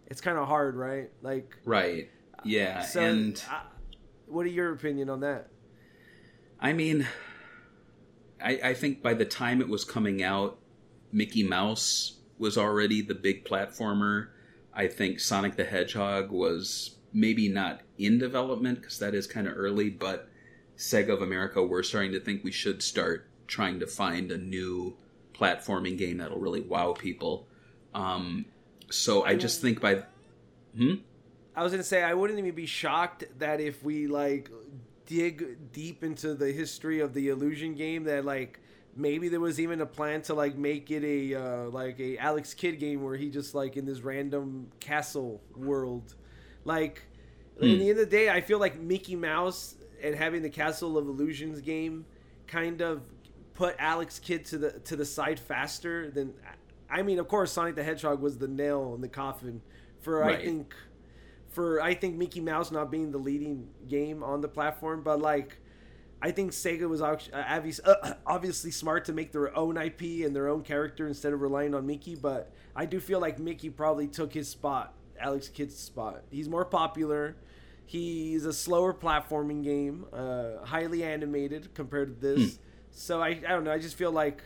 It's 0.08 0.20
kind 0.20 0.39
of 0.39 0.48
hard, 0.48 0.76
right? 0.76 1.12
Like, 1.22 1.56
Right. 1.64 2.10
Yeah. 2.44 2.82
so. 2.82 3.02
and 3.02 3.44
I, 3.48 3.62
what 4.26 4.48
are 4.48 4.50
your 4.50 4.74
opinion 4.74 5.12
on 5.12 5.20
that? 5.20 5.52
I 6.60 6.74
mean, 6.74 7.08
I, 8.44 8.60
I 8.64 8.74
think 8.74 9.04
by 9.04 9.14
the 9.14 9.26
time 9.26 9.62
it 9.62 9.70
was 9.70 9.84
coming 9.84 10.24
out, 10.24 10.58
Mickey 11.12 11.44
Mouse 11.44 12.18
was 12.39 12.58
already 12.58 13.04
the 13.04 13.14
big 13.14 13.46
platformer. 13.46 14.30
I 14.74 14.88
think 14.88 15.20
Sonic 15.20 15.56
the 15.56 15.66
Hedgehog 15.66 16.32
was 16.32 16.96
maybe 17.14 17.48
not 17.48 17.82
in 18.00 18.18
development 18.18 18.82
because 18.82 18.98
that 18.98 19.14
is 19.14 19.28
kind 19.28 19.46
of 19.46 19.54
early, 19.56 19.92
but 19.92 20.30
Sega 20.82 21.10
of 21.10 21.22
America 21.22 21.62
were 21.62 21.84
starting 21.84 22.12
to 22.14 22.20
think 22.20 22.44
we 22.44 22.52
should 22.52 22.82
start 22.82 23.28
trying 23.46 23.80
to 23.80 23.86
find 23.86 24.32
a 24.32 24.38
new 24.38 24.98
platforming 25.36 25.96
game 25.96 26.18
that'll 26.18 26.40
really 26.40 26.62
wow 26.62 26.94
people. 26.94 27.46
Um, 27.94 28.46
so 28.90 29.24
I 29.24 29.36
just 29.36 29.62
think 29.62 29.80
by 29.80 30.04
I 31.56 31.62
was 31.62 31.72
gonna 31.72 31.84
say 31.84 32.02
I 32.02 32.16
wouldn't 32.16 32.40
even 32.40 32.56
be 32.56 32.66
shocked 32.66 33.26
that 33.38 33.62
if 33.62 33.84
we 33.84 34.08
like 34.08 34.50
dig 35.06 35.72
deep 35.72 36.04
into 36.04 36.34
the 36.34 36.52
history 36.52 37.00
of 37.00 37.14
the 37.14 37.30
illusion 37.30 37.76
game 37.76 38.06
that 38.06 38.26
like 38.26 38.60
maybe 38.96 39.30
there 39.30 39.40
was 39.40 39.60
even 39.60 39.82
a 39.82 39.86
plan 39.86 40.24
to 40.24 40.34
like 40.34 40.58
make 40.58 40.90
it 40.90 41.04
a 41.04 41.36
uh, 41.36 41.70
like 41.70 42.00
a 42.00 42.18
Alex 42.18 42.56
Kidd 42.56 42.80
game 42.80 43.04
where 43.04 43.16
he 43.16 43.30
just 43.30 43.54
like 43.54 43.78
in 43.78 43.86
this 43.86 44.02
random 44.02 44.72
castle 44.80 45.42
world. 45.56 46.16
Like 46.66 47.04
in 47.60 47.78
the 47.78 47.90
end 47.92 48.00
of 48.00 48.10
the 48.10 48.18
day 48.18 48.32
I 48.32 48.42
feel 48.42 48.58
like 48.58 48.80
Mickey 48.80 49.16
Mouse 49.16 49.76
and 50.04 50.16
having 50.16 50.41
the 50.41 50.49
Castle 50.49 50.97
of 50.97 51.08
Illusions 51.08 51.62
game 51.62 52.06
kind 52.47 52.82
of 52.82 53.02
put 53.54 53.76
Alex 53.80 54.20
Kidd 54.20 54.45
to 54.45 54.58
the 54.58 54.72
to 54.72 54.95
the 54.95 55.06
side 55.06 55.39
faster 55.39 56.10
than 56.10 56.34
I 56.89 57.02
mean 57.02 57.20
of 57.20 57.28
course 57.28 57.52
Sonic 57.52 57.76
the 57.76 57.84
Hedgehog 57.84 58.22
was 58.22 58.38
the 58.38 58.47
nail 58.47 58.93
in 58.95 59.02
the 59.02 59.08
coffin 59.08 59.62
for 60.02 60.24
I 60.24 60.36
think 60.38 60.74
for 61.52 61.82
I 61.82 61.93
think 61.93 62.16
Mickey 62.16 62.39
Mouse 62.39 62.72
not 62.72 62.89
being 62.89 63.12
the 63.12 63.18
leading 63.18 63.70
game 63.88 64.24
on 64.24 64.41
the 64.41 64.47
platform, 64.47 65.04
but 65.04 65.22
like 65.22 65.58
I 66.22 66.32
think 66.32 66.52
Sega 66.52 66.88
was 66.88 67.02
uh, 67.02 67.18
uh, 67.34 68.14
obviously 68.26 68.72
smart 68.72 69.06
to 69.06 69.14
make 69.14 69.32
their 69.32 69.56
own 69.58 69.78
IP 69.78 70.26
and 70.26 70.36
their 70.36 70.47
own 70.47 70.61
character 70.61 71.07
instead 71.07 71.34
of 71.34 71.41
relying 71.41 71.73
on 71.73 71.86
Mickey. 71.86 72.15
But 72.15 72.52
I 72.76 72.86
do 72.86 72.99
feel 72.99 73.19
like 73.19 73.40
Mickey 73.40 73.69
probably 73.69 74.07
took 74.07 74.34
his 74.34 74.48
spot, 74.48 74.94
Alex 75.19 75.49
Kidd's 75.49 75.78
spot. 75.78 76.23
He's 76.30 76.48
more 76.48 76.65
popular. 76.65 77.36
He's 77.91 78.45
a 78.45 78.53
slower 78.53 78.93
platforming 78.93 79.65
game, 79.65 80.05
uh, 80.13 80.63
highly 80.63 81.03
animated 81.03 81.73
compared 81.73 82.22
to 82.22 82.35
this. 82.35 82.57
So 82.89 83.22
I, 83.22 83.30
I 83.30 83.49
don't 83.49 83.65
know. 83.65 83.72
I 83.72 83.80
just 83.80 83.97
feel 83.97 84.13
like 84.13 84.41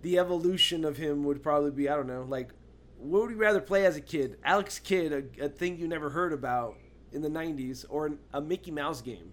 the 0.00 0.18
evolution 0.18 0.82
of 0.86 0.96
him 0.96 1.22
would 1.24 1.42
probably 1.42 1.70
be 1.70 1.88
I 1.88 1.96
don't 1.96 2.06
know 2.06 2.24
like 2.28 2.50
what 2.96 3.22
would 3.22 3.30
you 3.32 3.36
rather 3.36 3.60
play 3.60 3.84
as 3.84 3.96
a 3.96 4.00
kid 4.00 4.38
Alex 4.44 4.78
Kidd 4.78 5.12
a, 5.12 5.44
a 5.44 5.48
thing 5.48 5.78
you 5.78 5.88
never 5.88 6.10
heard 6.10 6.32
about 6.32 6.76
in 7.12 7.22
the 7.22 7.28
90s 7.28 7.84
or 7.88 8.06
an, 8.06 8.18
a 8.32 8.40
Mickey 8.40 8.70
Mouse 8.70 9.00
game 9.00 9.32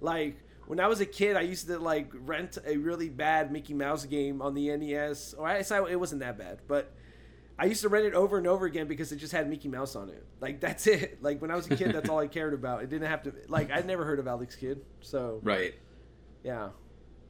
like 0.00 0.36
when 0.66 0.80
I 0.80 0.86
was 0.86 1.00
a 1.00 1.06
kid 1.06 1.36
I 1.36 1.40
used 1.40 1.66
to 1.66 1.78
like 1.78 2.10
rent 2.12 2.58
a 2.66 2.76
really 2.76 3.08
bad 3.08 3.50
Mickey 3.50 3.74
Mouse 3.74 4.04
game 4.04 4.42
on 4.42 4.54
the 4.54 4.76
NES 4.76 5.34
or 5.34 5.48
I 5.48 5.62
saw 5.62 5.84
it 5.84 5.98
wasn't 5.98 6.20
that 6.20 6.38
bad 6.38 6.60
but 6.68 6.92
I 7.62 7.66
used 7.66 7.82
to 7.82 7.88
rent 7.88 8.06
it 8.06 8.14
over 8.14 8.38
and 8.38 8.46
over 8.46 8.66
again 8.66 8.88
because 8.88 9.12
it 9.12 9.16
just 9.16 9.32
had 9.32 9.48
Mickey 9.48 9.68
Mouse 9.68 9.94
on 9.94 10.08
it 10.08 10.26
like 10.40 10.60
that's 10.60 10.86
it 10.86 11.18
like 11.22 11.40
when 11.40 11.50
I 11.50 11.54
was 11.54 11.70
a 11.70 11.76
kid 11.76 11.92
that's 11.92 12.08
all 12.08 12.18
I 12.18 12.26
cared 12.26 12.54
about 12.54 12.82
it 12.82 12.90
didn't 12.90 13.08
have 13.08 13.22
to 13.22 13.32
like 13.48 13.70
I'd 13.70 13.86
never 13.86 14.04
heard 14.04 14.18
of 14.18 14.26
Alex 14.26 14.56
Kidd 14.56 14.80
so 15.00 15.38
right. 15.42 15.74
yeah 16.42 16.70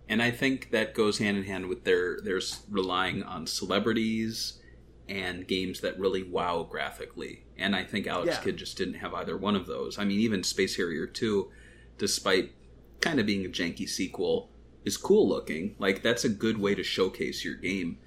and 0.08 0.22
I 0.22 0.30
think 0.30 0.70
that 0.70 0.94
goes 0.94 1.18
hand 1.18 1.36
in 1.36 1.44
hand 1.44 1.66
with 1.66 1.84
their 1.84 2.18
their 2.20 2.40
relying 2.70 3.22
on 3.22 3.46
celebrities 3.46 4.60
and 5.08 5.46
games 5.46 5.80
that 5.80 5.98
really 5.98 6.22
wow 6.22 6.66
graphically. 6.68 7.44
And 7.58 7.76
I 7.76 7.84
think 7.84 8.06
Alex 8.06 8.36
Yeah. 8.36 8.40
Kidd 8.42 8.56
just 8.56 8.76
didn't 8.78 8.94
have 8.94 9.12
either 9.14 9.36
one 9.36 9.56
of 9.56 9.66
those. 9.66 9.98
I 9.98 10.04
mean, 10.04 10.20
even 10.20 10.42
Space 10.42 10.76
Harrier 10.76 11.06
2, 11.06 11.50
despite 11.98 12.52
kind 13.00 13.20
of 13.20 13.26
being 13.26 13.44
a 13.44 13.48
janky 13.48 13.88
sequel, 13.88 14.48
is 14.84 14.96
cool 14.96 15.28
looking. 15.28 15.74
Like 15.78 16.02
that's 16.02 16.24
a 16.24 16.28
good 16.28 16.58
way 16.58 16.74
to 16.74 16.82
showcase 16.82 17.44
your 17.44 17.54
game. 17.54 17.98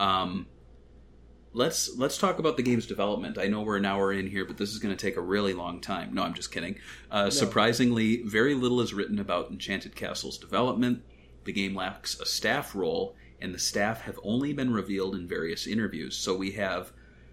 Um, 0.00 0.46
let's 1.52 1.96
let's 1.96 2.18
talk 2.18 2.38
about 2.38 2.56
the 2.56 2.62
game's 2.62 2.86
development. 2.86 3.38
I 3.38 3.46
know 3.46 3.62
we're 3.62 3.76
an 3.76 3.86
hour 3.86 4.12
in 4.12 4.26
here, 4.26 4.44
but 4.44 4.56
this 4.56 4.72
is 4.72 4.78
going 4.78 4.94
to 4.96 5.00
take 5.06 5.16
a 5.16 5.20
really 5.20 5.54
long 5.54 5.80
time. 5.80 6.14
No, 6.14 6.22
I'm 6.22 6.34
just 6.34 6.52
kidding. 6.52 6.76
Uh, 7.10 7.30
Surprisingly, 7.30 8.22
very 8.22 8.54
little 8.54 8.80
is 8.80 8.92
written 8.94 9.18
about 9.18 9.50
Enchanted 9.50 9.94
Castle's 9.96 10.38
development. 10.38 11.02
The 11.44 11.52
game 11.52 11.74
lacks 11.74 12.18
a 12.20 12.26
staff 12.26 12.74
role, 12.74 13.14
and 13.40 13.54
the 13.54 13.58
staff 13.58 14.02
have 14.02 14.18
only 14.22 14.52
been 14.52 14.72
revealed 14.72 15.14
in 15.14 15.26
various 15.26 15.66
interviews. 15.66 16.16
So 16.16 16.36
we 16.36 16.52
have 16.52 16.92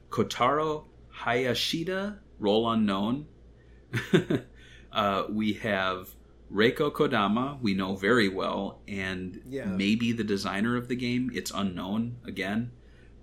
Kotaro 0.10 0.86
Hayashida, 1.24 2.18
role 2.40 2.70
unknown. 2.70 3.28
uh, 4.92 5.24
we 5.30 5.54
have 5.54 6.10
Reiko 6.54 6.92
Kodama, 6.92 7.60
we 7.62 7.74
know 7.74 7.96
very 7.96 8.30
well, 8.30 8.80
and 8.88 9.42
Yeah. 9.50 9.66
maybe 9.66 10.12
the 10.12 10.24
designer 10.24 10.78
of 10.78 10.88
the 10.88 10.96
game. 10.96 11.32
It's 11.34 11.52
unknown 11.54 12.18
again. 12.26 12.72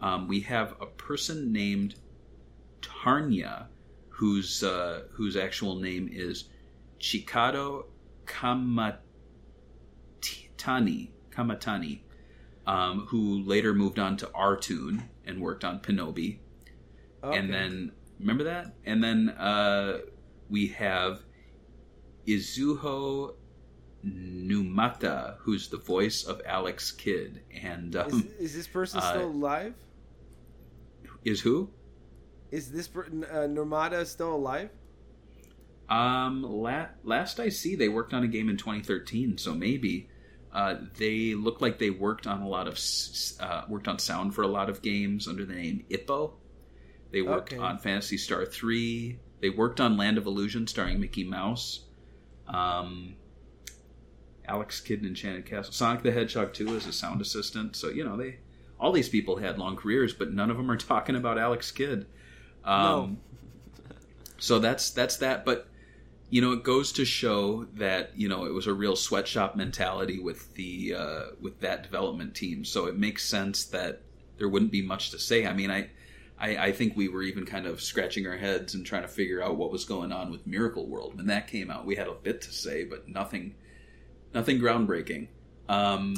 Um, 0.02 0.26
we 0.26 0.40
have 0.40 0.74
a 0.80 0.86
person 0.86 1.52
named 1.52 1.94
Tarnya, 2.80 3.66
whose 4.08 4.62
uh, 4.62 5.04
whose 5.12 5.36
actual 5.36 5.76
name 5.76 6.08
is 6.12 6.48
Chikado 6.98 7.84
Kamatani, 8.26 8.98
Kamatani, 11.30 12.00
um, 12.66 13.06
who 13.06 13.42
later 13.44 13.74
moved 13.74 13.98
on 13.98 14.16
to 14.18 14.26
Artoon 14.26 15.04
and 15.24 15.40
worked 15.40 15.64
on 15.64 15.80
Pinobee. 15.80 16.38
Okay. 17.22 17.38
And 17.38 17.52
then 17.52 17.92
remember 18.18 18.44
that? 18.44 18.74
And 18.84 19.02
then 19.02 19.30
uh, 19.30 19.98
we 20.50 20.68
have 20.68 21.20
Izuho 22.26 23.34
Numata, 24.04 25.36
who's 25.38 25.68
the 25.68 25.76
voice 25.76 26.24
of 26.24 26.42
Alex 26.44 26.90
Kidd, 26.90 27.42
and 27.62 27.94
is, 27.94 28.12
um, 28.12 28.28
is 28.38 28.54
this 28.54 28.66
person 28.66 28.98
uh, 29.00 29.12
still 29.12 29.28
alive? 29.28 29.74
Is 31.24 31.40
who? 31.40 31.70
Is 32.50 32.70
this 32.70 32.88
uh, 32.88 33.00
Normata 33.48 34.04
still 34.06 34.34
alive? 34.34 34.70
Um, 35.88 36.42
la- 36.42 36.88
last 37.04 37.38
I 37.40 37.48
see, 37.48 37.74
they 37.76 37.88
worked 37.88 38.12
on 38.14 38.22
a 38.24 38.28
game 38.28 38.48
in 38.48 38.56
2013, 38.56 39.38
so 39.38 39.54
maybe. 39.54 40.08
Uh, 40.52 40.76
they 40.98 41.32
look 41.34 41.62
like 41.62 41.78
they 41.78 41.88
worked 41.88 42.26
on 42.26 42.42
a 42.42 42.48
lot 42.48 42.68
of 42.68 42.78
uh, 43.40 43.62
worked 43.68 43.88
on 43.88 43.98
sound 43.98 44.34
for 44.34 44.42
a 44.42 44.46
lot 44.48 44.68
of 44.68 44.82
games 44.82 45.26
under 45.26 45.46
the 45.46 45.54
name 45.54 45.82
Ippo. 45.90 46.32
They 47.10 47.22
worked 47.22 47.54
Okay. 47.54 47.62
on 47.62 47.78
Phantasy 47.78 48.18
Star 48.18 48.44
Three. 48.44 49.18
They 49.40 49.48
worked 49.48 49.80
on 49.80 49.96
Land 49.96 50.18
of 50.18 50.26
Illusion, 50.26 50.66
starring 50.66 51.00
Mickey 51.00 51.24
Mouse. 51.24 51.86
Um, 52.46 53.14
Alex 54.46 54.78
Kidd 54.80 55.00
in 55.00 55.06
Enchanted 55.06 55.46
Castle. 55.46 55.72
Sonic 55.72 56.02
the 56.02 56.12
Hedgehog 56.12 56.52
2 56.52 56.76
as 56.76 56.86
a 56.86 56.92
sound 56.92 57.20
assistant. 57.22 57.74
So 57.74 57.88
you 57.88 58.04
know 58.04 58.16
they 58.18 58.38
all 58.82 58.90
these 58.90 59.09
people 59.09 59.36
had 59.36 59.59
long 59.59 59.76
careers, 59.76 60.12
but 60.12 60.32
none 60.32 60.50
of 60.50 60.56
them 60.56 60.70
are 60.70 60.76
talking 60.92 61.14
about 61.14 61.38
Alex 61.38 61.70
Kidd. 61.70 62.04
Um, 62.64 63.18
so 64.38 64.59
that's 64.59 64.90
that's 64.90 65.18
that. 65.18 65.44
But 65.44 65.68
you 66.28 66.40
know, 66.40 66.52
it 66.52 66.64
goes 66.64 66.92
to 66.92 67.04
show 67.04 67.66
that 67.74 68.10
you 68.16 68.28
know 68.28 68.44
it 68.44 68.52
was 68.52 68.66
a 68.66 68.74
real 68.74 68.96
sweatshop 68.96 69.54
mentality 69.54 70.18
with 70.18 70.52
the 70.54 70.94
uh, 70.94 71.22
with 71.40 71.60
that 71.60 71.84
development 71.84 72.34
team. 72.34 72.64
So 72.64 72.86
it 72.86 72.98
makes 72.98 73.24
sense 73.24 73.64
that 73.66 74.02
there 74.38 74.48
wouldn't 74.48 74.72
be 74.72 74.82
much 74.82 75.10
to 75.10 75.18
say. 75.18 75.46
I 75.46 75.52
mean, 75.52 75.70
I, 75.70 75.90
I 76.38 76.56
I 76.56 76.72
think 76.72 76.96
we 76.96 77.09
were 77.09 77.22
even 77.22 77.46
kind 77.46 77.66
of 77.66 77.80
scratching 77.80 78.26
our 78.26 78.36
heads 78.36 78.74
and 78.74 78.84
trying 78.84 79.02
to 79.02 79.09
figure 79.09 79.40
out 79.40 79.56
what 79.56 79.70
was 79.70 79.84
going 79.84 80.10
on 80.10 80.32
with 80.32 80.44
Miracle 80.44 80.86
World 80.86 81.16
when 81.16 81.26
that 81.28 81.46
came 81.46 81.70
out. 81.70 81.86
We 81.86 81.94
had 81.94 82.09
a 82.09 82.14
bit 82.14 82.40
to 82.42 82.52
say, 82.52 82.82
but 82.82 83.09
nothing 83.09 83.54
nothing 84.34 84.59
groundbreaking. 84.59 85.28
Um, 85.68 86.16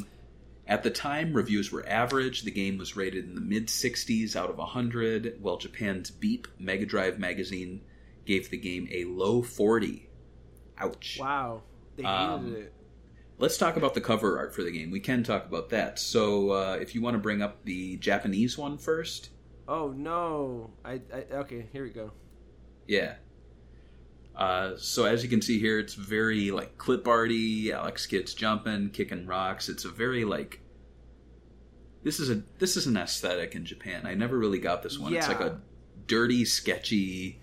at 0.67 0.83
the 0.83 0.89
time, 0.89 1.33
reviews 1.33 1.71
were 1.71 1.87
average. 1.87 2.41
The 2.41 2.51
game 2.51 2.77
was 2.77 2.95
rated 2.95 3.25
in 3.25 3.35
the 3.35 3.41
mid 3.41 3.67
60s 3.67 4.35
out 4.35 4.49
of 4.49 4.57
100, 4.57 5.37
while 5.41 5.57
Japan's 5.57 6.09
Beep 6.11 6.47
Mega 6.59 6.85
Drive 6.85 7.19
magazine 7.19 7.81
gave 8.25 8.49
the 8.49 8.57
game 8.57 8.87
a 8.91 9.03
low 9.05 9.41
40. 9.43 10.09
Ouch. 10.79 11.17
Wow, 11.19 11.61
they 11.95 12.03
hated 12.03 12.15
Um, 12.17 12.55
it. 12.55 12.73
Let's 13.37 13.57
talk 13.57 13.75
about 13.77 13.93
the 13.93 14.01
cover 14.01 14.37
art 14.39 14.55
for 14.55 14.63
the 14.63 14.71
game. 14.71 14.91
We 14.91 14.99
can 15.01 15.23
talk 15.23 15.45
about 15.45 15.69
that. 15.69 15.99
So, 15.99 16.51
uh, 16.51 16.77
if 16.81 16.95
you 16.95 17.01
want 17.01 17.15
to 17.15 17.19
bring 17.19 17.41
up 17.41 17.63
the 17.65 17.97
Japanese 17.97 18.57
one 18.57 18.77
first, 18.77 19.29
Oh 19.67 19.89
no! 19.91 20.71
I, 20.85 21.01
I 21.13 21.25
okay. 21.37 21.67
Here 21.73 21.83
we 21.83 21.89
go. 21.89 22.11
yeah. 22.87 23.15
Uh, 24.35 24.75
so 24.77 25.05
as 25.05 25.23
you 25.23 25.29
can 25.29 25.41
see 25.41 25.59
here, 25.59 25.79
it's 25.79 25.93
very 25.93 26.51
like 26.51 26.77
clip 26.77 27.07
arty. 27.07 27.71
Alex 27.71 28.05
Kidd's 28.05 28.33
jumping, 28.33 28.89
kicking 28.89 29.25
rocks. 29.25 29.69
It's 29.69 29.85
a 29.85 29.89
very 29.89 30.25
like 30.25 30.59
this 32.03 32.19
is 32.19 32.29
a 32.29 32.43
this 32.59 32.77
is 32.77 32.85
an 32.85 32.97
aesthetic 32.97 33.55
in 33.55 33.65
Japan. 33.65 34.05
I 34.05 34.13
never 34.13 34.37
really 34.37 34.59
got 34.59 34.83
this 34.83 34.99
one. 34.99 35.11
Yeah. 35.11 35.19
It's 35.19 35.27
like 35.27 35.39
a 35.39 35.59
dirty, 36.07 36.45
sketchy. 36.45 37.39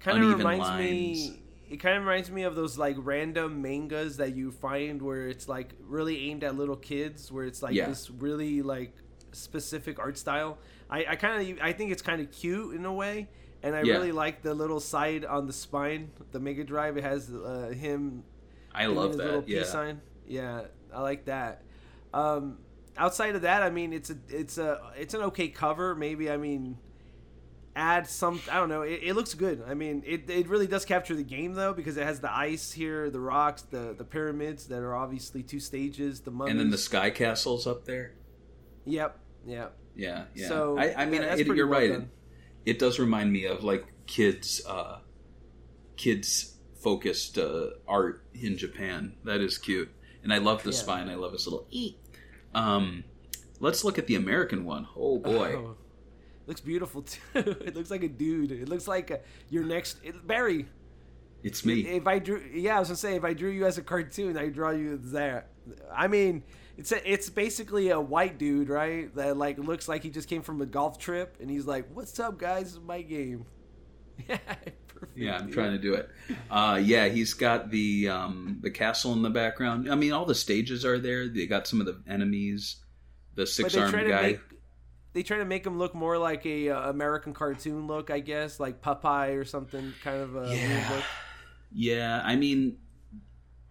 Kind 0.00 0.22
of 0.22 0.38
reminds 0.38 0.68
lines. 0.68 0.80
me. 0.80 1.40
It 1.70 1.78
kind 1.78 1.96
of 1.96 2.04
reminds 2.04 2.30
me 2.30 2.42
of 2.42 2.54
those 2.54 2.76
like 2.76 2.96
random 2.98 3.62
mangas 3.62 4.18
that 4.18 4.36
you 4.36 4.52
find 4.52 5.00
where 5.00 5.28
it's 5.28 5.48
like 5.48 5.74
really 5.80 6.30
aimed 6.30 6.44
at 6.44 6.56
little 6.56 6.76
kids, 6.76 7.32
where 7.32 7.44
it's 7.44 7.62
like 7.62 7.74
Yeah. 7.74 7.88
this 7.88 8.10
really 8.10 8.60
like 8.62 8.94
specific 9.32 9.98
art 9.98 10.18
style. 10.18 10.58
I, 10.90 11.06
I 11.08 11.16
kind 11.16 11.50
of 11.50 11.58
I 11.62 11.72
think 11.72 11.90
it's 11.90 12.02
kind 12.02 12.20
of 12.20 12.30
cute 12.30 12.76
in 12.76 12.84
a 12.84 12.92
way, 12.92 13.28
and 13.64 13.74
I 13.74 13.82
Yeah. 13.82 13.94
really 13.94 14.12
like 14.12 14.42
the 14.42 14.54
little 14.54 14.78
side 14.78 15.24
on 15.24 15.46
the 15.46 15.52
spine, 15.52 16.10
the 16.30 16.38
Mega 16.38 16.62
Drive. 16.64 16.96
It 16.96 17.02
has 17.04 17.32
uh, 17.32 17.72
him 17.76 18.22
I 18.72 18.86
love 18.86 19.08
his 19.08 19.16
that. 19.16 19.24
little 19.24 19.44
Yeah. 19.46 19.60
peace 19.60 19.70
sign. 19.70 20.00
Yeah, 20.26 20.66
I 20.94 21.00
like 21.02 21.24
that. 21.24 21.62
Um, 22.12 22.58
outside 22.96 23.34
of 23.34 23.42
that, 23.42 23.62
I 23.62 23.70
mean, 23.70 23.92
it's 23.92 24.10
a 24.10 24.16
it's 24.28 24.58
a 24.58 24.80
it's 24.96 25.14
an 25.14 25.22
okay 25.22 25.48
cover. 25.48 25.94
Maybe 25.94 26.30
I 26.30 26.36
mean, 26.36 26.78
add 27.74 28.06
some. 28.06 28.40
I 28.50 28.56
don't 28.58 28.68
know. 28.68 28.82
It, 28.82 29.00
it 29.02 29.14
looks 29.14 29.34
good. 29.34 29.62
I 29.66 29.74
mean, 29.74 30.02
it, 30.06 30.30
it 30.30 30.48
really 30.48 30.66
does 30.66 30.84
capture 30.84 31.14
the 31.14 31.24
game 31.24 31.54
though 31.54 31.72
because 31.72 31.96
it 31.96 32.04
has 32.04 32.20
the 32.20 32.32
ice 32.32 32.72
here, 32.72 33.10
the 33.10 33.20
rocks, 33.20 33.62
the 33.62 33.94
the 33.96 34.04
pyramids 34.04 34.66
that 34.68 34.80
are 34.80 34.94
obviously 34.94 35.42
two 35.42 35.60
stages. 35.60 36.20
The 36.20 36.30
mummies. 36.30 36.52
And 36.52 36.60
then 36.60 36.70
the 36.70 36.78
sky 36.78 37.10
castles 37.10 37.66
up 37.66 37.84
there. 37.84 38.12
Yep. 38.84 39.18
Yep. 39.46 39.76
Yeah, 39.96 40.24
yeah. 40.34 40.48
So, 40.48 40.76
I, 40.76 41.02
I 41.02 41.06
mean, 41.06 41.22
yeah, 41.22 41.36
it, 41.36 41.46
you're 41.46 41.66
well 41.68 41.78
right. 41.80 41.90
done. 41.92 42.10
It, 42.66 42.78
does 42.78 42.98
remind 42.98 43.32
me 43.32 43.44
of 43.46 43.62
like 43.64 43.84
kids, 44.06 44.62
uh, 44.66 44.98
kids 45.96 46.54
focused 46.80 47.38
uh, 47.38 47.70
art 47.88 48.24
in 48.34 48.56
Japan. 48.56 49.14
That 49.24 49.40
is 49.40 49.58
cute, 49.58 49.90
and 50.22 50.32
I 50.32 50.38
love 50.38 50.62
the 50.62 50.70
Yeah. 50.70 50.76
spine. 50.78 51.08
I 51.08 51.14
love 51.14 51.32
his 51.32 51.46
little 51.46 51.66
e. 51.70 51.94
Um, 52.54 53.04
let's 53.60 53.84
look 53.84 53.98
at 53.98 54.06
the 54.06 54.14
American 54.16 54.64
one. 54.64 54.86
Oh 54.96 55.18
boy, 55.18 55.54
Oh, 55.58 55.76
looks 56.46 56.60
beautiful 56.60 57.02
too. 57.02 57.20
it 57.34 57.74
looks 57.74 57.90
like 57.90 58.02
a 58.02 58.08
dude. 58.08 58.52
It 58.52 58.68
looks 58.68 58.86
like 58.88 59.24
your 59.50 59.64
next 59.64 59.98
it, 60.02 60.26
Barry. 60.26 60.66
it's 61.42 61.64
me. 61.64 61.80
If 61.86 62.06
I 62.06 62.18
drew, 62.18 62.42
yeah, 62.52 62.76
I 62.76 62.78
was 62.80 62.88
gonna 62.88 62.96
say 62.96 63.16
if 63.16 63.24
I 63.24 63.32
drew 63.34 63.50
you 63.50 63.66
as 63.66 63.78
a 63.78 63.82
cartoon, 63.82 64.36
I 64.36 64.48
draw 64.48 64.70
you 64.70 64.94
as 65.02 65.12
that. 65.12 65.48
I 65.94 66.06
mean, 66.08 66.42
it's 66.76 66.92
a, 66.92 67.10
it's 67.12 67.30
basically 67.30 67.90
a 67.90 68.00
white 68.00 68.38
dude, 68.38 68.68
right? 68.68 69.14
That 69.14 69.36
like 69.36 69.58
looks 69.58 69.88
like 69.88 70.02
he 70.02 70.10
just 70.10 70.28
came 70.28 70.42
from 70.42 70.60
a 70.60 70.66
golf 70.66 70.98
trip, 70.98 71.36
and 71.40 71.50
he's 71.50 71.66
like, 71.66 71.86
"What's 71.94 72.18
up, 72.20 72.38
guys? 72.38 72.64
This 72.64 72.72
is 72.74 72.80
my 72.80 73.02
game." 73.02 73.46
Yeah, 74.28 74.38
perfect. 74.88 75.18
Yeah, 75.18 75.36
I'm 75.36 75.50
trying 75.50 75.72
to 75.72 75.78
do 75.78 75.94
it. 75.94 76.08
Uh, 76.48 76.80
yeah, 76.82 77.08
he's 77.08 77.34
got 77.34 77.70
the 77.70 78.08
um, 78.08 78.58
the 78.62 78.70
castle 78.70 79.12
in 79.12 79.22
the 79.22 79.28
background. 79.30 79.90
I 79.90 79.96
mean, 79.96 80.12
all 80.12 80.24
the 80.24 80.36
stages 80.36 80.84
are 80.84 80.98
there. 80.98 81.28
They 81.28 81.46
got 81.46 81.66
some 81.66 81.80
of 81.80 81.86
the 81.86 82.00
enemies. 82.08 82.76
The 83.34 83.44
six 83.46 83.76
armed 83.76 83.92
guy. 83.92 84.22
make 84.22 84.40
they 85.14 85.22
try 85.22 85.38
to 85.38 85.44
make 85.44 85.66
him 85.66 85.78
look 85.78 85.94
more 85.94 86.16
like 86.16 86.44
a 86.46 86.70
uh, 86.70 86.90
American 86.90 87.34
cartoon 87.34 87.86
look, 87.86 88.10
I 88.10 88.20
guess, 88.20 88.58
like 88.60 88.80
Popeye 88.82 89.36
or 89.36 89.44
something, 89.44 89.92
kind 90.02 90.22
of 90.22 90.36
a 90.36 90.40
weird 90.42 90.58
Yeah. 90.60 90.90
look. 90.94 91.04
Yeah, 91.72 92.22
I 92.24 92.36
mean, 92.36 92.78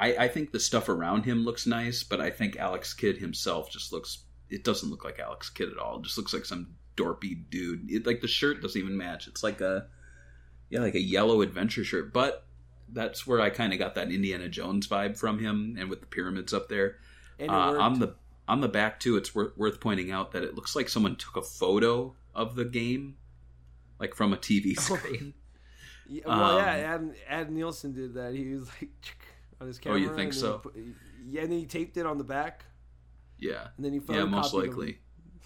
I, 0.04 0.26
I 0.26 0.28
think 0.28 0.52
the 0.52 0.60
stuff 0.60 0.90
around 0.90 1.24
him 1.26 1.46
looks 1.46 1.66
nice, 1.66 2.04
but 2.04 2.20
I 2.20 2.30
think 2.30 2.58
Alex 2.58 2.94
Kidd 2.94 3.18
himself 3.18 3.72
just 3.72 3.94
looks. 3.94 4.24
It 4.50 4.64
doesn't 4.64 4.90
look 4.90 5.04
like 5.06 5.20
Alex 5.20 5.50
Kidd 5.50 5.70
at 5.70 5.78
all. 5.78 5.98
It 5.98 6.04
just 6.04 6.18
looks 6.18 6.34
like 6.34 6.46
some 6.46 6.76
dorpy 6.98 7.50
dude. 7.50 7.90
It, 7.90 8.06
like 8.06 8.22
the 8.22 8.28
shirt 8.28 8.62
doesn't 8.62 8.80
even 8.80 8.98
match. 8.98 9.28
It's 9.28 9.44
like 9.44 9.62
a 9.62 9.88
yeah, 10.70 10.82
like 10.82 10.96
a 10.96 11.02
yellow 11.02 11.42
adventure 11.42 11.84
shirt. 11.84 12.12
But 12.14 12.46
that's 12.90 13.26
where 13.26 13.40
I 13.42 13.50
kind 13.50 13.72
of 13.74 13.80
got 13.80 13.96
that 13.96 14.12
Indiana 14.12 14.50
Jones 14.50 14.88
vibe 14.88 15.18
from 15.18 15.40
him, 15.40 15.76
and 15.80 15.90
with 15.90 16.02
the 16.02 16.06
pyramids 16.08 16.54
up 16.54 16.68
there. 16.70 16.98
And 17.40 17.50
Uh, 17.50 17.80
on 17.80 18.00
the 18.00 18.16
on 18.48 18.60
the 18.60 18.68
back 18.68 19.00
too, 19.00 19.16
it's 19.16 19.34
worth, 19.34 19.58
worth 19.58 19.80
pointing 19.80 20.12
out 20.12 20.34
that 20.34 20.44
it 20.44 20.54
looks 20.56 20.76
like 20.76 20.90
someone 20.90 21.16
took 21.16 21.38
a 21.38 21.42
photo 21.42 22.14
of 22.36 22.56
the 22.56 22.66
game, 22.66 23.16
like 24.00 24.16
from 24.16 24.34
a 24.34 24.38
TV 24.38 24.78
screen. 24.80 25.34
Yeah, 26.10 26.24
well, 26.28 26.58
yeah, 26.58 26.96
Um, 26.96 27.14
Al, 27.30 27.40
Al 27.40 27.46
Nilsen 27.52 27.94
did 27.94 28.14
that. 28.16 28.34
He 28.36 28.54
was 28.54 28.68
like 28.82 28.90
on 29.64 29.68
his 29.68 29.80
Oh, 29.86 29.96
you 29.96 30.16
think 30.16 30.34
so? 30.34 30.60
put- 30.60 30.76
yeah, 31.26 31.42
and 31.42 31.52
then 31.52 31.60
he 31.60 31.66
taped 31.66 31.98
it 31.98 32.06
on 32.06 32.18
the 32.18 32.24
back, 32.24 32.66
yeah, 33.40 33.68
and 33.78 33.86
then 33.86 33.94
he 33.94 34.02
yeah, 34.14 34.26
most 34.26 34.54
likely. 34.54 35.00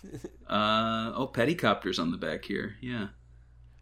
uh, 0.49 1.11
oh, 1.15 1.29
Peticopter's 1.33 1.99
on 1.99 2.11
the 2.11 2.17
back 2.17 2.43
here. 2.45 2.75
Yeah, 2.81 3.07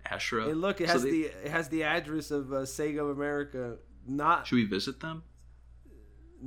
Ashra. 0.10 0.50
And 0.50 0.62
look, 0.62 0.82
it 0.82 0.88
So 0.88 0.94
has 0.94 1.04
they- 1.04 1.12
the 1.12 1.24
it 1.26 1.48
has 1.50 1.70
the 1.70 1.84
address 1.84 2.32
of 2.32 2.52
uh, 2.52 2.58
Sega 2.58 3.00
of 3.02 3.10
America. 3.10 3.78
Not 4.08 4.46
Should 4.48 4.56
we 4.58 4.66
visit 4.66 5.00
them? 5.00 5.24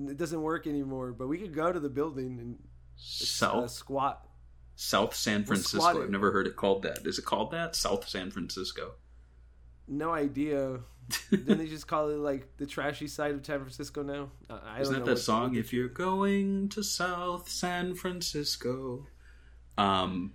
it 0.09 0.17
doesn't 0.17 0.43
work 0.43 0.67
anymore, 0.69 1.13
but 1.13 1.27
we 1.27 1.39
could 1.39 1.55
go 1.55 1.73
to 1.73 1.81
the 1.81 1.89
building 1.89 2.39
and 2.39 2.55
uh, 2.57 2.63
South 2.97 3.71
squat. 3.71 4.25
South 4.77 5.15
San 5.17 5.45
Francisco. 5.45 6.03
I've 6.05 6.11
never 6.11 6.31
heard 6.31 6.47
it 6.47 6.55
called 6.55 6.83
that. 6.83 7.05
Is 7.05 7.19
it 7.19 7.25
called 7.25 7.51
that? 7.51 7.75
South 7.75 8.09
San 8.09 8.31
Francisco. 8.31 8.93
No 9.89 10.13
idea. 10.13 10.81
Then 11.31 11.59
they 11.59 11.67
just 11.69 11.87
call 11.87 12.09
it 12.09 12.19
like 12.19 12.57
the 12.57 12.67
trashy 12.67 13.07
side 13.07 13.35
of 13.35 13.45
San 13.45 13.61
Francisco 13.61 14.03
now. 14.03 14.31
Uh, 14.49 14.59
I 14.65 14.81
Isn't 14.81 14.95
don't 14.95 15.05
that 15.05 15.15
that 15.17 15.21
song? 15.21 15.55
If 15.57 15.73
you're 15.73 15.89
going 15.89 16.69
to 16.71 16.83
South 16.83 17.49
San 17.49 17.95
Francisco. 17.95 19.07
Um, 19.77 20.33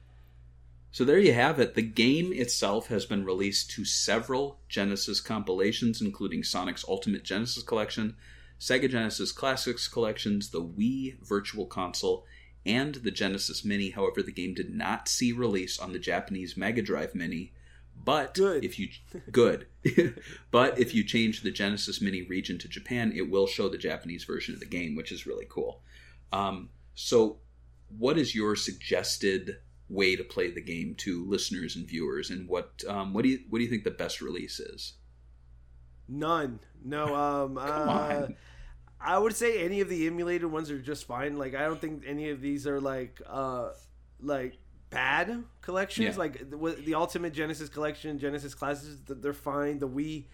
so 0.91 1.03
there 1.03 1.19
you 1.19 1.33
have 1.33 1.59
it. 1.59 1.73
The 1.73 1.81
game 1.81 2.31
itself 2.31 2.87
has 2.87 3.05
been 3.05 3.25
released 3.25 3.71
to 3.71 3.83
several 3.83 4.59
Genesis 4.69 5.19
compilations, 5.21 6.01
including 6.01 6.43
Sonic's 6.43 6.85
Ultimate 6.87 7.23
Genesis 7.23 7.63
Collection, 7.63 8.15
Sega 8.59 8.89
Genesis 8.89 9.31
Classics 9.31 9.87
Collections, 9.87 10.51
the 10.51 10.61
Wii 10.61 11.19
Virtual 11.21 11.65
Console, 11.65 12.25
and 12.65 12.95
the 12.95 13.11
Genesis 13.11 13.65
Mini. 13.65 13.89
However, 13.89 14.21
the 14.21 14.31
game 14.31 14.53
did 14.53 14.73
not 14.73 15.07
see 15.07 15.31
release 15.31 15.79
on 15.79 15.93
the 15.93 15.99
Japanese 15.99 16.55
Mega 16.55 16.81
Drive 16.81 17.15
Mini. 17.15 17.53
But 18.03 18.33
Good. 18.33 18.65
if 18.65 18.77
you 18.77 18.89
good, 19.31 19.67
but 20.51 20.77
if 20.77 20.93
you 20.93 21.03
change 21.03 21.41
the 21.41 21.51
Genesis 21.51 22.01
Mini 22.01 22.21
region 22.23 22.57
to 22.59 22.67
Japan, 22.67 23.13
it 23.15 23.29
will 23.29 23.47
show 23.47 23.69
the 23.69 23.77
Japanese 23.77 24.25
version 24.25 24.53
of 24.53 24.59
the 24.59 24.65
game, 24.65 24.95
which 24.95 25.11
is 25.11 25.25
really 25.25 25.45
cool. 25.47 25.81
Um, 26.31 26.69
so, 26.95 27.37
what 27.97 28.17
is 28.17 28.35
your 28.35 28.55
suggested 28.55 29.57
way 29.87 30.15
to 30.15 30.23
play 30.23 30.51
the 30.51 30.61
game 30.61 30.95
to 30.95 31.25
listeners 31.25 31.75
and 31.75 31.87
viewers, 31.87 32.29
and 32.29 32.49
what 32.49 32.83
um, 32.87 33.13
what 33.13 33.23
do 33.23 33.29
you 33.29 33.39
what 33.49 33.59
do 33.59 33.63
you 33.63 33.69
think 33.69 33.85
the 33.85 33.91
best 33.91 34.19
release 34.19 34.59
is? 34.59 34.93
None. 36.09 36.59
No. 36.83 37.05
Um. 37.15 37.55
Come 37.55 37.89
uh, 37.89 37.91
on. 37.91 38.35
I 38.99 39.17
would 39.17 39.35
say 39.35 39.63
any 39.63 39.81
of 39.81 39.89
the 39.89 40.07
emulated 40.07 40.49
ones 40.49 40.71
are 40.71 40.79
just 40.79 41.05
fine. 41.05 41.37
Like 41.37 41.55
I 41.55 41.63
don't 41.63 41.79
think 41.79 42.03
any 42.07 42.29
of 42.29 42.41
these 42.41 42.65
are 42.67 42.79
like 42.79 43.21
uh 43.27 43.69
like 44.21 44.57
bad 44.93 45.43
collections. 45.61 46.15
Yeah. 46.15 46.19
Like 46.19 46.49
the, 46.49 46.75
the 46.85 46.95
Ultimate 46.95 47.33
Genesis 47.33 47.69
Collection, 47.69 48.19
Genesis 48.19 48.53
Classics, 48.53 48.97
th- 49.07 49.19
they're 49.21 49.33
fine. 49.33 49.79
The 49.79 49.87
Wii 49.87 50.25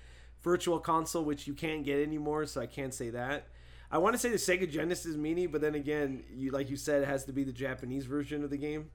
Virtual 0.41 0.80
Console, 0.80 1.23
which 1.23 1.48
you 1.48 1.53
can't 1.53 1.84
get 1.84 1.99
anymore, 2.02 2.45
so 2.45 2.61
I 2.61 2.65
can't 2.65 2.94
say 2.94 3.10
that. 3.11 3.48
I 3.91 3.98
want 3.98 4.14
to 4.14 4.19
say 4.19 4.30
the 4.30 4.36
Sega 4.38 4.69
Genesis 4.69 5.15
Mini, 5.15 5.48
but 5.48 5.61
then 5.61 5.76
again, 5.76 6.23
you 6.31 6.52
like 6.52 6.69
you 6.69 6.76
said, 6.77 7.02
it 7.02 7.07
has 7.07 7.26
to 7.26 7.34
be 7.34 7.44
the 7.44 7.52
Japanese 7.52 8.06
version 8.06 8.44
of 8.44 8.49
the 8.49 8.57
game. 8.57 8.90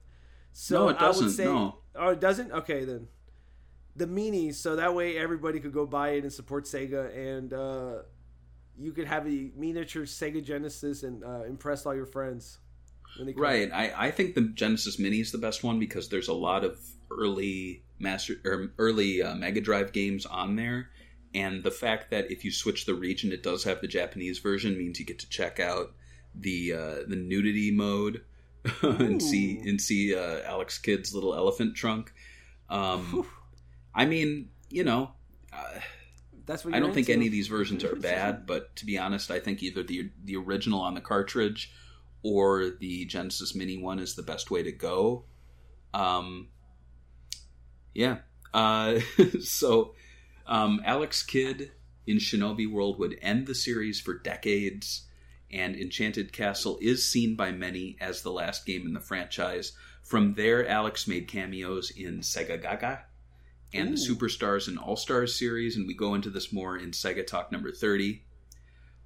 So 0.53 0.85
No, 0.85 0.89
it 0.89 0.97
I 0.99 1.07
would 1.07 1.13
doesn't, 1.13 1.29
say, 1.31 1.45
no. 1.45 1.75
Oh, 1.95 2.09
it 2.09 2.21
doesn't. 2.21 2.51
Okay, 2.51 2.85
then 2.85 3.07
the 3.95 4.07
mini, 4.07 4.51
so 4.53 4.75
that 4.77 4.93
way 4.95 5.17
everybody 5.17 5.59
could 5.59 5.73
go 5.73 5.85
buy 5.85 6.09
it 6.11 6.23
and 6.23 6.31
support 6.31 6.63
Sega, 6.65 7.13
and 7.15 7.51
uh, 7.53 8.03
you 8.77 8.93
could 8.93 9.07
have 9.07 9.27
a 9.27 9.51
miniature 9.57 10.03
Sega 10.03 10.41
Genesis 10.43 11.03
and 11.03 11.23
uh, 11.25 11.43
impress 11.43 11.85
all 11.85 11.93
your 11.95 12.05
friends. 12.05 12.59
When 13.17 13.27
they 13.27 13.33
come. 13.33 13.41
Right. 13.41 13.71
I, 13.71 14.07
I 14.07 14.11
think 14.11 14.35
the 14.35 14.41
Genesis 14.41 14.99
Mini 14.99 15.19
is 15.19 15.31
the 15.31 15.37
best 15.37 15.63
one 15.63 15.79
because 15.79 16.09
there's 16.09 16.27
a 16.27 16.33
lot 16.33 16.63
of 16.63 16.79
early 17.11 17.83
master 17.99 18.35
or 18.43 18.71
early 18.77 19.21
uh, 19.21 19.35
Mega 19.35 19.61
Drive 19.61 19.91
games 19.91 20.25
on 20.25 20.55
there, 20.55 20.89
and 21.33 21.63
the 21.63 21.71
fact 21.71 22.11
that 22.11 22.31
if 22.31 22.43
you 22.43 22.51
switch 22.51 22.85
the 22.85 22.95
region, 22.95 23.31
it 23.31 23.43
does 23.43 23.63
have 23.63 23.81
the 23.81 23.87
Japanese 23.87 24.39
version 24.39 24.77
means 24.77 24.99
you 24.99 25.05
get 25.05 25.19
to 25.19 25.29
check 25.29 25.59
out 25.59 25.93
the 26.33 26.73
uh, 26.73 26.95
the 27.07 27.15
nudity 27.15 27.71
mode 27.71 28.23
and 28.81 29.21
see 29.21 29.59
and 29.59 29.79
see 29.79 30.15
uh, 30.15 30.41
Alex 30.45 30.77
Kidd's 30.77 31.13
little 31.13 31.35
elephant 31.35 31.75
trunk. 31.75 32.13
Um, 32.69 33.25
I 33.93 34.05
mean, 34.05 34.49
you 34.69 34.83
know. 34.83 35.11
Uh, 35.53 35.79
That's 36.45 36.65
what 36.65 36.73
I 36.73 36.79
don't 36.79 36.93
think 36.93 37.09
any 37.09 37.27
of 37.27 37.31
these 37.31 37.47
versions 37.47 37.83
are 37.83 37.95
bad, 38.13 38.45
but 38.45 38.75
to 38.77 38.85
be 38.85 38.97
honest, 38.97 39.31
I 39.31 39.39
think 39.39 39.63
either 39.63 39.83
the 39.83 40.09
the 40.23 40.35
original 40.35 40.81
on 40.81 40.95
the 40.95 41.01
cartridge 41.01 41.71
or 42.25 42.71
the 42.71 43.05
Genesis 43.05 43.53
Mini 43.53 43.77
one 43.77 43.99
is 43.99 44.15
the 44.15 44.23
best 44.23 44.49
way 44.49 44.63
to 44.63 44.71
go. 44.71 45.25
Um, 45.93 46.47
yeah. 47.93 48.17
Uh, 48.51 48.99
so, 49.43 49.93
um, 50.47 50.81
Alex 50.83 51.21
Kidd 51.21 51.71
in 52.07 52.17
Shinobi 52.17 52.69
World 52.69 52.97
would 52.97 53.19
end 53.21 53.45
the 53.45 53.53
series 53.53 54.01
for 54.01 54.17
decades, 54.17 55.05
and 55.51 55.75
Enchanted 55.75 56.33
Castle 56.33 56.79
is 56.81 57.07
seen 57.07 57.35
by 57.35 57.51
many 57.51 57.95
as 58.01 58.23
the 58.23 58.31
last 58.31 58.65
game 58.65 58.87
in 58.87 58.93
the 58.93 58.99
franchise. 58.99 59.73
From 60.01 60.33
there, 60.33 60.67
Alex 60.67 61.07
made 61.07 61.27
cameos 61.27 61.91
in 61.91 62.21
Sega 62.21 62.59
Gaga 62.59 63.05
and 63.71 63.93
the 63.93 63.97
Superstars 63.97 64.67
and 64.67 64.79
All 64.79 64.95
Stars 64.95 65.37
series, 65.37 65.77
and 65.77 65.85
we 65.85 65.93
go 65.93 66.15
into 66.15 66.31
this 66.31 66.51
more 66.51 66.75
in 66.75 66.89
Sega 66.89 67.25
Talk 67.25 67.51
number 67.51 67.71
30. 67.71 68.23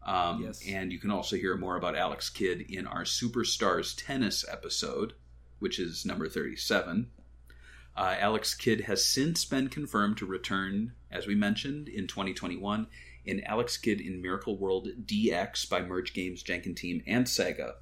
Um, 0.09 0.41
Yes. 0.43 0.61
And 0.67 0.91
you 0.91 0.97
can 0.99 1.11
also 1.11 1.35
hear 1.35 1.55
more 1.55 1.75
about 1.75 1.95
Alex 1.95 2.29
Kidd 2.29 2.61
in 2.61 2.87
our 2.87 3.03
Superstars 3.03 3.95
tennis 3.95 4.43
episode, 4.49 5.13
which 5.59 5.79
is 5.79 6.05
number 6.05 6.27
37. 6.27 7.11
Uh, 7.95 8.15
Alex 8.17 8.55
Kidd 8.55 8.81
has 8.81 9.05
since 9.05 9.45
been 9.45 9.67
confirmed 9.67 10.17
to 10.17 10.25
return, 10.25 10.93
as 11.11 11.27
we 11.27 11.35
mentioned, 11.35 11.87
in 11.87 12.07
2021 12.07 12.87
in 13.25 13.43
Alex 13.43 13.77
Kidd 13.77 14.01
in 14.01 14.21
Miracle 14.21 14.57
World 14.57 14.87
DX 15.05 15.69
by 15.69 15.81
Merge 15.81 16.13
Games, 16.13 16.41
Jankenteam, 16.43 17.03
and 17.05 17.25
Sega. 17.25 17.73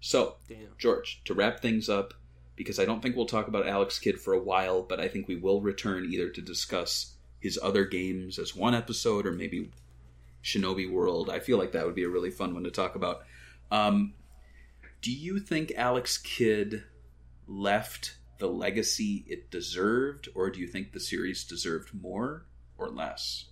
So, 0.00 0.36
Damn. 0.48 0.68
George, 0.78 1.20
to 1.26 1.34
wrap 1.34 1.60
things 1.60 1.88
up, 1.88 2.14
because 2.56 2.78
I 2.78 2.84
don't 2.86 3.02
think 3.02 3.16
we'll 3.16 3.26
talk 3.26 3.48
about 3.48 3.66
Alex 3.66 3.98
Kidd 3.98 4.20
for 4.20 4.32
a 4.32 4.40
while, 4.42 4.82
but 4.82 5.00
I 5.00 5.08
think 5.08 5.28
we 5.28 5.36
will 5.36 5.60
return 5.60 6.06
either 6.10 6.30
to 6.30 6.40
discuss 6.40 7.16
his 7.40 7.58
other 7.62 7.84
games 7.84 8.38
as 8.38 8.54
one 8.54 8.74
episode 8.74 9.26
or 9.26 9.32
maybe 9.32 9.70
Shinobi 10.42 10.90
World. 10.90 11.30
I 11.30 11.38
feel 11.38 11.58
like 11.58 11.72
that 11.72 11.86
would 11.86 11.94
be 11.94 12.04
a 12.04 12.08
really 12.08 12.30
fun 12.30 12.54
one 12.54 12.64
to 12.64 12.70
talk 12.70 12.94
about. 12.94 13.22
Um, 13.70 14.14
do 15.02 15.12
you 15.12 15.38
think 15.38 15.72
Alex 15.76 16.18
Kidd 16.18 16.84
left 17.46 18.16
the 18.38 18.48
legacy 18.48 19.24
it 19.28 19.50
deserved, 19.50 20.28
or 20.34 20.50
do 20.50 20.60
you 20.60 20.66
think 20.66 20.92
the 20.92 21.00
series 21.00 21.44
deserved 21.44 21.90
more 21.94 22.46
or 22.78 22.88
less? 22.88 23.46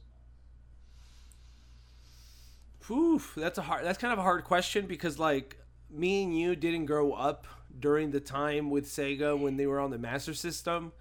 Oof, 2.90 3.34
that's 3.36 3.58
a 3.58 3.62
hard. 3.62 3.84
That's 3.84 3.98
kind 3.98 4.12
of 4.12 4.18
a 4.18 4.22
hard 4.22 4.44
question 4.44 4.86
because 4.86 5.18
like 5.18 5.58
me 5.90 6.24
and 6.24 6.38
you 6.38 6.56
didn't 6.56 6.86
grow 6.86 7.12
up 7.12 7.46
during 7.78 8.10
the 8.10 8.20
time 8.20 8.70
with 8.70 8.86
Sega 8.86 9.38
when 9.38 9.56
they 9.56 9.66
were 9.66 9.78
on 9.78 9.90
the 9.90 9.98
Master 9.98 10.34
System. 10.34 10.92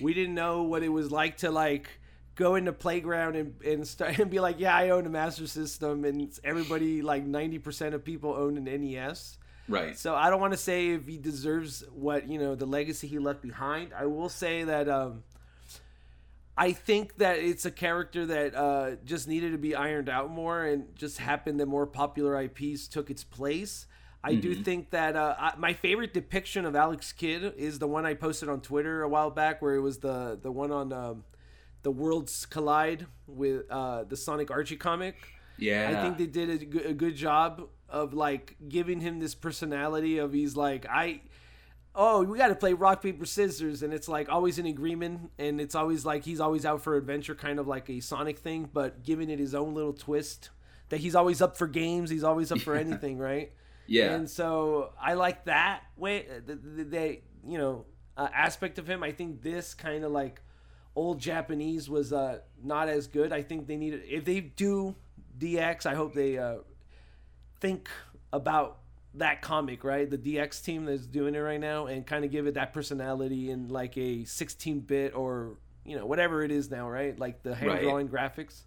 We 0.00 0.12
didn't 0.12 0.34
know 0.34 0.62
what 0.62 0.82
it 0.82 0.88
was 0.88 1.10
like 1.10 1.36
to 1.38 1.50
like 1.50 2.00
go 2.36 2.54
into 2.54 2.72
playground 2.72 3.34
and 3.34 3.60
and 3.62 3.88
start 3.88 4.18
and 4.20 4.30
be 4.30 4.38
like, 4.38 4.60
yeah, 4.60 4.74
I 4.74 4.90
own 4.90 5.06
a 5.06 5.10
Master 5.10 5.48
System, 5.48 6.04
and 6.04 6.30
everybody 6.44 7.02
like 7.02 7.24
ninety 7.24 7.58
percent 7.58 7.94
of 7.94 8.04
people 8.04 8.32
own 8.34 8.56
an 8.56 8.64
NES. 8.64 9.38
Right. 9.68 9.98
So 9.98 10.14
I 10.14 10.30
don't 10.30 10.40
want 10.40 10.52
to 10.52 10.58
say 10.58 10.90
if 10.90 11.08
he 11.08 11.18
deserves 11.18 11.82
what 11.92 12.28
you 12.28 12.38
know 12.38 12.54
the 12.54 12.66
legacy 12.66 13.08
he 13.08 13.18
left 13.18 13.42
behind. 13.42 13.92
I 13.92 14.06
will 14.06 14.28
say 14.28 14.62
that 14.62 14.88
um, 14.88 15.24
I 16.56 16.72
think 16.72 17.16
that 17.16 17.38
it's 17.38 17.64
a 17.64 17.70
character 17.72 18.26
that 18.26 18.54
uh, 18.54 18.90
just 19.04 19.26
needed 19.26 19.52
to 19.52 19.58
be 19.58 19.74
ironed 19.74 20.08
out 20.08 20.30
more, 20.30 20.64
and 20.64 20.94
just 20.94 21.18
happened 21.18 21.58
that 21.58 21.66
more 21.66 21.86
popular 21.86 22.40
IPs 22.40 22.86
took 22.86 23.10
its 23.10 23.24
place. 23.24 23.86
I 24.22 24.34
do 24.34 24.56
think 24.56 24.90
that 24.90 25.14
uh, 25.14 25.36
I, 25.38 25.52
my 25.56 25.72
favorite 25.72 26.12
depiction 26.12 26.64
of 26.64 26.74
Alex 26.74 27.12
Kidd 27.12 27.54
is 27.56 27.78
the 27.78 27.86
one 27.86 28.04
I 28.04 28.14
posted 28.14 28.48
on 28.48 28.60
Twitter 28.60 29.02
a 29.02 29.08
while 29.08 29.30
back, 29.30 29.62
where 29.62 29.76
it 29.76 29.80
was 29.80 29.98
the 29.98 30.36
the 30.40 30.50
one 30.50 30.72
on 30.72 30.92
um, 30.92 31.24
the 31.86 31.92
worlds 31.92 32.46
collide 32.46 33.06
with 33.28 33.62
uh, 33.70 34.02
the 34.02 34.16
Sonic 34.16 34.50
Archie 34.50 34.74
comic. 34.74 35.14
Yeah. 35.56 35.88
I 35.88 36.02
think 36.02 36.18
they 36.18 36.26
did 36.26 36.50
a 36.50 36.64
good, 36.64 36.86
a 36.86 36.92
good 36.92 37.14
job 37.14 37.68
of 37.88 38.12
like 38.12 38.56
giving 38.68 38.98
him 38.98 39.20
this 39.20 39.36
personality 39.36 40.18
of 40.18 40.32
he's 40.32 40.56
like 40.56 40.84
I 40.90 41.20
oh 41.94 42.24
we 42.24 42.36
got 42.38 42.48
to 42.48 42.56
play 42.56 42.72
rock 42.72 43.04
paper 43.04 43.24
scissors 43.24 43.84
and 43.84 43.94
it's 43.94 44.08
like 44.08 44.28
always 44.28 44.58
in 44.58 44.66
agreement 44.66 45.30
and 45.38 45.60
it's 45.60 45.76
always 45.76 46.04
like 46.04 46.24
he's 46.24 46.40
always 46.40 46.66
out 46.66 46.82
for 46.82 46.96
adventure 46.96 47.36
kind 47.36 47.60
of 47.60 47.68
like 47.68 47.88
a 47.88 48.00
Sonic 48.00 48.40
thing 48.40 48.68
but 48.72 49.04
giving 49.04 49.30
it 49.30 49.38
his 49.38 49.54
own 49.54 49.72
little 49.72 49.92
twist 49.92 50.50
that 50.88 50.96
he's 50.96 51.14
always 51.14 51.40
up 51.40 51.56
for 51.56 51.68
games 51.68 52.10
he's 52.10 52.24
always 52.24 52.50
up 52.50 52.58
for 52.58 52.74
anything 52.74 53.16
right 53.16 53.52
yeah. 53.86 54.12
and 54.12 54.28
so 54.28 54.92
I 55.00 55.14
like 55.14 55.44
that 55.44 55.84
way 55.96 56.26
the, 56.44 56.56
the, 56.56 56.82
the 56.82 57.20
you 57.46 57.58
know 57.58 57.86
uh, 58.16 58.28
aspect 58.32 58.78
of 58.78 58.88
him. 58.88 59.02
I 59.02 59.12
think 59.12 59.42
this 59.42 59.74
kind 59.74 60.04
of 60.04 60.12
like 60.12 60.40
old 60.96 61.20
Japanese 61.20 61.88
was 61.88 62.12
uh, 62.12 62.40
not 62.64 62.88
as 62.88 63.06
good. 63.06 63.32
I 63.32 63.42
think 63.42 63.68
they 63.68 63.76
need 63.76 64.02
if 64.08 64.24
they 64.24 64.40
do 64.40 64.96
DX. 65.38 65.86
I 65.86 65.94
hope 65.94 66.14
they 66.14 66.38
uh, 66.38 66.56
think 67.60 67.88
about 68.32 68.78
that 69.14 69.42
comic, 69.42 69.84
right? 69.84 70.10
The 70.10 70.18
DX 70.18 70.64
team 70.64 70.86
that's 70.86 71.06
doing 71.06 71.34
it 71.34 71.38
right 71.38 71.60
now, 71.60 71.86
and 71.86 72.04
kind 72.06 72.24
of 72.24 72.30
give 72.30 72.46
it 72.46 72.54
that 72.54 72.72
personality 72.72 73.50
in 73.50 73.68
like 73.68 73.96
a 73.96 74.24
16-bit 74.24 75.14
or 75.14 75.58
you 75.84 75.96
know 75.96 76.06
whatever 76.06 76.42
it 76.42 76.50
is 76.50 76.70
now, 76.70 76.88
right? 76.88 77.18
Like 77.18 77.42
the 77.42 77.54
hand 77.54 77.70
Right. 77.70 77.82
drawing 77.82 78.08
graphics. 78.08 78.62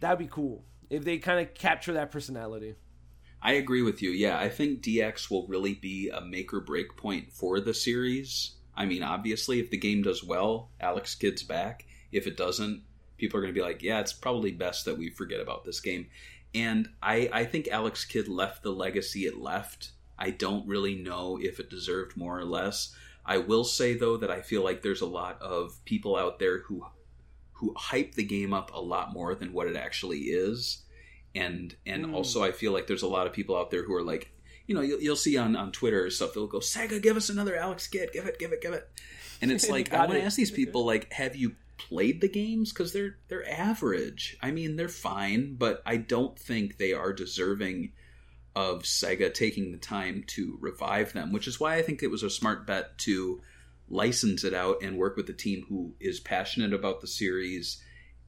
That'd 0.00 0.18
be 0.18 0.26
cool 0.26 0.64
if 0.90 1.04
they 1.04 1.18
kind 1.18 1.40
of 1.40 1.54
capture 1.54 1.94
that 1.94 2.10
personality. 2.10 2.74
I 3.40 3.52
agree 3.54 3.82
with 3.82 4.02
you. 4.02 4.10
Yeah, 4.10 4.38
I 4.38 4.48
think 4.48 4.82
DX 4.82 5.30
will 5.30 5.46
really 5.48 5.74
be 5.74 6.10
a 6.10 6.20
make 6.20 6.52
or 6.52 6.60
break 6.60 6.96
point 6.96 7.32
for 7.32 7.60
the 7.60 7.74
series. 7.74 8.52
I 8.76 8.86
mean, 8.86 9.02
obviously, 9.02 9.60
if 9.60 9.70
the 9.70 9.76
game 9.76 10.02
does 10.02 10.24
well, 10.24 10.70
Alex 10.80 11.14
Kidd's 11.14 11.42
back. 11.42 11.86
If 12.10 12.26
it 12.26 12.36
doesn't, 12.36 12.82
people 13.18 13.38
are 13.38 13.42
going 13.42 13.54
to 13.54 13.58
be 13.58 13.64
like, 13.64 13.82
yeah, 13.82 14.00
it's 14.00 14.12
probably 14.12 14.52
best 14.52 14.84
that 14.86 14.98
we 14.98 15.10
forget 15.10 15.40
about 15.40 15.64
this 15.64 15.80
game. 15.80 16.08
And 16.54 16.88
I, 17.02 17.28
I 17.32 17.44
think 17.44 17.68
Alex 17.68 18.04
Kidd 18.04 18.28
left 18.28 18.62
the 18.62 18.72
legacy 18.72 19.26
it 19.26 19.38
left 19.38 19.92
I 20.22 20.30
don't 20.30 20.68
really 20.68 20.94
know 20.94 21.36
if 21.40 21.58
it 21.58 21.68
deserved 21.68 22.16
more 22.16 22.38
or 22.38 22.44
less. 22.44 22.94
I 23.26 23.38
will 23.38 23.64
say 23.64 23.94
though 23.94 24.16
that 24.18 24.30
I 24.30 24.40
feel 24.40 24.62
like 24.62 24.82
there's 24.82 25.00
a 25.00 25.06
lot 25.06 25.42
of 25.42 25.84
people 25.84 26.16
out 26.16 26.38
there 26.38 26.60
who 26.60 26.86
who 27.54 27.74
hype 27.76 28.14
the 28.14 28.24
game 28.24 28.52
up 28.52 28.72
a 28.72 28.80
lot 28.80 29.12
more 29.12 29.34
than 29.34 29.52
what 29.52 29.66
it 29.66 29.76
actually 29.76 30.18
is. 30.20 30.82
And 31.34 31.74
and 31.86 32.06
Mm. 32.06 32.14
also 32.14 32.42
I 32.44 32.52
feel 32.52 32.72
like 32.72 32.86
there's 32.86 33.02
a 33.02 33.08
lot 33.08 33.26
of 33.26 33.32
people 33.32 33.56
out 33.56 33.70
there 33.72 33.84
who 33.84 33.94
are 33.94 34.02
like, 34.04 34.30
you 34.66 34.74
know, 34.74 34.80
you'll, 34.80 35.00
you'll 35.00 35.16
see 35.16 35.36
on, 35.36 35.56
on 35.56 35.72
Twitter 35.72 36.04
or 36.04 36.10
stuff, 36.10 36.34
they'll 36.34 36.46
go, 36.46 36.58
Sega, 36.58 37.02
give 37.02 37.16
us 37.16 37.28
another 37.28 37.56
Alex 37.56 37.86
Kidd, 37.86 38.10
give 38.12 38.26
it, 38.26 38.38
give 38.38 38.52
it, 38.52 38.60
give 38.60 38.72
it. 38.72 38.88
And 39.40 39.50
it's 39.50 39.68
like, 39.70 39.92
I 39.92 40.06
want 40.06 40.12
to 40.12 40.22
ask 40.22 40.36
these 40.36 40.50
people, 40.50 40.84
like, 40.84 41.12
have 41.12 41.36
you 41.36 41.56
played 41.88 42.20
the 42.20 42.28
games? 42.28 42.72
Because 42.72 42.92
they're 42.92 43.16
they're 43.28 43.48
average. 43.48 44.36
I 44.40 44.50
mean, 44.50 44.76
they're 44.76 44.88
fine, 44.88 45.56
but 45.56 45.82
I 45.84 45.96
don't 45.96 46.38
think 46.38 46.78
they 46.78 46.92
are 46.92 47.12
deserving 47.12 47.92
of 48.54 48.82
Sega 48.82 49.32
taking 49.32 49.72
the 49.72 49.78
time 49.78 50.24
to 50.28 50.58
revive 50.60 51.12
them, 51.12 51.32
which 51.32 51.48
is 51.48 51.58
why 51.58 51.76
I 51.76 51.82
think 51.82 52.02
it 52.02 52.10
was 52.10 52.22
a 52.22 52.30
smart 52.30 52.66
bet 52.66 52.98
to 52.98 53.40
license 53.88 54.44
it 54.44 54.54
out 54.54 54.82
and 54.82 54.96
work 54.96 55.16
with 55.16 55.28
a 55.28 55.34
team 55.34 55.64
who 55.68 55.94
is 56.00 56.20
passionate 56.20 56.72
about 56.72 57.00
the 57.00 57.06
series 57.06 57.82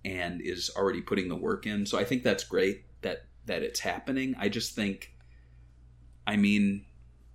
and 0.04 0.40
is 0.40 0.70
already 0.76 1.00
putting 1.00 1.28
the 1.28 1.36
work 1.36 1.66
in. 1.66 1.86
So 1.86 1.98
I 1.98 2.04
think 2.04 2.22
that's 2.22 2.44
great 2.44 2.84
that 3.02 3.26
that 3.46 3.62
it's 3.62 3.80
happening. 3.80 4.34
I 4.38 4.48
just 4.48 4.74
think 4.74 5.13
I 6.26 6.36
mean 6.36 6.84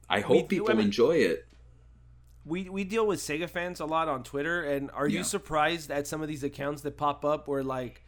I 0.09 0.21
hope 0.21 0.49
do- 0.49 0.55
people 0.57 0.71
I 0.71 0.73
mean- 0.75 0.85
enjoy 0.87 1.17
it. 1.17 1.45
we 2.45 2.69
we 2.69 2.83
deal 2.83 3.05
with 3.05 3.19
Sega 3.19 3.49
fans 3.49 3.79
a 3.79 3.85
lot 3.85 4.07
on 4.07 4.23
Twitter, 4.23 4.63
and 4.63 4.89
are 4.91 5.07
Yeah. 5.07 5.19
you 5.19 5.23
surprised 5.23 5.91
at 5.91 6.07
some 6.07 6.21
of 6.21 6.27
these 6.27 6.43
accounts 6.43 6.81
that 6.83 6.97
pop 6.97 7.23
up 7.25 7.47
where 7.47 7.63
like 7.63 8.03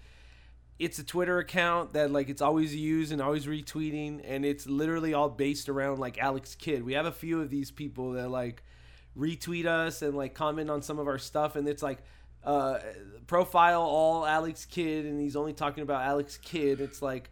it's 0.80 0.98
a 0.98 1.04
Twitter 1.04 1.38
account 1.38 1.94
that 1.94 2.10
like 2.10 2.28
it's 2.28 2.42
always 2.42 2.76
used 2.76 3.12
and 3.12 3.22
always 3.22 3.46
retweeting, 3.46 4.22
and 4.24 4.44
it's 4.44 4.66
literally 4.66 5.14
all 5.14 5.30
based 5.30 5.70
around 5.70 6.00
like 6.00 6.18
Alex 6.18 6.56
Kidd. 6.56 6.84
We 6.84 6.94
have 6.94 7.06
a 7.06 7.12
few 7.12 7.40
of 7.42 7.50
these 7.52 7.70
people 7.70 8.14
that 8.14 8.30
like 8.32 8.64
retweet 9.16 9.66
us 9.68 10.02
and 10.02 10.16
like 10.16 10.34
comment 10.34 10.72
on 10.72 10.82
some 10.82 10.98
of 10.98 11.08
our 11.08 11.20
stuff, 11.20 11.56
and 11.56 11.68
it's 11.68 11.84
like 11.84 12.00
uh, 12.44 12.80
profile 13.28 13.84
all 13.84 14.26
Alex 14.26 14.66
Kidd, 14.66 15.06
and 15.06 15.20
he's 15.22 15.36
only 15.36 15.54
talking 15.54 15.84
about 15.84 16.02
Alex 16.02 16.40
Kidd. 16.42 16.82
It's 16.82 17.00
like 17.04 17.30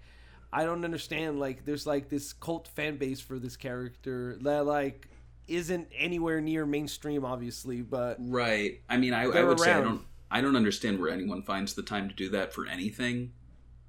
I 0.52 0.66
don't 0.66 0.84
understand. 0.84 1.40
Like, 1.40 1.66
there's 1.66 1.86
like 1.86 2.10
this 2.10 2.34
cult 2.34 2.68
fan 2.68 2.98
base 2.98 3.20
for 3.20 3.38
this 3.40 3.56
character 3.56 4.38
that 4.42 4.66
like 4.66 5.08
isn't 5.48 5.90
anywhere 5.96 6.42
near 6.42 6.66
mainstream, 6.66 7.26
obviously. 7.26 7.82
But 7.82 8.18
Right. 8.20 8.82
I 8.90 8.98
mean, 8.98 9.14
I, 9.14 9.24
I 9.24 9.44
would 9.44 9.60
say 9.60 9.74
I 9.74 9.82
don't. 9.82 10.04
I 10.32 10.42
don't 10.42 10.56
understand 10.56 11.00
where 11.00 11.10
anyone 11.10 11.42
finds 11.42 11.74
the 11.74 11.82
time 11.82 12.08
to 12.08 12.14
do 12.16 12.30
that 12.30 12.54
for 12.54 12.68
anything. 12.68 13.34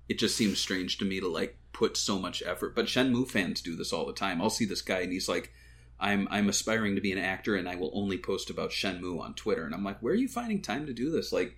It 0.08 0.18
just 0.18 0.36
seems 0.36 0.58
strange 0.58 0.96
to 0.98 1.04
me 1.04 1.20
to 1.20 1.28
like 1.28 1.58
put 1.72 1.96
so 1.96 2.18
much 2.18 2.42
effort. 2.44 2.74
But 2.74 2.86
Shenmue 2.86 3.28
fans 3.28 3.60
do 3.60 3.76
this 3.76 3.92
all 3.92 4.06
the 4.06 4.12
time. 4.14 4.40
I'll 4.40 4.50
see 4.50 4.64
this 4.64 4.82
guy 4.82 5.00
and 5.00 5.12
he's 5.12 5.28
like, 5.28 5.52
"I'm 5.98 6.26
I'm 6.30 6.48
aspiring 6.48 6.94
to 6.94 7.00
be 7.00 7.12
an 7.12 7.18
actor 7.18 7.56
and 7.56 7.68
I 7.68 7.76
will 7.76 7.90
only 7.94 8.18
post 8.18 8.50
about 8.50 8.70
Shenmue 8.70 9.20
on 9.20 9.34
Twitter." 9.34 9.64
And 9.64 9.74
I'm 9.74 9.84
like, 9.84 10.00
"Where 10.00 10.14
are 10.14 10.16
you 10.16 10.28
finding 10.28 10.62
time 10.62 10.86
to 10.86 10.94
do 10.94 11.10
this? 11.10 11.30
Like, 11.30 11.56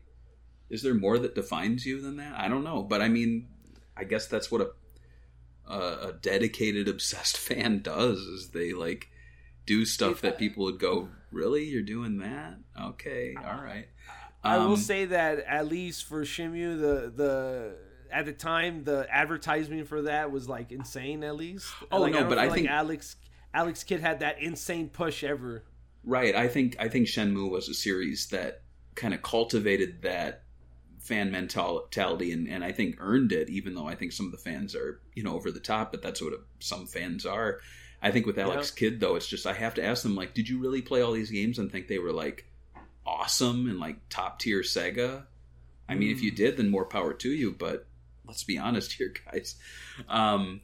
is 0.68 0.82
there 0.82 0.94
more 0.94 1.18
that 1.18 1.34
defines 1.34 1.86
you 1.86 2.00
than 2.00 2.16
that? 2.16 2.34
I 2.38 2.48
don't 2.48 2.64
know." 2.64 2.82
But 2.82 3.02
I 3.02 3.08
mean, 3.08 3.48
I 3.96 4.04
guess 4.04 4.26
that's 4.26 4.50
what 4.50 4.60
a 4.60 4.70
a, 5.73 6.09
a 6.09 6.12
dedicated, 6.20 6.89
obsessed 6.94 7.36
fan 7.39 7.81
does. 7.81 8.19
Is 8.19 8.51
they 8.51 8.73
like 8.73 9.09
do 9.66 9.85
stuff 9.85 10.20
that 10.23 10.39
people 10.39 10.65
would 10.65 10.78
go, 10.78 11.09
"Really? 11.31 11.65
You're 11.65 11.82
doing 11.82 12.19
that? 12.19 12.59
Okay, 12.81 13.35
all 13.36 13.62
right." 13.62 13.86
I 14.44 14.59
will 14.59 14.73
Um, 14.73 14.77
say 14.77 15.05
that 15.07 15.39
at 15.40 15.69
least 15.69 16.05
for 16.05 16.23
Shenmue, 16.23 16.78
the 16.81 17.12
the 17.15 17.77
at 18.11 18.27
the 18.27 18.32
time 18.32 18.85
the 18.85 19.07
advertisement 19.11 19.86
for 19.89 20.03
that 20.03 20.31
was 20.32 20.49
like 20.49 20.73
insane. 20.73 21.23
At 21.24 21.36
least. 21.36 21.66
Oh, 21.90 22.01
like, 22.01 22.12
no, 22.12 22.20
don't 22.20 22.28
but 22.28 22.39
I 22.39 22.47
like 22.47 22.55
think- 22.55 22.69
Alex 22.69 23.16
Alex 23.55 23.85
Kidd 23.85 24.01
had 24.01 24.20
that 24.20 24.40
insane 24.43 24.89
push 24.89 25.23
ever. 25.24 25.65
Right. 26.05 26.35
I 26.35 26.49
think 26.49 26.77
I 26.81 26.89
think 26.89 27.07
Shenmue 27.07 27.49
was 27.51 27.69
a 27.69 27.74
series 27.74 28.27
that 28.28 28.62
kind 28.97 29.15
of 29.15 29.23
cultivated 29.23 30.03
that 30.03 30.43
fan 31.02 31.30
mentality 31.32 32.32
and, 32.32 32.48
and 32.48 32.64
I 32.64 32.72
think 32.72 32.96
earned 33.00 33.32
it, 33.32 33.50
even 33.50 33.74
though 33.74 33.88
I 33.88 33.96
think 33.96 34.12
some 34.12 34.26
of 34.26 34.32
the 34.32 34.38
fans 34.38 34.74
are, 34.74 35.00
you 35.14 35.22
know, 35.22 35.34
over 35.34 35.50
the 35.50 35.60
top, 35.60 35.90
but 35.90 36.00
that's 36.00 36.22
what 36.22 36.32
some 36.60 36.86
fans 36.86 37.26
are. 37.26 37.58
I 38.00 38.10
think 38.10 38.26
with 38.26 38.38
Alex 38.38 38.70
Kidd 38.70 39.00
though, 39.00 39.16
it's 39.16 39.26
just 39.26 39.46
I 39.46 39.52
have 39.52 39.74
to 39.74 39.84
ask 39.84 40.02
them 40.02 40.14
like, 40.14 40.34
did 40.34 40.48
you 40.48 40.60
really 40.60 40.82
play 40.82 41.02
all 41.02 41.12
these 41.12 41.30
games 41.30 41.58
and 41.58 41.70
think 41.70 41.88
they 41.88 41.98
were 41.98 42.12
like 42.12 42.46
awesome 43.04 43.68
and 43.68 43.78
like 43.78 43.96
top 44.08 44.38
tier 44.38 44.62
Sega? 44.62 45.24
I 45.88 45.94
mean, 45.94 46.10
if 46.10 46.22
you 46.22 46.30
did, 46.30 46.56
then 46.56 46.70
more 46.70 46.84
power 46.84 47.12
to 47.12 47.30
you. 47.30 47.52
But 47.52 47.86
let's 48.26 48.44
be 48.44 48.58
honest 48.58 48.92
here, 48.92 49.12
guys. 49.32 49.56
Um, 50.08 50.62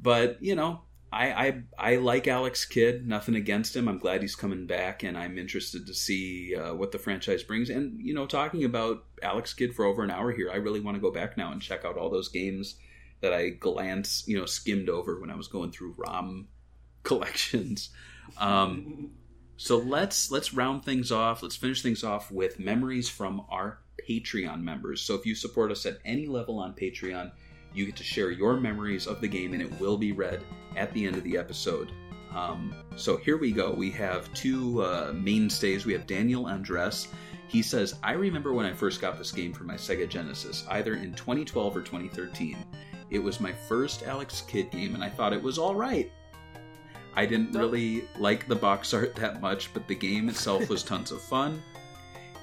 but 0.00 0.42
you 0.42 0.54
know, 0.54 0.82
I, 1.12 1.32
I 1.32 1.62
I 1.78 1.96
like 1.96 2.28
Alex 2.28 2.64
Kidd. 2.64 3.06
Nothing 3.06 3.34
against 3.34 3.74
him. 3.74 3.88
I'm 3.88 3.98
glad 3.98 4.22
he's 4.22 4.36
coming 4.36 4.66
back, 4.66 5.02
and 5.02 5.18
I'm 5.18 5.38
interested 5.38 5.86
to 5.86 5.94
see 5.94 6.54
uh, 6.54 6.74
what 6.74 6.92
the 6.92 6.98
franchise 6.98 7.42
brings. 7.42 7.68
And 7.68 8.00
you 8.00 8.14
know, 8.14 8.26
talking 8.26 8.64
about 8.64 9.04
Alex 9.22 9.52
Kidd 9.52 9.74
for 9.74 9.84
over 9.84 10.04
an 10.04 10.10
hour 10.10 10.30
here, 10.30 10.50
I 10.52 10.56
really 10.56 10.80
want 10.80 10.96
to 10.96 11.00
go 11.00 11.10
back 11.10 11.36
now 11.36 11.50
and 11.50 11.60
check 11.60 11.84
out 11.84 11.96
all 11.96 12.10
those 12.10 12.28
games 12.28 12.76
that 13.20 13.32
I 13.32 13.50
glance, 13.50 14.24
you 14.26 14.38
know, 14.38 14.46
skimmed 14.46 14.88
over 14.88 15.20
when 15.20 15.30
I 15.30 15.36
was 15.36 15.48
going 15.48 15.72
through 15.72 15.94
ROM 15.96 16.48
collections. 17.02 17.90
Um, 18.38 19.10
so 19.56 19.78
let's 19.78 20.30
let's 20.30 20.54
round 20.54 20.84
things 20.84 21.10
off. 21.10 21.42
Let's 21.42 21.56
finish 21.56 21.82
things 21.82 22.04
off 22.04 22.30
with 22.30 22.60
memories 22.60 23.08
from 23.08 23.44
our 23.50 23.80
Patreon 24.08 24.62
members. 24.62 25.02
So 25.02 25.14
if 25.14 25.26
you 25.26 25.34
support 25.34 25.70
us 25.70 25.84
at 25.86 25.98
any 26.04 26.26
level 26.26 26.58
on 26.60 26.72
Patreon, 26.74 27.32
you 27.74 27.86
get 27.86 27.96
to 27.96 28.04
share 28.04 28.30
your 28.30 28.56
memories 28.58 29.06
of 29.06 29.20
the 29.20 29.28
game, 29.28 29.52
and 29.52 29.62
it 29.62 29.80
will 29.80 29.96
be 29.96 30.12
read 30.12 30.42
at 30.76 30.92
the 30.92 31.06
end 31.06 31.16
of 31.16 31.24
the 31.24 31.36
episode. 31.36 31.92
Um, 32.34 32.74
so 32.96 33.16
here 33.16 33.36
we 33.36 33.52
go. 33.52 33.72
We 33.72 33.90
have 33.92 34.32
two 34.34 34.82
uh, 34.82 35.12
mainstays. 35.14 35.84
We 35.84 35.92
have 35.92 36.06
Daniel 36.06 36.46
Andres. 36.46 37.08
He 37.48 37.62
says, 37.62 37.96
I 38.02 38.12
remember 38.12 38.52
when 38.52 38.66
I 38.66 38.72
first 38.72 39.00
got 39.00 39.18
this 39.18 39.32
game 39.32 39.52
for 39.52 39.64
my 39.64 39.74
Sega 39.74 40.08
Genesis, 40.08 40.64
either 40.70 40.94
in 40.94 41.14
2012 41.14 41.76
or 41.76 41.82
2013. 41.82 42.56
It 43.10 43.18
was 43.18 43.40
my 43.40 43.52
first 43.52 44.04
Alex 44.04 44.42
Kidd 44.42 44.70
game, 44.70 44.94
and 44.94 45.02
I 45.02 45.08
thought 45.08 45.32
it 45.32 45.42
was 45.42 45.58
all 45.58 45.74
right. 45.74 46.12
I 47.16 47.26
didn't 47.26 47.52
really 47.52 48.04
like 48.16 48.46
the 48.46 48.54
box 48.54 48.94
art 48.94 49.16
that 49.16 49.40
much, 49.40 49.74
but 49.74 49.88
the 49.88 49.96
game 49.96 50.28
itself 50.28 50.68
was 50.68 50.84
tons 50.84 51.10
of 51.10 51.20
fun 51.20 51.60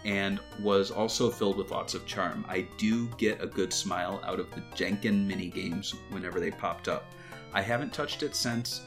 and 0.08 0.40
was 0.62 0.90
also 0.90 1.30
filled 1.30 1.58
with 1.58 1.70
lots 1.70 1.94
of 1.94 2.06
charm. 2.06 2.46
I 2.48 2.62
do 2.78 3.08
get 3.18 3.44
a 3.44 3.46
good 3.46 3.74
smile 3.74 4.22
out 4.24 4.40
of 4.40 4.50
the 4.52 4.62
Janken 4.74 5.28
mini 5.28 5.50
games 5.50 5.94
whenever 6.12 6.40
they 6.40 6.50
popped 6.50 6.88
up. 6.88 7.12
I 7.54 7.62
haven't 7.62 7.94
touched 7.94 8.24
it 8.24 8.34
since 8.34 8.82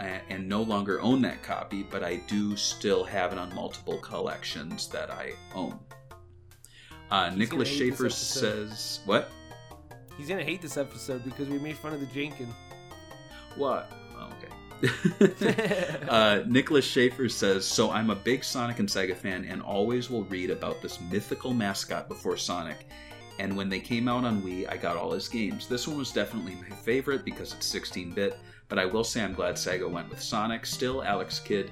uh, 0.00 0.18
and 0.28 0.48
no 0.48 0.62
longer 0.62 1.00
own 1.00 1.22
that 1.22 1.42
copy, 1.44 1.84
but 1.84 2.02
I 2.02 2.16
do 2.26 2.56
still 2.56 3.04
have 3.04 3.32
it 3.32 3.38
on 3.38 3.54
multiple 3.54 3.98
collections 3.98 4.88
that 4.88 5.08
I 5.08 5.34
own. 5.54 5.78
Uh, 7.12 7.30
Nicholas 7.30 7.68
Schaefer 7.68 8.10
says, 8.10 9.00
What? 9.06 9.30
He's 10.18 10.28
gonna 10.28 10.42
hate 10.42 10.60
this 10.60 10.76
episode 10.76 11.24
because 11.24 11.48
we 11.48 11.60
made 11.60 11.76
fun 11.76 11.92
of 11.92 12.00
the 12.00 12.06
Janken. 12.06 12.48
What? 13.54 13.92
Uh, 16.08 16.42
Nicholas 16.46 16.84
Schaefer 16.84 17.28
says, 17.28 17.64
So 17.66 17.90
I'm 17.90 18.10
a 18.10 18.14
big 18.14 18.44
Sonic 18.44 18.78
and 18.78 18.88
Sega 18.88 19.16
fan 19.16 19.44
and 19.44 19.60
always 19.62 20.08
will 20.10 20.24
read 20.24 20.50
about 20.50 20.80
this 20.82 21.00
mythical 21.00 21.52
mascot 21.52 22.08
before 22.08 22.36
Sonic. 22.36 22.86
And 23.38 23.56
when 23.56 23.68
they 23.68 23.80
came 23.80 24.08
out 24.08 24.24
on 24.24 24.40
Wii, 24.42 24.70
I 24.70 24.76
got 24.76 24.96
all 24.96 25.10
his 25.12 25.28
games. 25.28 25.68
This 25.68 25.86
one 25.86 25.98
was 25.98 26.10
definitely 26.10 26.54
my 26.54 26.74
favorite 26.76 27.24
because 27.24 27.52
it's 27.52 27.66
16 27.66 28.12
bit, 28.12 28.38
but 28.68 28.78
I 28.78 28.86
will 28.86 29.04
say 29.04 29.22
I'm 29.22 29.34
glad 29.34 29.56
Sega 29.56 29.90
went 29.90 30.08
with 30.08 30.22
Sonic. 30.22 30.64
Still, 30.64 31.02
Alex 31.02 31.38
Kidd 31.40 31.70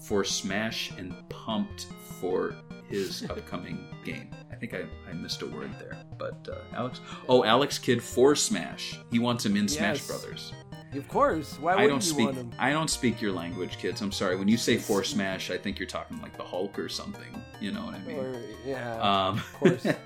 for 0.00 0.22
Smash 0.24 0.92
and 0.98 1.14
pumped 1.30 1.86
for 2.20 2.54
his 2.88 3.24
upcoming 3.30 3.86
game. 4.04 4.30
I 4.52 4.54
think 4.56 4.74
I, 4.74 4.84
I 5.10 5.14
missed 5.14 5.42
a 5.42 5.46
word 5.46 5.70
there, 5.80 5.98
but 6.16 6.48
uh, 6.48 6.76
Alex. 6.76 7.00
Oh, 7.28 7.42
Alex 7.44 7.78
Kidd 7.78 8.02
for 8.02 8.36
Smash. 8.36 9.00
He 9.10 9.18
wants 9.18 9.44
him 9.44 9.56
in 9.56 9.66
Smash 9.66 9.96
Yes. 9.96 10.06
Brothers. 10.06 10.52
Of 10.96 11.08
course. 11.08 11.58
Why 11.60 11.72
I 11.72 11.74
wouldn't 11.74 11.90
don't 11.90 12.04
you 12.04 12.12
speak. 12.12 12.24
want 12.26 12.36
him? 12.36 12.52
I 12.58 12.70
don't 12.70 12.90
speak 12.90 13.20
your 13.20 13.32
language, 13.32 13.78
kids. 13.78 14.00
I'm 14.00 14.12
sorry. 14.12 14.36
When 14.36 14.48
you 14.48 14.56
say 14.56 14.76
for 14.76 15.02
Smash, 15.04 15.50
I 15.50 15.58
think 15.58 15.78
you're 15.78 15.88
talking 15.88 16.20
like 16.20 16.36
the 16.36 16.44
Hulk 16.44 16.78
or 16.78 16.88
something. 16.88 17.42
You 17.60 17.72
know 17.72 17.84
what 17.84 17.94
I 17.94 17.98
mean? 18.00 18.18
Or, 18.18 18.42
yeah. 18.64 18.94
Um, 19.00 19.38
of 19.38 19.52
course. 19.54 19.86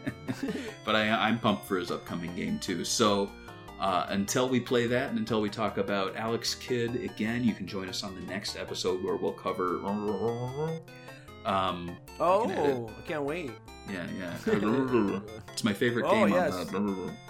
but 0.85 0.97
I, 0.97 1.09
I'm 1.11 1.39
pumped 1.39 1.67
for 1.67 1.79
his 1.79 1.91
upcoming 1.91 2.35
game 2.35 2.59
too. 2.59 2.85
So 2.85 3.31
uh, 3.81 4.07
until 4.09 4.49
we 4.49 4.61
play 4.61 4.87
that 4.87 5.11
and 5.11 5.19
until 5.19 5.41
we 5.41 5.49
talk 5.49 5.79
about 5.79 6.17
Alex 6.17 6.55
Kidd 6.55 6.97
again, 6.97 7.45
you 7.45 7.55
can 7.55 7.67
join 7.67 7.89
us 7.89 8.03
on 8.03 8.15
the 8.15 8.23
next 8.23 8.57
episode 8.57 9.03
where 9.05 9.17
we'll 9.17 9.33
cover. 9.33 9.81
Um, 11.45 11.97
oh, 12.19 12.47
can. 12.47 12.89
I 12.89 13.07
can't 13.07 13.23
wait. 13.23 13.53
yeah, 13.91 14.07
yeah. 14.19 14.35
it's 15.53 15.65
my 15.65 15.73
favorite 15.73 16.11
game. 16.11 16.25
Oh, 16.25 16.27
game. 16.27 16.35
yes. 16.35 17.28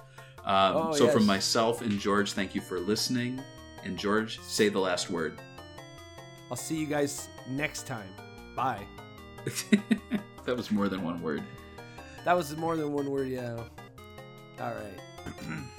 Um, 0.49 0.77
Oh, 0.77 0.93
so 0.93 1.09
from 1.09 1.27
myself 1.27 1.83
and 1.83 2.01
George, 2.01 2.33
thank 2.33 2.55
you 2.55 2.63
for 2.63 2.81
listening. 2.81 3.41
And 3.85 3.99
George, 3.99 4.41
say 4.41 4.71
the 4.71 4.79
last 4.79 5.11
word. 5.11 5.39
I'll 6.51 6.57
see 6.57 6.77
you 6.77 6.87
guys 6.87 7.29
next 7.49 7.87
time. 7.87 8.09
Bye. 8.57 8.87
that 10.47 10.57
was 10.57 10.71
more 10.71 10.89
than 10.89 11.03
one 11.05 11.21
word. 11.23 11.43
That 12.25 12.35
was 12.35 12.57
more 12.57 12.77
than 12.77 12.93
one 12.93 13.11
word, 13.11 13.29
yeah. 13.29 13.63
All 14.59 14.73
right. 14.75 14.99